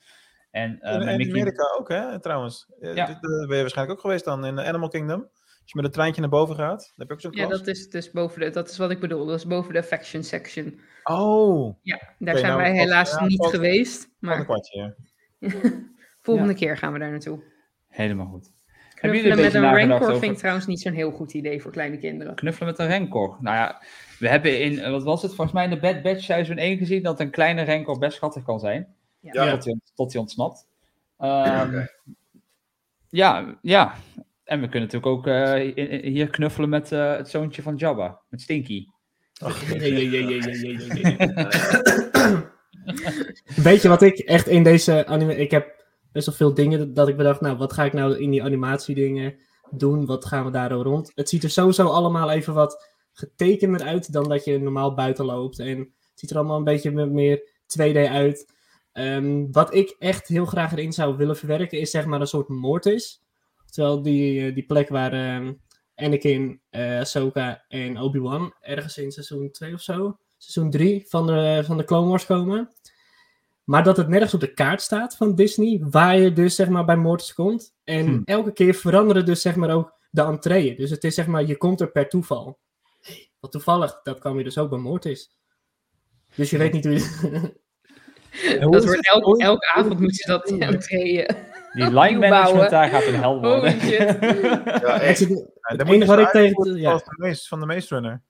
En, 0.50 0.78
eh, 0.80 0.92
in, 1.10 1.16
Mickey... 1.16 1.32
Amerika 1.32 1.74
ook, 1.78 1.88
hè, 1.88 2.20
trouwens. 2.20 2.66
Ja. 2.80 3.08
eh, 3.08 3.20
ben 3.20 3.56
je 3.56 3.60
waarschijnlijk 3.60 3.90
ook 3.90 4.00
geweest 4.00 4.24
dan 4.24 4.44
in 4.44 4.60
Animal 4.60 4.88
Kingdom. 4.88 5.28
Als 5.64 5.72
je 5.72 5.76
met 5.78 5.84
een 5.84 5.90
treintje 5.92 6.20
naar 6.20 6.30
boven 6.30 6.56
gaat, 6.56 6.78
dan 6.78 6.92
heb 6.96 7.08
je 7.08 7.14
ook 7.14 7.20
zo'n 7.20 7.32
Ja, 7.32 7.46
klas. 7.46 7.58
dat 7.58 7.66
is 7.66 7.88
dus 7.88 8.10
boven 8.10 8.40
de, 8.40 8.50
dat 8.50 8.70
is 8.70 8.76
wat 8.76 8.90
ik 8.90 9.00
bedoel. 9.00 9.26
Dat 9.26 9.38
is 9.38 9.46
boven 9.46 9.72
de 9.74 9.82
faction 9.82 10.22
section. 10.22 10.80
Oh, 11.04 11.76
Ja, 11.82 12.00
daar 12.18 12.36
zijn 12.38 12.50
nou, 12.50 12.62
wij 12.62 12.72
helaas 12.72 13.10
ja, 13.10 13.24
niet 13.26 13.36
valt- 13.36 13.50
geweest. 13.54 14.08
maar... 14.18 14.38
Een 14.38 14.44
kwartje. 14.44 14.94
ja. 15.38 15.50
volgende 16.22 16.54
keer 16.54 16.76
gaan 16.76 16.92
we 16.92 16.98
daar 16.98 17.10
naartoe. 17.10 17.42
Helemaal 17.88 18.26
goed. 18.26 18.52
Hebben 18.94 19.18
jullie 19.22 19.34
Knuffelen 19.36 19.62
met 19.62 19.72
een 19.82 19.88
rancor 19.88 20.08
over- 20.08 20.20
vind 20.20 20.32
ik 20.32 20.38
trouwens 20.38 20.66
niet 20.66 20.80
zo'n 20.80 20.92
heel 20.92 21.10
goed 21.10 21.32
idee 21.34 21.62
voor 21.62 21.70
kleine 21.70 21.98
kinderen. 21.98 22.34
Knuffelen 22.34 22.68
met 22.68 22.78
een 22.78 22.86
renkor. 22.86 23.36
Nou 23.40 23.56
ja, 23.56 23.82
we 24.18 24.28
hebben 24.28 24.60
in, 24.60 24.78
eh, 24.78 24.90
wat 24.90 25.02
was 25.02 25.22
het, 25.22 25.34
volgens 25.34 25.52
mij 25.56 25.64
in 25.64 25.70
de 25.70 25.80
Bad 25.80 26.02
Batch 26.02 26.22
seizoen 26.22 26.58
1 26.58 26.78
gezien 26.78 27.02
dat 27.02 27.20
een 27.20 27.30
kleine 27.30 27.62
renkor 27.62 27.98
best 27.98 28.16
schattig 28.16 28.42
kan 28.42 28.60
zijn. 28.60 28.94
Ja. 29.20 29.50
Tot, 29.50 29.64
hij, 29.64 29.78
tot 29.94 30.12
hij 30.12 30.20
ontsnapt. 30.20 30.66
Ehm. 31.18 31.84
Ja, 33.08 33.58
ja. 33.62 33.94
En 34.44 34.60
we 34.60 34.68
kunnen 34.68 34.88
natuurlijk 34.90 35.06
ook 35.06 35.26
eh, 35.26 35.60
in- 35.64 35.74
in- 36.02 36.12
hier 36.12 36.30
knuffelen 36.30 36.68
met 36.68 36.92
eh, 36.92 37.16
het 37.16 37.28
zoontje 37.28 37.62
van 37.62 37.76
Jabba, 37.76 38.20
met 38.28 38.40
Stinky. 38.40 38.84
Weet 43.56 43.82
je 43.82 43.88
wat 43.88 44.02
ik 44.02 44.18
echt 44.18 44.46
in 44.48 44.62
deze 44.62 45.06
anime... 45.06 45.36
Ik 45.36 45.50
heb 45.50 45.84
best 46.12 46.26
wel 46.26 46.34
veel 46.34 46.54
dingen 46.54 46.94
dat- 46.94 47.08
ik 47.08 47.16
bedacht, 47.16 47.40
nou, 47.40 47.56
wat 47.56 47.72
ga 47.72 47.84
ik 47.84 47.92
nou 47.92 48.18
in 48.18 48.30
die 48.30 48.42
animatiedingen 48.42 49.34
doen? 49.70 50.06
Wat 50.06 50.24
gaan 50.24 50.44
we 50.44 50.50
daar 50.50 50.70
rond? 50.70 51.12
Het 51.14 51.28
ziet 51.28 51.42
er 51.42 51.50
sowieso 51.50 51.86
allemaal 51.86 52.30
even 52.30 52.54
wat 52.54 52.88
getekender 53.12 53.82
uit 53.82 54.12
dan 54.12 54.28
dat 54.28 54.44
je 54.44 54.58
normaal 54.58 54.94
buiten 54.94 55.24
loopt. 55.24 55.58
En 55.58 55.78
het 55.78 55.88
ziet 56.14 56.30
er 56.30 56.36
allemaal 56.36 56.56
een 56.58 56.64
beetje 56.64 56.90
me- 56.90 57.06
meer 57.06 57.50
2D 57.66 57.96
uit. 58.08 58.52
Ehm, 58.92 59.46
wat 59.50 59.74
ik 59.74 59.96
echt 59.98 60.28
heel 60.28 60.44
graag 60.46 60.72
erin 60.72 60.92
zou 60.92 61.16
willen 61.16 61.36
verwerken 61.36 61.80
is 61.80 61.90
zeg 61.90 62.04
maar 62.06 62.20
een 62.20 62.26
soort 62.26 62.48
Mortis. 62.48 63.22
Terwijl 63.74 64.02
die, 64.02 64.46
eh, 64.46 64.54
die 64.54 64.66
plek 64.66 64.88
waar 64.88 65.12
ehm, 65.12 65.52
Anakin, 65.94 66.60
eh 66.70 66.98
Ahsoka 66.98 67.64
en 67.68 67.98
Obi-Wan 68.00 68.54
ergens 68.60 68.98
in 68.98 69.12
seizoen 69.12 69.50
2 69.50 69.74
of 69.74 69.80
zo, 69.80 70.18
seizoen 70.38 70.70
3 70.70 71.04
van 71.08 71.26
de, 71.26 71.62
van 71.66 71.76
de 71.76 71.84
Clone 71.84 72.08
Wars 72.08 72.26
komen. 72.26 72.72
Maar 73.64 73.84
dat 73.84 73.96
het 73.96 74.08
nergens 74.08 74.34
op 74.34 74.40
de 74.40 74.54
kaart 74.54 74.82
staat 74.82 75.16
van 75.16 75.34
Disney, 75.34 75.78
waar 75.90 76.18
je 76.18 76.32
dus 76.32 76.54
zeg 76.54 76.68
maar 76.68 76.84
bij 76.84 76.96
Mortis 76.96 77.34
komt. 77.34 77.74
En 77.84 78.06
Hmm. 78.06 78.22
elke 78.24 78.52
keer 78.52 78.74
veranderen 78.74 79.24
dus 79.26 79.42
zeg 79.42 79.56
maar 79.56 79.70
ook 79.70 79.92
de 80.10 80.22
entreeën. 80.22 80.76
Dus 80.76 80.90
het 80.90 81.04
is 81.04 81.14
zeg 81.14 81.26
maar, 81.26 81.44
je 81.44 81.56
komt 81.56 81.80
er 81.80 81.90
per 81.90 82.08
toeval. 82.08 82.58
Wat 83.40 83.52
toevallig, 83.52 84.00
dat 84.02 84.18
kan 84.18 84.36
je 84.36 84.44
dus 84.44 84.58
ook 84.58 84.70
bij 84.70 84.78
Mortis. 84.78 85.30
Dus 86.34 86.50
je 86.50 86.58
weet 86.58 86.72
niet 86.72 86.84
hoe 86.84 86.94
je... 86.94 87.62
Dat 88.60 88.84
wordt 88.84 89.08
elk, 89.08 89.40
elke 89.40 89.72
avond 89.72 89.98
moeten 89.98 90.16
ze 90.16 90.26
dat 90.26 90.50
entree. 90.58 91.26
Die 91.74 91.84
line 92.00 92.18
management 92.18 92.70
daar 92.70 92.88
gaat 92.88 93.04
een 93.06 93.14
hel 93.14 93.40
worden. 93.40 93.80
Shit. 93.80 93.98
Ja, 94.84 95.00
echt. 95.00 95.18
het 95.18 95.80
enige 95.88 95.96
je 95.96 96.04
wat 96.06 96.18
ik 96.18 96.28
tegen... 96.28 96.76
Ja. 96.76 96.92
als 96.92 97.04
de 97.04 97.14
meest- 97.16 97.48
van 97.48 97.60
de 97.60 97.66
Maze 97.66 97.94
Runner. 97.94 98.22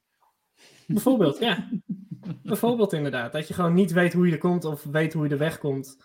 Bijvoorbeeld, 0.86 1.38
ja. 1.38 1.68
Bijvoorbeeld 2.42 2.92
inderdaad. 2.92 3.32
Dat 3.32 3.48
je 3.48 3.54
gewoon 3.54 3.74
niet 3.74 3.92
weet 3.92 4.12
hoe 4.12 4.26
je 4.26 4.32
er 4.32 4.38
komt 4.38 4.64
of 4.64 4.84
weet 4.84 5.12
hoe 5.12 5.24
je 5.24 5.30
er 5.32 5.38
wegkomt. 5.38 5.96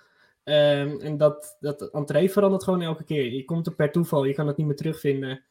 Ehm, 0.44 1.00
en 1.00 1.18
dat, 1.18 1.58
dat 1.60 1.82
entree 1.92 2.32
verandert 2.32 2.64
gewoon 2.64 2.82
elke 2.82 3.04
keer. 3.04 3.32
Je 3.34 3.46
komt 3.46 3.66
er 3.68 3.74
per 3.76 3.92
toeval, 3.92 4.24
je 4.24 4.34
kan 4.34 4.48
het 4.48 4.58
niet 4.58 4.66
meer 4.68 4.76
terugvinden. 4.76 5.44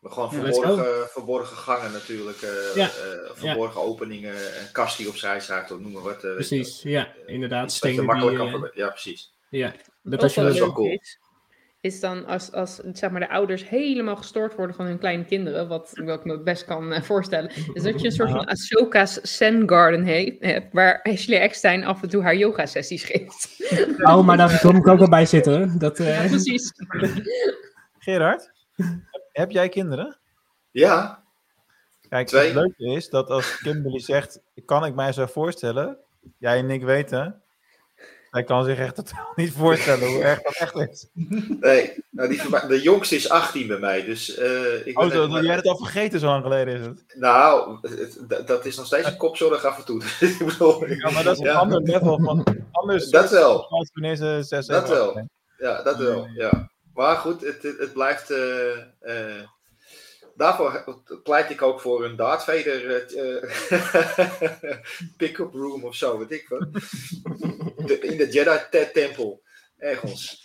Maar 0.00 0.12
gewoon 0.12 0.28
Ja, 0.32 0.52
verborgen, 0.52 1.08
verborgen 1.08 1.56
gangen 1.56 1.92
natuurlijk. 1.92 2.40
eh, 2.42 2.74
Ja. 2.74 2.84
eh, 2.86 3.30
verborgen 3.34 3.80
openingen, 3.80 4.34
een 4.34 4.72
kast 4.72 4.96
die 4.98 5.08
opzij 5.08 5.40
staat, 5.40 5.70
of 5.70 5.78
noem 5.80 5.92
maar 5.92 6.02
wat. 6.02 6.24
eh, 6.24 6.34
Precies, 6.34 6.82
ja, 6.82 7.08
inderdaad. 7.26 7.64
iets 7.64 7.78
wat 7.78 7.88
je 7.90 7.94
Stenen 7.96 8.04
makkelijk 8.04 8.28
die, 8.30 8.36
kan 8.38 8.46
eh, 8.46 8.52
verwerken. 8.52 8.82
Ja, 8.82 8.88
precies. 8.88 9.34
Ja, 9.50 9.72
dat 10.10 10.14
Ook 10.18 10.22
als 10.22 10.34
je 10.34 10.40
wel 10.40 10.48
dat 10.48 10.58
is 10.58 10.60
wel 10.60 10.68
leuk 10.68 10.76
cool. 10.76 10.90
is, 11.00 11.18
is 11.80 12.00
dan 12.00 12.26
als, 12.26 12.52
als 12.52 12.76
zeg 12.92 13.10
maar, 13.10 13.20
de 13.20 13.28
ouders 13.30 13.68
helemaal 13.68 14.16
gestoord 14.16 14.54
worden 14.54 14.76
van 14.76 14.86
hun 14.86 14.98
kleine 14.98 15.24
kinderen, 15.24 15.68
wat, 15.68 15.90
wat 16.04 16.18
ik 16.18 16.24
me 16.24 16.38
best 16.42 16.64
kan 16.64 16.92
eh, 16.92 17.02
voorstellen, 17.02 17.50
is 17.72 17.82
dat 17.82 18.00
je 18.00 18.06
een 18.06 18.12
soort 18.12 18.30
van 18.38 18.46
Ahsoka's 18.46 19.20
Zen 19.36 19.68
Garden 19.68 20.04
he- 20.06 20.36
hebt, 20.40 20.72
waar 20.72 21.02
Ashley 21.02 21.40
Eckstein 21.40 21.84
af 21.84 22.02
en 22.02 22.08
toe 22.08 22.22
haar 22.22 22.36
yoga-sessies 22.36 23.04
geeft. 23.04 23.54
Oh, 23.98 24.24
maar 24.26 24.36
daar 24.36 24.60
kom 24.60 24.76
ik 24.76 24.86
ook 24.88 24.98
wel 24.98 25.08
bij 25.08 25.26
zitten. 25.26 25.78
Dat, 25.78 25.98
eh, 25.98 26.22
Ja, 26.22 26.28
precies. 26.28 26.72
Gerard, 27.98 28.50
heb, 28.76 29.22
heb 29.32 29.50
jij 29.50 29.68
kinderen? 29.68 30.18
Ja, 30.70 31.24
Kijk, 32.08 32.26
Twee. 32.26 32.44
het 32.46 32.54
leuke 32.54 32.96
is 32.96 33.08
dat 33.08 33.30
als 33.30 33.56
Kimberly 33.58 34.00
zegt, 34.00 34.40
kan 34.64 34.84
ik 34.84 34.94
mij 34.94 35.12
zo 35.12 35.26
voorstellen, 35.26 35.98
jij 36.38 36.58
en 36.58 36.70
ik 36.70 36.82
weten, 36.84 37.42
hij 38.36 38.44
kan 38.44 38.64
zich 38.64 38.78
echt 38.78 38.94
totaal 38.94 39.32
niet 39.36 39.52
voorstellen 39.52 40.08
hoe 40.08 40.22
erg 40.22 40.42
dat 40.42 40.54
echt 40.56 40.74
is. 40.76 41.08
nee. 41.60 42.04
Nou, 42.10 42.28
die, 42.28 42.40
de 42.68 42.80
jongste 42.82 43.14
is 43.14 43.28
18 43.28 43.66
bij 43.66 43.78
mij, 43.78 44.04
dus 44.04 44.34
eh, 44.34 44.86
ik 44.86 44.98
Oh, 45.00 45.10
dat, 45.12 45.30
dat 45.30 45.44
jij 45.44 45.54
het 45.54 45.66
al 45.66 45.76
vergeten, 45.76 46.20
zo 46.20 46.26
lang 46.26 46.42
geleden 46.42 46.74
is 46.74 46.86
het. 46.86 47.04
Nou, 47.14 47.78
het- 47.82 48.46
dat- 48.46 48.64
is 48.66 48.76
nog 48.76 48.86
steeds 48.86 49.06
een 49.08 49.16
kopzorg 49.16 49.64
af 49.64 49.78
en 49.78 49.84
toe. 49.84 50.02
ik 50.20 50.38
bedoel, 50.46 50.86
Ja, 50.88 51.10
maar 51.10 51.22
dat 51.24 51.32
is 51.32 51.38
een 51.38 51.44
ja, 51.44 51.54
ander 51.58 51.80
level 51.82 52.20
van, 52.22 52.44
anders 52.72 53.10
Dat 53.20 53.30
wel. 53.30 53.68
Dat 54.66 54.88
wel. 54.88 55.28
Ja, 55.58 55.82
dat 55.82 55.96
wel. 55.96 56.26
Ja. 56.34 56.70
Maar 56.94 57.16
goed, 57.16 57.40
het, 57.40 57.62
het, 57.62 57.78
het 57.78 57.92
blijft. 57.92 58.30
eh, 58.30 58.70
eh, 59.00 59.42
daarvoor 60.36 61.02
pleit 61.22 61.50
ik 61.50 61.62
ook 61.62 61.80
voor 61.80 62.04
een 62.04 62.16
Darth 62.16 62.44
Vader 62.44 62.90
eh, 62.90 63.42
eh, 63.42 64.78
pick-up 65.16 65.52
room 65.52 65.84
of 65.84 65.94
zo, 65.94 66.18
weet 66.18 66.30
ik 66.32 66.48
wat. 66.48 66.72
De- 67.86 67.98
in 68.02 68.16
de 68.16 68.28
Jedi-tempel. 68.30 69.42
Ergens. 69.78 70.44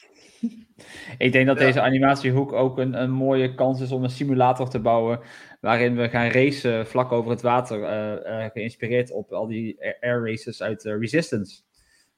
Ik 1.17 1.31
denk 1.31 1.47
dat 1.47 1.59
Ja. 1.59 1.65
deze 1.65 1.81
animatiehoek 1.81 2.51
ook 2.53 2.77
een, 2.77 2.93
een 3.01 3.11
mooie 3.11 3.55
kans 3.55 3.81
is 3.81 3.91
om 3.91 4.03
een 4.03 4.09
simulator 4.09 4.69
te 4.69 4.79
bouwen. 4.79 5.19
Waarin 5.61 5.95
we 5.95 6.09
gaan 6.09 6.29
racen 6.29 6.87
vlak 6.87 7.11
over 7.11 7.31
het 7.31 7.41
water. 7.41 7.83
eh, 7.83 8.45
geïnspireerd 8.53 9.11
op 9.11 9.31
al 9.31 9.47
die 9.47 9.77
air- 9.99 10.25
races 10.25 10.61
uit 10.61 10.83
Resistance. 10.83 11.61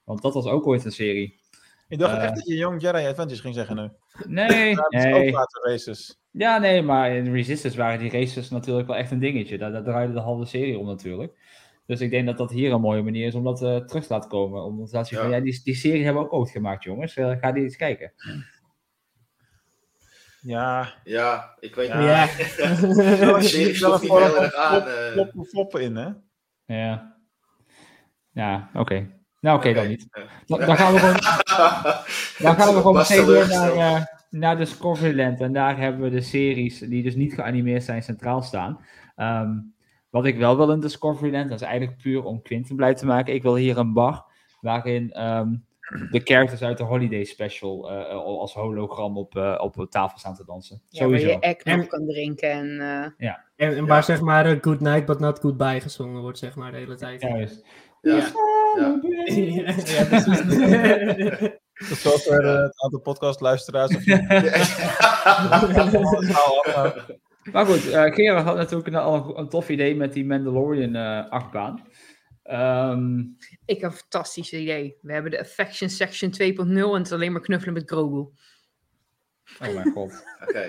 Want 0.03 0.21
dat 0.21 0.33
was 0.33 0.45
ook 0.45 0.67
ooit 0.67 0.85
een 0.85 0.91
serie. 0.91 1.41
Ik 1.87 1.99
dacht 1.99 2.17
Eh. 2.17 2.23
echt 2.23 2.35
dat 2.35 2.47
je 2.47 2.55
Young 2.55 2.81
Jedi 2.81 3.05
Adventures 3.07 3.39
ging 3.41 3.53
zeggen 3.55 3.75
nu. 3.75 3.89
Nee, 4.27 4.69
Ja, 4.69 4.75
dat 4.75 4.93
is 4.93 5.03
nee. 5.03 5.27
ook 5.27 5.35
waterraces. 5.35 6.21
Ja, 6.31 6.57
nee, 6.57 6.81
maar 6.81 7.11
in 7.11 7.33
Resistance 7.33 7.77
waren 7.77 7.99
die 7.99 8.11
races 8.11 8.49
natuurlijk 8.49 8.87
wel 8.87 8.95
echt 8.97 9.11
een 9.11 9.19
dingetje. 9.19 9.57
Daar, 9.57 9.71
daar 9.71 9.83
draaide 9.83 10.13
de 10.13 10.19
halve 10.19 10.45
serie 10.45 10.77
om 10.79 10.85
natuurlijk. 10.85 11.33
Dus 11.85 12.01
ik 12.01 12.09
denk 12.11 12.25
dat 12.25 12.37
dat 12.37 12.51
hier 12.51 12.71
een 12.71 12.81
mooie 12.81 13.01
manier 13.01 13.27
is 13.27 13.35
om 13.35 13.43
dat 13.43 13.61
eh, 13.61 13.75
terug 13.77 14.05
te 14.07 14.13
laten 14.13 14.29
komen. 14.29 14.63
Om 14.63 14.85
te 14.85 14.91
laten 14.95 15.05
zien 15.05 15.19
van, 15.19 15.29
Ja. 15.29 15.35
ja, 15.35 15.41
die, 15.43 15.61
die 15.63 15.75
serie 15.75 16.03
hebben 16.03 16.21
we 16.23 16.27
ook 16.29 16.33
ooit 16.33 16.49
gemaakt, 16.49 16.83
jongens. 16.83 17.15
Eh, 17.15 17.31
ga 17.39 17.51
die 17.51 17.63
eens 17.63 17.75
kijken. 17.75 18.13
Ja, 20.41 20.93
Ja, 21.03 21.55
ik 21.59 21.75
weet 21.75 21.87
Ja. 21.87 21.99
niet. 22.25 22.55
ja. 22.57 22.75
De 23.37 23.41
serie 23.41 23.73
sloeg 23.75 24.01
niet 24.01 24.11
heel 24.11 24.41
erg 24.41 24.53
aan. 24.55 24.81
eh. 24.81 25.11
floppen, 25.11 25.45
floppen 25.45 25.81
in, 25.81 25.95
hè? 25.95 26.09
Ja, 26.65 27.17
ja 28.31 28.69
oké. 28.73 29.21
Nou, 29.43 29.57
oké, 29.57 29.73
dan 29.73 29.87
niet. 29.87 30.07
Dan, 30.45 30.59
dan 30.59 30.75
gaan 30.77 30.93
we 30.93 30.99
gewoon, 30.99 31.15
dan 32.45 32.55
gaan 32.55 32.73
we 32.73 32.79
gewoon 32.81 32.95
meteen 32.95 33.25
door 33.25 33.47
naar, 33.47 33.71
eh, 33.71 34.01
naar 34.29 34.57
Discoveryland. 34.57 35.41
En 35.41 35.53
daar 35.53 35.77
hebben 35.77 36.01
we 36.01 36.09
de 36.09 36.21
series 36.21 36.79
die 36.79 37.03
dus 37.03 37.15
niet 37.15 37.33
geanimeerd 37.33 37.83
zijn 37.83 38.03
centraal 38.03 38.41
staan. 38.41 38.79
Ehm, 39.15 39.51
wat 40.09 40.25
ik 40.25 40.37
wel 40.37 40.57
wil 40.57 40.71
in 40.71 40.79
Discoveryland, 40.79 41.49
dat 41.49 41.61
is 41.61 41.67
eigenlijk 41.67 41.97
puur 42.01 42.23
om 42.23 42.41
Quinten 42.41 42.75
blij 42.75 42.93
te 42.93 43.05
maken. 43.05 43.33
Ik 43.33 43.41
wil 43.41 43.55
hier 43.55 43.77
een 43.77 43.93
bar 43.93 44.25
waarin 44.61 45.11
ehm, 45.11 45.53
de 46.11 46.21
characters 46.23 46.61
uit 46.61 46.77
de 46.77 46.83
Holiday 46.83 47.23
Special 47.23 47.89
eh, 47.91 48.05
als 48.15 48.53
hologram 48.53 49.17
op, 49.17 49.35
eh, 49.37 49.59
op 49.61 49.85
tafel 49.89 50.17
staan 50.19 50.35
te 50.35 50.45
dansen. 50.45 50.81
Ja, 50.89 50.99
waar 50.99 51.07
Sowieso. 51.19 51.27
je 51.27 51.39
eggnog 51.39 51.75
En- 51.81 51.87
kan 51.87 52.05
drinken 52.05 52.51
en... 52.51 52.79
eh, 53.17 53.33
En, 53.55 53.75
en 53.77 53.85
waar 53.85 54.03
zeg 54.03 54.21
maar 54.21 54.45
eh, 54.45 54.57
good 54.61 54.79
night 54.79 55.05
but 55.05 55.19
not 55.19 55.39
goodbye 55.39 55.79
gezongen 55.81 56.21
wordt, 56.21 56.37
zeg 56.37 56.55
maar, 56.55 56.71
de 56.71 56.77
hele 56.77 56.95
tijd. 56.95 57.21
Juist. 57.21 57.65
Ja. 58.03 58.15
Ja. 58.15 58.31
Ja. 58.75 58.99
ja, 59.85 60.05
precies. 60.05 60.41
Dat 61.73 61.89
is 61.89 62.01
zoals 62.01 62.27
er 62.27 62.45
eh, 62.45 62.61
het 62.63 62.81
aantal 62.83 62.99
podcastluisteraars. 62.99 63.95
Of 63.95 64.05
Maar 67.53 67.65
goed, 67.65 67.89
eh 67.89 68.13
Gerard 68.13 68.45
had 68.45 68.55
natuurlijk 68.55 68.87
een, 68.87 68.95
al 68.95 69.15
een, 69.15 69.37
een 69.39 69.49
tof 69.49 69.69
idee 69.69 69.95
met 69.95 70.13
die 70.13 70.25
Mandalorian 70.25 70.95
eh 70.95 71.29
achtbaan. 71.31 71.87
Ehm, 72.43 73.19
Ik 73.65 73.81
heb 73.81 73.91
een 73.91 73.97
fantastisch 73.97 74.53
idee. 74.53 74.97
We 75.01 75.13
hebben 75.13 75.31
de 75.31 75.39
Affection 75.39 75.89
Section 75.89 76.31
2.0 76.31 76.37
en 76.57 76.93
het 76.93 77.05
is 77.05 77.11
alleen 77.11 77.31
maar 77.31 77.41
knuffelen 77.41 77.73
met 77.73 77.89
Grogu. 77.89 78.17
oh 78.17 78.29
mijn 79.73 79.91
god. 79.91 80.23
Oké. 80.41 80.67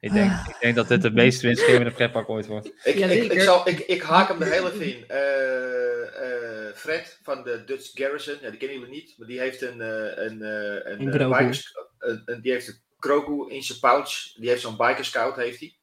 Ik 0.00 0.12
denk, 0.12 0.32
ik 0.32 0.56
denk 0.60 0.74
dat 0.74 0.88
dit 0.88 1.02
de 1.02 1.10
meest 1.10 1.40
winstgevende 1.40 1.90
pretpark 1.90 2.28
ooit 2.28 2.46
wordt. 2.46 2.66
Ik, 2.84 2.94
Ja, 2.98 3.06
ik, 3.06 3.32
ik, 3.32 3.40
zal, 3.40 3.68
ik, 3.68 3.78
ik 3.78 4.02
haak 4.02 4.28
hem 4.28 4.42
er 4.42 4.52
heel 4.52 4.70
even 4.70 4.86
in. 4.86 5.04
Eh, 5.08 6.02
eh, 6.02 6.37
Fred 6.78 7.18
van 7.22 7.42
de 7.42 7.64
Dutch 7.64 7.90
Garrison, 7.94 8.36
ja, 8.40 8.50
die 8.50 8.58
kennen 8.58 8.78
jullie 8.78 8.94
niet, 8.94 9.14
maar 9.18 9.28
die 9.28 9.38
heeft 9.40 9.62
een, 9.62 9.80
eh, 9.80 10.24
een, 10.24 10.42
eh, 10.42 10.92
een, 10.92 11.00
Een 11.00 11.08
eh, 11.08 11.14
Grogu. 11.14 11.38
bikers- 11.38 11.72
een- 11.98 12.22
een- 12.24 12.40
die 12.40 12.52
heeft 12.52 12.68
een 12.68 12.80
Grogu 13.00 13.50
in 13.54 13.62
zijn 13.62 13.78
pouch. 13.78 14.32
Die 14.34 14.48
heeft 14.48 14.60
zo'n 14.62 14.76
biker 14.76 15.04
scout, 15.04 15.36
heeft 15.36 15.60
hij. 15.60 15.74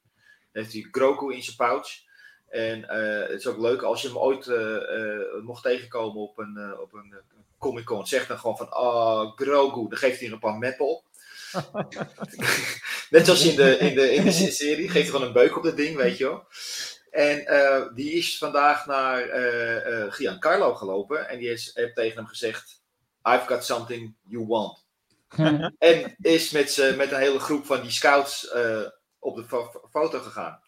Heeft 0.51 0.73
hij 0.73 0.87
Grogu 0.91 1.33
in 1.33 1.43
zijn 1.43 1.55
pouch. 1.55 1.87
En 2.49 2.83
het 3.29 3.39
is 3.39 3.47
ook 3.47 3.57
leuk 3.59 3.81
als 3.81 4.01
je 4.01 4.07
hem 4.07 4.17
ooit 4.17 4.45
mocht 5.43 5.63
tegenkomen 5.63 6.21
op 6.21 6.37
een, 6.37 6.79
op 6.79 6.93
een 6.93 7.13
Comic 7.59 7.85
Con. 7.85 8.07
Zeg 8.07 8.27
dan 8.27 8.37
gewoon 8.37 8.57
van, 8.57 8.69
ah, 8.71 9.31
Grogu. 9.35 9.87
Dan 9.89 9.97
geeft 9.97 10.17
hij 10.19 10.27
er 10.27 10.33
een 10.33 10.39
paar 10.39 10.57
meppel. 10.57 11.03
Net 13.09 13.25
zoals 13.25 13.45
in 13.45 13.55
de, 13.55 13.77
in 13.77 13.95
de, 13.95 14.13
in 14.13 14.23
de 14.23 14.31
serie. 14.31 14.89
Geeft 14.89 14.93
hij 14.93 15.03
gewoon 15.03 15.27
een 15.27 15.33
beuk 15.33 15.57
op 15.57 15.63
dat 15.63 15.77
ding, 15.77 15.95
weet 15.95 16.17
je 16.17 16.23
wel. 16.23 16.43
En 17.15 17.45
eh, 17.45 17.93
die 17.93 18.11
is 18.11 18.37
vandaag 18.37 18.85
naar 18.85 19.21
eh, 19.29 20.11
Giancarlo 20.11 20.73
gelopen. 20.75 21.29
En 21.29 21.39
die 21.39 21.49
is, 21.49 21.71
heeft 21.73 21.95
tegen 21.95 22.17
hem 22.17 22.25
gezegd: 22.27 22.81
I've 23.23 23.45
got 23.47 23.65
something 23.65 24.15
you 24.27 24.45
want. 24.47 24.85
en 25.77 26.15
is 26.21 26.51
met, 26.51 26.93
met 26.97 27.11
een 27.11 27.19
hele 27.19 27.39
groep 27.39 27.65
van 27.65 27.81
die 27.81 27.91
scouts 27.91 28.51
op 29.19 29.35
de 29.35 29.43
fo- 29.47 29.81
foto 29.91 30.19
gegaan. 30.19 30.61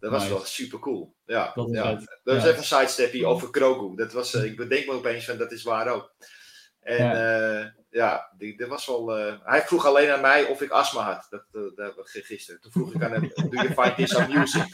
Dat 0.00 0.10
was 0.10 0.22
Nice. 0.22 0.34
wel 0.34 0.44
super 0.44 0.78
cool. 0.78 1.14
Ja, 1.24 1.52
Dat 1.54 1.68
is 1.68 1.74
ja. 1.74 1.98
vet. 1.98 2.20
dat 2.24 2.34
was 2.34 2.42
Ja. 2.42 2.48
even 2.48 2.58
een 2.58 2.64
sidestepje 2.64 3.26
over 3.26 3.48
Grogu. 3.50 3.96
Dat 3.96 4.12
was, 4.12 4.34
ik 4.34 4.56
bedenk 4.56 4.86
me 4.86 4.92
opeens 4.92 5.24
van 5.24 5.36
dat 5.38 5.52
is 5.52 5.62
waar 5.62 5.88
ook. 5.88 6.14
En 6.84 6.96
ja, 6.96 7.74
ja 7.90 8.32
die, 8.38 8.56
dat 8.56 8.68
was 8.68 8.86
wel. 8.86 9.18
eh, 9.18 9.34
hij 9.42 9.60
vroeg 9.60 9.86
alleen 9.86 10.10
aan 10.10 10.20
mij 10.20 10.44
of 10.44 10.62
ik 10.62 10.70
astma 10.70 11.02
had. 11.02 11.26
Dat, 11.30 11.44
eh, 11.52 11.76
dat, 11.76 11.94
gisteren. 12.04 12.60
Toen 12.60 12.72
vroeg 12.72 12.94
ik 12.94 13.02
aan 13.02 13.12
hem: 13.12 13.32
Do 13.34 13.48
you 13.50 13.68
find 13.68 13.96
this 13.96 14.16
amusing? 14.16 14.72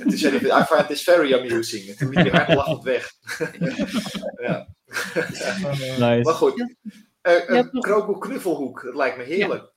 en 0.00 0.08
toen 0.08 0.18
zei 0.18 0.38
hij: 0.38 0.60
I 0.60 0.64
find 0.64 0.86
this 0.86 1.02
very 1.02 1.34
amusing. 1.34 1.88
En 1.88 1.96
toen 1.96 2.08
liep 2.08 2.32
hij 2.32 2.44
hard 2.44 2.54
lachend 2.54 2.82
weg. 2.82 3.12
ja. 4.46 4.66
Nice. 5.98 6.20
Maar 6.22 6.34
goed. 6.34 6.74
Eh 7.20 7.32
Ja, 7.48 7.48
een. 7.48 7.68
Grogu 7.72 8.18
knuffelhoek, 8.18 8.82
dat 8.82 8.94
lijkt 8.94 9.16
me 9.16 9.22
heerlijk. 9.22 9.72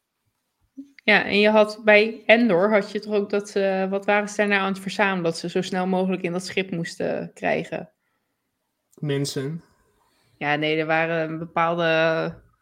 Ja, 1.03 1.25
en 1.25 1.39
je 1.39 1.49
had 1.49 1.81
bij 1.84 2.23
Endor 2.25 2.71
had 2.71 2.91
je 2.91 2.99
toch 2.99 3.13
ook 3.13 3.29
dat 3.29 3.49
ze, 3.49 3.88
wat 3.89 4.05
waren 4.05 4.29
ze 4.29 4.36
daar 4.36 4.47
nou 4.47 4.61
aan 4.61 4.71
het 4.73 4.81
verzamelen? 4.81 5.23
Dat 5.23 5.38
ze 5.38 5.49
zo 5.49 5.61
snel 5.61 5.88
mogelijk 5.88 6.21
in 6.21 6.31
dat 6.31 6.45
schip 6.45 6.71
moesten 6.71 7.31
krijgen. 7.34 7.91
Mensen. 8.93 9.63
Ja, 10.44 10.56
nee, 10.56 10.78
er 10.78 10.86
waren 10.86 11.30
een 11.30 11.38
bepaalde... 11.38 11.84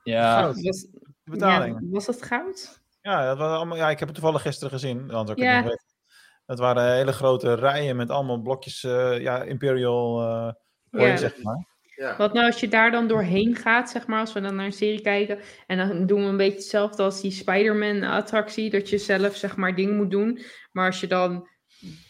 Ja, 0.04 0.40
Goud. 0.40 0.62
Was, 0.62 0.82
De 0.82 1.32
betaling. 1.32 1.78
ja, 1.82 1.88
was 1.90 2.06
dat 2.06 2.22
goud? 2.22 2.82
Ja, 3.02 3.26
dat 3.26 3.38
was 3.38 3.56
allemaal, 3.56 3.78
ja, 3.78 3.90
ik 3.90 4.00
heb 4.00 4.08
het 4.08 4.18
toevallig 4.18 4.42
gisteren 4.42 4.72
gezien, 4.72 5.06
ik 5.06 5.12
Ja. 5.12 5.18
het 5.20 5.38
niet 5.38 5.38
weten. 5.64 5.80
Het 6.46 6.60
waren 6.60 6.94
hele 6.94 7.12
grote 7.14 7.54
rijen 7.54 7.96
met 7.96 8.10
allemaal 8.10 8.42
blokjes 8.42 8.84
eh, 8.84 9.20
ja, 9.20 9.42
Imperial 9.44 10.22
eh 10.22 10.54
Ja. 11.10 11.18
zeg 11.18 11.44
maar. 11.44 11.68
Ja. 11.96 12.18
Wat 12.18 12.34
nou 12.34 12.46
als 12.46 12.60
je 12.60 12.68
daar 12.68 12.92
dan 12.92 13.08
doorheen 13.08 13.56
gaat, 13.56 13.90
zeg 13.90 14.08
maar, 14.08 14.20
als 14.20 14.34
we 14.34 14.42
dan 14.42 14.56
naar 14.56 14.66
een 14.66 14.72
serie 14.72 15.02
kijken. 15.02 15.40
En 15.68 15.78
dan 15.78 16.06
doen 16.06 16.24
we 16.24 16.28
een 16.30 16.38
beetje 16.38 16.58
hetzelfde 16.58 17.04
als 17.04 17.22
die 17.22 17.32
Spider-Man-attractie. 17.32 18.70
Dat 18.70 18.90
je 18.90 18.98
zelf, 18.98 19.36
zeg 19.36 19.56
maar, 19.56 19.76
dingen 19.76 19.96
moet 19.96 20.12
doen. 20.12 20.40
Maar 20.72 20.86
als 20.86 21.00
je 21.00 21.08
dan 21.08 21.48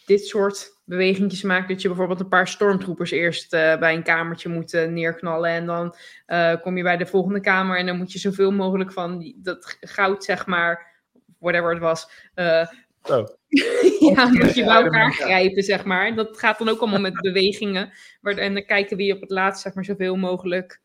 dit 0.06 0.26
soort 0.26 0.80
bewegingjes 0.92 1.42
maakt. 1.42 1.68
Dat 1.68 1.82
je 1.82 1.88
bijvoorbeeld 1.88 2.20
een 2.20 2.28
paar 2.28 2.48
stormtroopers 2.48 3.10
eerst 3.10 3.52
eh, 3.52 3.78
bij 3.78 3.94
een 3.94 4.02
kamertje 4.02 4.48
moet 4.48 4.74
eh, 4.74 4.88
neerknallen. 4.88 5.50
En 5.50 5.66
dan 5.66 5.94
eh, 6.26 6.54
kom 6.62 6.76
je 6.76 6.82
bij 6.82 6.96
de 6.96 7.06
volgende 7.06 7.40
kamer. 7.40 7.78
En 7.78 7.86
dan 7.86 7.96
moet 7.96 8.12
je 8.12 8.18
zoveel 8.18 8.50
mogelijk 8.50 8.92
van 8.92 9.18
die, 9.18 9.38
dat 9.42 9.76
goud, 9.80 10.24
zeg 10.24 10.46
maar, 10.46 11.00
whatever 11.38 11.70
het 11.70 11.78
was. 11.78 12.10
eh, 12.34 12.66
Zo. 13.04 13.26
ja, 14.14 14.28
moet 14.28 14.54
je 14.54 14.64
bij 14.64 14.82
elkaar 14.82 15.04
Ja. 15.18 15.24
grijpen, 15.24 15.62
zeg 15.62 15.84
maar. 15.84 16.14
Dat 16.14 16.38
gaat 16.38 16.58
dan 16.58 16.68
ook 16.68 16.80
allemaal 16.80 17.00
met 17.00 17.20
bewegingen. 17.30 17.92
En 18.22 18.54
dan 18.54 18.64
kijken 18.64 18.96
wie 18.96 19.14
op 19.14 19.20
het 19.20 19.30
laatst, 19.30 19.62
zeg 19.62 19.74
maar, 19.74 19.84
zoveel 19.84 20.16
mogelijk... 20.16 20.80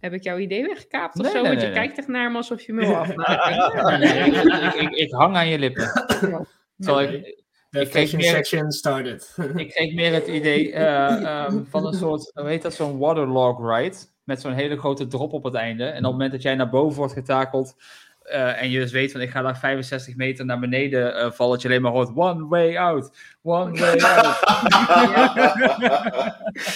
Heb 0.00 0.12
ik 0.12 0.22
jouw 0.22 0.38
idee 0.38 0.62
weggekaapt 0.66 1.16
of 1.18 1.22
Nee, 1.22 1.30
zo? 1.32 1.38
nee, 1.40 1.48
Want 1.48 1.60
je 1.60 1.66
nee. 1.66 1.76
kijkt 1.76 1.98
echt 1.98 2.08
naar 2.08 2.30
me 2.30 2.36
alsof 2.36 2.60
je 2.62 2.72
me 2.72 2.86
wil 2.86 2.96
afmaken. 3.04 4.02
Ik, 4.80 4.90
ik 4.90 5.10
hang 5.12 5.36
aan 5.36 5.48
je 5.48 5.58
lippen. 5.58 5.90
Zal 6.76 7.00
ik, 7.02 7.42
The 7.70 7.80
Ik 7.80 7.90
kreeg 7.90 8.02
fashion 8.10 8.20
meer- 8.20 8.30
section 8.44 8.70
started. 8.72 9.36
ik 9.56 9.70
kreeg 9.70 9.94
meer 9.94 10.12
het 10.12 10.26
idee 10.38 10.72
eh, 10.72 11.22
ehm, 11.22 11.64
van 11.70 11.86
een 11.86 11.94
soort, 11.94 12.30
hoe 12.34 12.48
heet 12.48 12.62
dat, 12.62 12.74
zo'n 12.74 12.98
waterlog 12.98 13.70
ride. 13.76 13.96
Met 14.24 14.40
zo'n 14.40 14.52
hele 14.52 14.76
grote 14.78 15.06
drop 15.06 15.32
op 15.32 15.44
het 15.44 15.54
einde. 15.54 15.84
En 15.84 15.96
op 15.98 16.02
het 16.02 16.12
moment 16.12 16.32
dat 16.32 16.42
jij 16.42 16.54
naar 16.54 16.68
boven 16.70 16.98
wordt 16.98 17.12
getakeld. 17.12 17.74
eh, 18.22 18.62
en 18.62 18.70
je 18.70 18.78
dus 18.80 18.92
weet 18.92 19.12
van 19.12 19.20
ik 19.20 19.30
ga 19.30 19.42
daar 19.42 19.58
65 19.58 20.16
meter 20.16 20.44
naar 20.44 20.58
beneden 20.58 21.14
eh, 21.16 21.30
vallen. 21.30 21.52
Dat 21.52 21.62
je 21.62 21.68
alleen 21.68 21.82
maar 21.82 21.92
hoort 21.92 22.10
one 22.14 22.46
way 22.48 22.76
out. 22.76 23.10
One 23.42 23.78
way 23.78 23.98
out. 24.16 24.36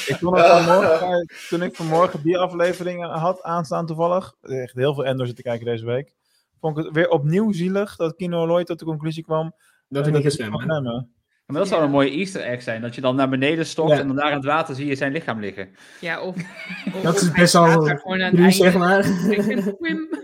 Ik 0.06 0.16
vond 0.20 0.36
het 0.36 0.46
vanmorgen, 0.46 1.26
toen 1.48 1.62
ik 1.62 1.76
vanmorgen 1.76 2.22
die 2.22 2.38
aflevering 2.38 3.04
had 3.04 3.42
aanstaan 3.42 3.86
toevallig, 3.86 4.34
echt 4.42 4.74
heel 4.74 4.94
veel 4.94 5.04
Endor 5.04 5.26
zitten 5.26 5.44
kijken 5.44 5.66
deze 5.66 5.84
week, 5.84 6.12
vond 6.60 6.78
ik 6.78 6.84
het 6.84 6.94
weer 6.94 7.08
opnieuw 7.08 7.52
zielig 7.52 7.96
dat 7.96 8.16
Kino 8.16 8.46
Lloyd 8.46 8.66
tot 8.66 8.78
de 8.78 8.84
conclusie 8.84 9.22
kwam 9.24 9.54
Dat 9.92 10.04
hij 10.06 10.14
niet 10.20 10.32
zwemmen. 10.32 10.60
zwemmen. 10.62 11.10
Maar 11.46 11.60
dat 11.60 11.68
zou 11.68 11.82
een 11.84 11.90
mooie 11.90 12.10
easter 12.10 12.40
egg 12.42 12.62
zijn. 12.62 12.80
Dat 12.82 12.94
je 12.94 13.00
dan 13.00 13.16
naar 13.16 13.28
beneden 13.28 13.66
stort 13.66 13.90
Ja. 13.90 13.98
en 13.98 14.06
dan 14.06 14.16
daar 14.16 14.28
in 14.30 14.36
het 14.36 14.44
water 14.44 14.74
zie 14.74 14.86
je 14.86 14.94
zijn 14.94 15.12
lichaam 15.12 15.40
liggen. 15.40 15.68
Ja, 16.00 16.20
of, 16.20 16.36
of- 16.94 17.02
Dat 17.02 17.20
is 17.20 17.30
best 17.30 17.52
wel 17.52 17.64
einde. 17.64 18.50
zeg 18.50 18.74
maar. 18.74 19.06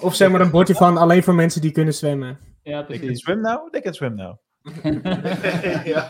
Of 0.00 0.14
zeg 0.14 0.30
maar 0.30 0.40
een 0.40 0.50
bordje 0.50 0.74
van 0.74 0.96
alleen 0.96 1.22
voor 1.22 1.34
mensen 1.34 1.60
die 1.60 1.70
kunnen 1.70 1.94
zwemmen. 1.94 2.38
Ja, 2.62 2.84
can 2.88 3.16
swim 3.16 3.40
now, 3.40 3.70
they 3.70 3.80
can 3.80 3.94
swim 3.94 4.14
now. 4.14 4.36
ja. 5.84 6.08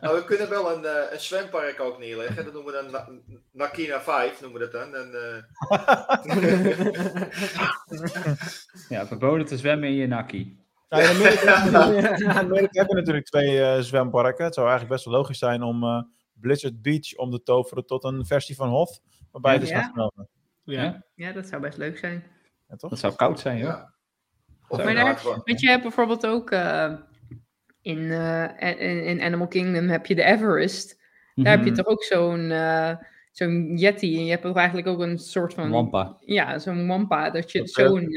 Nou, 0.00 0.16
we 0.16 0.22
kunnen 0.26 0.48
wel 0.50 0.76
een, 0.76 0.84
eh, 0.84 1.12
een 1.12 1.20
zwempark 1.20 1.80
ook 1.80 1.98
neerleggen. 1.98 2.44
Dat 2.44 2.52
noemen 2.52 2.72
we 2.74 2.80
dan 2.82 2.90
Na- 2.90 3.08
Nakina 3.52 4.00
5, 4.00 4.40
noemen 4.40 4.60
we 4.60 4.68
dat 4.70 4.80
dan. 4.82 4.94
En, 4.94 5.14
eh, 5.14 5.42
Ja, 8.88 9.06
verboden 9.06 9.46
te 9.46 9.56
zwemmen 9.58 9.88
in 9.88 9.94
je 9.94 10.06
nakkie. 10.06 10.65
Nou, 10.88 11.02
in 11.02 11.08
Amerika, 11.08 11.64
in 12.16 12.28
Amerika 12.46 12.78
hebben 12.78 12.94
we 12.94 13.00
natuurlijk 13.00 13.26
twee 13.26 13.62
eh, 13.62 13.80
zwemparken. 13.80 14.44
Het 14.44 14.54
zou 14.54 14.66
eigenlijk 14.68 14.96
best 14.96 15.04
wel 15.08 15.14
logisch 15.20 15.38
zijn 15.38 15.62
om 15.62 15.82
eh, 15.84 16.02
Blizzard 16.32 16.82
Beach 16.82 17.14
om 17.16 17.30
te 17.30 17.42
toveren 17.42 17.86
tot 17.86 18.04
een 18.04 18.26
versie 18.26 18.54
van 18.56 18.68
Hoth, 18.68 19.00
waarbij 19.30 19.54
je 19.54 19.60
dus 19.60 19.68
Ja. 19.68 19.92
gaat. 19.94 20.12
Ja. 20.64 21.04
Ja, 21.14 21.32
dat 21.32 21.46
zou 21.46 21.62
best 21.62 21.78
leuk 21.78 21.98
zijn. 21.98 22.24
Ja, 22.68 22.76
toch? 22.76 22.90
Dat 22.90 22.98
zou 22.98 23.14
koud 23.14 23.40
zijn, 23.40 23.58
ja. 23.58 23.94
Of 24.68 24.84
Maar 24.84 24.94
daar- 24.94 25.22
Want 25.44 25.60
je 25.60 25.68
hebt 25.68 25.82
bijvoorbeeld 25.82 26.26
ook 26.26 26.50
eh, 26.50 26.92
in, 27.82 28.10
eh, 28.10 28.60
in, 28.80 29.04
in 29.04 29.20
Animal 29.22 29.48
Kingdom 29.48 29.88
heb 29.88 30.06
je 30.06 30.14
de 30.14 30.22
Everest. 30.24 31.00
Daar 31.34 31.56
heb 31.56 31.64
je 31.64 31.70
Mhm. 31.70 31.78
toch 31.82 31.86
ook 31.86 32.02
zo'n 32.02 32.50
eh, 32.50 32.96
zo'n 33.32 33.76
Yeti. 33.76 34.16
En 34.16 34.24
je 34.24 34.30
hebt 34.30 34.44
ook 34.44 34.56
eigenlijk 34.56 34.86
ook 34.88 35.00
een 35.00 35.18
soort 35.18 35.54
van... 35.54 35.70
Wampa. 35.70 36.16
Ja, 36.20 36.58
zo'n 36.58 36.86
Wampa. 36.86 37.30
Dat 37.30 37.52
je 37.52 37.66
zo'n... 37.66 38.08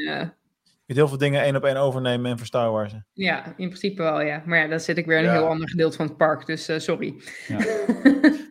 eh, 0.89 0.95
kunt 0.95 0.97
heel 0.97 1.07
veel 1.07 1.17
dingen 1.17 1.41
één 1.41 1.55
op 1.55 1.63
één 1.65 1.77
overnemen 1.77 2.31
en 2.39 2.45
Star 2.45 2.71
Wars. 2.71 2.93
ja, 3.13 3.45
in 3.45 3.67
principe 3.67 4.01
wel, 4.01 4.21
ja. 4.21 4.41
Maar 4.45 4.59
ja, 4.59 4.67
dan 4.67 4.79
zit 4.79 4.97
ik 4.97 5.05
weer 5.05 5.17
in 5.17 5.23
een 5.25 5.33
Ja. 5.33 5.37
heel 5.39 5.47
ander 5.49 5.69
gedeelte 5.69 5.97
van 5.97 6.05
het 6.07 6.17
park. 6.17 6.45
Dus 6.45 6.67
eh, 6.67 6.79
sorry. 6.79 7.21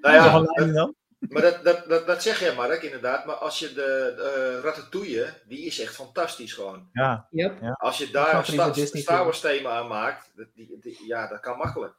Nou 0.00 0.14
ja, 0.14 0.34
een 0.34 0.48
lijn 0.54 0.72
dan? 0.72 0.94
maar 1.18 1.42
dat, 1.42 1.64
dat, 1.64 1.84
dat, 1.88 2.06
dat 2.06 2.22
zeg 2.22 2.40
jij 2.40 2.54
Mark, 2.54 2.82
inderdaad. 2.82 3.24
Maar 3.26 3.34
als 3.34 3.58
je 3.58 3.66
de, 3.68 4.12
de 4.16 4.60
Ratatouille, 4.64 5.26
die 5.48 5.64
is 5.66 5.80
echt 5.80 5.94
fantastisch 5.94 6.52
gewoon. 6.52 6.88
Ja, 6.92 7.26
Yep. 7.30 7.58
Als 7.72 7.98
je 7.98 8.10
daar 8.10 8.34
een 8.48 8.74
Star. 8.86 9.24
Wars 9.24 9.40
thema 9.40 9.70
aan 9.70 9.88
maakt, 9.88 10.32
dat, 10.36 10.46
die, 10.54 10.78
die- 10.80 11.04
ja, 11.06 11.28
dat 11.28 11.40
kan 11.40 11.56
makkelijk. 11.56 11.94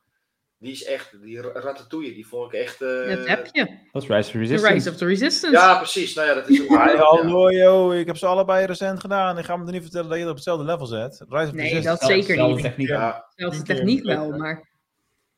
Die 0.60 0.72
is 0.72 0.84
echt, 0.84 1.22
die 1.22 1.42
Ra- 1.42 1.60
Ratatouille, 1.62 2.14
die 2.14 2.28
vond 2.28 2.54
ik 2.54 2.60
echt... 2.60 2.82
eh, 2.82 3.08
Dat 3.16 3.28
heb 3.28 3.48
je. 3.52 3.78
Dat 3.92 4.04
is 4.04 4.08
Rise 4.10 4.28
of 4.28 4.32
The 4.32 4.38
Resistance. 4.40 4.74
Rise 4.74 4.90
of 4.90 4.96
the 4.96 5.06
Resistance. 5.06 5.58
Ja, 5.58 5.78
precies. 5.78 6.14
Nou 6.16 6.28
ja, 6.28 6.34
dat 6.34 6.50
is 6.50 6.62
ook... 6.64 6.68
Ja. 6.70 6.96
hallo 6.98 7.52
yo, 7.52 7.92
ik 7.92 8.08
heb 8.08 8.18
ze 8.18 8.26
allebei 8.26 8.66
recent 8.66 9.00
gedaan. 9.00 9.38
Ik 9.38 9.46
ga 9.46 9.58
me 9.58 9.66
er 9.66 9.72
niet 9.72 9.82
vertellen 9.82 10.08
dat 10.08 10.16
je 10.18 10.22
het 10.22 10.30
op 10.30 10.36
hetzelfde 10.36 10.66
level 10.66 10.86
zet. 10.86 11.12
Rise 11.30 11.48
of 11.48 11.52
Nee, 11.54 11.74
Resistance. 11.74 11.88
dat 11.88 12.00
Zelfde- 12.00 12.16
zeker 12.16 12.36
zelfde 12.36 12.56
niet. 12.56 12.64
techniek. 12.64 12.88
Ja, 12.88 13.26
Zelfs 13.36 13.56
de 13.58 13.62
Niet, 13.62 13.70
eh, 13.72 13.76
techniek 13.76 14.04
wel, 14.06 14.30
maar... 14.38 14.68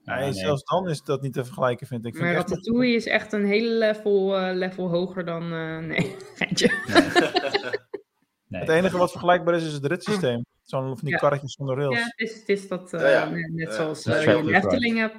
Nee, 0.04 0.18
Ja, 0.18 0.24
nee. 0.24 0.34
zelfs 0.34 0.64
dan 0.64 0.90
is 0.90 1.02
dat 1.02 1.22
niet 1.22 1.34
te 1.34 1.44
vergelijken, 1.46 1.88
vind 1.88 2.06
ik. 2.06 2.12
Vind 2.16 2.26
Maar 2.26 2.34
het 2.36 2.44
echt 2.44 2.50
Ratatouille 2.54 2.96
is 2.96 3.06
echt 3.06 3.34
een 3.34 3.46
hele 3.46 3.70
level, 3.74 4.38
eh, 4.38 4.56
level 4.56 4.90
hoger 4.90 5.26
dan... 5.26 5.44
eh, 5.54 5.78
nee, 5.78 6.16
geintje. 6.38 6.72
Nee. 8.48 8.62
Het 8.62 8.70
enige 8.70 8.98
wat 8.98 9.12
vergelijkbaar 9.12 9.56
is, 9.56 9.66
is 9.66 9.74
het 9.74 9.86
ritssysteem. 9.86 10.46
Zo'n 10.72 10.88
van 10.88 10.98
die 11.02 11.10
Ja. 11.10 11.18
karretjes 11.18 11.54
zonder 11.54 11.76
rails. 11.78 11.98
Ja, 11.98 12.04
het 12.04 12.30
is, 12.30 12.40
het 12.40 12.50
is 12.50 12.68
dat 12.68 12.94
eh, 12.94 13.02
Ja, 13.02 13.08
ja. 13.10 13.30
net 13.30 13.52
Ja. 13.56 13.72
zoals 13.72 14.06
eh, 14.06 14.24
je 14.24 14.32
een 14.34 14.46
with 14.46 14.56
Efteling 14.56 14.98
hebt. 14.98 15.16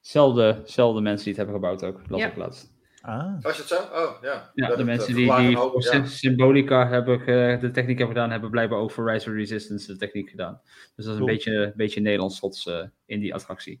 Zelfde, 0.00 0.60
zelfde 0.64 1.00
mensen 1.00 1.24
die 1.24 1.34
het 1.34 1.36
hebben 1.36 1.54
gebouwd 1.54 1.84
ook, 1.84 2.00
las 2.08 2.20
Ja. 2.20 2.26
ik 2.26 2.36
laatst. 2.36 2.78
Ah. 3.02 3.42
was 3.42 3.58
het 3.58 3.66
zo? 3.66 3.74
Oh, 3.76 4.22
ja. 4.22 4.50
Ja, 4.54 4.66
de 4.68 4.74
het, 4.76 4.84
mensen 4.84 5.08
eh, 5.08 5.14
die, 5.38 5.56
die 5.56 5.90
ja. 5.92 6.04
Symbolica 6.04 6.88
hebben 6.88 7.20
ge- 7.20 7.58
de 7.60 7.70
techniek 7.70 7.98
hebben 7.98 8.16
gedaan, 8.16 8.30
hebben 8.30 8.50
blijkbaar 8.50 8.78
ook 8.78 8.90
voor 8.90 9.10
Rise 9.12 9.28
of 9.30 9.34
Resistance 9.34 9.86
de 9.92 9.98
techniek 9.98 10.30
gedaan. 10.30 10.60
Dus 10.96 11.04
dat 11.04 11.14
is 11.14 11.20
een 11.20 11.26
beetje, 11.26 11.52
een 11.54 11.72
beetje 11.76 12.00
Nederlands 12.00 12.38
trots 12.38 12.66
eh, 12.66 12.82
in 13.06 13.20
die 13.20 13.34
attractie. 13.34 13.80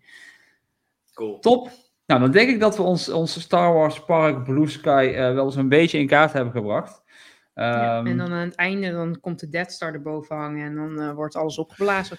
Cool. 1.14 1.38
Top. 1.38 1.68
Nou, 2.06 2.20
dan 2.20 2.30
denk 2.30 2.50
ik 2.50 2.60
dat 2.60 2.76
we 2.76 2.82
ons, 2.82 3.08
ons 3.08 3.40
Star 3.40 3.72
Wars 3.74 4.04
Park 4.04 4.44
Blue 4.44 4.68
Sky 4.68 5.12
eh, 5.14 5.32
wel 5.34 5.44
eens 5.44 5.56
een 5.56 5.68
beetje 5.68 5.98
in 5.98 6.06
kaart 6.06 6.32
hebben 6.32 6.52
gebracht. 6.52 7.02
Ja, 7.60 7.98
Ehm, 7.98 8.06
en 8.06 8.16
dan 8.16 8.32
aan 8.32 8.46
het 8.46 8.54
einde 8.54 8.90
dan 8.90 9.20
komt 9.20 9.40
de 9.40 9.48
Death 9.48 9.72
Star 9.72 9.94
erboven 9.94 10.36
hangen 10.36 10.66
en 10.66 10.74
dan 10.74 11.00
eh, 11.00 11.14
wordt 11.14 11.34
alles 11.36 11.58
opgeblazen. 11.58 12.18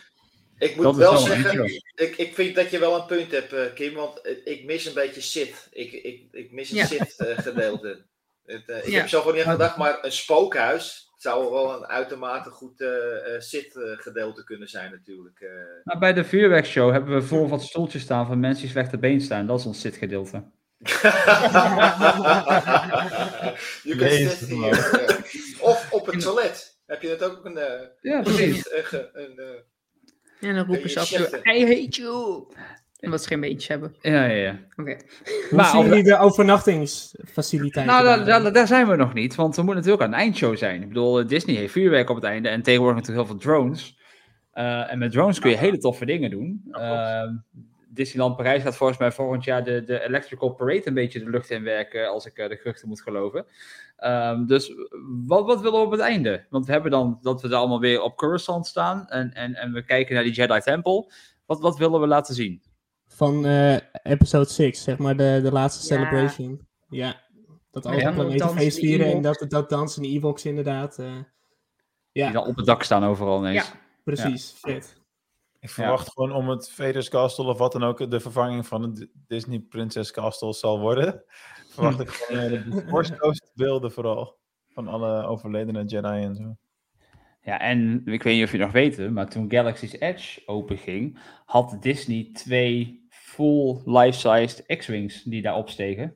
Ik 0.58 0.76
moet 0.76 0.84
Dat 0.84 0.96
wel 0.96 1.18
zeggen, 1.18 1.66
ik, 1.96 2.16
ik 2.18 2.34
vind 2.34 2.56
dat 2.56 2.70
je 2.70 2.80
wel 2.80 2.96
een 2.96 3.06
punt 3.06 3.32
hebt, 3.32 3.54
eh, 3.54 3.74
Kim, 3.74 3.94
want 3.94 4.22
eh, 4.22 4.36
ik 4.44 4.64
mis 4.66 4.86
een 4.86 4.94
beetje 4.94 5.22
Sith. 5.22 5.68
Ik, 5.72 5.92
ik, 5.92 6.28
ik 6.32 6.52
mis 6.52 6.72
een 6.72 6.78
Ja. 6.78 6.86
Sith-gedeelte. 6.86 8.06
ik 8.46 8.64
Ja. 8.86 8.98
heb 9.00 9.08
zo 9.08 9.20
gewoon 9.20 9.36
niet 9.36 9.46
aan 9.46 9.52
gedacht, 9.52 9.78
maar 9.78 9.98
een 10.02 10.12
spookhuis 10.12 11.10
zou 11.18 11.52
wel 11.52 11.76
een 11.78 11.86
uitermate 11.88 12.50
goed 12.50 12.82
eh, 12.82 13.36
eh, 13.36 13.42
Sith-gedeelte 13.42 14.44
kunnen 14.44 14.68
zijn 14.68 14.92
natuurlijk. 14.92 15.40
nou, 15.84 16.00
bij 16.00 16.14
de 16.14 16.24
vuurwerkshow 16.24 16.92
hebben 16.92 17.14
we 17.14 17.22
voor 17.22 17.48
wat 17.48 17.62
stoeltjes 17.64 18.02
staan 18.02 18.26
van 18.28 18.40
mensen 18.40 18.62
die 18.62 18.72
slechte 18.72 18.98
been 18.98 19.22
staan. 19.22 19.48
Dat 19.48 19.60
is 19.60 19.66
ons 19.66 19.82
zitgedeelte. 19.82 20.44
je 23.84 23.96
kunt 23.98 24.50
hier, 24.50 24.72
eh, 24.72 25.16
Of 25.60 25.88
op 25.92 26.06
het 26.06 26.20
toilet. 26.20 26.80
Heb 26.86 27.02
je 27.02 27.16
dat 27.18 27.24
ook 27.32 27.46
een... 27.46 27.58
eh, 27.58 27.88
Ja, 28.02 28.22
precies. 28.22 28.72
Een, 28.72 28.84
een, 29.14 29.38
eh, 29.38 30.50
En 30.50 30.56
dan 30.56 30.66
roepen 30.66 30.90
ze 30.90 31.00
af 31.00 31.12
en 31.12 31.18
toe, 31.18 31.26
cheffen. 31.28 31.56
I 31.56 31.62
hate 31.66 32.02
you. 32.02 32.44
Omdat 33.00 33.22
ze 33.22 33.28
geen 33.28 33.40
beentjes 33.40 33.68
hebben. 33.68 33.96
Ja, 34.02 34.26
ja, 34.26 34.36
ja. 34.36 34.60
Oké. 34.76 34.92
Hoe 35.24 35.48
Maar 35.52 35.66
zien 35.66 35.84
jullie 35.86 36.04
de 36.04 36.18
overnachtingsfaciliteiten? 36.18 37.94
Nou, 37.94 38.06
daar, 38.06 38.26
daar? 38.26 38.44
daar, 38.44 38.54
daar 38.54 38.68
zijn 38.68 38.88
we 38.88 38.96
nog 38.96 39.14
niet, 39.14 39.36
want 39.36 39.56
we 39.56 39.62
moeten 39.62 39.80
natuurlijk 39.84 40.10
aan 40.10 40.14
een 40.20 40.24
eindshow 40.26 40.58
zijn. 40.58 40.82
Ik 40.82 40.88
bedoel, 40.88 41.28
Disney 41.28 41.56
heeft 41.56 41.72
vuurwerk 41.72 42.10
op 42.10 42.16
het 42.16 42.26
einde 42.26 42.50
en 42.50 42.62
tegenwoordig 42.62 43.00
natuurlijk 43.00 43.28
heel 43.28 43.38
veel 43.38 43.46
drones. 43.54 43.98
Eh, 44.52 44.92
en 44.92 45.00
met 45.00 45.12
drones 45.12 45.40
kun 45.40 45.50
je 45.50 45.58
hele 45.58 45.78
toffe 45.78 46.06
dingen 46.06 46.30
doen. 46.30 46.64
Eh, 46.72 47.22
Disneyland 47.94 48.36
Parijs 48.36 48.64
gaat 48.64 48.76
volgens 48.76 49.00
mij 49.00 49.12
volgend 49.12 49.44
jaar 49.44 49.64
de, 49.64 49.84
de 49.84 50.04
Electrical 50.04 50.50
Parade 50.54 50.88
een 50.88 50.94
beetje 50.94 51.20
de 51.20 51.30
lucht 51.30 51.50
in 51.50 51.64
werken, 51.64 52.10
als 52.10 52.26
ik 52.26 52.38
eh, 52.38 52.50
de 52.50 52.56
geruchten 52.56 52.88
moet 52.88 53.02
geloven. 53.02 53.46
Ehm, 53.98 54.46
dus 54.46 54.74
wat, 55.26 55.46
wat 55.46 55.62
willen 55.62 55.80
we 55.80 55.86
op 55.86 55.92
het 55.92 56.00
einde? 56.00 56.46
Want 56.50 56.66
we 56.66 56.72
hebben 56.72 56.92
dan 56.92 57.20
dat 57.22 57.42
we 57.42 57.48
er 57.48 57.56
allemaal 57.56 57.80
weer 57.80 58.02
op 58.02 58.18
Coruscant 58.18 58.68
staan 58.68 59.08
en, 59.08 59.34
en, 59.34 59.56
en 59.56 59.74
we 59.74 59.84
kijken 59.86 60.16
naar 60.16 60.24
die 60.24 60.34
Jedi 60.34 60.60
Temple. 60.60 61.12
Wat, 61.46 61.60
wat 61.60 61.78
willen 61.78 62.00
we 62.02 62.08
laten 62.08 62.36
zien? 62.36 62.62
Van 63.08 63.46
eh, 63.46 63.78
episode 64.04 64.50
6, 64.50 64.84
zeg 64.84 64.98
maar, 64.98 65.18
de, 65.18 65.40
de 65.44 65.52
laatste 65.52 65.94
Ja. 65.94 66.00
celebration. 66.00 66.68
Ja, 66.90 67.22
dat 67.72 67.86
alle 67.86 68.00
Ja. 68.02 68.12
planeten 68.12 68.38
Dansen 68.40 68.58
feest 68.60 68.80
de 68.82 68.88
vieren 68.88 69.08
en 69.12 69.22
dat, 69.22 69.46
dat 69.48 69.70
dansen 69.70 70.02
de 70.02 70.08
Ewoks 70.08 70.46
inderdaad. 70.46 70.98
eh. 71.00 71.06
Die 72.12 72.24
ja, 72.24 72.32
dan 72.32 72.46
op 72.48 72.56
het 72.56 72.66
dak 72.66 72.84
staan 72.84 73.04
overal 73.04 73.40
ineens. 73.40 73.68
Ja. 73.68 73.74
precies. 74.04 74.54
Vet. 74.62 74.96
Ik 75.62 75.70
verwacht 75.70 76.12
gewoon 76.12 76.32
om 76.32 76.50
het 76.50 76.72
Vader's 76.72 77.10
Castle 77.10 77.46
of 77.46 77.58
wat 77.58 77.72
dan 77.72 77.84
ook 77.84 78.12
de 78.12 78.20
vervanging 78.20 78.68
van 78.68 78.82
het 78.82 79.08
Disney 79.28 79.60
Princess 79.60 80.12
Castle 80.12 80.54
zal 80.54 80.80
worden. 80.80 81.24
Verwacht 81.74 82.00
ik 82.00 82.10
gewoon 82.10 82.42
eh, 82.42 82.50
de 82.50 82.86
Force 82.88 83.16
Ghost 83.16 83.52
beelden 83.54 83.92
vooral. 83.92 84.40
Van 84.68 84.88
alle 84.88 85.24
overledene 85.24 85.84
Jedi 85.84 86.24
en 86.24 86.36
zo. 86.36 86.56
Ja, 87.42 87.60
en 87.60 88.02
ik 88.06 88.24
weet 88.24 88.36
niet 88.36 88.44
of 88.44 88.52
je 88.52 88.58
het 88.58 88.66
nog 88.66 88.72
weet, 88.72 89.12
maar 89.12 89.30
toen 89.30 89.52
Galaxy's 89.52 89.94
Edge 90.00 90.42
openging, 90.46 91.20
had 91.46 91.78
Disney 91.80 92.30
twee 92.34 93.06
full 93.10 93.82
life-sized 93.86 94.78
X-Wings 94.78 95.24
die 95.24 95.42
daar 95.42 95.56
opstegen 95.56 96.16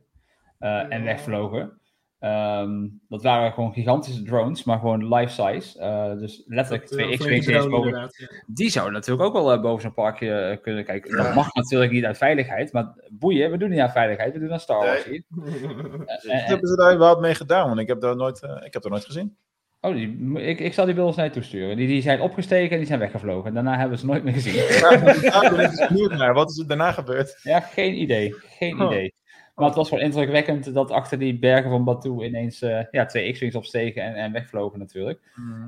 eh, 0.59 0.91
en 0.93 1.03
wegvlogen. 1.03 1.81
Ehm, 2.25 2.87
dat 3.07 3.23
waren 3.23 3.51
gewoon 3.53 3.73
gigantische 3.73 4.23
drones, 4.23 4.63
maar 4.63 4.79
gewoon 4.79 5.13
life-size. 5.15 5.79
Eh, 5.79 6.17
dus 6.19 6.43
letterlijk 6.47 6.89
Dat, 6.89 6.99
eh, 6.99 7.05
twee 7.05 7.17
flinke 7.17 7.39
X-Wings 7.39 7.67
boven. 7.67 7.91
ja. 7.91 8.09
Die 8.47 8.69
zouden 8.69 8.93
natuurlijk 8.93 9.27
ook 9.27 9.33
wel 9.33 9.51
eh, 9.53 9.61
boven 9.61 9.81
zo'n 9.81 9.93
parkje 9.93 10.31
eh, 10.31 10.61
kunnen 10.61 10.85
kijken. 10.85 11.17
Ja. 11.17 11.23
Dat 11.23 11.35
mag 11.35 11.53
natuurlijk 11.53 11.91
niet 11.91 12.05
uit 12.05 12.17
veiligheid, 12.17 12.73
maar 12.73 12.93
boeien, 13.09 13.51
we 13.51 13.57
doen 13.57 13.69
niet 13.69 13.79
aan 13.79 13.91
veiligheid, 13.91 14.33
we 14.33 14.39
doen 14.39 14.51
aan 14.51 14.59
Star 14.59 14.77
Wars 14.85 15.05
Nee. 15.05 15.25
Wat 15.29 16.21
hebben 16.51 16.67
ze 16.69 16.75
daar 16.75 16.93
überhaupt 16.93 17.21
mee 17.21 17.35
gedaan? 17.35 17.67
Want 17.67 17.79
ik 17.79 17.87
heb 17.87 18.01
dat 18.01 18.17
nooit, 18.17 18.43
eh, 18.43 18.61
ik 18.65 18.73
heb 18.73 18.81
dat 18.81 18.91
nooit 18.91 19.05
gezien. 19.05 19.37
oh, 19.81 19.93
die, 19.93 20.33
ik, 20.39 20.59
ik 20.59 20.73
zal 20.73 20.85
die 20.85 20.93
beelden 20.95 21.15
naar 21.15 21.25
je 21.25 21.31
toesturen. 21.31 21.77
Die, 21.77 21.87
die 21.87 22.01
zijn 22.01 22.21
opgestegen 22.21 22.71
en 22.71 22.77
die 22.77 22.87
zijn 22.87 22.99
weggevlogen. 22.99 23.53
Daarna 23.53 23.71
hebben 23.71 23.89
we 23.91 23.97
ze 23.97 24.05
nooit 24.05 24.23
meer 24.23 24.33
gezien. 24.33 24.79
Daar 24.81 25.03
ben 25.03 25.63
ik 25.63 25.87
benieuwd 25.87 26.11
naar. 26.17 26.33
Wat 26.33 26.49
is 26.49 26.57
er 26.59 26.67
daarna 26.67 26.91
gebeurd? 26.91 27.39
Ja, 27.43 27.59
geen 27.59 28.01
idee. 28.01 28.35
Geen 28.37 28.81
Oh. 28.81 28.91
idee. 28.91 29.13
Maar 29.55 29.65
het 29.65 29.75
was 29.75 29.89
wel 29.89 29.99
indrukwekkend 29.99 30.73
dat 30.73 30.91
achter 30.91 31.19
die 31.19 31.39
bergen 31.39 31.69
van 31.69 31.83
Batuu 31.83 32.25
ineens 32.25 32.61
eh, 32.61 32.83
ja, 32.91 33.05
twee 33.05 33.31
X-Wings 33.31 33.55
opstegen 33.55 34.01
en, 34.03 34.15
en 34.15 34.31
wegvlogen 34.31 34.79
natuurlijk. 34.79 35.19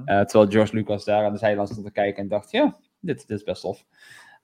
Eh, 0.06 0.22
terwijl 0.22 0.52
George 0.52 0.76
Lucas 0.76 1.06
daar 1.06 1.26
aan 1.26 1.32
de 1.32 1.38
zijlijn 1.38 1.68
stond 1.68 1.86
te 1.86 1.92
kijken 1.92 2.24
en 2.24 2.30
dacht, 2.30 2.52
ja, 2.52 2.76
dit, 3.00 3.28
dit 3.28 3.38
is 3.38 3.44
best 3.44 3.62
tof. 3.62 3.86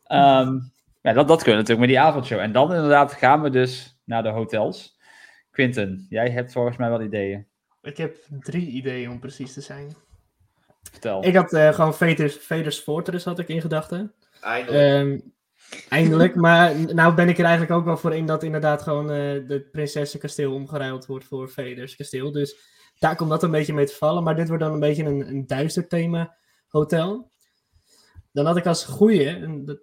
Ehm, 0.04 0.60
ja, 1.02 1.14
dat, 1.14 1.28
dat 1.28 1.44
kunnen 1.44 1.64
we 1.64 1.70
natuurlijk 1.70 1.80
met 1.80 1.90
die 1.90 2.00
avondshow. 2.00 2.40
En 2.40 2.52
dan 2.52 2.74
inderdaad 2.74 3.14
gaan 3.14 3.42
we 3.42 3.50
dus 3.50 4.00
naar 4.04 4.24
de 4.24 4.30
hotels. 4.30 4.98
Quinten, 5.52 6.06
jij 6.10 6.30
hebt 6.30 6.52
volgens 6.52 6.78
mij 6.78 6.90
wel 6.90 7.02
ideeën. 7.02 7.48
Ik 7.82 7.98
heb 7.98 8.16
drie 8.40 8.68
ideeën 8.68 9.10
om 9.10 9.20
precies 9.20 9.54
te 9.54 9.62
zijn. 9.62 9.96
Vertel. 10.92 11.26
Ik 11.26 11.36
had 11.36 11.54
eh, 11.54 11.74
gewoon 11.74 11.94
Vader's, 11.94 12.38
Vader's 12.38 12.80
Fortress 12.80 13.26
had 13.26 13.40
ik 13.40 13.48
in 13.48 13.62
gedachten. 13.62 14.14
Eindelijk. 14.42 15.24
Eindelijk, 15.90 16.36
maar 16.36 16.94
nou 16.94 17.14
ben 17.14 17.30
ik 17.30 17.38
er 17.38 17.44
eigenlijk 17.44 17.74
ook 17.74 17.86
wel 17.86 17.98
voor 17.98 18.16
in 18.16 18.26
dat 18.26 18.44
inderdaad 18.44 18.82
gewoon 18.82 19.12
eh 19.12 19.48
de 19.48 19.68
prinsessenkasteel 19.72 20.54
omgeruild 20.54 21.06
wordt 21.06 21.26
voor 21.26 21.50
Vader's 21.50 21.96
kasteel. 21.96 22.32
Dus 22.32 22.56
daar 23.00 23.16
komt 23.16 23.30
dat 23.30 23.44
een 23.44 23.52
beetje 23.52 23.74
mee 23.74 23.86
te 23.86 23.96
vallen. 23.96 24.24
Maar 24.24 24.36
dit 24.36 24.48
wordt 24.48 24.64
dan 24.64 24.74
een 24.74 24.80
beetje 24.80 25.04
een, 25.04 25.28
een 25.28 25.48
duister 25.48 25.88
thema 25.88 26.38
hotel. 26.68 27.32
Dan 28.32 28.46
had 28.46 28.58
ik 28.58 28.66
als 28.66 28.86
goeie, 28.86 29.64
dat, 29.64 29.80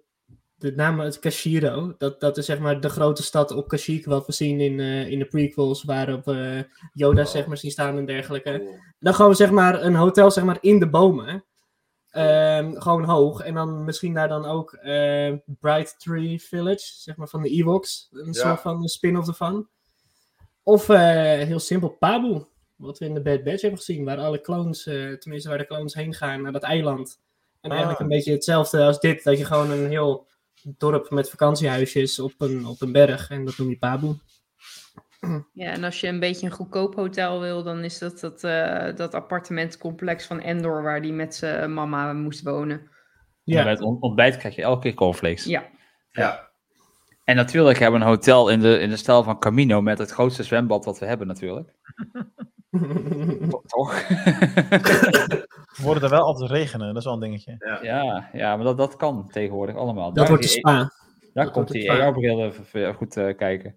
de 0.61 0.71
naam 0.75 0.99
het 0.99 1.19
Kashiro. 1.19 1.93
Dat, 1.97 2.19
dat 2.19 2.37
is 2.37 2.45
zeg 2.45 2.59
maar 2.59 2.81
de 2.81 2.89
grote 2.89 3.23
stad 3.23 3.51
op 3.51 3.67
Kashyyyk 3.67 4.05
wat 4.05 4.25
we 4.25 4.31
zien 4.31 4.59
in, 4.59 4.79
eh, 4.79 5.07
in 5.07 5.19
de 5.19 5.25
prequels. 5.25 5.83
Waarop 5.83 6.27
eh 6.27 6.59
Yoda 6.93 7.25
zeg 7.25 7.45
maar 7.45 7.57
zien 7.57 7.71
staan 7.71 7.97
en 7.97 8.05
dergelijke. 8.05 8.57
Cool. 8.57 8.79
Dan 8.99 9.13
gewoon 9.13 9.35
zeg 9.35 9.51
maar 9.51 9.83
een 9.83 9.95
hotel 9.95 10.31
zeg 10.31 10.43
maar 10.43 10.57
in 10.61 10.79
de 10.79 10.89
bomen. 10.89 11.45
Ehm, 12.11 12.73
gewoon 12.79 13.03
hoog. 13.03 13.41
En 13.41 13.53
dan 13.53 13.83
misschien 13.85 14.13
daar 14.13 14.27
dan 14.27 14.45
ook 14.45 14.73
eh, 14.73 15.33
Bright 15.59 15.99
Tree 15.99 16.41
Village, 16.41 16.79
zeg 17.01 17.15
maar 17.15 17.27
van 17.27 17.41
de 17.41 17.49
Ewoks. 17.49 18.07
Een 18.11 18.25
Ja. 18.25 18.31
soort 18.33 18.59
van 18.61 18.87
spin-off 18.87 19.27
ervan. 19.27 19.67
Of 20.63 20.89
eh, 20.89 20.99
heel 21.23 21.59
simpel 21.59 21.89
Pabu. 21.89 22.45
Wat 22.75 22.99
we 22.99 23.05
in 23.05 23.13
de 23.13 23.21
Bad 23.21 23.43
Batch 23.43 23.61
hebben 23.61 23.79
gezien. 23.79 24.05
Waar 24.05 24.17
alle 24.17 24.41
clones, 24.41 24.85
eh, 24.87 25.11
tenminste 25.13 25.49
waar 25.49 25.57
de 25.57 25.65
clones 25.67 25.93
heen 25.93 26.13
gaan 26.13 26.41
naar 26.41 26.51
dat 26.51 26.63
eiland. 26.63 27.19
En 27.61 27.69
Ah. 27.69 27.77
eigenlijk 27.77 27.99
een 27.99 28.07
beetje 28.17 28.31
hetzelfde 28.31 28.83
als 28.83 28.99
dit. 28.99 29.23
Dat 29.23 29.37
je 29.37 29.45
gewoon 29.45 29.71
een 29.71 29.89
heel 29.89 30.27
dorp 30.63 31.09
met 31.09 31.29
vakantiehuisjes 31.29 32.19
op 32.19 32.33
een, 32.37 32.65
op 32.65 32.81
een 32.81 32.91
berg. 32.91 33.29
En 33.29 33.45
dat 33.45 33.57
noem 33.57 33.69
je 33.69 33.77
Pabu. 33.77 34.13
Ja, 35.53 35.71
en 35.71 35.83
als 35.83 35.99
je 35.99 36.07
een 36.07 36.19
beetje 36.19 36.45
een 36.45 36.51
goedkoop 36.51 36.95
hotel 36.95 37.39
wil, 37.39 37.63
dan 37.63 37.83
is 37.83 37.97
dat 37.97 38.19
dat, 38.19 38.43
eh, 38.43 38.95
dat 38.95 39.13
appartementcomplex 39.13 40.25
van 40.25 40.39
Endor 40.39 40.83
waar 40.83 41.01
die 41.01 41.13
met 41.13 41.35
zijn 41.35 41.73
mama 41.73 42.13
moest 42.13 42.41
wonen. 42.41 42.79
En 42.79 42.89
Ja. 43.43 43.63
Bij 43.63 43.71
het 43.71 43.81
on- 43.81 44.01
ontbijt 44.01 44.37
krijg 44.37 44.55
je 44.55 44.61
elke 44.61 44.81
keer 44.81 44.93
cornflakes. 44.93 45.45
Ja. 45.45 45.63
Ja. 46.11 46.49
En 47.23 47.35
natuurlijk 47.35 47.79
hebben 47.79 47.99
we 47.99 48.05
een 48.05 48.11
hotel 48.11 48.49
in 48.49 48.59
de, 48.59 48.79
in 48.79 48.89
de 48.89 48.95
stijl 48.97 49.23
van 49.23 49.39
Camino 49.39 49.81
met 49.81 49.97
het 49.97 50.11
grootste 50.11 50.43
zwembad 50.43 50.85
wat 50.85 50.99
we 50.99 51.05
hebben 51.05 51.27
natuurlijk. 51.27 51.73
To- 53.49 53.61
Toch? 53.75 54.07
Worden 55.77 56.03
er 56.03 56.09
wel 56.09 56.23
altijd 56.25 56.51
regenen, 56.51 56.87
dat 56.87 56.97
is 56.97 57.03
wel 57.03 57.13
een 57.13 57.19
dingetje. 57.19 57.55
Ja. 57.57 57.79
ja, 57.81 58.29
ja, 58.33 58.55
maar 58.55 58.65
dat, 58.65 58.77
dat 58.77 58.95
kan 58.95 59.27
tegenwoordig 59.29 59.75
allemaal. 59.75 60.05
dat 60.05 60.15
Daar 60.15 60.27
wordt 60.27 60.43
de 60.43 60.49
spa. 60.49 60.91
Daar 61.33 61.45
dat 61.45 61.53
komt 61.53 61.67
die. 61.71 61.91
AR-bril 61.91 62.43
even 62.45 62.63
even 62.73 62.93
goed 62.93 63.17
eh, 63.17 63.37
kijken. 63.37 63.75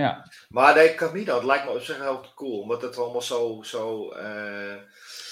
Ja, 0.00 0.30
Maar 0.48 0.74
nee, 0.74 0.94
Camino, 0.94 1.34
het 1.34 1.44
lijkt 1.44 1.64
me 1.64 1.70
op 1.70 1.80
zich 1.80 1.98
heel 2.00 2.24
cool. 2.34 2.60
Omdat 2.60 2.82
het 2.82 2.98
allemaal 2.98 3.22
zo... 3.22 3.58
zo 3.62 4.10
eh, 4.10 4.76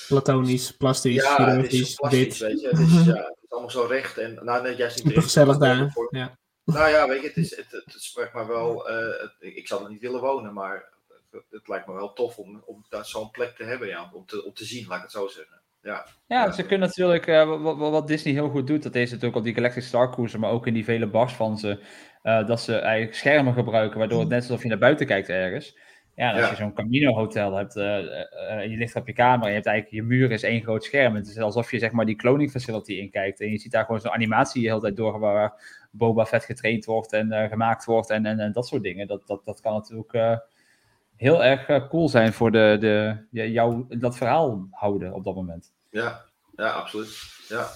Platonisch, 0.08 0.70
plastisch, 0.70 1.14
ja, 1.14 1.30
het 1.30 1.38
is 1.38 1.44
chirurgisch, 1.44 1.94
zo 1.94 1.96
plastisch, 1.96 2.38
dit. 2.38 2.48
weet 2.48 2.60
je. 2.60 2.68
Het 2.68 2.78
is, 2.78 3.04
ja, 3.14 3.14
het 3.14 3.36
is 3.42 3.50
allemaal 3.50 3.70
zo 3.70 3.82
recht. 3.82 4.18
En, 4.18 4.38
nou, 4.42 4.62
nee, 4.62 4.76
juist 4.76 5.04
niet 5.04 5.18
gezellig 5.18 5.58
maar 5.58 5.68
daar. 5.76 5.90
voor- 5.90 6.08
Ja. 6.16 6.38
Nou 6.64 6.88
ja, 6.88 7.08
weet 7.08 7.20
je, 7.20 7.26
het, 7.26 7.36
is, 7.36 7.56
het, 7.56 7.66
het, 7.70 7.84
het 7.92 8.02
spreekt 8.02 8.34
me 8.34 8.46
wel... 8.46 8.88
eh, 8.88 9.20
het- 9.22 9.36
ik 9.38 9.66
zou 9.66 9.84
er 9.84 9.90
niet 9.90 10.00
willen 10.00 10.20
wonen, 10.20 10.52
maar 10.52 10.84
het, 11.30 11.42
het 11.50 11.68
lijkt 11.68 11.86
me 11.86 11.94
wel 11.94 12.12
tof 12.12 12.38
om, 12.38 12.62
om 12.66 12.84
daar 12.88 13.04
zo'n 13.06 13.30
plek 13.30 13.56
te 13.56 13.64
hebben, 13.64 13.88
ja. 13.88 14.10
Om 14.12 14.26
te, 14.26 14.44
om 14.44 14.54
te 14.54 14.64
zien, 14.64 14.86
laat 14.86 14.96
ik 14.96 15.02
het 15.02 15.12
zo 15.12 15.26
zeggen. 15.28 15.60
Ja, 15.82 16.06
ja 16.26 16.50
ze 16.52 16.62
kunnen 16.62 16.88
natuurlijk, 16.88 17.26
eh, 17.26 17.48
wat, 17.62 17.76
wat- 17.76 17.90
wat 17.90 18.06
Disney 18.06 18.32
heel 18.34 18.48
goed 18.48 18.66
doet, 18.66 18.82
dat 18.82 18.94
is 18.94 19.08
natuurlijk 19.10 19.36
op 19.36 19.44
die 19.44 19.54
Galactic 19.54 19.82
Star 19.82 20.12
Cruiser, 20.12 20.40
maar 20.40 20.50
ook 20.50 20.66
in 20.66 20.74
die 20.74 20.84
vele 20.84 21.06
bars 21.06 21.32
van 21.32 21.58
ze, 21.58 21.78
eh, 22.26 22.46
dat 22.46 22.60
ze 22.60 22.76
eigenlijk 22.78 23.14
schermen 23.16 23.52
gebruiken, 23.54 23.98
waardoor 23.98 24.20
het 24.20 24.28
net 24.28 24.40
alsof 24.42 24.62
je 24.62 24.68
naar 24.68 24.78
buiten 24.78 25.06
kijkt 25.06 25.28
ergens. 25.28 25.78
Ja, 26.14 26.30
als 26.30 26.40
Ja. 26.40 26.50
je 26.50 26.56
zo'n 26.56 26.72
Camino 26.74 27.12
hotel 27.12 27.54
hebt, 27.54 27.76
en 27.76 28.70
je 28.70 28.76
ligt 28.76 28.96
op 28.96 29.06
je 29.06 29.12
kamer 29.12 29.42
en 29.42 29.48
je 29.48 29.54
hebt 29.54 29.66
eigenlijk, 29.66 29.96
je 29.96 30.02
muur 30.02 30.30
is 30.30 30.42
één 30.42 30.62
groot 30.62 30.84
scherm. 30.84 31.14
Het 31.14 31.26
is 31.28 31.38
alsof 31.38 31.70
je 31.70 31.78
zeg 31.78 31.92
maar 31.92 32.06
die 32.06 32.16
cloning 32.16 32.50
facility 32.50 32.92
inkijkt 32.92 33.40
en 33.40 33.50
je 33.50 33.58
ziet 33.58 33.72
daar 33.72 33.84
gewoon 33.84 34.00
zo'n 34.00 34.10
animatie 34.10 34.62
de 34.62 34.68
hele 34.68 34.80
tijd 34.80 34.96
door 34.96 35.18
waar 35.18 35.52
Boba 35.90 36.26
Fett 36.26 36.44
getraind 36.44 36.84
wordt 36.84 37.12
en 37.12 37.48
gemaakt 37.48 37.84
wordt 37.84 38.10
en, 38.10 38.26
en, 38.26 38.40
en 38.40 38.52
dat 38.52 38.66
soort 38.66 38.82
dingen. 38.82 39.06
Dat, 39.06 39.26
dat, 39.26 39.44
dat 39.44 39.60
kan 39.60 39.72
natuurlijk 39.72 40.40
heel 41.16 41.44
erg 41.44 41.88
cool 41.88 42.08
zijn 42.08 42.32
voor 42.32 42.50
de, 42.50 42.76
de, 42.80 43.50
jou, 43.52 43.98
dat 43.98 44.16
verhaal 44.16 44.66
houden 44.70 45.12
op 45.14 45.24
dat 45.24 45.34
moment. 45.34 45.72
ja. 45.90 46.24
Ja, 46.56 46.70
absoluut. 46.70 47.08
Ja. 47.48 47.70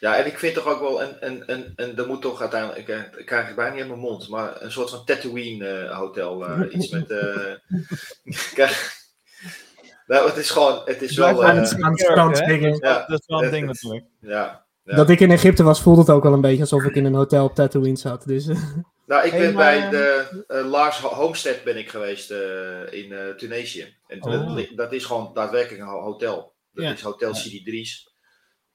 ja, 0.00 0.16
en 0.16 0.26
ik 0.26 0.38
vind 0.38 0.54
toch 0.54 0.66
ook 0.66 0.80
wel, 0.80 1.02
een, 1.02 1.16
een, 1.20 1.42
een, 1.46 1.72
een, 1.76 1.96
er 1.96 2.06
moet 2.06 2.22
toch 2.22 2.40
uiteindelijk, 2.40 2.88
ik, 2.88 3.16
ik 3.18 3.26
krijg 3.26 3.46
het 3.46 3.56
bijna 3.56 3.72
niet 3.72 3.82
in 3.82 3.88
mijn 3.88 4.00
mond, 4.00 4.28
maar 4.28 4.62
een 4.62 4.72
soort 4.72 4.90
van 4.90 5.04
Tatooine 5.04 5.68
eh, 5.68 5.98
hotel. 5.98 6.46
eh, 6.46 6.60
iets 6.74 6.88
met. 6.88 7.10
eh 7.10 7.52
kijk, 8.54 8.98
nou, 10.06 10.28
het 10.28 10.36
is 10.36 10.50
gewoon, 10.50 10.82
het 10.84 11.02
is 11.02 11.16
wel. 11.16 11.44
Aan 11.44 11.56
het, 11.56 11.82
aan 11.82 11.90
het 11.90 12.00
strand 12.00 12.38
hè? 12.38 12.46
liggen. 12.46 12.76
ja, 12.80 13.04
Dat 13.06 13.20
is 13.20 13.26
wel 13.26 13.44
een 13.44 13.50
ding 13.50 13.66
natuurlijk. 13.66 14.04
Ja. 14.20 14.64
ja. 14.84 14.96
Dat 14.96 15.10
ik 15.10 15.20
in 15.20 15.30
Egypte 15.30 15.62
was, 15.62 15.82
voelde 15.82 16.00
het 16.00 16.10
ook 16.10 16.22
wel 16.22 16.32
een 16.32 16.40
beetje 16.40 16.60
alsof 16.60 16.84
ik 16.84 16.94
in 16.94 17.04
een 17.04 17.14
hotel 17.14 17.44
op 17.44 17.54
Tatooine 17.54 17.96
zat. 17.98 18.24
Dus, 18.26 18.46
Nou, 19.06 19.24
ik 19.24 19.30
Hey, 19.30 19.40
ben 19.40 19.54
maar, 19.54 19.80
bij 19.80 19.90
de 19.90 20.44
eh, 20.48 20.64
Lars 20.70 20.98
Ho- 20.98 21.08
Homestead 21.14 21.64
ben 21.64 21.76
ik 21.78 21.90
geweest 21.90 22.30
eh, 22.30 22.92
in 22.92 23.12
eh, 23.12 23.28
Tunesië. 23.36 23.96
En 24.06 24.24
Oh. 24.24 24.56
dat, 24.56 24.66
dat 24.76 24.92
is 24.92 25.04
gewoon 25.04 25.30
daadwerkelijk 25.34 25.82
een 25.82 25.88
ho- 25.88 26.00
hotel. 26.02 26.52
Dat 26.72 26.84
Ja. 26.84 26.92
is 26.92 27.00
Hotel 27.00 27.34
Sidi 27.34 27.62
Dries. 27.62 28.08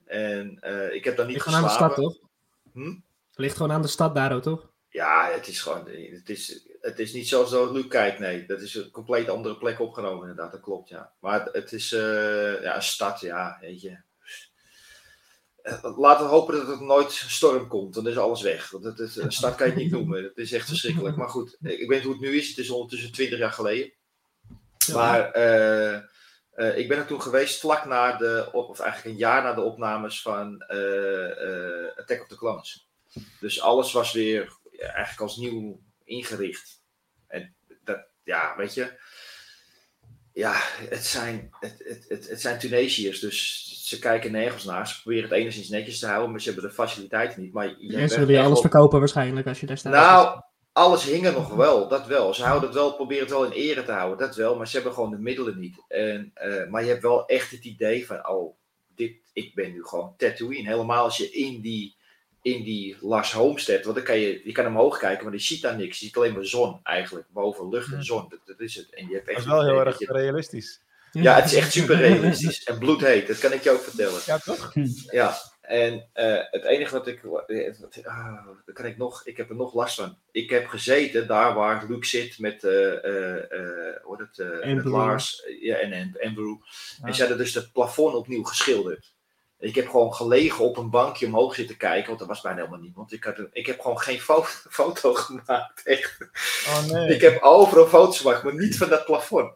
En 0.05 0.57
eh, 0.59 0.93
ik 0.93 1.03
heb 1.03 1.17
daar 1.17 1.25
niet 1.25 1.33
ligt 1.35 1.45
gewoon 1.45 1.59
aan 1.61 1.65
de 1.65 1.71
geslapen. 1.71 2.03
stad, 2.03 2.13
toch? 2.19 2.29
Hm? 2.73 2.95
Ligt 3.33 3.55
gewoon 3.55 3.71
aan 3.71 3.81
de 3.81 3.87
stad 3.87 4.15
daar, 4.15 4.41
toch? 4.41 4.73
Ja, 4.89 5.29
het 5.31 5.47
is 5.47 5.61
gewoon, 5.61 5.87
het 5.89 6.29
is, 6.29 6.67
het 6.81 6.99
is 6.99 7.13
niet 7.13 7.27
zoals 7.27 7.51
dat 7.51 7.71
Luc 7.71 7.87
kijkt, 7.87 8.19
nee. 8.19 8.45
Dat 8.45 8.61
is 8.61 8.75
een 8.75 8.91
compleet 8.91 9.29
andere 9.29 9.57
plek 9.57 9.79
opgenomen, 9.79 10.21
inderdaad, 10.29 10.51
dat 10.51 10.61
klopt, 10.61 10.89
ja. 10.89 11.13
Maar 11.19 11.43
het, 11.43 11.53
het 11.53 11.71
is 11.71 11.91
eh, 11.91 12.61
ja, 12.61 12.75
een 12.75 12.83
stad, 12.83 13.19
ja, 13.19 13.57
weet 13.61 13.81
je. 13.81 13.97
Eh, 15.61 15.97
Laten 15.97 16.25
we 16.25 16.31
hopen 16.31 16.55
dat 16.55 16.67
er 16.79 16.83
nooit 16.85 17.11
storm 17.11 17.67
komt, 17.67 17.93
dan 17.93 18.07
is 18.07 18.17
alles 18.17 18.41
weg. 18.41 18.69
Want 18.69 18.83
het, 18.83 18.97
het, 18.97 19.15
een 19.15 19.31
stad 19.31 19.55
kan 19.55 19.67
je 19.67 19.73
het 19.73 19.81
niet 19.81 19.91
noemen, 19.97 20.23
het 20.23 20.37
is 20.37 20.51
echt 20.51 20.67
verschrikkelijk. 20.67 21.15
Maar 21.15 21.29
goed, 21.29 21.57
ik 21.61 21.89
weet 21.89 22.03
hoe 22.03 22.11
het 22.11 22.21
nu 22.21 22.37
is, 22.37 22.47
het 22.49 22.57
is 22.57 22.69
ondertussen 22.69 23.11
20 23.11 23.37
jaar 23.39 23.51
geleden. 23.51 23.93
Maar 24.93 25.31
eh, 26.55 26.77
ik 26.77 26.87
ben 26.87 26.97
er 26.97 27.05
toen 27.05 27.21
geweest 27.21 27.59
vlak 27.59 27.85
na 27.85 28.17
de, 28.17 28.49
op- 28.51 28.69
of 28.69 28.79
eigenlijk 28.79 29.11
een 29.13 29.21
jaar 29.21 29.43
na 29.43 29.53
de 29.53 29.61
opnames 29.61 30.21
van 30.21 30.61
eh, 30.61 31.31
eh, 31.31 31.97
Attack 31.97 32.21
of 32.21 32.27
the 32.27 32.37
Clones. 32.37 32.89
Dus 33.39 33.61
alles 33.61 33.91
was 33.91 34.11
weer 34.11 34.57
ja, 34.71 34.87
eigenlijk 34.87 35.21
als 35.21 35.37
nieuw 35.37 35.79
ingericht. 36.03 36.81
En 37.27 37.55
dat, 37.83 38.05
ja, 38.23 38.53
weet 38.57 38.73
je. 38.73 38.99
Ja, 40.33 40.53
het 40.89 41.05
zijn, 41.05 41.49
het, 41.59 41.81
het, 41.85 42.05
het, 42.07 42.29
het 42.29 42.41
zijn 42.41 42.59
Tunesiërs, 42.59 43.19
dus 43.19 43.69
ze 43.87 43.99
kijken 43.99 44.31
nergens 44.31 44.63
naar. 44.63 44.87
Ze 44.87 45.01
proberen 45.01 45.29
het 45.29 45.37
enigszins 45.39 45.69
netjes 45.69 45.99
te 45.99 46.07
houden, 46.07 46.31
maar 46.31 46.41
ze 46.41 46.51
hebben 46.51 46.69
de 46.69 46.75
faciliteiten 46.75 47.41
niet. 47.41 47.53
Maar 47.53 47.75
je 47.77 48.07
ze 48.07 48.19
willen 48.19 48.33
je 48.33 48.41
alles 48.41 48.59
verkopen 48.59 48.99
waarschijnlijk 48.99 49.47
als 49.47 49.59
je 49.59 49.65
daar 49.65 49.77
staat. 49.77 49.93
nou, 49.93 50.41
alles 50.75 51.03
hing 51.03 51.25
er 51.25 51.33
nog 51.33 51.49
wel, 51.55 51.87
dat 51.87 52.05
wel. 52.07 52.33
Ze 52.33 52.43
houden 52.43 52.69
het 52.69 52.77
wel, 52.77 52.93
proberen 52.93 53.23
het 53.23 53.31
wel 53.31 53.45
in 53.45 53.51
ere 53.51 53.83
te 53.83 53.91
houden, 53.91 54.27
dat 54.27 54.35
wel. 54.35 54.55
Maar 54.55 54.67
ze 54.67 54.75
hebben 54.75 54.93
gewoon 54.93 55.09
de 55.11 55.17
middelen 55.17 55.59
niet. 55.59 55.75
En, 55.87 56.31
eh, 56.33 56.67
maar 56.69 56.83
je 56.83 56.89
hebt 56.89 57.01
wel 57.01 57.25
echt 57.27 57.51
het 57.51 57.63
idee 57.63 58.05
van, 58.05 58.27
oh, 58.29 58.55
dit, 58.95 59.13
ik 59.33 59.55
ben 59.55 59.71
nu 59.71 59.83
gewoon 59.85 60.13
Tatooine. 60.17 60.69
Helemaal 60.69 61.03
als 61.03 61.17
je 61.17 61.31
in 61.31 61.61
die, 61.61 61.95
in 62.41 62.63
die 62.63 62.97
Lars 63.01 63.31
Homestead, 63.31 63.83
want 63.83 63.95
dan 63.95 64.05
kan 64.05 64.19
je, 64.19 64.41
je 64.43 64.51
kan 64.51 64.65
omhoog 64.65 64.97
kijken, 64.97 65.23
maar 65.25 65.33
je 65.33 65.39
ziet 65.39 65.61
daar 65.61 65.77
niks. 65.77 65.99
Je 65.99 66.05
ziet 66.05 66.15
alleen 66.17 66.33
maar 66.33 66.45
zon 66.45 66.79
eigenlijk, 66.83 67.27
boven 67.29 67.69
lucht 67.69 67.93
en 67.93 68.03
zon. 68.03 68.25
Dat, 68.29 68.39
dat 68.45 68.59
is 68.59 68.75
het. 68.75 68.93
En 68.93 69.07
je 69.07 69.13
hebt 69.13 69.25
Dat 69.25 69.35
echt 69.35 69.45
is 69.45 69.51
wel 69.51 69.63
heel 69.65 69.79
erg 69.79 69.97
dat 69.97 69.99
je- 70.07 70.13
realistisch. 70.13 70.81
ja, 71.11 71.35
het 71.35 71.45
is 71.45 71.53
echt 71.53 71.71
super 71.71 71.95
realistisch. 71.97 72.63
En 72.63 72.77
bloedheet, 72.79 73.27
dat 73.27 73.39
kan 73.39 73.51
ik 73.53 73.63
je 73.63 73.71
ook 73.71 73.81
vertellen. 73.81 74.21
Ja, 74.25 74.37
toch? 74.37 74.73
Ja, 75.11 75.37
en 75.67 76.09
eh, 76.13 76.37
het 76.51 76.63
enige 76.63 76.93
wat 76.93 77.07
ik. 77.07 77.23
eh, 77.23 77.73
wat- 77.79 78.05
ah, 78.05 78.47
kan 78.73 78.85
ik 78.85 78.97
nog. 78.97 79.25
Ik 79.25 79.37
heb 79.37 79.49
er 79.49 79.55
nog 79.55 79.73
last 79.73 79.95
van. 79.95 80.17
Ik 80.31 80.49
heb 80.49 80.67
gezeten 80.67 81.27
daar 81.27 81.53
waar 81.53 81.85
Luke 81.89 82.05
zit 82.05 82.39
met. 82.39 82.61
hoe 82.61 84.15
heet 84.17 84.27
het? 84.37 84.65
met. 84.75 84.85
Lars 84.85 85.45
ja, 85.59 85.75
en, 85.75 85.91
en 85.93 86.17
Andrew. 86.23 86.55
Ja. 87.01 87.07
En 87.07 87.13
ze 87.13 87.19
hadden 87.19 87.37
dus 87.37 87.53
het 87.53 87.71
plafond 87.71 88.15
opnieuw 88.15 88.43
geschilderd. 88.43 89.13
Ik 89.59 89.75
heb 89.75 89.89
gewoon 89.89 90.13
gelegen 90.13 90.65
op 90.65 90.77
een 90.77 90.89
bankje 90.89 91.25
omhoog 91.25 91.55
zitten 91.55 91.77
kijken, 91.77 92.07
want 92.09 92.21
er 92.21 92.27
was 92.27 92.41
bijna 92.41 92.57
helemaal 92.57 92.79
niemand. 92.79 93.11
Ik, 93.13 93.23
had, 93.23 93.37
ik 93.51 93.65
heb 93.65 93.79
gewoon 93.79 93.99
geen 93.99 94.19
fo- 94.21 94.43
foto 94.79 95.13
gemaakt. 95.13 95.83
Echt. 95.85 96.17
Oh 96.67 96.85
nee. 96.85 97.15
Ik 97.15 97.21
heb 97.21 97.41
overal 97.41 97.87
foto's 97.87 98.19
gemaakt, 98.19 98.43
maar 98.43 98.55
niet 98.55 98.77
van 98.77 98.89
dat 98.89 99.05
plafond. 99.05 99.53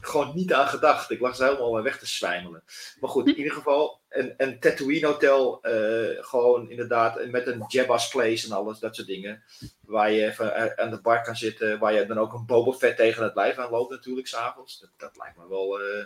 Gewoon 0.00 0.32
niet 0.34 0.52
aan 0.52 0.68
gedacht. 0.68 1.10
Ik 1.10 1.20
lag 1.20 1.36
ze 1.36 1.44
helemaal 1.44 1.82
weg 1.82 1.98
te 1.98 2.06
zwijmelen. 2.06 2.62
Maar 3.00 3.10
goed, 3.10 3.26
in 3.28 3.36
ieder 3.36 3.52
geval 3.52 3.99
een, 4.10 4.34
een 4.36 4.58
Tatooine 4.60 5.06
hotel. 5.06 5.58
eh, 5.62 6.24
gewoon 6.24 6.70
inderdaad 6.70 7.26
met 7.30 7.46
een 7.46 7.64
Jabba's 7.68 8.08
Place 8.08 8.46
en 8.46 8.52
alles, 8.56 8.78
dat 8.78 8.94
soort 8.94 9.06
dingen. 9.08 9.42
Waar 9.86 10.10
je 10.12 10.24
even 10.26 10.54
eh, 10.54 10.84
aan 10.84 10.90
de 10.90 11.00
bar 11.00 11.22
kan 11.22 11.36
zitten. 11.36 11.78
Waar 11.78 11.92
je 11.94 12.06
dan 12.06 12.18
ook 12.18 12.32
een 12.32 12.46
Boba 12.46 12.72
Fett 12.72 12.96
tegen 12.96 13.22
het 13.24 13.34
lijf 13.34 13.56
aan 13.58 13.70
loopt 13.70 13.90
natuurlijk, 13.90 14.26
s'avonds. 14.26 14.80
Dat, 14.80 14.90
dat 14.96 15.16
lijkt 15.16 15.36
me 15.36 15.48
wel, 15.48 15.80
eh, 15.80 16.04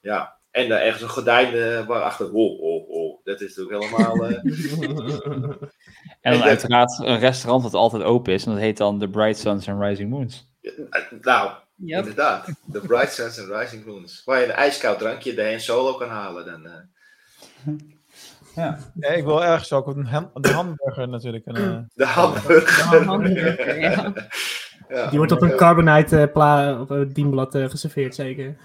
ja. 0.00 0.36
En 0.50 0.68
daar 0.68 0.80
ergens 0.80 1.02
een 1.02 1.08
gordijn 1.08 1.54
eh, 1.54 1.86
waarachter, 1.86 2.32
oh, 2.32 2.60
oh, 2.60 2.88
oh. 2.90 3.20
Dat 3.24 3.40
is 3.40 3.56
natuurlijk 3.56 3.84
helemaal... 3.92 4.24
eh, 4.26 4.38
En 6.20 6.30
En 6.30 6.30
dan 6.32 6.38
dat- 6.38 6.48
uiteraard 6.48 6.98
een 6.98 7.18
restaurant 7.18 7.62
dat 7.62 7.74
altijd 7.74 8.02
open 8.02 8.32
is. 8.32 8.44
En 8.44 8.50
dat 8.52 8.60
heet 8.60 8.76
dan 8.76 8.98
The 8.98 9.08
Bright 9.08 9.38
Suns 9.38 9.68
and 9.68 9.82
Rising 9.82 10.10
Moons. 10.10 10.48
nou, 11.20 11.50
Yep. 11.76 11.98
inderdaad. 11.98 12.46
The 12.72 12.80
Bright 12.80 13.12
Suns 13.12 13.38
and 13.40 13.48
Rising 13.48 13.84
Moons. 13.86 14.22
Waar 14.24 14.38
je 14.40 14.44
een 14.44 14.50
ijskoud 14.52 14.98
drankje, 14.98 15.34
de 15.34 15.44
Han 15.50 15.60
Solo 15.60 15.94
kan 15.94 16.08
halen. 16.08 16.44
Dan, 16.44 16.66
eh. 16.66 16.72
Ja. 18.54 18.78
Ja, 18.94 19.08
ik 19.08 19.24
wil 19.24 19.44
ergens 19.44 19.72
ook 19.72 19.86
een 19.86 20.06
ham- 20.06 20.30
de 20.34 20.48
hamburger 20.52 21.08
natuurlijk. 21.08 21.46
Een, 21.46 21.56
eh, 21.56 21.78
De 21.94 22.06
hamburger. 22.06 22.90
De 22.98 23.04
hamburger, 23.04 23.80
ja. 23.80 24.12
Ja, 24.88 25.06
Die 25.08 25.18
wordt 25.18 25.32
op 25.32 25.42
een 25.42 25.56
carbonite 25.56 26.20
eh, 26.20 26.32
pla 26.32 26.80
op 26.80 26.90
een 26.90 27.12
dienblad 27.12 27.54
eh, 27.54 27.68
geserveerd, 27.68 28.14
zeker. 28.14 28.56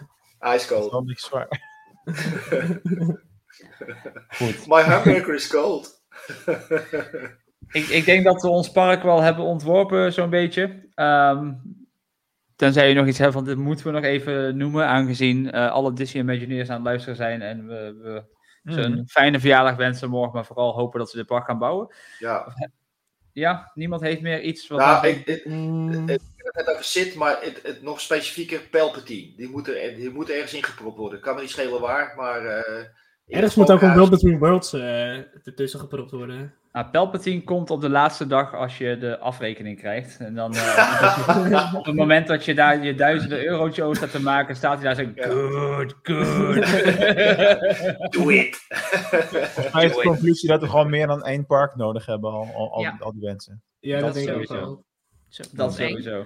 dat 0.91 1.03
is 1.09 1.21
zwaar. 1.21 1.47
Goed. 4.37 4.67
My 4.67 4.81
hamburger 4.81 5.33
is 5.33 5.47
cold. 5.47 6.01
Ik, 7.71 7.87
ik 7.87 8.05
denk 8.05 8.23
dat 8.23 8.41
we 8.41 8.47
ons 8.47 8.71
park 8.71 9.03
wel 9.03 9.21
hebben 9.21 9.43
ontworpen, 9.45 10.13
zo'n 10.13 10.29
beetje. 10.29 10.89
Ehm, 10.93 11.51
tenzij 12.55 12.89
je 12.89 12.95
nog 12.95 13.07
iets 13.07 13.17
hebt, 13.17 13.33
want 13.33 13.45
dit 13.45 13.57
moeten 13.57 13.85
we 13.85 13.91
nog 13.91 14.03
even 14.03 14.57
noemen, 14.57 14.87
aangezien 14.87 15.51
eh, 15.51 15.71
alle 15.71 15.93
Disney 15.93 16.23
Imagineers 16.23 16.69
aan 16.69 16.75
het 16.75 16.85
luisteren 16.85 17.15
zijn 17.15 17.41
en 17.41 17.67
we, 17.67 17.97
we 18.03 18.23
ze 18.65 18.81
een 18.81 19.07
fijne 19.07 19.39
verjaardag 19.39 19.75
wensen 19.75 20.09
morgen, 20.09 20.33
maar 20.33 20.45
vooral 20.45 20.73
hopen 20.73 20.99
dat 20.99 21.09
ze 21.09 21.17
dit 21.17 21.25
park 21.25 21.45
gaan 21.45 21.59
bouwen. 21.59 21.95
Ja, 22.19 22.53
Ja, 23.31 23.71
niemand 23.73 24.01
heeft 24.01 24.21
meer 24.21 24.41
iets 24.41 24.67
wat... 24.67 24.79
nou, 24.79 25.07
ik, 25.07 25.25
ik, 25.25 25.45
Mm, 25.45 26.09
ik 26.09 26.21
heb 26.35 26.53
het 26.53 26.69
over 26.69 26.83
zit, 26.83 27.15
maar 27.15 27.37
het, 27.41 27.59
het 27.63 27.81
nog 27.81 28.01
specifieker 28.01 28.59
Palpatine. 28.59 29.35
Die 29.35 29.49
moet, 29.49 29.67
er, 29.67 29.95
die 29.95 30.09
moet 30.09 30.29
ergens 30.29 30.53
ingepropt 30.53 30.97
worden. 30.97 31.19
Kan 31.19 31.35
me 31.35 31.41
niet 31.41 31.49
schelen 31.49 31.81
waar, 31.81 32.13
maar... 32.17 32.45
eh, 32.45 32.85
ergens 33.27 33.55
moet 33.55 33.71
ook 33.71 33.81
een 33.81 33.93
World 33.93 34.09
Between 34.09 34.39
Worlds 34.39 34.73
eh 34.73 35.17
ertussen 35.47 35.79
gepropt 35.79 36.11
worden. 36.11 36.53
Nou, 36.71 36.85
Palpatine 36.91 37.43
komt 37.43 37.69
op 37.69 37.81
de 37.81 37.89
laatste 37.89 38.27
dag 38.27 38.53
als 38.55 38.77
je 38.77 38.97
de 38.97 39.19
afrekening 39.19 39.77
krijgt. 39.77 40.19
En 40.19 40.35
dan 40.35 40.53
eh, 40.55 41.73
op 41.77 41.85
het 41.85 41.95
moment 41.95 42.27
dat 42.27 42.45
je 42.45 42.53
daar 42.53 42.83
je 42.83 42.95
duizenden 42.95 43.45
eurotje 43.45 43.83
over 43.83 43.95
staat 43.95 44.11
te 44.11 44.21
maken, 44.21 44.55
staat 44.55 44.81
hij 44.81 44.93
daar 44.93 44.95
zo... 44.95 45.11
Good, 45.15 45.95
good. 46.01 46.55
Do 48.13 48.29
it! 48.29 48.65
Maar 49.73 49.83
is 49.83 49.95
de 49.95 50.01
conclusie 50.03 50.49
dat 50.49 50.61
we 50.61 50.67
gewoon 50.69 50.89
meer 50.89 51.07
dan 51.07 51.23
één 51.23 51.45
park 51.45 51.75
nodig 51.75 52.05
hebben, 52.05 52.31
al, 52.31 52.47
al, 52.55 52.73
al, 52.73 52.81
Ja. 52.81 52.97
al 52.99 53.11
die 53.11 53.21
wensen. 53.21 53.63
Ja, 53.79 53.99
Dat 53.99 54.05
dat, 54.05 54.13
denk 54.13 54.27
ik 54.27 54.35
ook 54.35 54.43
sowieso. 54.45 54.65
wel. 54.65 54.85
Zo, 55.27 55.43
Dat 55.53 55.73
sowieso. 55.75 56.25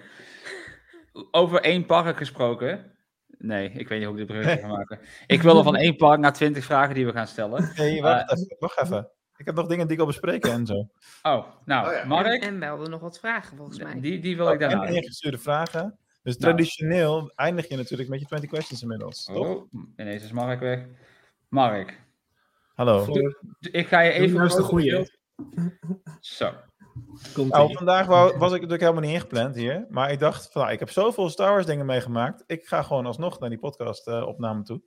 Over 1.31 1.61
één 1.61 1.85
park 1.85 2.17
gesproken. 2.17 2.91
Nee, 3.37 3.69
ik 3.71 3.87
weet 3.87 3.99
niet 3.99 4.07
hoe 4.07 4.19
ik 4.19 4.27
dit 4.27 4.37
bruggetje 4.37 4.61
ga 4.67 4.75
maken. 4.75 4.99
Ik 5.27 5.41
wil 5.41 5.57
er 5.57 5.63
van 5.63 5.75
één 5.75 5.95
park 5.95 6.19
naar 6.19 6.33
twintig 6.33 6.63
vragen 6.63 6.95
die 6.95 7.05
we 7.05 7.11
gaan 7.11 7.27
stellen. 7.27 7.71
Nee, 7.75 8.01
wacht, 8.01 8.31
even, 8.31 8.55
wacht 8.59 8.81
even. 8.81 9.09
Ik 9.37 9.45
heb 9.45 9.55
nog 9.55 9.67
dingen 9.67 9.83
die 9.83 9.91
ik 9.91 9.97
wil 9.97 10.05
bespreken 10.05 10.51
en 10.51 10.65
zo. 10.65 10.73
Oh, 11.23 11.45
nou, 11.65 11.87
Oh 11.87 11.93
ja. 11.93 12.05
Mark, 12.05 12.43
En 12.43 12.59
we 12.59 12.65
hadden 12.65 12.89
nog 12.89 13.01
wat 13.01 13.19
vragen 13.19 13.57
volgens 13.57 13.79
mij. 13.79 13.99
die, 13.99 14.19
die 14.19 14.37
wil 14.37 14.51
ik 14.51 14.59
daarna. 14.59 14.85
En 14.85 14.95
ingestuurde 14.95 15.37
vragen. 15.37 15.97
Dus 16.23 16.37
Nou. 16.37 16.53
traditioneel 16.53 17.31
eindig 17.35 17.67
je 17.67 17.75
natuurlijk 17.75 18.09
met 18.09 18.19
je 18.19 18.25
20 18.25 18.49
questions 18.49 18.81
inmiddels. 18.81 19.23
Toch? 19.23 19.47
Oh, 19.47 19.71
ineens 19.97 20.23
is 20.23 20.31
Mark 20.31 20.59
weg. 20.59 20.85
Mark, 21.49 22.01
Hallo. 22.75 23.05
Ik 23.59 23.87
ga 23.87 23.99
je 23.99 24.11
even... 24.11 24.41
eens 24.41 24.55
de 24.55 24.73
beeld- 24.75 25.17
Zo. 26.19 26.51
Komt 27.33 27.51
Nou, 27.51 27.73
vandaag 27.73 28.05
wou- 28.05 28.37
was 28.37 28.47
ik 28.47 28.61
natuurlijk 28.61 28.81
helemaal 28.81 29.01
niet 29.01 29.11
ingepland 29.11 29.55
hier. 29.55 29.85
Maar 29.89 30.11
ik 30.11 30.19
dacht, 30.19 30.51
van, 30.51 30.61
nou, 30.61 30.73
ik 30.73 30.79
heb 30.79 30.89
zoveel 30.89 31.29
Star 31.29 31.49
Wars 31.51 31.65
dingen 31.65 31.85
meegemaakt. 31.85 32.43
Ik 32.47 32.65
ga 32.67 32.81
gewoon 32.83 33.05
alsnog 33.05 33.39
naar 33.39 33.49
die 33.49 33.59
podcast 33.59 34.07
eh, 34.07 34.27
opname 34.27 34.63
toe. 34.63 34.81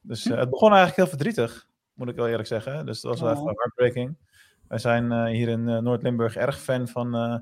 Dus 0.00 0.26
eh, 0.26 0.38
het 0.38 0.50
begon 0.50 0.68
eigenlijk 0.68 0.96
heel 0.96 1.06
verdrietig, 1.18 1.66
moet 2.00 2.08
ik 2.08 2.16
wel 2.16 2.28
eerlijk 2.28 2.48
zeggen. 2.48 2.86
Dus 2.86 3.00
dat 3.00 3.10
was 3.10 3.20
wel 3.20 3.30
Oh. 3.30 3.36
even 3.36 3.54
heartbreaking. 3.56 4.18
Wij 4.68 4.78
zijn 4.78 5.12
eh, 5.12 5.24
hier 5.24 5.48
in 5.48 5.68
eh, 5.68 5.78
Noord-Limburg 5.78 6.36
erg 6.36 6.60
fan 6.60 6.88
van 6.88 7.14
eh 7.14 7.38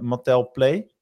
Mattel 0.00 0.50
Play. 0.50 0.94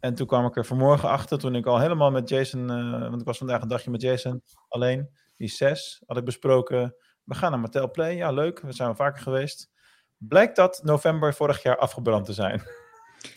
En 0.00 0.14
toen 0.14 0.26
kwam 0.26 0.46
ik 0.46 0.56
er 0.56 0.64
vanmorgen 0.64 1.08
achter, 1.08 1.38
toen 1.38 1.54
ik 1.54 1.66
al 1.66 1.80
helemaal 1.80 2.10
met 2.10 2.28
Jason, 2.28 2.70
eh, 2.70 3.00
want 3.00 3.20
ik 3.20 3.26
was 3.26 3.38
vandaag 3.38 3.62
een 3.62 3.68
dagje 3.68 3.90
met 3.90 4.00
Jason 4.02 4.42
alleen, 4.68 5.08
die 5.36 5.48
zes, 5.48 6.02
had 6.06 6.16
ik 6.16 6.24
besproken. 6.24 6.96
We 7.24 7.34
gaan 7.34 7.50
naar 7.50 7.60
Mattel 7.60 7.90
Play, 7.90 8.16
ja 8.16 8.30
leuk, 8.30 8.60
we 8.60 8.72
zijn 8.72 8.88
wel 8.88 8.96
vaker 8.96 9.22
geweest. 9.22 9.70
Blijkt 10.18 10.56
dat 10.56 10.80
november 10.82 11.34
vorig 11.34 11.62
jaar 11.62 11.76
afgebrand 11.78 12.24
te 12.26 12.32
zijn. 12.32 12.62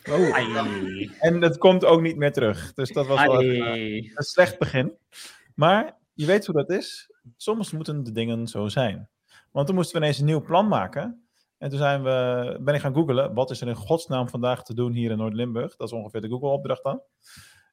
Oh, 0.10 0.34
Ai. 0.36 1.12
En 1.20 1.42
het 1.42 1.58
komt 1.58 1.86
ook 1.86 2.02
niet 2.02 2.18
meer 2.18 2.32
terug. 2.32 2.74
Dus 2.74 2.92
dat 2.92 3.08
was 3.08 3.22
wel 3.26 3.36
Ai. 3.38 4.12
een 4.16 4.24
slecht 4.24 4.60
begin. 4.60 4.98
Maar 5.56 5.98
je 6.14 6.26
weet 6.26 6.46
hoe 6.46 6.56
dat 6.56 6.70
is. 6.70 7.12
Soms 7.38 7.72
moeten 7.72 8.04
de 8.04 8.12
dingen 8.12 8.48
zo 8.48 8.68
zijn. 8.68 9.10
Want 9.52 9.68
toen 9.68 9.76
moesten 9.76 9.96
we 9.96 10.02
ineens 10.02 10.20
een 10.20 10.26
nieuw 10.26 10.42
plan 10.42 10.68
maken. 10.68 11.28
En 11.58 11.70
toen 11.70 11.78
zijn 11.78 12.04
we, 12.04 12.58
ben 12.62 12.76
ik 12.76 12.82
gaan 12.82 12.94
googlen, 12.94 13.34
wat 13.34 13.52
is 13.52 13.62
er 13.62 13.68
in 13.68 13.76
godsnaam 13.76 14.30
vandaag 14.30 14.64
te 14.64 14.74
doen 14.74 14.92
hier 14.92 15.12
in 15.12 15.18
Noord-Limburg? 15.18 15.76
Dat 15.76 15.88
is 15.88 15.94
ongeveer 15.94 16.22
de 16.22 16.30
Google-opdracht 16.30 16.84
dan. 16.84 17.02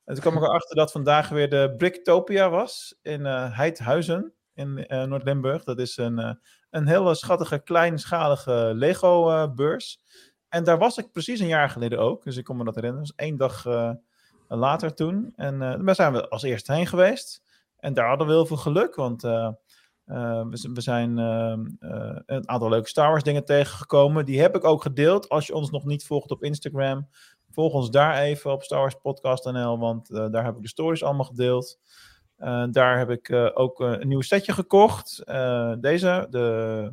En 0.04 0.14
toen 0.14 0.22
kwam 0.22 0.36
ik 0.36 0.42
erachter 0.42 0.76
dat 0.76 0.92
vandaag 0.92 1.28
weer 1.28 1.50
de 1.50 1.74
Bricktopia 1.76 2.50
was 2.50 2.98
in 3.02 3.20
uh, 3.20 3.56
Heidhuizen 3.56 4.32
in 4.54 4.86
uh, 4.88 5.02
Noord-Limburg. 5.02 5.64
Dat 5.64 5.78
is 5.78 5.96
een, 5.96 6.18
uh, 6.18 6.32
een 6.70 6.86
hele 6.86 7.14
schattige, 7.14 7.58
kleinschalige 7.58 8.72
Lego-beurs. 8.74 10.00
en 10.48 10.64
daar 10.64 10.78
was 10.78 10.98
ik 10.98 11.12
precies 11.12 11.40
een 11.40 11.46
jaar 11.46 11.70
geleden 11.70 11.98
ook, 11.98 12.24
dus 12.24 12.36
ik 12.36 12.44
kon 12.44 12.56
me 12.56 12.64
dat 12.64 12.74
herinneren. 12.74 13.06
Dat 13.06 13.16
was 13.16 13.26
één 13.26 13.36
dag 13.36 13.64
later 14.48 14.94
toen. 14.94 15.32
En 15.36 15.58
daar 15.58 15.94
zijn 15.94 16.12
we 16.12 16.28
als 16.28 16.42
eerste 16.42 16.72
heen 16.72 16.86
geweest. 16.86 17.43
En 17.84 17.94
daar 17.94 18.08
hadden 18.08 18.26
we 18.26 18.32
heel 18.32 18.46
veel 18.46 18.56
geluk, 18.56 18.94
want 18.94 19.22
we, 19.22 19.56
we, 20.72 20.80
zijn 20.80 21.16
een 21.16 22.48
aantal 22.48 22.68
leuke 22.68 22.88
Star 22.88 23.10
Wars 23.10 23.22
dingen 23.22 23.44
tegengekomen. 23.44 24.24
Die 24.24 24.40
heb 24.40 24.56
ik 24.56 24.64
ook 24.64 24.82
gedeeld. 24.82 25.28
Als 25.28 25.46
je 25.46 25.54
ons 25.54 25.70
nog 25.70 25.84
niet 25.84 26.06
volgt 26.06 26.30
op 26.30 26.42
Instagram, 26.42 27.08
volg 27.54 27.72
ons 27.72 27.90
daar 27.90 28.18
even 28.18 28.52
op 28.52 28.62
Star 28.62 28.80
Wars 28.80 28.94
Podcast.nl, 29.02 29.78
want 29.78 30.10
uh, 30.10 30.26
daar 30.30 30.44
heb 30.44 30.56
ik 30.56 30.62
de 30.62 30.68
stories 30.68 31.02
allemaal 31.02 31.24
gedeeld. 31.24 31.78
Uh, 32.38 32.64
daar 32.70 32.98
heb 32.98 33.10
ik 33.10 33.28
uh, 33.28 33.50
ook 33.54 33.80
een 33.80 34.08
nieuw 34.08 34.20
setje 34.20 34.52
gekocht. 34.52 35.22
deze, 35.80 36.26
de 36.30 36.92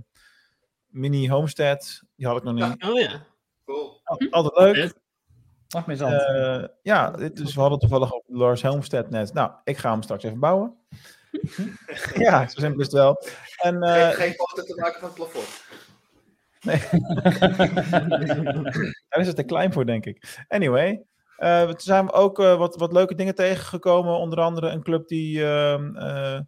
mini 0.88 1.30
homestead, 1.30 2.04
die 2.16 2.28
had 2.28 2.38
ik 2.38 2.44
nog 2.44 2.54
niet. 2.54 2.84
Oh 2.90 3.00
ja, 3.00 3.26
cool. 3.66 4.02
Altijd 4.30 4.78
leuk. 4.78 4.94
Mag 5.74 5.86
meer 5.86 5.98
zand. 5.98 6.22
ja, 6.82 7.12
dus 7.12 7.56
we 7.56 7.62
hadden 7.62 7.80
toevallig 7.80 8.14
ook 8.14 8.24
Lars 8.28 8.62
Homestead 8.62 9.10
net. 9.10 9.34
Nou, 9.34 9.52
ik 9.64 9.78
ga 9.78 9.92
hem 9.92 10.02
straks 10.02 10.24
even 10.24 10.40
bouwen. 10.40 10.76
ja, 12.16 12.48
zo 12.48 12.60
simpel 12.60 12.80
is 12.80 12.86
het 12.86 12.96
wel. 12.96 13.24
En, 13.58 13.84
geen, 13.84 14.14
geen 14.14 14.34
foto 14.34 14.64
te 14.64 14.76
maken 14.76 15.00
van 15.00 15.10
het 15.10 15.18
plafond. 15.18 15.64
Nee. 16.62 16.80
Daar 19.10 19.20
is 19.20 19.28
het 19.28 19.36
te 19.36 19.44
klein 19.44 19.74
voor, 19.74 19.86
denk 19.86 20.06
ik. 20.06 20.46
Anyway, 20.48 21.04
uh, 21.38 21.64
toen 21.64 21.80
zijn 21.80 22.06
we 22.06 22.12
ook 22.12 22.40
uh, 22.40 22.58
wat, 22.58 22.76
wat 22.76 22.94
leuke 22.94 23.16
dingen 23.16 23.36
tegengekomen. 23.36 24.14
Onder 24.14 24.40
andere 24.40 24.70
een 24.70 24.84
club 24.84 25.08
die 25.08 25.40
uh, 25.40 26.40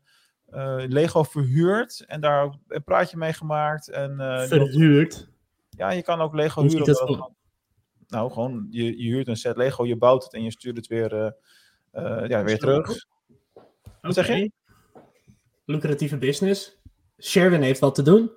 Lego 0.88 1.24
verhuurt. 1.24 2.04
En 2.08 2.22
daar 2.22 2.44
ook 2.44 2.54
een 2.68 2.84
praatje 2.84 3.18
mee 3.18 3.34
gemaakt. 3.34 3.90
En, 3.90 4.16
verhuurt? 4.48 5.28
Ja, 5.70 5.92
je 5.92 6.04
kan 6.04 6.22
ook 6.22 6.34
Lego 6.34 6.62
huren. 6.62 6.86
Dat 6.86 7.32
nou, 8.14 8.32
gewoon, 8.32 8.68
je, 8.70 9.04
je 9.04 9.10
huurt 9.10 9.28
een 9.28 9.36
set 9.36 9.58
Lego, 9.58 9.86
je 9.86 9.96
bouwt 9.96 10.24
het 10.24 10.34
en 10.34 10.44
je 10.44 10.52
stuurt 10.52 10.78
het 10.78 10.88
weer, 10.88 11.36
ja, 12.28 12.44
weer 12.44 12.60
terug. 12.60 13.06
Wat 14.02 14.14
zeg 14.14 14.28
je? 14.28 14.52
Lucratieve 15.66 16.18
business. 16.18 16.82
Sherwin 17.20 17.62
heeft 17.62 17.80
wat 17.80 17.96
te 17.96 18.02
doen. 18.02 18.32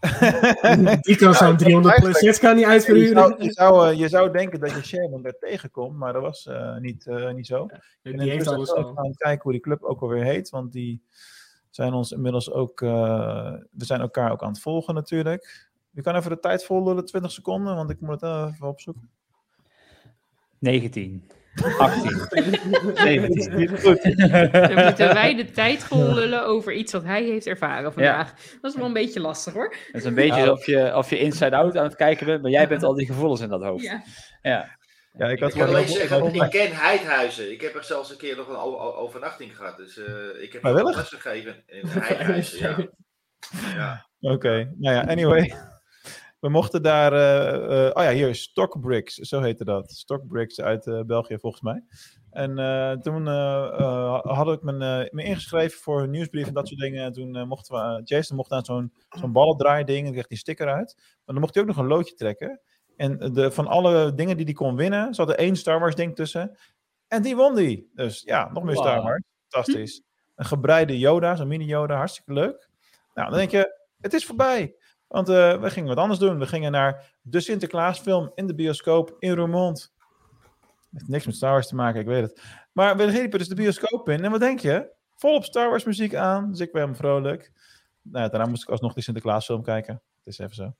Die 1.00 1.16
kan 1.16 1.34
zo'n 1.34 1.56
300 1.56 2.00
plus 2.00 2.18
sets 2.18 2.38
kan 2.38 2.56
niet 2.56 2.64
uitverhuren. 2.64 3.08
Je 3.08 3.14
zou, 3.14 3.44
je, 3.44 3.52
zou, 3.52 3.92
uh, 3.92 3.98
je 3.98 4.08
zou 4.08 4.32
denken 4.32 4.60
dat 4.60 4.70
je 4.70 4.84
Sherman 4.84 5.24
er 5.24 5.38
tegenkomt, 5.38 5.96
maar 5.96 6.12
dat 6.12 6.22
was 6.22 6.46
uh, 6.46 6.76
niet, 6.76 7.06
uh, 7.06 7.32
niet 7.32 7.46
zo. 7.46 7.66
Ja, 8.02 8.12
die 8.12 8.30
heeft 8.30 8.46
alles 8.46 8.72
al. 8.72 8.94
gaan 8.94 9.14
kijken 9.16 9.42
hoe 9.42 9.52
die 9.52 9.60
club 9.60 9.82
ook 9.82 10.00
alweer 10.00 10.24
heet, 10.24 10.50
want 10.50 10.72
die 10.72 11.02
zijn 11.70 11.92
ons 11.92 12.12
inmiddels 12.12 12.50
ook... 12.50 12.80
we 12.80 13.64
zijn 13.70 14.00
elkaar 14.00 14.32
ook 14.32 14.42
aan 14.42 14.52
het 14.52 14.60
volgen 14.60 14.94
natuurlijk. 14.94 15.67
Je 15.98 16.04
kan 16.04 16.16
even 16.16 16.30
de 16.30 16.40
tijd 16.40 16.64
volgen, 16.64 17.04
20 17.04 17.30
seconden, 17.30 17.76
want 17.76 17.90
ik 17.90 18.00
moet 18.00 18.20
het 18.20 18.52
even 18.52 18.68
opzoeken. 18.68 19.10
19. 20.58 21.30
18. 21.78 22.10
17. 22.94 23.78
Goed. 23.78 24.02
Dan 24.52 24.84
moeten 24.84 25.14
wij 25.14 25.34
de 25.36 25.50
tijd 25.50 25.82
vol 25.82 26.14
lullen 26.14 26.46
over 26.46 26.72
iets 26.72 26.92
wat 26.92 27.04
hij 27.04 27.24
heeft 27.24 27.46
ervaren 27.46 27.92
vandaag. 27.92 28.28
Ja. 28.30 28.58
Dat 28.60 28.70
is 28.70 28.76
wel 28.76 28.86
een 28.86 28.92
beetje 28.92 29.20
lastig 29.20 29.52
hoor. 29.52 29.74
Het 29.86 29.94
is 29.94 30.04
een 30.04 30.14
beetje 30.14 30.40
nou. 30.40 30.50
of, 30.50 30.66
je, 30.66 30.96
of 30.96 31.10
je 31.10 31.18
inside-out 31.18 31.76
aan 31.76 31.84
het 31.84 31.96
kijken 31.96 32.26
bent, 32.26 32.42
maar 32.42 32.50
jij 32.50 32.68
bent 32.68 32.82
al 32.82 32.94
die 32.94 33.06
gevoelens 33.06 33.40
in 33.40 33.48
dat 33.48 33.62
hoofd. 33.62 33.84
Ja. 33.84 34.02
ja. 34.42 34.76
Ja, 35.12 35.26
ik, 35.26 35.40
had 35.40 35.52
ik 35.52 35.58
kan 35.58 35.68
alleen 35.68 35.88
zeggen, 35.88 36.34
ik 36.34 36.50
ken 36.50 36.76
Heidhuizen. 36.76 37.52
Ik 37.52 37.60
heb 37.60 37.74
er 37.74 37.84
zelfs 37.84 38.10
een 38.10 38.16
keer 38.16 38.36
nog 38.36 38.48
een 38.48 38.56
overnachting 38.96 39.56
gehad. 39.56 39.76
Dus 39.76 39.96
uh, 39.96 40.06
ik 40.42 40.52
heb 40.52 40.62
wel 40.62 40.84
les 40.84 41.08
gegeven 41.08 41.62
in 41.66 41.86
Heidhuizen. 41.86 42.58
ja. 42.58 42.76
ja. 43.74 44.06
Oké, 44.20 44.34
okay. 44.34 44.72
nou 44.78 44.94
ja, 44.94 45.06
anyway. 45.06 45.54
We 46.40 46.48
mochten 46.48 46.82
daar, 46.82 47.12
uh, 47.12 47.70
uh, 47.70 47.90
oh 47.92 48.02
ja, 48.02 48.10
hier, 48.10 48.34
Stockbricks, 48.34 49.14
zo 49.14 49.40
heette 49.40 49.64
dat. 49.64 49.90
Stockbricks 49.90 50.60
uit 50.60 50.86
uh, 50.86 51.00
België 51.00 51.38
volgens 51.38 51.62
mij. 51.62 51.84
En 52.30 53.00
toen 53.00 53.26
had 54.22 54.52
ik 54.52 54.62
me, 54.62 55.08
me, 55.10 55.22
ingeschreven 55.22 55.78
voor 55.78 56.02
een 56.02 56.10
nieuwsbrief 56.10 56.46
en 56.46 56.54
dat 56.54 56.68
soort 56.68 56.80
dingen. 56.80 57.04
En 57.04 57.12
toen 57.12 57.48
mochten 57.48 57.74
we, 57.74 58.00
Jason 58.04 58.36
mocht 58.36 58.52
aan 58.52 58.64
zo'n 58.64 58.92
zo'n 59.08 59.32
ballendraai 59.32 59.84
ding 59.84 60.06
en 60.06 60.12
kreeg 60.12 60.26
die 60.26 60.38
sticker 60.38 60.68
uit. 60.68 60.94
Maar 60.96 61.34
dan 61.34 61.40
mocht 61.40 61.54
hij 61.54 61.62
ook 61.62 61.68
nog 61.68 61.78
een 61.78 61.86
loodje 61.86 62.14
trekken. 62.14 62.60
En 62.96 63.18
de, 63.32 63.50
van 63.50 63.66
alle 63.66 64.14
dingen 64.14 64.36
die 64.36 64.44
hij 64.44 64.54
kon 64.54 64.76
winnen, 64.76 65.14
zat 65.14 65.28
er 65.28 65.34
één 65.34 65.56
Star 65.56 65.80
Wars 65.80 65.94
ding 65.94 66.14
tussen. 66.14 66.58
En 67.08 67.22
die 67.22 67.36
won 67.36 67.54
die. 67.54 67.90
Dus 67.94 68.22
ja, 68.22 68.50
nog 68.52 68.62
meer 68.62 68.74
wow. 68.74 68.84
Star 68.84 69.02
Wars. 69.02 69.22
Fantastisch. 69.48 70.02
Een 70.34 70.44
gebreide 70.44 70.98
Yoda, 70.98 71.36
zo'n 71.36 71.48
mini 71.48 71.64
Yoda, 71.64 71.96
hartstikke 71.96 72.32
leuk. 72.32 72.68
Nou, 73.14 73.28
dan 73.28 73.38
denk 73.38 73.50
je, 73.50 73.78
het 74.00 74.14
is 74.14 74.26
voorbij. 74.26 74.74
Want 75.08 75.28
uh, 75.28 75.60
we 75.60 75.70
gingen 75.70 75.88
wat 75.88 75.98
anders 75.98 76.18
doen. 76.18 76.38
We 76.38 76.46
gingen 76.46 76.72
naar 76.72 77.12
de 77.22 77.40
Sinterklaasfilm 77.40 78.32
in 78.34 78.46
de 78.46 78.54
bioscoop 78.54 79.16
in 79.18 79.34
Roermond. 79.34 79.92
Heeft 80.92 81.08
niks 81.08 81.26
met 81.26 81.34
Star 81.34 81.50
Wars 81.50 81.68
te 81.68 81.74
maken, 81.74 82.00
ik 82.00 82.06
weet 82.06 82.22
het. 82.22 82.42
Maar 82.72 82.96
we 82.96 83.04
riepen 83.04 83.38
dus 83.38 83.48
de 83.48 83.54
bioscoop 83.54 84.08
in. 84.08 84.24
En 84.24 84.30
wat 84.30 84.40
denk 84.40 84.60
je? 84.60 84.90
Volop 85.16 85.44
Star 85.44 85.68
Wars 85.68 85.84
muziek 85.84 86.14
aan. 86.14 86.50
Dus 86.50 86.60
ik 86.60 86.72
ben 86.72 86.96
vrolijk. 86.96 87.52
Nou, 88.02 88.24
ja, 88.24 88.30
daarna 88.30 88.46
moest 88.46 88.62
ik 88.62 88.68
alsnog 88.68 88.94
die 88.94 89.02
Sinterklaasfilm 89.02 89.62
kijken. 89.62 90.02
Het 90.24 90.26
is 90.26 90.38
even 90.38 90.54
zo. 90.54 90.74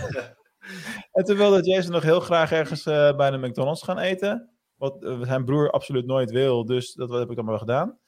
en 1.12 1.24
toen 1.24 1.36
wilde 1.36 1.70
Jason 1.70 1.92
nog 1.92 2.02
heel 2.02 2.20
graag 2.20 2.52
ergens 2.52 2.86
uh, 2.86 3.16
bij 3.16 3.30
de 3.30 3.38
McDonald's 3.38 3.82
gaan 3.82 3.98
eten. 3.98 4.50
Wat 4.76 5.02
uh, 5.02 5.22
zijn 5.22 5.44
broer 5.44 5.70
absoluut 5.70 6.06
nooit 6.06 6.30
wil. 6.30 6.64
Dus 6.64 6.92
dat 6.92 7.10
heb 7.10 7.30
ik 7.30 7.36
dan 7.36 7.44
maar 7.44 7.58
gedaan. 7.58 7.98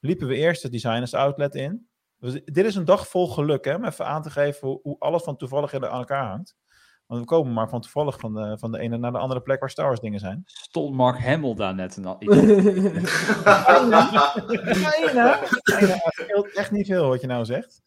Liepen 0.00 0.26
we 0.26 0.34
eerst 0.34 0.62
de 0.62 0.68
Designers 0.68 1.14
Outlet 1.14 1.54
in. 1.54 1.88
Dus 2.20 2.44
dit 2.44 2.64
is 2.64 2.74
een 2.74 2.84
dag 2.84 3.08
vol 3.08 3.28
geluk, 3.28 3.64
hè? 3.64 3.74
om 3.74 3.84
even 3.84 4.06
aan 4.06 4.22
te 4.22 4.30
geven 4.30 4.68
hoe, 4.68 4.80
hoe 4.82 4.98
alles 4.98 5.22
van 5.22 5.36
toevallig 5.36 5.74
aan 5.74 5.82
elkaar 5.82 6.26
hangt. 6.26 6.56
Want 7.06 7.20
we 7.20 7.26
komen 7.26 7.52
maar 7.52 7.68
van 7.68 7.80
toevallig 7.80 8.18
van 8.18 8.34
de, 8.34 8.58
van 8.58 8.72
de 8.72 8.78
ene 8.78 8.96
naar 8.96 9.12
de 9.12 9.18
andere 9.18 9.40
plek 9.40 9.60
waar 9.60 9.70
Star 9.70 9.86
Wars 9.86 10.00
dingen 10.00 10.20
zijn. 10.20 10.42
Stond 10.44 10.94
Mark 10.94 11.18
Hamill 11.18 11.54
daar 11.54 11.74
net 11.74 11.96
een 11.96 12.16
Bijna. 14.74 15.38
Het 15.40 16.12
scheelt 16.12 16.54
echt 16.54 16.70
niet 16.70 16.86
veel 16.86 17.08
wat 17.08 17.20
je 17.20 17.26
nou 17.26 17.44
zegt. 17.44 17.82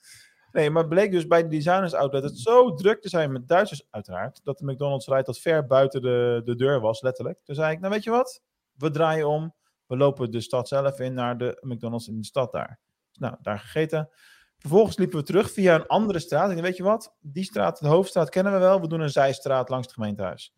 Nee, 0.52 0.70
maar 0.70 0.82
het 0.82 0.92
bleek 0.92 1.12
dus 1.12 1.28
bij 1.28 1.44
de 1.44 1.48
designers 1.48 1.94
outlet 1.94 2.24
het 2.24 2.40
zo 2.40 2.74
druk 2.74 3.02
te 3.02 3.10
zijn 3.10 3.32
met 3.32 3.48
Duitsers 3.48 3.88
uiteraard, 3.90 4.40
dat 4.44 4.58
de 4.58 4.66
McDonald's 4.66 5.08
rijdt 5.08 5.26
dat 5.26 5.40
ver 5.40 5.66
buiten 5.66 6.02
de, 6.02 6.42
de 6.46 6.56
deur 6.56 6.80
was, 6.80 7.02
letterlijk. 7.02 7.40
Toen 7.44 7.56
zei 7.56 7.74
ik, 7.74 7.80
nou 7.80 7.94
weet 7.94 8.04
je 8.04 8.10
wat, 8.10 8.42
we 8.74 8.92
draaien 8.92 9.28
om, 9.28 9.54
we 9.86 9.98
lopen 9.98 10.32
de 10.32 10.42
stad 10.42 10.68
zelf 10.68 11.00
in 11.00 11.14
naar 11.14 11.38
de 11.38 11.58
McDonald's 11.62 12.08
in 12.08 12.18
de 12.18 12.26
stad 12.26 12.52
daar. 12.52 12.80
Nou, 13.22 13.36
daar 13.42 13.60
gegeten. 13.60 14.10
Vervolgens 14.58 14.98
liepen 14.98 15.18
we 15.18 15.26
terug 15.26 15.52
via 15.52 15.76
een 15.76 15.88
andere 15.88 16.20
straat. 16.20 16.52
En 16.52 16.62
weet 16.62 16.78
je 16.78 16.84
wat? 16.84 17.16
Die 17.20 17.44
straat, 17.44 17.80
de 17.80 17.88
hoofdstraat, 17.88 18.30
kennen 18.30 18.54
we 18.54 18.60
wel. 18.60 18.82
We 18.82 18.88
doen 18.88 19.00
een 19.00 19.10
zijstraat 19.10 19.70
langs 19.70 19.86
het 19.86 19.96
gemeentehuis. 19.96 20.54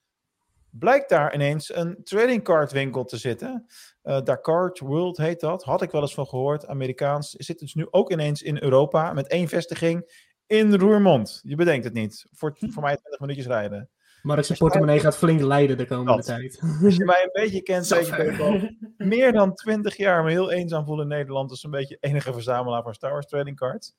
Blijkt 0.70 1.10
daar 1.10 1.34
ineens 1.34 1.76
een 1.76 2.04
trading 2.04 2.44
card 2.44 2.72
winkel 2.72 3.04
te 3.04 3.18
zitten. 3.18 3.66
Uh, 4.04 4.22
Dakar 4.22 4.78
World 4.80 5.18
heet 5.18 5.40
dat. 5.40 5.64
Had 5.64 5.82
ik 5.82 5.92
wel 5.92 6.02
eens 6.02 6.14
van 6.14 6.28
gehoord. 6.28 6.68
Amerikaans. 6.68 7.30
Zit 7.30 7.60
dus 7.60 7.74
nu 7.74 7.88
ook 7.92 8.12
ineens 8.12 8.42
in 8.42 8.64
Europa. 8.64 9.14
Met 9.14 9.28
één 9.28 9.48
vestiging 9.48 10.28
in 10.48 10.74
Roermond. 10.74 11.40
Je 11.44 11.56
bedenkt 11.56 11.86
het 11.86 11.94
niet. 11.94 12.26
Voor, 12.32 12.56
voor 12.60 12.84
mij 12.84 12.96
20 12.96 13.20
minuutjes 13.20 13.46
rijden. 13.46 13.90
Maar 14.24 14.44
zijn 14.44 14.58
portemonnee 14.58 15.00
gaat 15.00 15.18
flink 15.18 15.42
leiden 15.42 15.78
de 15.78 15.86
komende 15.86 16.16
dat. 16.16 16.26
tijd. 16.26 16.60
Als 16.84 16.96
je 16.96 17.06
mij 17.06 17.24
een 17.24 17.44
beetje 17.44 17.62
kent, 17.62 17.86
zeg 17.86 18.18
ik 18.18 18.40
al 18.40 18.70
meer 18.98 19.32
dan 19.32 19.54
20 19.54 19.98
jaar 19.98 20.24
me 20.24 20.32
heel 20.32 20.52
eenzaam 20.52 20.86
voel 20.86 21.02
in 21.02 21.08
Nederland. 21.08 21.50
Dus 21.50 21.64
een 21.64 21.72
beetje 21.72 21.98
enige 22.00 22.34
verzamelaar 22.34 22.84
van 22.84 22.94
Star 22.94 23.12
Wars 23.12 23.28
trading 23.28 23.58
cards. 23.58 23.96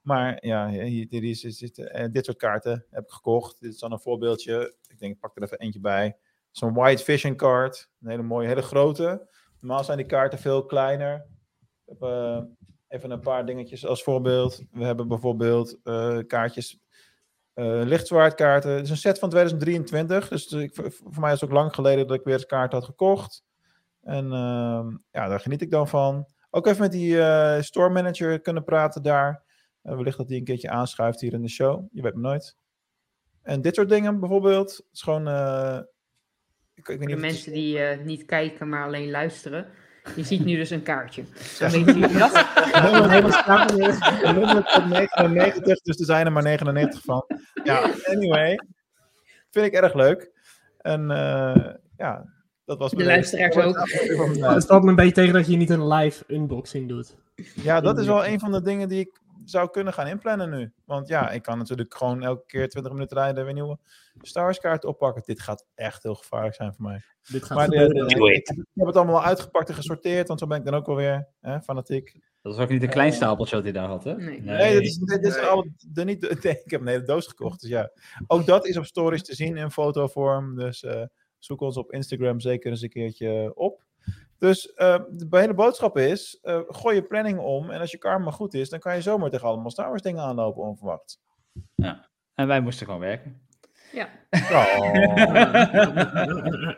Maar 0.00 0.46
ja, 0.46 0.70
dit, 1.08 1.22
is, 1.22 1.58
dit, 1.58 1.78
uh, 1.78 2.04
dit 2.10 2.24
soort 2.24 2.36
kaarten 2.36 2.86
heb 2.90 3.04
ik 3.04 3.10
gekocht. 3.10 3.60
Dit 3.60 3.72
is 3.72 3.78
dan 3.78 3.92
een 3.92 4.00
voorbeeldje. 4.00 4.74
Ik 4.88 4.98
denk, 4.98 5.14
ik 5.14 5.20
pak 5.20 5.36
er 5.36 5.42
even 5.42 5.58
eentje 5.58 5.80
bij. 5.80 6.16
Zo'n 6.50 6.74
White 6.74 7.04
Vision 7.04 7.36
card. 7.36 7.90
Een 8.00 8.10
hele 8.10 8.22
mooie, 8.22 8.48
hele 8.48 8.62
grote. 8.62 9.28
Normaal 9.60 9.84
zijn 9.84 9.98
die 9.98 10.06
kaarten 10.06 10.38
veel 10.38 10.64
kleiner. 10.64 11.26
Ik 11.84 11.98
heb 11.98 12.02
uh, 12.02 12.40
even 12.88 13.10
een 13.10 13.20
paar 13.20 13.46
dingetjes 13.46 13.86
als 13.86 14.02
voorbeeld. 14.02 14.62
We 14.70 14.84
hebben 14.84 15.08
bijvoorbeeld 15.08 15.78
uh, 15.84 16.18
kaartjes 16.26 16.83
lichtzwaardkaarten. 17.54 18.70
Het 18.70 18.84
is 18.84 18.90
een 18.90 18.96
set 18.96 19.18
van 19.18 19.30
2023. 19.30 20.28
Dus 20.28 20.52
ik, 20.52 20.74
voor 20.74 21.20
mij 21.20 21.32
is 21.32 21.40
het 21.40 21.50
ook 21.50 21.56
lang 21.56 21.74
geleden 21.74 22.06
dat 22.06 22.16
ik 22.16 22.24
weer 22.24 22.34
eens 22.34 22.46
kaart 22.46 22.72
had 22.72 22.84
gekocht. 22.84 23.44
En 24.04 24.24
uh, 24.24 24.86
ja, 25.10 25.28
daar 25.28 25.40
geniet 25.40 25.62
ik 25.62 25.70
dan 25.70 25.88
van. 25.88 26.26
Ook 26.50 26.66
even 26.66 26.80
met 26.80 26.92
die 26.92 27.14
uh, 27.14 27.60
store 27.60 27.90
manager 27.90 28.40
kunnen 28.40 28.64
praten 28.64 29.02
daar. 29.02 29.42
Uh, 29.82 29.94
wellicht 29.94 30.16
dat 30.16 30.28
hij 30.28 30.36
een 30.36 30.44
keertje 30.44 30.70
aanschuift 30.70 31.20
hier 31.20 31.32
in 31.32 31.42
de 31.42 31.48
show. 31.48 31.86
Je 31.92 32.02
weet 32.02 32.14
me 32.14 32.20
nooit. 32.20 32.56
En 33.42 33.62
dit 33.62 33.74
soort 33.74 33.88
dingen 33.88 34.20
bijvoorbeeld. 34.20 34.70
Het 34.70 34.88
is 34.92 35.02
gewoon. 35.02 35.28
Ik, 36.74 36.74
ik 36.74 36.86
weet 36.86 36.98
niet 36.98 37.10
Voor 37.10 37.20
mensen 37.20 37.52
die 37.52 37.78
niet 37.80 38.24
kijken, 38.24 38.68
maar 38.68 38.84
alleen 38.84 39.10
luisteren. 39.10 39.66
Je 40.16 40.22
ziet 40.24 40.44
nu 40.44 40.56
dus 40.56 40.70
een 40.70 40.82
kaartje. 40.82 41.24
Dan 41.58 41.70
weten 41.70 41.98
jullie 41.98 42.18
dat. 42.18 42.32
Helemaal- 42.54 43.08
helemaal 43.08 43.32
staan 43.42 43.66
we 43.66 43.74
weer. 43.76 44.22
Een 44.28 44.34
nummer 44.34 44.64
tot 44.64 44.86
99, 44.88 45.80
dus 45.80 45.98
er 45.98 46.04
zijn 46.04 46.26
er 46.26 46.32
maar 46.32 46.42
99 46.42 47.00
van. 47.04 47.24
Ja, 47.64 47.90
anyway. 48.04 48.58
Vind 49.50 49.66
ik 49.66 49.72
erg 49.72 49.94
leuk. 49.94 50.30
En 50.78 51.10
eh, 51.10 51.72
ja, 51.96 52.24
dat 52.64 52.78
was 52.78 52.90
De 52.90 52.96
mijn- 52.96 53.08
luisteraars 53.08 53.56
ook. 53.56 53.88
Het 54.54 54.66
valt 54.66 54.82
me 54.82 54.88
een 54.88 54.96
beetje 54.96 55.12
tegen 55.12 55.34
dat 55.34 55.46
je 55.46 55.56
niet 55.56 55.70
een 55.70 55.88
live 55.88 56.24
unboxing 56.28 56.88
doet. 56.88 57.16
Ja, 57.54 57.80
dat 57.80 57.98
is 57.98 58.06
wel 58.06 58.26
een 58.26 58.38
van 58.40 58.52
de 58.52 58.62
dingen 58.62 58.88
die 58.88 59.00
ik 59.00 59.20
zou 59.44 59.70
kunnen 59.70 59.92
gaan 59.92 60.06
inplannen 60.06 60.50
nu. 60.50 60.72
Want 60.84 61.08
ja, 61.08 61.30
ik 61.30 61.42
kan 61.42 61.58
natuurlijk 61.58 61.94
gewoon 61.94 62.22
elke 62.22 62.44
keer 62.46 62.68
20 62.68 62.92
minuten 62.92 63.16
rijden 63.16 63.44
weer 63.44 63.54
nieuwe 63.54 63.78
Star 64.22 64.44
Wars 64.44 64.58
kaarten 64.58 64.88
oppakken. 64.88 65.22
Dit 65.26 65.40
gaat 65.40 65.66
echt 65.74 66.02
heel 66.02 66.14
gevaarlijk 66.14 66.54
zijn 66.54 66.74
voor 66.74 66.84
mij. 66.84 67.00
Dit 67.28 67.44
gaat 67.44 67.56
maar 67.56 67.68
de- 67.68 67.78
gebeuren. 67.78 68.34
ik, 68.34 68.46
heb 68.74 68.86
het 68.86 68.96
allemaal 68.96 69.24
uitgepakt 69.24 69.68
en 69.68 69.74
gesorteerd, 69.74 70.28
want 70.28 70.40
zo 70.40 70.46
ben 70.46 70.58
ik 70.58 70.64
dan 70.64 70.74
ook 70.74 70.86
wel 70.86 70.96
weer 70.96 71.28
hè, 71.40 71.60
fanatiek. 71.60 72.18
Dat 72.42 72.54
is 72.54 72.60
ook 72.60 72.68
niet 72.68 72.82
een 72.82 72.88
klein 72.88 73.12
stapeltje 73.12 73.54
wat 73.54 73.64
hij 73.64 73.72
daar 73.72 73.88
had, 73.88 74.04
hè? 74.04 74.16
Nee. 74.16 74.40
Nee, 74.40 74.72
dit 74.72 74.82
is, 74.82 74.98
dit 74.98 75.24
is 75.24 75.38
al 75.38 75.66
de 75.88 76.04
niet, 76.04 76.20
nee, 76.42 76.60
ik 76.64 76.70
heb 76.70 76.80
een 76.80 76.86
hele 76.86 77.02
doos 77.02 77.26
gekocht. 77.26 77.60
Dus 77.60 77.70
ja, 77.70 77.90
ook 78.26 78.46
dat 78.46 78.66
is 78.66 78.76
op 78.76 78.84
stories 78.84 79.24
te 79.24 79.34
zien 79.34 79.56
in 79.56 79.70
fotovorm. 79.70 80.56
Dus 80.56 80.82
eh, 80.82 81.02
zoek 81.38 81.60
ons 81.60 81.76
op 81.76 81.92
Instagram 81.92 82.40
zeker 82.40 82.70
eens 82.70 82.82
een 82.82 82.88
keertje 82.88 83.52
op. 83.54 83.84
Dus 84.38 84.72
eh, 84.72 85.00
de 85.10 85.38
hele 85.38 85.54
boodschap 85.54 85.98
is, 85.98 86.38
eh, 86.42 86.60
gooi 86.68 86.94
je 86.94 87.02
planning 87.02 87.38
om. 87.38 87.70
En 87.70 87.80
als 87.80 87.90
je 87.90 87.98
karma 87.98 88.30
goed 88.30 88.54
is, 88.54 88.68
dan 88.68 88.78
kan 88.78 88.94
je 88.94 89.02
zomaar 89.02 89.30
tegen 89.30 89.48
allemaal 89.48 89.70
Star 89.70 89.88
Wars 89.88 90.02
dingen 90.02 90.22
aanlopen 90.22 90.62
onverwacht. 90.62 91.20
Ja. 91.74 92.08
En 92.34 92.46
wij 92.46 92.60
moesten 92.60 92.86
gewoon 92.86 93.00
werken. 93.00 93.43
Ja. 93.94 94.08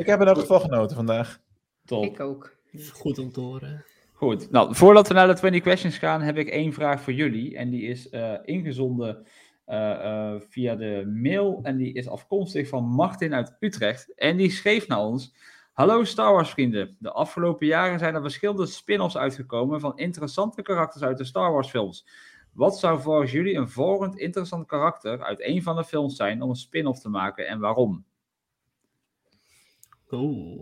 ik 0.00 0.06
heb 0.06 0.20
in 0.20 0.26
elk 0.26 0.38
geval 0.38 0.60
genoten 0.60 0.96
vandaag. 0.96 1.40
Top. 1.84 2.04
Ik 2.04 2.20
ook. 2.20 2.56
Goed 2.92 3.18
om 3.18 3.32
te 3.32 3.40
horen. 3.40 3.84
Goed, 4.12 4.50
nou, 4.50 4.74
voordat 4.74 5.08
we 5.08 5.14
naar 5.14 5.26
de 5.26 5.34
20 5.34 5.60
questions 5.60 5.98
gaan, 5.98 6.22
heb 6.22 6.36
ik 6.36 6.48
één 6.48 6.72
vraag 6.72 7.00
voor 7.00 7.12
jullie. 7.12 7.56
En 7.56 7.70
die 7.70 7.82
is 7.82 8.08
eh, 8.08 8.34
ingezonden 8.44 9.26
eh, 9.64 9.90
eh, 9.90 10.40
via 10.48 10.74
de 10.74 11.12
mail. 11.22 11.60
En 11.62 11.76
die 11.76 11.92
is 11.92 12.08
afkomstig 12.08 12.68
van 12.68 12.84
Martin 12.84 13.34
uit 13.34 13.56
Utrecht. 13.60 14.14
En 14.14 14.36
die 14.36 14.50
schreef 14.50 14.88
naar 14.88 15.04
ons. 15.04 15.34
Hallo 15.72 16.04
Star 16.04 16.32
Wars 16.32 16.50
vrienden. 16.50 16.96
De 16.98 17.12
afgelopen 17.12 17.66
jaren 17.66 17.98
zijn 17.98 18.14
er 18.14 18.20
verschillende 18.20 18.66
spin-offs 18.66 19.16
uitgekomen 19.16 19.80
van 19.80 19.98
interessante 19.98 20.62
karakters 20.62 21.04
uit 21.04 21.18
de 21.18 21.24
Star 21.24 21.52
Wars 21.52 21.70
films. 21.70 22.06
Wat 22.54 22.78
zou 22.78 23.00
volgens 23.00 23.32
jullie 23.32 23.56
een 23.56 23.68
volgend 23.68 24.18
interessant 24.18 24.66
karakter 24.66 25.22
uit 25.22 25.42
een 25.42 25.62
van 25.62 25.76
de 25.76 25.84
films 25.84 26.16
zijn 26.16 26.42
om 26.42 26.50
een 26.50 26.56
spin-off 26.56 27.00
te 27.00 27.08
maken 27.08 27.46
en 27.46 27.58
waarom? 27.58 28.04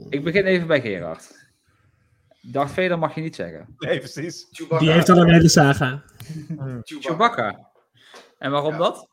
Ik 0.09 0.24
begin 0.24 0.44
even 0.44 0.66
bij 0.66 0.81
Gerard. 0.81 1.51
Darth 2.40 2.70
Vader 2.70 2.98
mag 2.98 3.14
je 3.14 3.20
niet 3.20 3.35
zeggen. 3.35 3.74
Nee, 3.78 3.98
precies. 3.98 4.48
Die 4.78 4.90
heeft 4.90 5.09
al 5.09 5.16
een 5.16 5.32
hele 5.32 5.48
saga. 5.48 6.02
Chewbacca. 6.82 7.70
En 8.39 8.51
waarom 8.51 8.77
dat? 8.77 9.09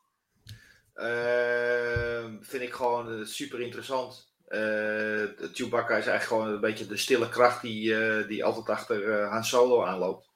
Ehm, 0.94 2.42
vind 2.42 2.64
ik 2.64 2.74
gewoon 2.74 3.20
eh, 3.20 3.26
super 3.26 3.62
interessant. 3.62 4.34
Eh 4.48 5.24
Chewbacca 5.54 5.98
is 5.98 6.08
eigenlijk 6.08 6.24
gewoon 6.24 6.48
een 6.48 6.60
beetje 6.60 6.88
de 6.88 6.98
stille 6.98 7.30
kracht 7.30 7.62
die, 7.62 7.96
eh, 7.96 8.28
die 8.28 8.44
altijd 8.44 8.70
achter 8.70 9.12
eh, 9.12 9.32
Han 9.32 9.44
Solo 9.44 9.84
aanloopt. 9.84 10.29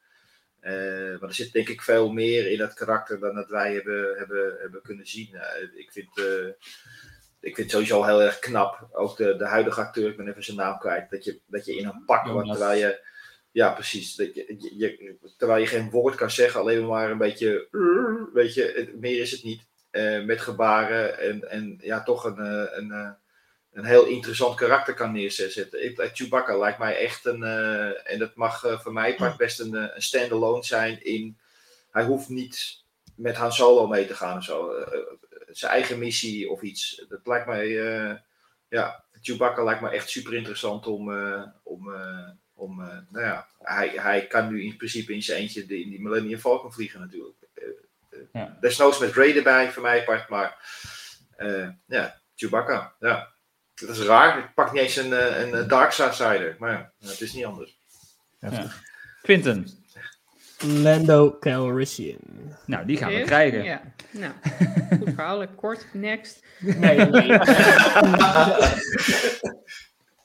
Eh, 0.63 1.19
maar 1.19 1.29
er 1.29 1.33
zit 1.33 1.53
denk 1.53 1.69
ik 1.69 1.81
veel 1.81 2.11
meer 2.11 2.51
in 2.51 2.57
dat 2.57 2.73
karakter 2.73 3.19
dan 3.19 3.35
dat 3.35 3.49
wij 3.49 3.73
hebben, 3.73 4.17
hebben, 4.17 4.55
hebben 4.59 4.81
kunnen 4.81 5.07
zien. 5.07 5.35
Eh, 5.35 5.63
ik, 5.75 5.91
vind, 5.91 6.17
eh, 6.17 6.47
ik 7.39 7.55
vind 7.55 7.57
het 7.57 7.69
sowieso 7.71 8.03
heel 8.03 8.21
erg 8.21 8.39
knap. 8.39 8.87
Ook 8.91 9.17
de, 9.17 9.35
de 9.35 9.45
huidige 9.45 9.81
acteur, 9.81 10.09
ik 10.09 10.17
ben 10.17 10.27
even 10.27 10.43
zijn 10.43 10.57
naam 10.57 10.79
kwijt. 10.79 11.09
Dat 11.09 11.23
je, 11.23 11.39
dat 11.45 11.65
je 11.65 11.75
in 11.75 11.85
een 11.85 12.03
pak 12.05 12.27
wordt 12.27 12.49
terwijl 12.49 12.79
je... 12.79 13.11
Ja, 13.51 13.71
precies. 13.71 14.15
Dat 14.15 14.35
je, 14.35 14.71
je, 14.77 15.15
terwijl 15.37 15.59
je 15.59 15.67
geen 15.67 15.89
woord 15.89 16.15
kan 16.15 16.31
zeggen, 16.31 16.59
alleen 16.59 16.85
maar 16.85 17.11
een 17.11 17.17
beetje... 17.17 17.67
Weet 18.33 18.53
je, 18.53 18.93
meer 18.99 19.21
is 19.21 19.31
het 19.31 19.43
niet. 19.43 19.61
Met 20.25 20.41
gebaren 20.41 21.19
en, 21.19 21.49
en 21.49 21.77
ja, 21.81 22.03
toch 22.03 22.23
een, 22.23 22.39
een, 22.77 23.17
een 23.73 23.85
heel 23.85 24.05
interessant 24.05 24.55
karakter 24.55 24.93
kan 24.93 25.11
neerzetten. 25.11 25.85
Ik, 25.85 25.97
eh, 25.97 26.09
Chewbacca 26.13 26.57
lijkt 26.57 26.77
mij 26.77 26.97
echt 26.97 27.25
een, 27.25 27.43
eh, 27.43 28.11
en 28.11 28.19
dat 28.19 28.35
mag 28.35 28.63
eh, 28.63 28.79
voor 28.79 28.93
mij 28.93 29.15
part 29.15 29.37
best 29.37 29.59
een, 29.59 29.73
een 29.73 30.01
standalone 30.01 30.63
zijn 30.63 31.03
in, 31.03 31.37
hij 31.91 32.03
hoeft 32.03 32.29
niet 32.29 32.83
met 33.15 33.35
Han 33.35 33.53
Solo 33.53 33.87
mee 33.87 34.07
te 34.07 34.15
gaan 34.15 34.37
of 34.37 34.43
zo. 34.43 34.85
Zijn 35.51 35.71
eigen 35.71 35.99
missie 35.99 36.49
of 36.49 36.61
iets. 36.61 37.05
Dat 37.09 37.19
lijkt 37.23 37.45
mij, 37.45 37.67
ja, 38.69 39.03
Chewbacca 39.21 39.63
lijkt 39.63 39.81
me 39.81 39.89
echt 39.89 40.09
super 40.09 40.33
interessant 40.33 40.87
om, 40.87 41.13
om, 41.63 41.93
om 42.53 42.75
nou 43.09 43.25
ja, 43.25 43.47
hij, 43.59 43.87
hij 43.87 44.27
kan 44.27 44.47
nu 44.47 44.63
in 44.63 44.77
principe 44.77 45.13
in 45.13 45.23
zijn 45.23 45.41
eentje 45.41 45.65
de, 45.65 45.81
in 45.81 45.89
die 45.89 46.01
Millennium 46.01 46.39
Falcon 46.39 46.73
vliegen 46.73 46.99
natuurlijk. 46.99 47.37
Ja. 48.31 48.57
Desnoods 48.61 48.99
met 48.99 49.13
Ray 49.13 49.37
erbij, 49.37 49.71
voor 49.71 49.83
mij 49.83 50.01
apart, 50.01 50.29
maar 50.29 50.57
ja, 51.87 52.21
Chewbacca, 52.35 52.95
ja. 52.99 53.32
Dat 53.85 53.97
is 53.97 54.05
raar. 54.05 54.37
Ik 54.37 54.53
pak 54.53 54.71
niet 54.71 54.81
eens 54.81 54.95
een, 54.95 55.13
eh, 55.13 55.41
een, 55.41 55.53
een 55.53 55.67
Dark 55.67 55.91
Sider, 55.91 56.55
maar 56.59 56.71
ja, 56.71 56.91
het 57.09 57.21
is 57.21 57.33
niet 57.33 57.45
anders. 57.45 57.77
Ja. 58.39 58.71
Quinten. 59.21 59.67
Lando 60.65 61.37
Calrissian. 61.39 62.17
Nou, 62.65 62.85
die 62.85 62.97
gaan 62.97 63.13
we 63.13 63.21
krijgen. 63.21 63.63
Ja. 63.63 63.81
Nou, 64.11 64.33
goed 64.99 65.13
verhaal. 65.13 65.47
Kort, 65.55 65.85
next. 65.93 66.43
Nee, 66.59 66.97
nee. 66.97 67.39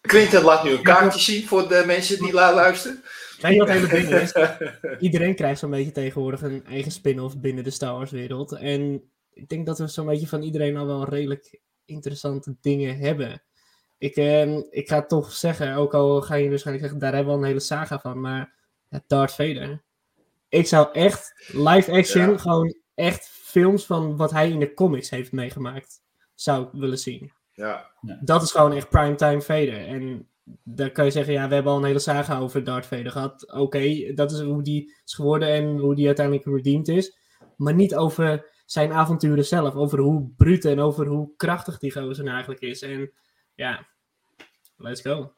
Quinten 0.00 0.42
laat 0.42 0.64
nu 0.64 0.70
een 0.70 0.82
kaartje 0.82 1.20
zien 1.20 1.46
voor 1.46 1.68
de 1.68 1.82
mensen 1.86 2.18
die 2.18 2.32
luisteren. 2.32 3.02
Het 3.40 3.68
hele 3.68 3.86
ding 3.86 4.08
is? 4.08 4.32
Iedereen 4.98 5.34
krijgt 5.34 5.58
zo'n 5.58 5.70
beetje 5.70 5.92
tegenwoordig 5.92 6.42
een 6.42 6.64
eigen 6.66 6.92
spin-off 6.92 7.38
binnen 7.38 7.64
de 7.64 7.70
Star 7.70 7.92
Wars 7.92 8.10
wereld. 8.10 8.52
En 8.52 9.10
ik 9.32 9.48
denk 9.48 9.66
dat 9.66 9.78
we 9.78 9.86
zo'n 9.86 10.06
beetje 10.06 10.26
van 10.26 10.42
iedereen 10.42 10.76
al 10.76 10.86
wel 10.86 11.08
redelijk 11.08 11.60
interessante 11.84 12.56
dingen 12.60 12.98
hebben. 12.98 13.42
Ik, 13.98 14.16
ehm, 14.16 14.62
ik 14.70 14.88
ga 14.88 15.02
toch 15.06 15.32
zeggen, 15.32 15.74
ook 15.74 15.94
al 15.94 16.20
ga 16.22 16.34
je 16.34 16.48
waarschijnlijk 16.48 16.86
zeggen, 16.86 17.00
daar 17.04 17.14
hebben 17.14 17.32
we 17.32 17.38
al 17.38 17.42
een 17.44 17.48
hele 17.48 17.60
saga 17.60 17.98
van, 17.98 18.20
maar 18.20 18.54
ja, 18.88 19.00
Darth 19.06 19.32
Vader. 19.32 19.82
Ik 20.48 20.66
zou 20.66 20.88
echt 20.92 21.50
live 21.52 21.92
action, 21.92 22.30
Ja. 22.30 22.38
gewoon 22.38 22.74
echt 22.94 23.28
films 23.28 23.86
van 23.86 24.16
wat 24.16 24.30
hij 24.30 24.50
in 24.50 24.58
de 24.58 24.74
comics 24.74 25.10
heeft 25.10 25.32
meegemaakt, 25.32 26.00
zou 26.34 26.66
ik 26.66 26.68
willen 26.72 26.98
zien. 26.98 27.32
Ja, 27.52 27.90
Dat 28.20 28.42
is 28.42 28.50
gewoon 28.50 28.72
echt 28.72 28.88
primetime 28.88 29.40
Vader. 29.42 29.86
En 29.86 30.28
dan 30.62 30.92
kan 30.92 31.04
je 31.04 31.10
zeggen, 31.10 31.32
ja, 31.32 31.48
we 31.48 31.54
hebben 31.54 31.72
al 31.72 31.78
een 31.78 31.84
hele 31.84 31.98
saga 31.98 32.38
over 32.38 32.64
Darth 32.64 32.86
Vader 32.86 33.10
gehad. 33.10 33.52
Oké, 33.52 34.12
dat 34.14 34.32
is 34.32 34.40
hoe 34.40 34.62
die 34.62 34.94
is 35.04 35.14
geworden 35.14 35.48
en 35.48 35.78
hoe 35.78 35.94
die 35.94 36.06
uiteindelijk 36.06 36.46
redeemed 36.46 36.88
is. 36.88 37.16
Maar 37.56 37.74
niet 37.74 37.94
over 37.94 38.50
zijn 38.66 38.92
avonturen 38.92 39.44
zelf. 39.44 39.74
Over 39.74 39.98
hoe 39.98 40.30
bruut 40.36 40.64
en 40.64 40.80
over 40.80 41.06
hoe 41.06 41.30
krachtig 41.36 41.78
die 41.78 41.92
gozer 41.92 42.22
nou 42.24 42.34
eigenlijk 42.34 42.60
is. 42.62 42.82
En 42.82 43.12
ja, 43.58 43.86
let's 44.76 45.00
go. 45.00 45.32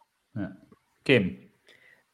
Kim. 1.03 1.51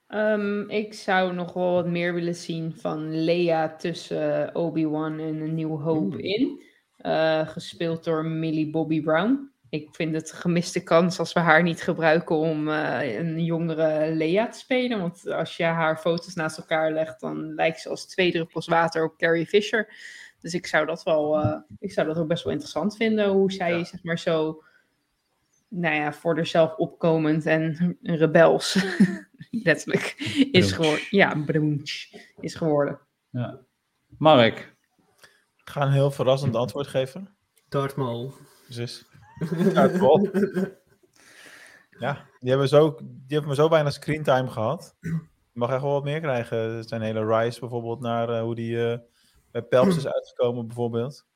Ehm, 0.07 0.71
ik 0.71 0.95
zou 0.95 1.33
nog 1.33 1.53
wel 1.53 1.73
wat 1.73 1.87
meer 1.87 2.15
willen 2.15 2.35
zien 2.35 2.75
van 2.77 3.25
Leia 3.25 3.77
tussen 3.77 4.49
eh, 4.49 4.63
Obi-Wan 4.63 5.19
en 5.19 5.41
een 5.41 5.55
New 5.55 5.83
Hope 5.83 6.23
in. 6.23 6.63
Eh, 6.97 7.49
gespeeld 7.49 8.05
door 8.05 8.25
Millie 8.25 8.71
Bobby 8.71 9.03
Brown. 9.03 9.51
Ik 9.69 9.95
vind 9.95 10.15
het 10.15 10.31
een 10.31 10.37
gemiste 10.37 10.83
kans 10.83 11.19
als 11.19 11.33
we 11.33 11.41
haar 11.41 11.63
niet 11.63 11.83
gebruiken 11.83 12.37
om 12.37 12.69
eh, 12.69 13.17
een 13.19 13.45
jongere 13.45 14.15
Leia 14.15 14.49
te 14.49 14.59
spelen. 14.59 15.01
Want 15.01 15.27
als 15.27 15.57
je 15.57 15.65
haar 15.65 15.99
foto's 15.99 16.35
naast 16.35 16.59
elkaar 16.59 16.93
legt, 16.93 17.21
dan 17.21 17.55
lijkt 17.55 17.81
ze 17.81 17.89
als 17.89 18.07
twee 18.07 18.33
druppels 18.33 18.67
water 18.67 19.05
op 19.05 19.17
Carrie 19.17 19.47
Fisher. 19.47 19.95
Dus 20.41 20.55
ik 20.55 20.67
zou 20.67 20.87
dat 20.87 21.03
wel, 21.03 21.39
eh, 21.39 21.59
ik 21.79 21.93
zou 21.93 22.07
dat 22.07 22.19
ook 22.19 22.29
best 22.29 22.45
wel 22.45 22.53
interessant 22.53 22.97
vinden. 22.97 23.29
Hoe 23.29 23.53
zij, 23.53 23.85
zeg 23.85 24.03
maar, 24.03 24.19
zo, 24.19 24.63
nou 25.69 25.95
ja, 25.95 26.13
voor 26.13 26.37
zichzelf 26.37 26.75
opkomend 26.75 27.47
en 27.47 27.99
rebels, 28.03 28.85
letterlijk, 29.65 30.15
is 30.53 30.73
geworden. 30.73 31.07
Ja, 31.11 31.43
broench 31.47 32.05
is 32.41 32.55
geworden. 32.55 33.01
Ja. 33.31 33.61
Mark. 34.19 34.75
Ik 35.57 35.71
ga 35.73 35.83
een 35.83 35.93
heel 35.93 36.11
verrassend 36.11 36.57
antwoord 36.57 36.87
geven. 36.87 37.37
Darth 37.69 37.97
Maul. 37.97 38.33
Precies. 38.65 39.07
Darth 39.73 40.01
Maul. 40.01 40.29
Ja, 41.99 42.27
die 42.41 42.51
hebben, 42.51 42.69
zo, 42.69 42.97
die 43.01 43.09
hebben 43.27 43.47
maar 43.47 43.55
zo 43.55 43.69
weinig 43.69 43.93
screentime 43.93 44.51
gehad. 44.51 44.97
Je 45.01 45.21
mag 45.53 45.71
echt 45.71 45.83
wel 45.83 45.93
wat 45.93 46.05
meer 46.05 46.21
krijgen. 46.21 46.59
Er 46.59 46.89
zijn 46.89 47.03
hele 47.03 47.37
rise 47.37 47.61
bijvoorbeeld 47.61 48.01
naar 48.01 48.29
eh, 48.29 48.41
hoe 48.41 48.55
die 48.55 48.91
eh, 48.91 48.99
bij 49.51 49.63
Pelps 49.63 49.97
is 49.97 50.07
uitgekomen 50.15 50.67
bijvoorbeeld. 50.67 51.27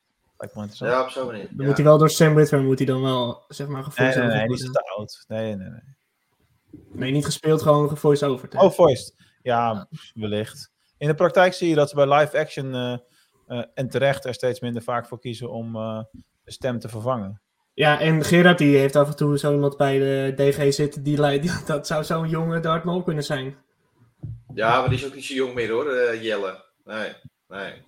Lijkt 0.40 0.54
me 0.54 0.62
interessant. 0.62 0.90
ja 0.90 1.02
op 1.02 1.08
zo'n 1.10 1.26
manier. 1.26 1.46
Dan 1.50 1.56
Ja. 1.58 1.66
moet 1.66 1.76
hij 1.76 1.84
wel 1.84 1.98
door 1.98 2.10
Sam 2.10 2.34
Witwer, 2.34 2.62
moet 2.62 2.78
hij 2.78 2.86
dan 2.86 3.02
wel, 3.02 3.44
zeg 3.48 3.66
maar, 3.66 3.82
Nee, 3.96 4.06
nee, 4.08 4.16
over 4.16 4.28
nee, 4.36 4.46
worden. 4.46 4.72
te 4.72 4.92
oud. 4.96 5.24
Nee, 5.28 5.56
nee, 5.56 5.68
nee. 5.68 5.80
Nee, 6.92 7.10
niet 7.10 7.24
gespeeld, 7.24 7.62
gewoon 7.62 7.88
gevoice 7.88 8.26
over. 8.26 8.48
Oh, 8.58 8.70
voiced. 8.70 9.14
Ja, 9.42 9.88
wellicht. 10.14 10.70
In 10.98 11.08
de 11.08 11.14
praktijk 11.14 11.52
zie 11.52 11.68
je 11.68 11.74
dat 11.74 11.88
ze 11.88 11.94
bij 11.94 12.18
live 12.18 12.38
action 12.38 12.74
eh, 12.74 12.92
eh, 13.46 13.64
en 13.74 13.88
terecht 13.88 14.24
er 14.24 14.34
steeds 14.34 14.60
minder 14.60 14.82
vaak 14.82 15.06
voor 15.06 15.20
kiezen 15.20 15.50
om 15.50 15.76
eh, 15.76 16.02
de 16.44 16.52
stem 16.52 16.78
te 16.78 16.88
vervangen. 16.88 17.40
Ja, 17.74 18.00
en 18.00 18.24
Gerard 18.24 18.58
die 18.58 18.76
heeft 18.76 18.96
af 18.96 19.08
en 19.08 19.16
toe 19.16 19.38
zo 19.38 19.52
iemand 19.52 19.76
bij 19.76 19.98
de 19.98 20.32
DG 20.36 20.72
zitten. 20.74 21.02
Die, 21.02 21.18
leidt- 21.18 21.42
die- 21.46 21.64
dat 21.66 21.86
zou 21.86 22.04
zo'n 22.04 22.28
jonge 22.28 22.60
Darth 22.60 22.84
Maul 22.84 23.02
kunnen 23.02 23.24
zijn. 23.24 23.56
Ja, 24.54 24.80
maar 24.80 24.88
die 24.88 24.98
is 24.98 25.06
ook 25.06 25.14
niet 25.14 25.24
zo 25.24 25.34
jong 25.34 25.54
meer 25.54 25.70
hoor, 25.70 25.90
eh, 25.92 26.22
Jelle. 26.22 26.64
Nee, 26.84 27.12
nee. 27.48 27.82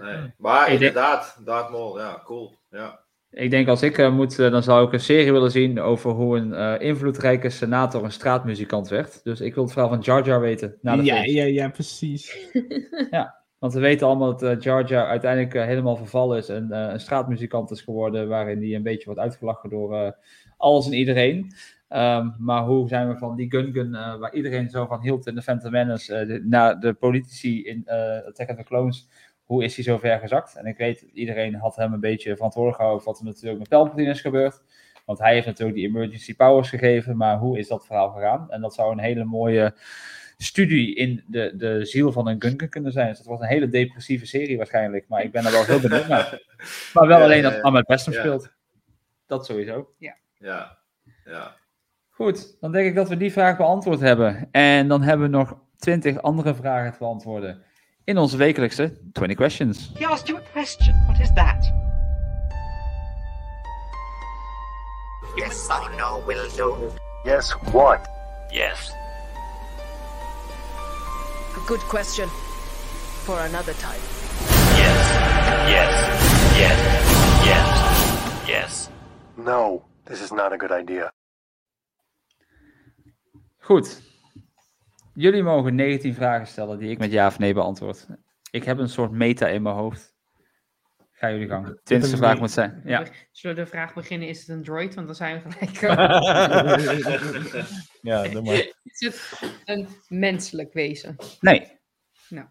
Nee. 0.00 0.32
Maar 0.38 0.66
denk- 0.66 0.78
inderdaad, 0.80 1.40
Darth 1.44 1.70
Maul, 1.70 1.98
ja, 1.98 2.20
cool. 2.24 2.58
Ja. 2.70 3.00
Ik 3.30 3.50
denk 3.50 3.68
als 3.68 3.82
ik 3.82 3.98
eh, 3.98 4.14
moet, 4.14 4.38
eh, 4.38 4.50
dan 4.50 4.62
zou 4.62 4.86
ik 4.86 4.92
een 4.92 5.00
serie 5.00 5.32
willen 5.32 5.50
zien 5.50 5.80
over 5.80 6.10
hoe 6.10 6.36
een 6.36 6.54
eh, 6.54 6.74
invloedrijke 6.88 7.50
senator 7.50 8.04
een 8.04 8.12
straatmuzikant 8.12 8.88
werd. 8.88 9.24
Dus 9.24 9.40
ik 9.40 9.54
wil 9.54 9.62
het 9.64 9.72
verhaal 9.72 9.90
van 9.90 10.00
Jar 10.00 10.24
Jar 10.24 10.40
weten. 10.40 10.78
Na 10.82 10.96
de 10.96 11.02
ja, 11.04 11.22
film. 11.22 11.34
ja, 11.36 11.44
ja, 11.44 11.68
precies. 11.68 12.36
Want 13.58 13.72
we 13.72 13.80
weten 13.80 14.06
allemaal 14.06 14.36
dat 14.36 14.62
Jar 14.62 14.86
Jar 14.88 15.06
uiteindelijk 15.06 15.52
helemaal 15.52 15.96
vervallen 15.96 16.38
is 16.38 16.48
en 16.48 16.72
eh, 16.72 16.92
een 16.92 17.00
straatmuzikant 17.00 17.70
is 17.70 17.80
geworden, 17.80 18.28
waarin 18.28 18.58
hij 18.62 18.74
een 18.74 18.82
beetje 18.82 19.04
wordt 19.04 19.20
uitgelachen 19.20 19.70
door 19.70 19.94
eh, 19.96 20.10
alles 20.56 20.86
en 20.86 20.92
iedereen. 20.92 21.52
Ehm, 21.88 22.28
maar 22.38 22.62
hoe 22.64 22.88
zijn 22.88 23.08
we 23.08 23.16
van 23.18 23.36
die 23.36 23.50
Gun-Gun, 23.50 23.94
eh, 23.94 24.18
waar 24.18 24.34
iedereen 24.34 24.68
zo 24.70 24.86
van 24.86 25.00
hield 25.02 25.26
in 25.26 25.34
de 25.34 25.42
Phantom 25.42 25.70
Menace, 25.70 26.14
eh, 26.14 26.26
de- 26.26 26.42
naar 26.44 26.80
de 26.80 26.92
politici 26.92 27.62
in 27.64 27.82
eh 27.86 28.26
Attack 28.26 28.48
of 28.50 28.56
the 28.56 28.62
Clones, 28.64 29.08
hoe 29.48 29.64
is 29.64 29.74
hij 29.74 29.84
zo 29.84 29.98
ver 29.98 30.18
gezakt? 30.18 30.56
En 30.56 30.66
ik 30.66 30.76
weet, 30.76 31.00
iedereen 31.12 31.54
had 31.54 31.76
hem 31.76 31.92
een 31.92 32.00
beetje 32.00 32.34
verantwoordelijk 32.34 32.80
gehouden 32.80 33.04
voor 33.04 33.12
wat 33.12 33.22
er 33.22 33.28
natuurlijk 33.28 33.58
met 33.58 33.68
Palpatine 33.68 34.10
is 34.10 34.20
gebeurd. 34.20 34.62
Want 35.04 35.18
hij 35.18 35.34
heeft 35.34 35.46
natuurlijk 35.46 35.76
die 35.76 35.86
emergency 35.86 36.36
powers 36.36 36.68
gegeven, 36.68 37.16
maar 37.16 37.38
hoe 37.38 37.58
is 37.58 37.68
dat 37.68 37.86
verhaal 37.86 38.10
gegaan? 38.10 38.50
En 38.50 38.60
dat 38.60 38.74
zou 38.74 38.92
een 38.92 38.98
hele 38.98 39.24
mooie 39.24 39.74
studie 40.36 40.94
in 40.94 41.24
de, 41.26 41.52
de 41.56 41.84
ziel 41.84 42.12
van 42.12 42.28
een 42.28 42.42
Gungan 42.42 42.68
kunnen 42.68 42.92
zijn. 42.92 43.08
Dus 43.08 43.18
het 43.18 43.26
wordt 43.26 43.42
een 43.42 43.48
hele 43.48 43.68
depressieve 43.68 44.26
serie 44.26 44.56
waarschijnlijk, 44.56 45.08
maar 45.08 45.22
ik 45.22 45.32
ben 45.32 45.44
er 45.44 45.52
wel 45.52 45.64
heel 45.64 45.80
benieuwd 45.80 46.08
naar. 46.08 46.40
Maar 46.94 47.06
wel 47.06 47.18
Ja, 47.18 47.24
alleen 47.24 47.42
ja, 47.42 47.50
dat 47.50 47.62
Ahmed 47.62 47.86
Best 47.86 48.06
hem 48.06 48.14
ja. 48.14 48.20
speelt. 48.20 48.52
Dat 49.26 49.46
sowieso. 49.46 49.94
Ja. 49.98 50.16
Ja, 50.38 50.78
ja. 51.24 51.56
Goed, 52.08 52.60
dan 52.60 52.72
denk 52.72 52.88
ik 52.88 52.94
dat 52.94 53.08
we 53.08 53.16
die 53.16 53.32
vraag 53.32 53.56
beantwoord 53.56 54.00
hebben. 54.00 54.48
En 54.50 54.88
dan 54.88 55.02
hebben 55.02 55.30
we 55.30 55.36
nog 55.36 55.58
twintig 55.76 56.22
andere 56.22 56.54
vragen 56.54 56.92
te 56.92 56.98
beantwoorden 56.98 57.66
in 58.08 58.18
onze 58.18 58.36
wekelijkse 58.36 58.92
20 59.12 59.34
Questions. 59.34 59.90
He 59.94 60.06
asked 60.06 60.28
you 60.28 60.38
a 60.38 60.42
question. 60.52 61.04
What 61.06 61.20
is 61.20 61.32
that? 61.34 61.72
Yes 65.36 65.68
or 65.68 65.90
no 65.96 66.22
will 66.26 66.48
do. 66.56 66.90
Yes, 67.24 67.54
what? 67.72 68.00
Yes. 68.50 68.92
A 71.56 71.66
good 71.66 71.80
question. 71.88 72.28
For 73.24 73.38
another 73.38 73.74
time. 73.74 74.00
Yes. 74.76 75.12
Yes. 75.68 75.92
Yes. 76.58 76.78
Yes. 77.44 78.48
Yes. 78.48 78.90
No, 79.36 79.84
this 80.04 80.20
is 80.20 80.30
not 80.30 80.52
a 80.52 80.56
good 80.56 80.72
idea. 80.72 81.10
Goed. 83.60 84.07
Jullie 85.18 85.42
mogen 85.42 85.74
19 85.74 86.14
vragen 86.14 86.46
stellen 86.46 86.78
die 86.78 86.90
ik 86.90 86.98
met 86.98 87.10
ja 87.10 87.26
of 87.26 87.38
nee 87.38 87.54
beantwoord. 87.54 88.06
Ik 88.50 88.64
heb 88.64 88.78
een 88.78 88.88
soort 88.88 89.10
meta 89.10 89.48
in 89.48 89.62
mijn 89.62 89.74
hoofd. 89.74 90.14
Ga 91.12 91.30
jullie 91.30 91.48
gang. 91.48 91.80
Twintigste 91.82 92.16
vraag 92.16 92.38
moet 92.38 92.50
zijn. 92.50 92.82
Ja. 92.84 93.06
Zullen 93.30 93.56
we 93.56 93.62
de 93.62 93.68
vraag 93.68 93.94
beginnen, 93.94 94.28
is 94.28 94.38
het 94.38 94.48
een 94.48 94.62
droid? 94.62 94.94
Want 94.94 95.06
dan 95.06 95.16
zijn 95.16 95.42
we 95.42 95.50
gelijk... 95.50 95.80
Ja, 98.02 98.28
doe 98.28 98.42
maar. 98.42 98.72
Is 98.82 99.00
het 99.00 99.40
een 99.64 99.88
menselijk 100.08 100.72
wezen? 100.72 101.16
Nee. 101.40 101.78
Nou. 102.28 102.46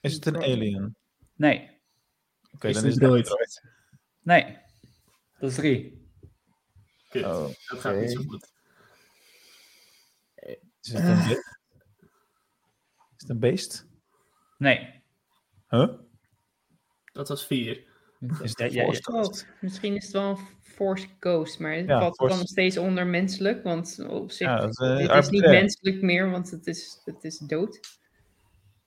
Is 0.00 0.14
het 0.14 0.26
een 0.26 0.36
alien? 0.36 0.96
Nee. 1.34 1.80
Oké, 2.52 2.68
Is 2.68 2.74
dan 2.74 2.84
is 2.84 2.96
een 2.96 3.02
het 3.02 3.16
een 3.16 3.22
droid? 3.22 3.62
Nee. 4.22 4.58
Dat 5.38 5.50
is 5.50 5.56
drie. 5.56 6.10
Kut. 7.08 7.24
Oh, 7.24 7.48
Dat 7.66 7.80
gaat 7.80 7.96
niet 7.96 8.12
zo 8.12 8.22
goed. 8.22 8.52
Is 10.80 10.92
het 10.92 11.02
een 11.02 11.60
het 13.22 13.30
een 13.30 13.38
beest? 13.40 13.86
Nee. 14.58 15.02
Huh? 15.68 15.88
Dat 17.12 17.28
was 17.28 17.46
vier. 17.46 17.84
Is 18.42 18.52
het 18.58 18.72
Ja, 18.72 18.84
ghost? 18.84 19.08
Oh, 19.08 19.60
misschien 19.60 19.96
is 19.96 20.04
het 20.04 20.12
wel 20.12 20.28
een 20.30 20.38
Force 20.60 21.06
Ghost, 21.20 21.58
maar 21.58 21.74
het 21.74 21.86
Ja, 21.86 21.98
valt 22.00 22.16
Force- 22.16 22.30
dan 22.32 22.38
nog 22.42 22.48
steeds 22.50 22.76
onder 22.76 23.06
menselijk, 23.06 23.62
want 23.62 24.04
op 24.08 24.30
zich 24.30 24.46
Ja, 24.46 24.56
dat 24.56 24.68
is, 24.70 24.76
eh, 24.78 25.08
het 25.14 25.24
is 25.24 25.30
niet 25.30 25.46
menselijk 25.46 26.02
meer, 26.02 26.30
want 26.30 26.50
het 26.50 26.66
is, 26.66 27.00
het 27.04 27.24
is 27.24 27.38
dood. 27.38 27.80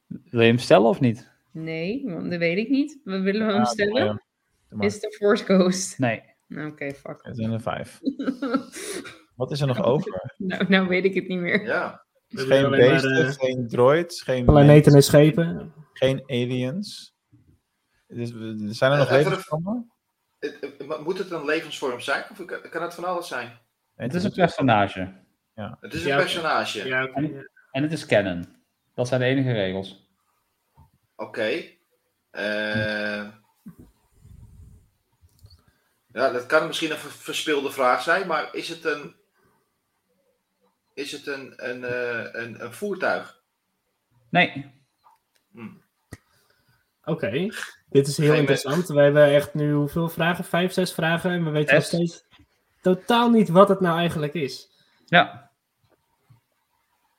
Wil 0.07 0.41
je 0.41 0.47
hem 0.47 0.57
stellen 0.57 0.87
of 0.87 0.99
niet? 0.99 1.31
Nee, 1.51 2.03
want 2.05 2.29
dat 2.29 2.39
weet 2.39 2.57
ik 2.57 2.69
niet. 2.69 2.99
We 3.03 3.19
willen 3.19 3.45
we 3.47 3.53
hem 3.53 3.61
Ja, 3.61 3.63
doe 3.63 3.73
stellen? 3.73 4.23
Is 4.79 4.93
het 4.93 5.03
een 5.03 5.11
Force 5.11 5.43
Ghost? 5.43 5.99
Nee. 5.99 6.21
Oké, 6.49 6.93
fuck. 6.93 7.19
Het 7.25 7.35
zijn 7.37 7.51
er 7.51 7.61
vijf. 7.61 7.99
Wat 9.35 9.51
is 9.51 9.61
er 9.61 9.67
nog 9.67 9.83
over? 9.83 10.33
nou, 10.37 10.67
nou 10.69 10.87
weet 10.87 11.05
ik 11.05 11.13
het 11.13 11.27
niet 11.27 11.39
meer. 11.39 11.65
Ja. 11.65 12.04
Geen 12.39 12.61
maar, 12.69 12.79
beesten, 12.79 13.25
eh, 13.25 13.31
geen 13.31 13.67
droids, 13.67 14.21
geen 14.21 14.45
Planeten 14.45 14.93
en 14.93 15.03
schepen. 15.03 15.73
geen 15.93 16.21
aliens. 16.27 17.13
Dus, 18.07 18.29
zijn 18.77 18.91
er 18.91 18.97
nog 18.97 19.07
Eh, 19.09 19.17
even 19.17 19.29
levensvormen? 19.29 19.91
Maar 20.87 21.01
Moet 21.01 21.17
het 21.17 21.31
een 21.31 21.45
levensvorm 21.45 21.99
zijn? 21.99 22.23
Of 22.31 22.45
kan, 22.45 22.61
kan 22.69 22.81
het 22.81 22.93
van 22.93 23.03
alles 23.03 23.27
zijn? 23.27 23.59
Het 23.95 24.13
is 24.13 24.23
een 24.23 24.31
personage. 24.31 25.13
Ja. 25.53 25.77
Het 25.79 25.93
is 25.93 26.01
een 26.01 26.07
Ja, 26.07 26.17
personage. 26.17 26.87
Ja. 26.87 27.05
En, 27.07 27.51
en 27.71 27.83
het 27.83 27.91
is 27.91 28.05
canon. 28.05 28.45
Dat 28.93 29.07
zijn 29.07 29.19
de 29.19 29.25
enige 29.25 29.51
regels. 29.51 30.09
Oké. 31.15 31.63
Eh, 32.31 33.27
ja, 36.07 36.31
dat 36.31 36.45
kan 36.45 36.67
misschien 36.67 36.91
een 36.91 36.97
ver- 36.97 37.11
verspilde 37.11 37.71
vraag 37.71 38.01
zijn, 38.01 38.27
maar 38.27 38.55
is 38.55 38.69
het 38.69 38.85
een, 38.85 39.15
is 40.95 41.11
het 41.11 41.27
een, 41.27 41.53
een, 41.69 41.83
eh, 41.83 42.41
een, 42.43 42.63
een 42.63 42.73
voertuig? 42.73 43.43
Nee. 44.29 44.73
Oké, 47.03 47.49
dit 47.89 48.07
is 48.07 48.17
heel 48.17 48.29
Geen 48.29 48.39
interessant. 48.39 48.87
We 48.87 49.01
hebben 49.01 49.33
echt 49.33 49.53
nu 49.53 49.73
hoeveel 49.73 50.09
vragen? 50.09 50.43
Vijf, 50.43 50.73
zes 50.73 50.93
vragen. 50.93 51.31
En 51.31 51.43
we 51.43 51.49
weten 51.49 51.75
nog 51.75 51.83
steeds 51.83 52.25
totaal 52.81 53.29
niet 53.29 53.49
wat 53.49 53.69
het 53.69 53.79
nou 53.79 53.97
eigenlijk 53.97 54.33
is. 54.33 54.69
Ja. 55.05 55.51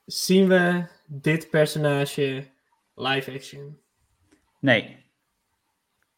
Zien 0.07 0.49
we 0.49 0.87
dit 1.07 1.51
personage 1.51 2.51
live 2.95 3.33
action? 3.33 3.81
Nee. 4.61 5.05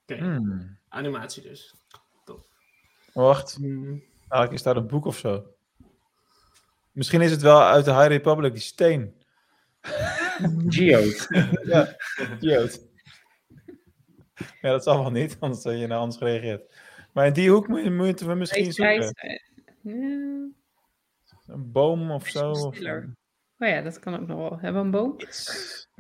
Oké, 0.03 0.17
Hmm. 0.17 0.79
animatie 0.89 1.43
dus. 1.43 1.75
Wacht, 3.13 3.55
Hmm. 3.55 4.03
eigenlijk 4.19 4.53
is 4.53 4.63
daar 4.63 4.77
een 4.77 4.87
boek 4.87 5.05
of 5.05 5.19
zo. 5.19 5.47
Misschien 6.99 7.21
is 7.21 7.31
het 7.31 7.43
wel 7.43 7.63
uit 7.63 7.85
de 7.85 7.93
High 7.95 8.07
Republic, 8.07 8.53
die 8.53 8.61
steen. 8.63 9.15
Geode. 10.69 11.27
ja, 11.73 11.95
Geode. 12.41 12.87
Ja, 14.61 14.71
dat 14.71 14.83
zal 14.83 14.99
wel 15.03 15.11
niet, 15.11 15.37
anders 15.41 15.65
had 15.65 15.79
je 15.79 15.87
nou 15.87 16.01
anders 16.01 16.19
gereageerd. 16.19 16.75
Maar 17.13 17.27
in 17.27 17.33
die 17.33 17.51
hoek 17.51 17.69
moet- 17.69 17.91
moeten 17.93 18.27
we 18.29 18.35
misschien 18.35 18.73
zoeken. 18.73 19.11
eh, 19.13 19.39
ja, 19.83 19.91
Een 21.47 21.73
boom 21.73 22.11
of 22.11 22.29
zo. 22.29 22.51
Of. 22.51 22.77
Oh 23.59 23.69
ja, 23.69 23.81
dat 23.83 23.99
kan 23.99 24.15
ook 24.21 24.27
nog 24.27 24.39
wel. 24.39 24.59
Hebben 24.59 24.73
we 24.81 24.87
een 24.87 24.91
boom? 24.91 25.17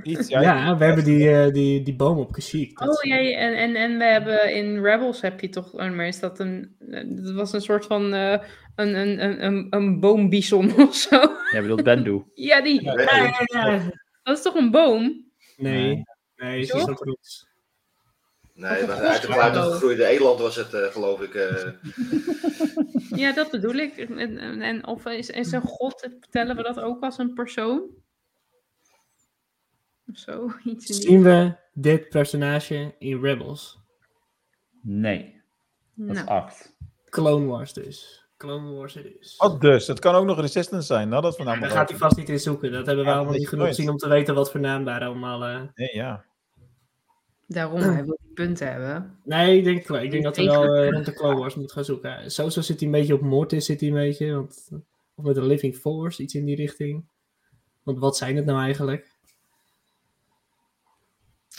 Iets. 0.02 0.28
Ja, 0.28 0.76
we 0.76 0.84
hebben 0.84 1.04
die, 1.04 1.30
eh, 1.30 1.52
die, 1.52 1.82
die 1.82 1.96
boom 1.96 2.18
op 2.18 2.32
Kashyyyk. 2.32 2.78
Dat- 2.78 2.88
Oh 2.98 3.02
ja, 3.10 3.16
ja, 3.16 3.36
en, 3.38 3.54
en, 3.54 3.74
en 3.76 3.98
we 3.98 4.04
hebben 4.04 4.54
in 4.54 4.82
Rebels 4.84 5.20
heb 5.20 5.40
je 5.40 5.48
toch, 5.48 5.72
oh, 5.72 5.90
maar 5.90 6.06
is 6.06 6.20
dat 6.20 6.38
een, 6.38 6.76
eh, 6.90 7.02
dat 7.06 7.34
was 7.34 7.52
een 7.52 7.60
soort 7.60 7.84
van 7.86 8.14
eh, 8.14 8.38
een, 8.76 8.94
een, 8.94 9.22
een, 9.24 9.44
een, 9.44 9.66
een 9.70 10.00
boombison 10.00 10.72
of 10.88 10.94
zo. 10.94 11.20
Jij 11.50 11.60
bedoelt 11.62 11.82
Bendu. 11.82 12.22
Ja, 12.34 12.60
die. 12.62 12.82
Ja, 12.84 12.92
Ja, 13.00 13.14
ja, 13.24 13.70
ja. 13.70 13.80
Dat 14.22 14.36
is 14.36 14.42
toch 14.42 14.54
een 14.54 14.70
boom? 14.70 15.26
Nee, 15.56 16.02
nee, 16.36 16.60
is 16.60 16.68
zo 16.68 16.78
goed. 16.78 17.46
Nee, 18.54 18.86
maar 18.86 18.96
een 19.00 19.06
uit 19.08 19.20
de 19.22 19.26
kluiten 19.28 19.62
gegroeide 19.62 20.04
eland 20.06 20.40
was 20.40 20.56
het, 20.56 20.74
eh, 20.74 20.82
geloof 20.86 21.20
ik. 21.20 21.34
eh. 21.34 21.68
Ja, 23.10 23.32
dat 23.32 23.50
bedoel 23.50 23.74
ik. 23.74 23.96
En, 23.96 24.18
en, 24.38 24.60
en 24.62 24.86
of 24.86 25.06
is, 25.06 25.30
is 25.30 25.52
een 25.52 25.60
god, 25.60 26.08
tellen 26.30 26.56
we 26.56 26.62
dat 26.62 26.80
ook 26.80 27.02
als 27.02 27.18
een 27.18 27.34
persoon? 27.34 27.82
Of 30.10 30.18
zo, 30.18 30.50
iets 30.64 30.90
in 30.90 30.96
die... 30.96 31.02
Zien 31.08 31.22
we 31.22 31.54
dit 31.72 32.08
personage 32.08 32.94
in 32.98 33.20
Rebels? 33.20 33.78
Nee. 34.82 35.40
Dat 35.94 36.08
is 36.16 36.22
Nou. 36.24 36.28
acht. 36.28 36.76
Clone 37.04 37.46
Wars 37.46 37.72
dus. 37.72 38.26
Clone 38.36 38.72
Wars 38.74 38.94
het 38.94 39.06
is. 39.20 39.34
Wat 39.36 39.60
dus? 39.60 39.86
Het 39.86 39.98
kan 39.98 40.14
ook 40.14 40.24
nog 40.24 40.40
Resistance 40.40 40.86
zijn. 40.86 41.08
Nou, 41.08 41.22
dat 41.22 41.36
van 41.36 41.44
Daar 41.44 41.70
gaat 41.70 41.88
hij 41.88 41.98
vast 41.98 42.16
niet 42.16 42.28
in 42.28 42.40
zoeken. 42.40 42.72
Dat 42.72 42.86
hebben 42.86 43.04
we 43.04 43.10
Ja, 43.10 43.16
allemaal 43.16 43.32
dat 43.32 43.40
niet 43.40 43.48
genoeg 43.48 43.64
nooit. 43.64 43.76
zien 43.76 43.90
om 43.90 43.96
te 43.96 44.08
weten 44.08 44.34
wat 44.34 44.50
voor 44.50 44.60
naam 44.60 44.84
daar 44.84 45.04
allemaal... 45.04 45.44
eh, 45.44 45.60
Nee, 45.74 45.90
ja. 45.92 46.24
Daarom, 47.46 47.80
hij 47.80 48.04
wil 48.04 48.18
die 48.22 48.32
punten 48.34 48.70
hebben. 48.72 49.18
Nee, 49.24 49.58
ik 49.58 49.64
denk, 49.64 49.86
wel. 49.86 50.00
ik 50.02 50.10
denk 50.10 50.24
dat 50.24 50.36
we 50.36 50.44
wel 50.44 50.74
eh, 50.74 50.90
rond 50.90 51.04
de 51.04 51.12
Clone 51.12 51.38
Wars 51.40 51.54
moeten 51.54 51.74
gaan 51.74 51.84
zoeken. 51.84 52.30
Sowieso 52.30 52.60
zit 52.60 52.76
hij 52.78 52.86
een 52.88 52.94
beetje 52.94 53.14
op 53.14 53.20
Mortis, 53.20 53.64
zit 53.66 53.80
hij 53.80 53.88
een 53.88 53.94
beetje. 53.94 54.32
Want, 54.34 54.68
of 55.14 55.24
met 55.24 55.36
een 55.36 55.46
Living 55.46 55.76
Force, 55.76 56.22
iets 56.22 56.34
in 56.34 56.44
die 56.44 56.56
richting. 56.56 57.08
Want 57.82 57.98
wat 57.98 58.16
zijn 58.16 58.36
het 58.36 58.44
nou 58.44 58.60
eigenlijk? 58.60 59.16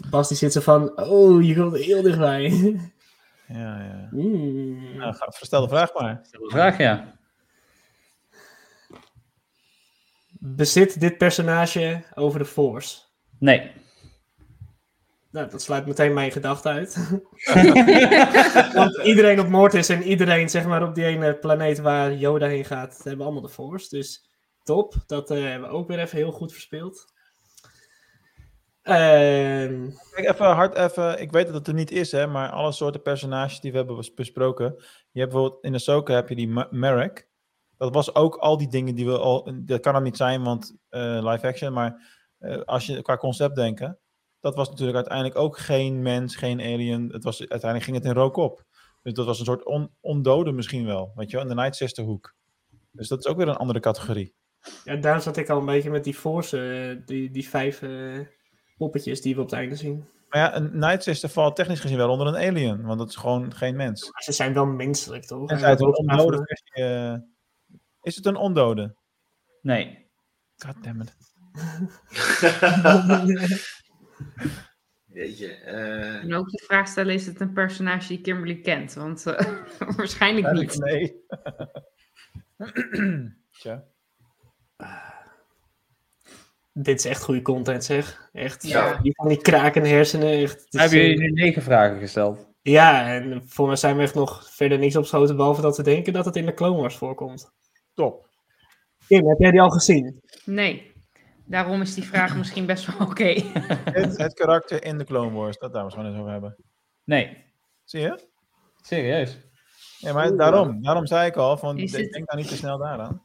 Bas 0.09 0.27
die 0.27 0.37
zit 0.37 0.53
zo 0.53 0.61
van, 0.61 0.99
oh, 0.99 1.43
je 1.43 1.55
komt 1.55 1.75
heel 1.75 2.01
dichtbij. 2.01 2.49
Ja, 3.47 3.83
ja. 3.83 4.07
Mm. 4.11 4.97
Nou, 4.97 5.15
verstel 5.17 5.61
de 5.61 5.67
vraag 5.67 5.93
maar. 5.93 6.27
Vraag 6.31 6.77
ja. 6.77 7.17
Bezit 10.31 10.99
dit 10.99 11.17
personage 11.17 12.03
over 12.13 12.39
de 12.39 12.45
Force? 12.45 13.01
Nee. 13.39 13.71
Nou, 15.31 15.49
dat 15.49 15.61
sluit 15.61 15.85
meteen 15.85 16.13
mijn 16.13 16.31
gedachte 16.31 16.69
uit. 16.69 16.95
Want 18.73 19.01
iedereen 19.03 19.39
op 19.39 19.47
Mortis 19.47 19.89
en 19.89 20.03
iedereen 20.03 20.49
zeg 20.49 20.65
maar, 20.65 20.83
op 20.83 20.95
die 20.95 21.05
ene 21.05 21.35
planeet 21.35 21.79
waar 21.79 22.13
Yoda 22.13 22.47
heen 22.47 22.65
gaat, 22.65 23.01
hebben 23.03 23.25
allemaal 23.25 23.41
de 23.41 23.49
Force. 23.49 23.89
Dus 23.89 24.29
top. 24.63 24.93
Dat 25.05 25.31
eh, 25.31 25.43
hebben 25.43 25.69
we 25.69 25.75
ook 25.75 25.87
weer 25.87 25.99
even 25.99 26.17
heel 26.17 26.31
goed 26.31 26.51
verspeeld. 26.51 27.13
Ehm, 28.89 29.89
Kijk, 30.11 30.27
even 30.29 30.45
hard 30.45 30.75
even. 30.75 31.21
Ik 31.21 31.31
weet 31.31 31.45
dat 31.45 31.55
het 31.55 31.67
er 31.67 31.73
niet 31.73 31.91
is, 31.91 32.11
hè, 32.11 32.27
maar 32.27 32.49
alle 32.49 32.71
soorten 32.71 33.01
personages 33.01 33.59
die 33.59 33.71
we 33.71 33.77
hebben 33.77 33.95
bes- 33.95 34.13
besproken. 34.13 34.75
Je 35.11 35.19
hebt 35.19 35.31
bijvoorbeeld 35.31 35.63
in 35.63 35.73
Ahsoka 35.73 36.13
heb 36.13 36.29
je 36.29 36.35
die 36.35 36.47
Ma- 36.47 36.67
Merrick. 36.71 37.27
Dat 37.77 37.93
was 37.93 38.15
ook 38.15 38.35
al 38.35 38.57
die 38.57 38.67
dingen 38.67 38.95
die 38.95 39.05
we 39.05 39.17
al. 39.17 39.51
Dat 39.55 39.79
kan 39.79 39.95
het 39.95 40.03
niet 40.03 40.17
zijn, 40.17 40.43
want 40.43 40.75
eh, 40.89 41.19
live 41.23 41.47
action. 41.47 41.73
Maar 41.73 42.17
eh, 42.37 42.61
als 42.61 42.85
je 42.85 43.01
qua 43.01 43.17
concept 43.17 43.55
denken. 43.55 43.99
Dat 44.39 44.55
was 44.55 44.69
natuurlijk 44.69 44.97
uiteindelijk 44.97 45.37
ook 45.37 45.57
geen 45.57 46.01
mens, 46.01 46.35
geen 46.35 46.59
alien. 46.61 47.09
Het 47.11 47.23
was, 47.23 47.39
uiteindelijk 47.39 47.83
ging 47.83 47.95
het 47.97 48.05
in 48.05 48.13
rook 48.13 48.35
op. 48.35 48.63
Dus 49.03 49.13
dat 49.13 49.25
was 49.25 49.39
een 49.39 49.45
soort 49.45 49.65
on, 49.65 49.91
ondode 49.99 50.51
misschien 50.51 50.85
wel. 50.85 51.11
Weet 51.15 51.29
je 51.29 51.35
wel, 51.37 51.45
in 51.45 51.55
de 51.55 51.61
Night 51.61 51.75
Sister 51.75 52.03
hoek. 52.03 52.35
Dus 52.91 53.07
dat 53.07 53.19
is 53.19 53.25
ook 53.27 53.37
weer 53.37 53.47
een 53.47 53.55
andere 53.55 53.79
categorie. 53.79 54.35
ja, 54.83 54.95
daar 54.95 55.21
zat 55.21 55.37
ik 55.37 55.49
al 55.49 55.59
een 55.59 55.65
beetje 55.65 55.89
met 55.89 56.03
die 56.03 56.13
Force, 56.13 56.57
eh, 56.61 57.05
die, 57.05 57.31
die 57.31 57.49
vijf 57.49 57.81
eh, 57.81 58.19
poppetjes 58.79 59.21
die 59.21 59.35
we 59.35 59.41
op 59.41 59.49
het 59.49 59.59
einde 59.59 59.75
zien. 59.75 60.05
Maar 60.29 60.41
ja, 60.41 60.55
een 60.55 60.79
Night 60.79 61.03
Sister 61.03 61.29
valt 61.29 61.55
technisch 61.55 61.79
gezien 61.79 61.97
wel 61.97 62.09
onder 62.09 62.27
een 62.27 62.35
alien. 62.49 62.81
Want 62.81 62.99
dat 62.99 63.09
is 63.09 63.15
gewoon 63.15 63.53
geen 63.55 63.75
mens. 63.75 64.11
Maar 64.11 64.21
ze 64.23 64.31
zijn 64.31 64.53
wel 64.53 64.65
menselijk, 64.65 65.25
toch? 65.25 65.49
En 65.49 65.59
zij 65.59 65.69
het 65.69 65.79
een 65.79 65.97
ondode 65.97 66.37
versie, 66.45 66.73
eh, 66.73 67.15
Is 68.01 68.15
het 68.15 68.25
een 68.25 68.35
ondode? 68.35 68.95
Nee. 69.61 70.07
Goddammit. 70.57 71.13
Jeetje. 75.05 75.47
eh, 75.53 76.23
En 76.23 76.33
ook 76.33 76.49
de 76.49 76.63
vraag 76.65 76.87
stellen, 76.87 77.13
is 77.13 77.25
het 77.25 77.39
een 77.39 77.53
personage 77.53 78.07
die 78.07 78.21
Kimberly 78.21 78.61
kent? 78.61 78.93
Want 78.93 79.25
eh, 79.25 79.55
waarschijnlijk 79.97 80.51
niet. 80.51 80.77
Nee. 80.77 81.25
Tja. 83.59 83.83
Dit 86.81 86.97
is 86.99 87.05
echt 87.05 87.23
goede 87.23 87.41
content, 87.41 87.83
zeg. 87.83 88.29
Echt. 88.33 88.67
Ja. 88.67 88.97
Die 89.01 89.15
van 89.15 89.27
die 89.27 89.41
krakende 89.41 89.89
hersenen. 89.89 90.31
Echt. 90.31 90.65
Is, 90.69 90.79
Hebben 90.79 90.97
jullie 90.99 91.13
eh, 91.13 91.19
nu 91.19 91.31
negen 91.31 91.61
vragen 91.61 91.99
gesteld? 91.99 92.47
Ja, 92.61 93.07
en 93.13 93.43
voor 93.47 93.67
mij 93.67 93.75
zijn 93.75 93.95
we 93.97 94.01
echt 94.01 94.15
nog 94.15 94.49
verder 94.53 94.77
niks 94.79 94.95
opgeschoten, 94.95 95.35
behalve 95.35 95.61
dat 95.61 95.77
we 95.77 95.83
denken 95.83 96.13
dat 96.13 96.25
het 96.25 96.35
in 96.35 96.45
de 96.45 96.53
Clone 96.53 96.81
Wars 96.81 96.95
voorkomt. 96.95 97.51
Top. 97.93 98.29
Kim, 99.07 99.27
heb 99.27 99.39
jij 99.39 99.51
die 99.51 99.61
al 99.61 99.69
gezien? 99.69 100.21
Nee. 100.45 100.91
Daarom 101.45 101.81
is 101.81 101.93
die 101.93 102.03
vraag 102.03 102.37
misschien 102.37 102.65
best 102.65 102.85
wel 102.97 103.07
oké. 103.07 103.23
het, 103.99 104.17
het 104.17 104.33
karakter 104.33 104.83
in 104.83 104.97
de 104.97 105.03
Clone 105.03 105.31
Wars, 105.37 105.57
dat 105.57 105.73
daar 105.73 105.85
we 105.85 105.95
het 105.97 106.05
eens 106.05 106.17
over 106.19 106.31
hebben. 106.31 106.55
Nee. 107.03 107.37
Zie 107.83 107.99
je? 108.01 108.27
Serieus? 108.81 109.37
Ja, 109.97 110.13
maar 110.13 110.35
daarom, 110.35 110.83
daarom 110.83 111.05
zei 111.07 111.27
ik 111.27 111.35
al, 111.35 111.57
van, 111.57 111.79
het- 111.79 111.91
denk 111.91 112.27
daar 112.27 112.37
niet 112.37 112.47
te 112.47 112.55
snel 112.55 112.77
daaraan. 112.77 113.21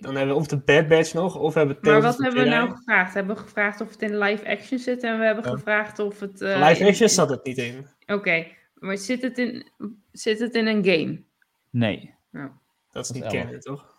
Dan 0.00 0.14
hebben 0.16 0.34
we 0.34 0.40
of 0.40 0.46
de 0.46 0.58
Bad 0.58 0.88
Batch 0.88 1.12
nog, 1.12 1.36
of 1.36 1.52
we 1.52 1.58
hebben 1.58 1.78
Maar 1.80 1.92
Tales 1.92 2.04
wat 2.16 2.24
hebben 2.24 2.44
we 2.44 2.48
nou 2.50 2.70
gevraagd? 2.70 3.14
Hebben 3.14 3.34
we 3.36 3.42
gevraagd 3.42 3.80
of 3.80 3.90
het 3.90 4.02
in 4.02 4.18
live 4.18 4.48
action 4.48 4.78
zit 4.78 5.02
en 5.02 5.18
we 5.18 5.24
hebben 5.24 5.44
gevraagd 5.44 5.98
of 5.98 6.20
het... 6.20 6.40
eh, 6.40 6.68
Live 6.68 6.80
in- 6.80 6.86
action 6.88 7.08
zat 7.08 7.30
het 7.30 7.44
niet 7.44 7.58
in. 7.58 7.86
Oké, 8.06 8.46
maar 8.74 8.96
zit 8.98 9.22
het, 9.22 9.38
in, 9.38 9.70
zit 10.12 10.38
het 10.38 10.54
in 10.54 10.66
een 10.66 10.84
game? 10.84 11.22
Nee. 11.70 12.14
Nou, 12.30 12.50
Dat 12.90 13.04
is 13.04 13.10
niet 13.10 13.26
kennen, 13.26 13.60
toch? 13.60 13.98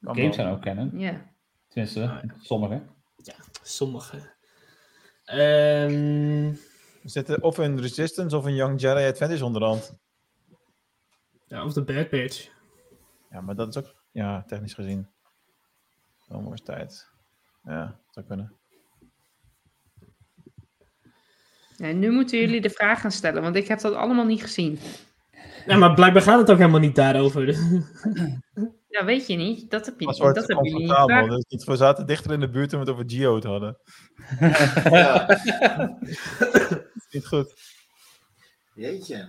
Games 0.00 0.34
zijn 0.34 0.48
ook 0.48 0.62
kennen. 0.62 0.90
ja. 0.98 1.34
Tenminste, 1.68 2.30
sommige. 2.42 2.82
Sommige. 3.62 4.34
Ehm, 5.24 6.52
We 7.02 7.08
zitten 7.12 7.42
of 7.42 7.58
in 7.58 7.78
Resistance 7.78 8.36
of 8.36 8.46
in 8.46 8.54
Young 8.54 8.80
Jedi 8.80 9.04
Adventures 9.06 9.42
onderhand. 9.42 9.96
ja, 11.46 11.64
of 11.64 11.72
de 11.72 11.82
Bad 11.84 12.10
Batch. 12.10 12.48
Ja, 13.30 13.40
maar 13.40 13.54
dat 13.54 13.68
is 13.68 13.76
ook, 13.82 13.94
ja, 14.16 14.42
technisch 14.46 14.74
gezien. 14.74 15.08
Wars 16.26 16.62
tijd. 16.62 17.08
Ja, 17.64 17.86
dat 17.86 18.14
zou 18.14 18.26
kunnen. 18.26 18.52
Ja, 21.76 21.92
nu 21.92 22.10
moeten 22.10 22.38
jullie 22.38 22.60
de 22.60 22.70
vraag 22.70 23.00
gaan 23.00 23.10
stellen, 23.10 23.42
want 23.42 23.56
ik 23.56 23.68
heb 23.68 23.80
dat 23.80 23.94
allemaal 23.94 24.24
niet 24.24 24.42
gezien. 24.42 24.78
Ja, 25.66 25.76
maar 25.76 25.94
blijkbaar 25.94 26.22
gaat 26.22 26.38
het 26.38 26.50
ook 26.50 26.58
helemaal 26.58 26.80
niet 26.80 26.94
daarover. 26.94 27.54
Ja, 28.88 29.04
weet 29.04 29.26
je 29.26 29.36
niet. 29.36 29.70
Dat 29.70 29.86
heb 29.86 30.00
je 30.00 30.06
Dat 30.06 30.14
niet. 30.14 30.34
Dat 30.34 30.46
hebben 30.46 30.64
jullie 30.64 30.86
niet 30.86 30.92
gevraagd. 30.92 31.30
Dus 31.30 31.44
niet, 31.48 31.64
we 31.64 31.76
zaten 31.76 32.06
dichter 32.06 32.32
in 32.32 32.40
de 32.40 32.50
buurt 32.50 32.68
toen 32.68 32.80
we 32.80 32.84
het 32.86 32.94
over 32.94 33.10
Geode 33.10 33.48
hadden. 33.48 33.78
ja. 34.84 35.26
Dat 35.26 35.42
is 36.94 37.06
niet 37.10 37.26
goed. 37.26 37.54
Jeetje. 38.74 39.28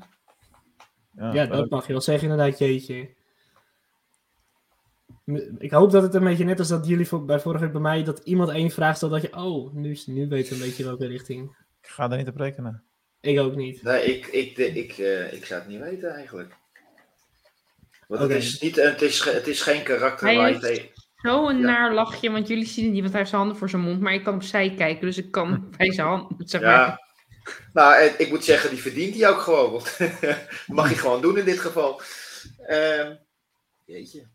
Ja, 1.11 1.45
dat 1.45 1.69
mag 1.69 1.87
je 1.87 1.91
wel 1.91 2.01
zeggen 2.01 2.29
inderdaad, 2.29 2.59
jeetje. 2.59 3.16
Ik 5.57 5.71
hoop 5.71 5.91
dat 5.91 6.03
het 6.03 6.13
een 6.13 6.23
beetje 6.23 6.43
net 6.43 6.59
als 6.59 6.67
dat 6.67 6.87
jullie 6.87 7.07
voor, 7.07 7.25
bij 7.25 7.39
vorige 7.39 7.63
week 7.63 7.71
bij 7.71 7.81
mij, 7.81 8.03
dat 8.03 8.21
iemand 8.23 8.49
één 8.49 8.69
vraag 8.71 8.95
stelt 8.95 9.11
dat 9.11 9.21
je, 9.21 9.35
oh, 9.35 9.73
nu, 9.73 9.91
is- 9.91 10.05
nu 10.05 10.27
weten 10.27 10.53
we 10.53 10.59
een 10.61 10.67
beetje 10.69 10.83
welke 10.83 11.07
richting. 11.07 11.55
Ik 11.81 11.87
ga 11.89 12.07
daar 12.07 12.17
niet 12.17 12.27
op 12.27 12.35
rekenen. 12.37 12.83
Ik 13.21 13.39
ook 13.39 13.55
niet. 13.55 13.83
Nee, 13.83 14.03
ik, 14.03 14.25
ik, 14.27 14.57
ik, 14.57 14.75
ik, 14.75 14.97
eh, 14.97 15.33
ik 15.33 15.45
zou 15.45 15.59
het 15.59 15.69
niet 15.69 15.79
weten 15.79 16.09
eigenlijk. 16.13 16.55
Want 18.07 18.21
het, 18.21 18.31
is 18.31 18.59
niet, 18.59 18.75
het, 18.75 19.01
is, 19.01 19.23
het 19.23 19.47
is 19.47 19.61
geen 19.61 19.83
karakter 19.83 20.27
Hij 20.27 20.35
waar 20.37 20.51
je 20.51 20.59
tegen... 20.59 20.89
Zo'n 21.15 21.57
Ja. 21.57 21.63
naar 21.65 21.93
lachje, 21.93 22.31
want 22.31 22.47
jullie 22.47 22.65
zien 22.65 22.83
het 22.83 22.93
niet, 22.93 23.01
want 23.01 23.11
hij 23.11 23.19
heeft 23.21 23.29
zijn 23.31 23.41
handen 23.41 23.59
voor 23.59 23.69
zijn 23.69 23.81
mond. 23.81 23.99
Maar 23.99 24.13
ik 24.13 24.23
kan 24.23 24.33
opzij 24.35 24.73
kijken, 24.75 25.05
dus 25.05 25.17
ik 25.17 25.31
kan 25.31 25.67
bij 25.77 25.91
zijn 25.91 26.07
hand, 26.07 26.31
zeg 26.37 26.61
maar. 26.61 26.69
Ja. 26.71 27.01
Nou, 27.73 27.95
en 28.01 28.13
ik 28.19 28.29
moet 28.29 28.43
zeggen, 28.43 28.69
die 28.69 28.81
verdient 28.81 29.15
hij 29.15 29.29
ook 29.29 29.39
gewoon. 29.39 29.71
Want 29.71 29.97
dat 30.21 30.37
mag 30.67 30.85
hij 30.87 30.95
gewoon 30.95 31.21
doen 31.21 31.37
in 31.37 31.45
dit 31.45 31.59
geval. 31.59 32.01
Ehm, 32.65 33.15
jeetje. 33.85 34.27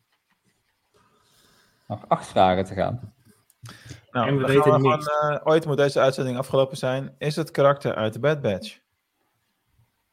Nog 1.93 2.05
acht 2.09 2.27
vragen 2.27 2.65
te 2.65 2.75
gaan. 2.75 3.13
Nou, 4.11 4.29
En 4.29 4.35
we 4.35 4.41
dan 4.41 4.51
weten 4.51 4.71
gaan 4.73 4.83
we 4.83 4.89
niks. 4.89 5.07
gewoon, 5.07 5.33
eh, 5.37 5.47
ooit 5.47 5.67
moet 5.67 5.77
deze 5.77 6.01
uitzending 6.01 6.39
afgelopen 6.39 6.77
zijn. 6.77 7.15
Is 7.19 7.37
het 7.37 7.51
karakter 7.51 7.95
uit 7.95 8.13
de 8.13 8.19
Bad 8.19 8.41
Batch? 8.41 8.79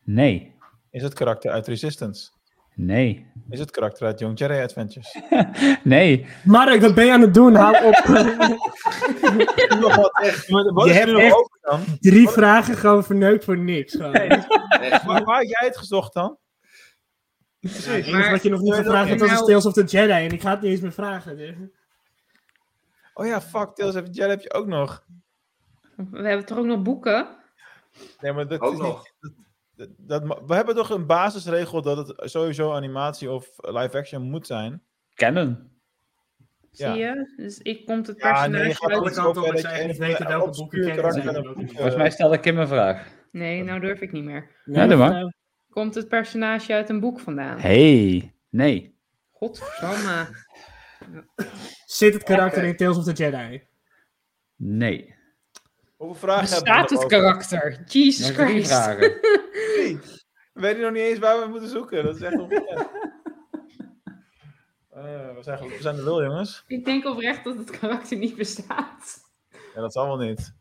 Nee. 0.03 0.55
Is 0.91 1.01
het 1.03 1.13
karakter 1.13 1.51
uit 1.51 1.67
Resistance? 1.67 2.29
Nee. 2.75 3.31
Is 3.49 3.59
het 3.59 3.71
karakter 3.71 4.05
uit 4.05 4.19
Young 4.19 4.39
Jedi 4.39 4.61
Adventures? 4.61 5.19
Nee. 5.83 6.25
Mark, 6.43 6.81
wat 6.81 6.95
ben 6.95 7.05
je 7.05 7.11
aan 7.11 7.21
het 7.21 7.33
doen? 7.33 7.55
Hou 7.55 7.85
op. 7.85 7.93
nog 9.79 9.95
wat 9.95 10.19
echt. 10.23 10.49
Wat 10.49 10.85
je 10.85 10.91
is 10.91 10.97
er 10.99 11.05
hebt 11.05 11.11
nog 11.11 11.21
echt 11.21 11.35
open 11.35 11.59
dan? 11.61 11.79
drie 11.99 12.29
vragen 12.29 12.75
gewoon 12.77 13.03
verneukt 13.03 13.43
voor 13.43 13.57
niks. 13.57 13.95
Gewoon. 13.95 14.11
Waar, 14.11 15.23
waar 15.23 15.37
had 15.37 15.49
jij 15.49 15.67
het 15.67 15.77
gezocht 15.77 16.13
dan? 16.13 16.37
Ja, 17.59 18.31
wat 18.31 18.43
je 18.43 18.49
nog 18.49 18.61
niet 18.61 18.73
gevraagd 18.73 19.09
hebt, 19.09 19.21
was 19.21 19.45
Tales 19.45 19.65
of 19.65 19.73
the 19.73 19.83
Jedi. 19.83 20.25
En 20.25 20.31
ik 20.31 20.41
ga 20.41 20.49
het 20.49 20.61
niet 20.61 20.71
eens 20.71 20.81
meer 20.81 20.91
vragen. 20.91 21.37
dus. 21.37 21.55
Oh 23.13 23.25
ja, 23.25 23.41
fuck, 23.41 23.75
Tales 23.75 23.95
of 23.95 24.03
the 24.03 24.11
Jedi 24.11 24.29
heb 24.29 24.41
je 24.41 24.53
ook 24.53 24.67
nog. 24.67 25.05
We 25.95 26.27
hebben 26.27 26.45
toch 26.45 26.57
ook 26.57 26.65
nog 26.65 26.81
boeken? 26.81 27.37
Nee, 28.19 28.33
maar 28.33 28.47
dat 28.47 28.61
Ook 28.61 28.73
is 28.73 28.79
nog. 28.79 29.03
niet... 29.21 29.33
Dat, 29.75 29.89
dat, 29.97 30.41
we 30.45 30.55
hebben 30.55 30.75
toch 30.75 30.89
een 30.89 31.05
basisregel 31.05 31.81
dat 31.81 32.07
het 32.07 32.31
sowieso 32.31 32.73
animatie 32.73 33.31
of 33.31 33.49
live 33.57 33.97
action 33.97 34.21
moet 34.21 34.47
zijn? 34.47 34.83
Kennen. 35.13 35.71
Ja. 36.71 36.91
Zie 36.93 37.01
je? 37.01 37.33
Dus 37.37 37.57
ik 37.57 37.85
komt 37.85 38.07
het 38.07 38.17
Ja, 38.17 38.31
personage 38.31 38.57
nee, 38.57 38.67
je 38.67 38.75
gaat 38.75 38.89
uit... 38.89 38.99
alle 38.99 39.11
kanten 39.11 39.43
op 39.43 39.47
dat 39.47 39.61
je 39.61 39.67
weten 39.67 39.99
andere 39.99 40.27
welke 40.27 40.45
boeken 40.45 40.47
obscuur 40.47 40.85
kennen 40.85 40.95
karakter 40.95 41.21
zijn 41.23 41.27
en 41.27 41.33
dan 41.33 41.43
welke 41.43 41.57
moet, 41.59 41.67
niet. 41.67 41.73
Volgens 41.73 41.93
eh, 41.95 42.01
mij 42.01 42.09
stelde 42.09 42.39
Kim 42.39 42.57
een 42.57 42.67
vraag. 42.67 43.07
Nee, 43.31 43.63
nou 43.63 43.79
durf 43.79 44.01
ik 44.01 44.11
niet 44.11 44.23
meer. 44.23 44.49
Ja, 44.65 44.87
doe 44.87 44.97
maar. 44.97 45.33
Komt 45.69 45.95
het 45.95 46.07
personage 46.07 46.73
uit 46.73 46.89
een 46.89 46.99
boek 46.99 47.19
vandaan? 47.19 47.59
Hey. 47.59 48.33
Nee. 48.49 48.95
Godverdomme. 49.31 50.27
Zit 51.85 52.13
het 52.13 52.23
karakter 52.23 52.63
in 52.63 52.75
Tales 52.77 52.97
of 52.97 53.03
the 53.03 53.11
Jedi? 53.11 53.63
Nee. 54.55 55.15
Hoeveel 55.95 56.15
vragen 56.19 56.49
hebben 56.53 56.63
Bestaat 56.63 56.89
het 56.89 56.97
over? 56.97 57.09
karakter? 57.09 57.83
Jesus 57.85 58.29
Christ. 58.29 58.67
vragen. 58.67 58.99
Nee. 58.99 59.99
We 60.53 60.61
weten 60.61 60.81
nog 60.81 60.91
niet 60.91 61.01
eens 61.01 61.19
waar 61.19 61.39
we 61.39 61.47
moeten 61.47 61.69
zoeken. 61.69 62.03
Dat 62.03 62.15
is 62.15 62.21
echt 62.21 62.39
onbekend. 62.39 62.87
Eh, 64.89 65.35
we, 65.35 65.43
zijn, 65.43 65.67
we 65.67 65.77
zijn 65.79 65.97
er 65.97 66.03
wel, 66.03 66.23
jongens. 66.23 66.63
Ik 66.67 66.85
denk 66.85 67.05
oprecht 67.05 67.43
dat 67.43 67.57
het 67.57 67.69
karakter 67.79 68.17
niet 68.17 68.35
bestaat. 68.35 69.19
Ja, 69.75 69.81
dat 69.81 69.93
zal 69.93 70.05
wel 70.07 70.27
niet. 70.27 70.53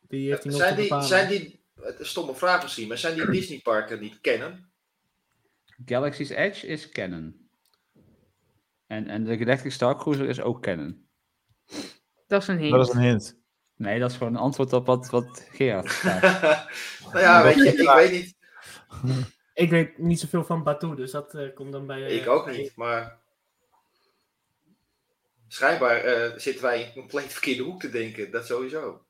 Die 0.00 0.28
heeft 0.28 0.42
hij 0.42 0.52
nog 0.52 0.60
Zijn 0.60 0.76
die, 0.76 1.02
zijn 1.02 1.28
die, 1.28 1.63
een 1.84 2.06
stomme 2.06 2.34
vraag 2.34 2.62
misschien, 2.62 2.88
maar 2.88 2.98
zijn 2.98 3.14
die 3.14 3.30
Disneyparken 3.40 4.00
niet 4.00 4.20
kennen? 4.20 4.72
Galaxy's 5.84 6.30
Edge 6.30 6.66
is 6.66 6.88
canon. 6.88 7.48
En, 8.86 9.08
en 9.08 9.24
de 9.24 9.36
Galactic 9.38 9.72
Star 9.72 9.96
Cruiser 9.98 10.28
is 10.28 10.40
ook 10.40 10.62
canon. 10.62 11.08
Dat 12.26 12.42
is 12.42 12.48
een 12.48 12.58
hint. 12.58 12.72
Dat 12.72 12.88
is 12.88 12.94
een 12.94 13.00
hint. 13.00 13.42
Nee, 13.76 13.98
dat 14.00 14.10
is 14.10 14.16
gewoon 14.16 14.34
een 14.34 14.40
antwoord 14.40 14.72
op 14.72 14.86
wat, 14.86 15.10
wat 15.10 15.46
Gerard 15.52 15.92
vraagt. 15.94 16.42
Nou 17.04 17.18
ja, 17.18 17.42
weet 17.42 17.54
je, 17.54 17.64
ik 17.82 17.88
weet 17.94 18.10
niet. 18.10 18.34
Ik 19.54 19.70
weet 19.70 19.98
niet 19.98 20.20
zoveel 20.20 20.44
van 20.44 20.62
Batu, 20.62 20.94
dus 20.94 21.10
dat 21.10 21.34
eh, 21.34 21.54
komt 21.54 21.72
dan 21.72 21.86
bij... 21.86 22.04
eh, 22.06 22.16
Ik 22.16 22.28
ook 22.28 22.50
niet, 22.50 22.76
maar 22.76 23.18
schijnbaar 25.48 25.96
eh, 25.96 26.38
zitten 26.38 26.62
wij 26.62 26.80
in 26.80 26.86
een 26.86 26.92
compleet 26.92 27.32
verkeerde 27.32 27.62
hoek 27.62 27.80
te 27.80 27.90
denken. 27.90 28.30
Dat 28.30 28.46
sowieso. 28.46 29.06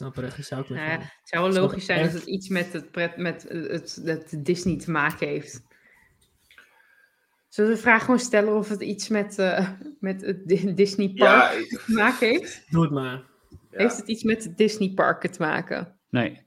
Ik 0.00 0.06
snap 0.14 0.24
echt 0.24 0.34
geen 0.34 0.44
zout 0.44 0.68
meer 0.68 0.78
Nou 0.78 0.90
ja, 0.90 0.98
het 0.98 1.10
zou 1.28 1.52
wel 1.52 1.62
logisch 1.62 1.84
zijn 1.84 1.98
echt- 2.00 2.12
dat 2.12 2.20
het 2.20 2.30
iets 2.30 2.48
met 2.48 2.72
het, 2.72 2.90
pret, 2.90 3.16
met 3.16 3.42
het, 3.48 4.00
het 4.04 4.34
Disney 4.38 4.78
te 4.78 4.90
maken 4.90 5.28
heeft. 5.28 5.62
Zullen 7.48 7.70
we 7.70 7.76
de 7.76 7.82
vraag 7.82 8.04
gewoon 8.04 8.18
stellen 8.20 8.54
of 8.56 8.68
het 8.68 8.80
iets 8.80 9.08
met, 9.08 9.38
eh, 9.38 9.68
met 10.00 10.20
het 10.20 10.48
Di- 10.48 10.74
Disney 10.74 11.10
Ja, 11.14 11.38
park 11.40 11.58
ik- 11.58 11.80
te 11.86 11.92
maken 11.92 12.28
heeft? 12.28 12.64
Doe 12.70 12.82
het 12.82 12.90
maar. 12.92 13.22
Heeft 13.70 13.96
het 13.96 14.08
iets 14.08 14.22
met 14.22 14.42
de 14.42 14.54
Disney 14.54 14.92
parken 14.94 15.30
te 15.30 15.42
maken? 15.42 15.98
Nee. 16.10 16.46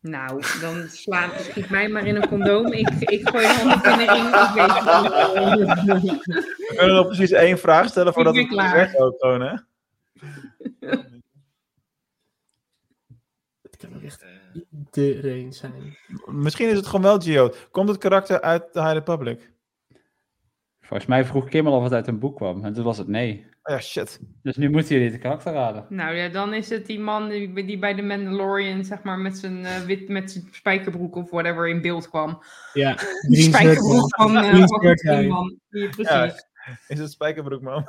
Nou, 0.00 0.42
dan 0.60 0.88
sla 0.88 1.30
schiet 1.38 1.70
mij 1.70 1.88
maar 1.88 2.06
in 2.06 2.16
een 2.16 2.28
condoom. 2.28 2.66
Ik, 2.72 2.88
ik 2.88 3.28
gooi 3.28 3.46
de 3.46 3.52
handen 3.52 3.90
in 3.92 4.06
de 4.06 4.12
ring. 4.12 4.26
Ik 4.26 4.50
weet 4.54 4.72
het 4.74 6.02
niet. 6.02 6.24
We 6.68 6.74
kunnen 6.76 6.96
nog 6.96 7.06
precies 7.06 7.30
één 7.30 7.58
vraag 7.58 7.88
stellen 7.88 8.12
voordat 8.12 8.34
Ik 8.34 8.40
het 8.40 8.50
klaar. 8.50 8.68
gezegd 8.70 8.96
ook 8.96 9.14
gewoon, 9.18 9.40
hè? 9.40 9.54
Het 13.82 13.90
kan 13.90 13.98
ook 13.98 14.04
echt 14.04 14.24
iedereen 14.92 15.52
zijn. 15.52 15.96
Misschien 16.26 16.68
is 16.68 16.76
het 16.76 16.86
gewoon 16.86 17.02
wel 17.02 17.20
Geo. 17.20 17.52
Komt 17.70 17.88
het 17.88 17.98
karakter 17.98 18.40
uit 18.40 18.72
de 18.72 18.80
High 18.80 18.92
Republic? 18.92 19.50
Volgens 20.80 21.08
mij 21.08 21.24
vroeg 21.24 21.48
Kimmel 21.48 21.72
of 21.72 21.82
het 21.84 21.92
uit 21.92 22.06
een 22.06 22.18
boek 22.18 22.36
kwam. 22.36 22.64
En 22.64 22.72
toen 22.72 22.84
was 22.84 22.98
het 22.98 23.08
nee. 23.08 23.46
Oh 23.62 23.74
ja, 23.74 23.80
shit. 23.80 24.20
Dus 24.42 24.56
nu 24.56 24.70
moeten 24.70 24.94
jullie 24.94 25.10
het 25.12 25.20
karakter 25.20 25.52
raden. 25.52 25.86
Nou 25.88 26.14
ja, 26.14 26.28
dan 26.28 26.54
is 26.54 26.68
het 26.68 26.86
die 26.86 27.00
man 27.00 27.28
die, 27.28 27.64
die 27.64 27.78
bij 27.78 27.94
de 27.94 28.02
Mandalorian, 28.02 28.84
zeg 28.84 29.02
maar, 29.02 29.18
met 29.18 29.38
zijn, 29.38 29.64
eh, 29.64 29.78
wit, 29.80 30.08
met 30.08 30.30
zijn 30.30 30.48
spijkerbroek 30.50 31.16
of 31.16 31.30
whatever 31.30 31.68
in 31.68 31.80
beeld 31.80 32.08
kwam. 32.08 32.42
Ja, 32.72 32.96
Die 33.28 33.42
spijkerbroek 33.42 34.14
van, 34.16 34.36
eh, 34.36 34.54
die 34.54 34.98
guy. 34.98 35.26
man. 35.26 35.58
Ja, 35.68 35.88
precies. 35.88 36.12
Ja, 36.12 36.34
is 36.88 36.98
het 36.98 37.10
Spijkerbroek, 37.10 37.62
man? 37.62 37.86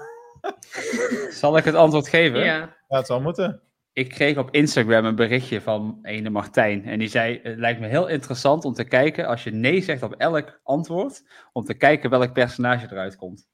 Zal 1.30 1.58
ik 1.58 1.64
het 1.64 1.76
antwoord 1.76 2.08
geven? 2.08 2.40
Ja. 2.40 2.56
Ja, 2.88 2.98
het 2.98 3.06
zal 3.08 3.22
moeten. 3.22 3.62
Ik 3.94 4.10
kreeg 4.10 4.38
op 4.38 4.52
Instagram 4.52 5.06
een 5.06 5.16
berichtje 5.16 5.62
van 5.62 6.00
ene 6.02 6.30
Martijn. 6.30 6.86
En 6.86 7.00
die 7.00 7.08
zei: 7.08 7.40
Het 7.44 7.58
lijkt 7.58 7.80
me 7.80 7.88
heel 7.88 8.08
interessant 8.08 8.66
om 8.66 8.74
te 8.74 8.84
kijken, 8.84 9.28
als 9.28 9.44
je 9.44 9.52
nee 9.52 9.82
zegt 9.82 10.04
op 10.04 10.14
elk 10.14 10.60
antwoord, 10.64 11.24
om 11.52 11.64
te 11.64 11.74
kijken 11.74 12.10
welk 12.10 12.34
personage 12.34 12.88
eruit 12.92 13.16
komt. 13.16 13.48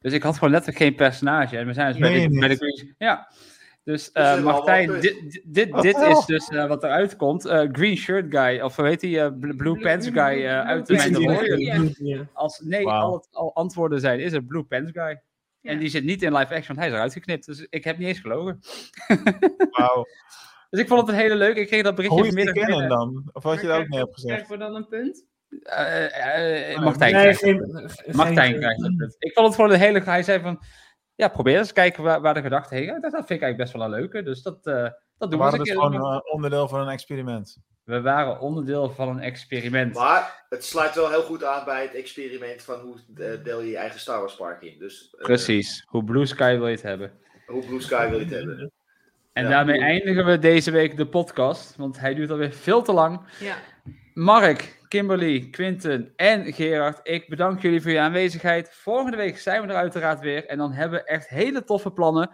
Dus 0.00 0.12
ik 0.12 0.22
had 0.22 0.34
gewoon 0.34 0.50
letterlijk 0.50 0.82
geen 0.82 0.94
personage. 0.94 1.56
En 1.58 1.66
we 1.66 1.72
zijn 1.72 1.88
dus 1.92 2.00
bij, 2.00 2.28
de, 2.28 2.38
bij? 2.38 2.56
Green- 2.56 2.94
Ja. 2.98 3.28
Dus 3.84 4.12
eh, 4.12 4.42
Martijn, 4.42 5.00
dit, 5.00 5.40
dit, 5.44 5.72
dit, 5.82 5.84
is 5.84 5.92
hell? 5.96 6.22
dus 6.26 6.48
eh, 6.48 6.66
wat 6.66 6.82
eruit 6.84 7.16
komt. 7.16 7.44
Eh, 7.44 7.62
Green 7.72 7.96
Shirt 7.96 8.26
Guy, 8.36 8.60
of 8.60 8.76
hoe 8.76 8.86
heet 8.86 9.00
die? 9.00 9.20
eh, 9.20 9.30
Blue, 9.40 9.56
Blue 9.56 9.78
Pants 9.80 10.06
Guy 10.06 10.44
eh, 10.44 10.60
uit 10.60 10.86
de 10.86 10.94
Mandalorian. 10.96 11.94
Als 12.32 12.60
nee 12.64 12.84
Wauw. 12.84 13.02
al, 13.02 13.14
het, 13.14 13.28
al 13.32 13.54
antwoorden 13.54 14.00
zijn, 14.00 14.20
is 14.20 14.32
het 14.32 14.46
Blue 14.46 14.62
Pants 14.62 14.90
Guy. 14.92 15.20
En 15.66 15.78
die 15.78 15.88
zit 15.88 16.04
niet 16.04 16.22
in 16.22 16.32
live 16.36 16.54
action, 16.54 16.66
want 16.66 16.78
hij 16.78 16.86
is 16.88 16.92
eruit 16.94 17.12
geknipt. 17.12 17.46
Dus 17.46 17.66
ik 17.70 17.84
heb 17.84 17.98
niet 17.98 18.08
eens 18.08 18.18
gelogen. 18.20 18.60
Wauw. 19.70 20.04
Dus 20.70 20.80
ik 20.80 20.88
vond 20.88 21.00
het 21.00 21.08
een 21.10 21.14
hele 21.22 21.34
leuk. 21.34 21.56
Ik 21.56 21.66
kreeg 21.66 21.82
dat 21.82 21.94
berichtje 21.94 22.18
Hoe 22.20 22.26
vanmiddag 22.28 22.54
kennen 22.54 22.78
binnen. 22.78 22.96
dan? 22.98 23.30
Of 23.32 23.42
had 23.42 23.60
je 23.60 23.66
dat 23.66 23.78
ook 23.80 23.88
niet 23.88 23.98
hebt 23.98 24.14
gezegd? 24.14 24.34
Krijgen 24.46 24.58
we 24.58 24.64
dan 24.64 24.74
een 24.76 24.88
punt? 24.88 25.24
Eh, 25.62 26.78
Martijn 26.78 27.12
Nee, 27.12 27.20
krijgt 27.22 27.38
geen, 27.40 27.58
het. 27.58 27.92
geen- 27.92 28.16
Martijn 28.16 28.54
krijgt 28.58 28.82
het. 28.82 29.16
Ik 29.18 29.32
vond 29.32 29.46
het 29.46 29.54
gewoon 29.56 29.70
een 29.72 29.78
hele... 29.78 30.00
Hij 30.00 30.22
zei 30.22 30.40
van... 30.40 30.62
Ja, 31.14 31.28
probeer 31.28 31.58
eens 31.58 31.72
kijken 31.72 32.02
waar, 32.02 32.20
waar 32.20 32.34
de 32.34 32.40
gedachten 32.42 32.76
heen 32.76 32.86
gaan. 32.86 33.00
Dat 33.00 33.10
vind 33.10 33.30
ik 33.30 33.42
eigenlijk 33.42 33.56
best 33.56 33.72
wel 33.72 33.82
een 33.82 33.90
leuke. 33.90 34.22
Dus 34.22 34.42
dat, 34.42 34.66
eh, 34.66 34.88
dat 35.18 35.30
doen 35.30 35.38
we 35.40 35.44
eens 35.44 35.52
een 35.54 35.58
dus 35.58 35.68
keer. 35.68 35.80
gewoon 35.82 35.94
eh, 36.14 36.32
onderdeel 36.32 36.68
van 36.68 36.80
een 36.80 36.88
experiment. 36.88 37.58
We 37.86 38.00
waren 38.00 38.40
onderdeel 38.40 38.90
van 38.90 39.08
een 39.08 39.20
experiment. 39.20 39.94
maar 39.94 40.44
het 40.48 40.64
sluit 40.64 40.94
wel 40.94 41.10
heel 41.10 41.22
goed 41.22 41.44
aan 41.44 41.64
bij 41.64 41.82
het 41.82 41.94
experiment 41.94 42.62
van 42.62 42.80
hoe 42.80 42.94
eh, 43.16 43.44
deel 43.44 43.60
je 43.60 43.70
je 43.70 43.76
eigen 43.76 44.00
Star 44.00 44.18
Wars 44.18 44.36
park 44.36 44.62
in. 44.62 44.78
Dus 44.78 45.14
eh, 45.18 45.24
Precies. 45.24 45.84
Hoe 45.88 46.04
Blue 46.04 46.26
Sky 46.26 46.56
wil 46.56 46.66
je 46.66 46.74
het 46.74 46.82
hebben? 46.82 47.12
hoe 47.46 47.66
Blue 47.66 47.80
Sky 47.80 48.08
wil 48.08 48.18
je 48.18 48.24
het 48.24 48.34
hebben? 48.34 48.72
En 49.32 49.42
Ja. 49.44 49.50
daarmee 49.50 49.80
eindigen 49.80 50.26
we 50.26 50.38
deze 50.38 50.70
week 50.70 50.96
de 50.96 51.06
podcast. 51.06 51.76
Want 51.76 52.00
hij 52.00 52.14
duurt 52.14 52.30
alweer 52.30 52.52
veel 52.52 52.82
te 52.82 52.92
lang. 52.92 53.20
Ja. 53.40 53.56
Mark, 54.14 54.78
Kimberly, 54.88 55.48
Quinten 55.50 56.12
en 56.16 56.52
Gerard, 56.52 57.00
ik 57.02 57.28
bedank 57.28 57.62
jullie 57.62 57.82
voor 57.82 57.90
je 57.90 57.98
aanwezigheid. 58.00 58.70
Volgende 58.72 59.16
week 59.16 59.38
zijn 59.38 59.62
we 59.62 59.68
er 59.68 59.74
uiteraard 59.78 60.20
weer. 60.20 60.46
En 60.46 60.58
dan 60.58 60.72
hebben 60.72 60.98
we 60.98 61.04
echt 61.04 61.28
hele 61.28 61.64
toffe 61.64 61.90
plannen. 61.90 62.30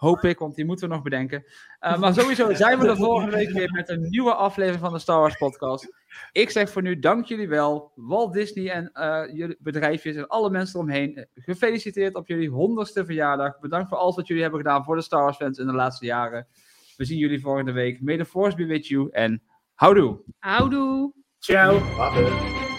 Hoop 0.00 0.24
ik, 0.24 0.38
want 0.38 0.54
die 0.54 0.64
moeten 0.64 0.88
we 0.88 0.94
nog 0.94 1.02
bedenken. 1.02 1.44
Uh, 1.80 1.98
maar 1.98 2.14
sowieso 2.14 2.54
zijn 2.54 2.78
we 2.78 2.88
er 2.88 2.96
volgende 2.96 3.36
week 3.36 3.50
weer 3.50 3.70
met 3.72 3.88
een 3.88 4.08
nieuwe 4.08 4.34
aflevering 4.34 4.80
van 4.80 4.92
de 4.92 4.98
Star 4.98 5.20
Wars 5.20 5.36
podcast. 5.36 5.94
Ik 6.32 6.50
zeg 6.50 6.70
voor 6.70 6.82
nu 6.82 6.98
dank 6.98 7.24
jullie 7.24 7.48
wel. 7.48 7.92
Walt 7.94 8.32
Disney 8.32 8.70
en 8.70 8.90
uh, 8.94 9.22
jullie 9.32 9.56
bedrijfjes 9.58 10.16
en 10.16 10.26
alle 10.26 10.50
mensen 10.50 10.78
eromheen. 10.78 11.26
Gefeliciteerd 11.34 12.14
op 12.14 12.28
jullie 12.28 12.48
honderdste 12.48 13.04
verjaardag. 13.04 13.58
Bedankt 13.58 13.88
voor 13.88 13.98
alles 13.98 14.16
wat 14.16 14.26
jullie 14.26 14.42
hebben 14.42 14.60
gedaan 14.60 14.84
voor 14.84 14.96
de 14.96 15.02
Star 15.02 15.22
Wars 15.22 15.36
fans 15.36 15.58
in 15.58 15.66
de 15.66 15.72
laatste 15.72 16.04
jaren. 16.04 16.46
We 16.96 17.04
zien 17.04 17.18
jullie 17.18 17.40
volgende 17.40 17.72
week. 17.72 18.00
May 18.02 18.16
the 18.16 18.24
force 18.24 18.56
be 18.56 18.66
with 18.66 18.86
you 18.86 19.08
en 19.10 19.42
houdoe. 19.74 20.20
Houdoe. 20.38 21.12
Ciao. 21.38 21.80
Later. 21.96 22.69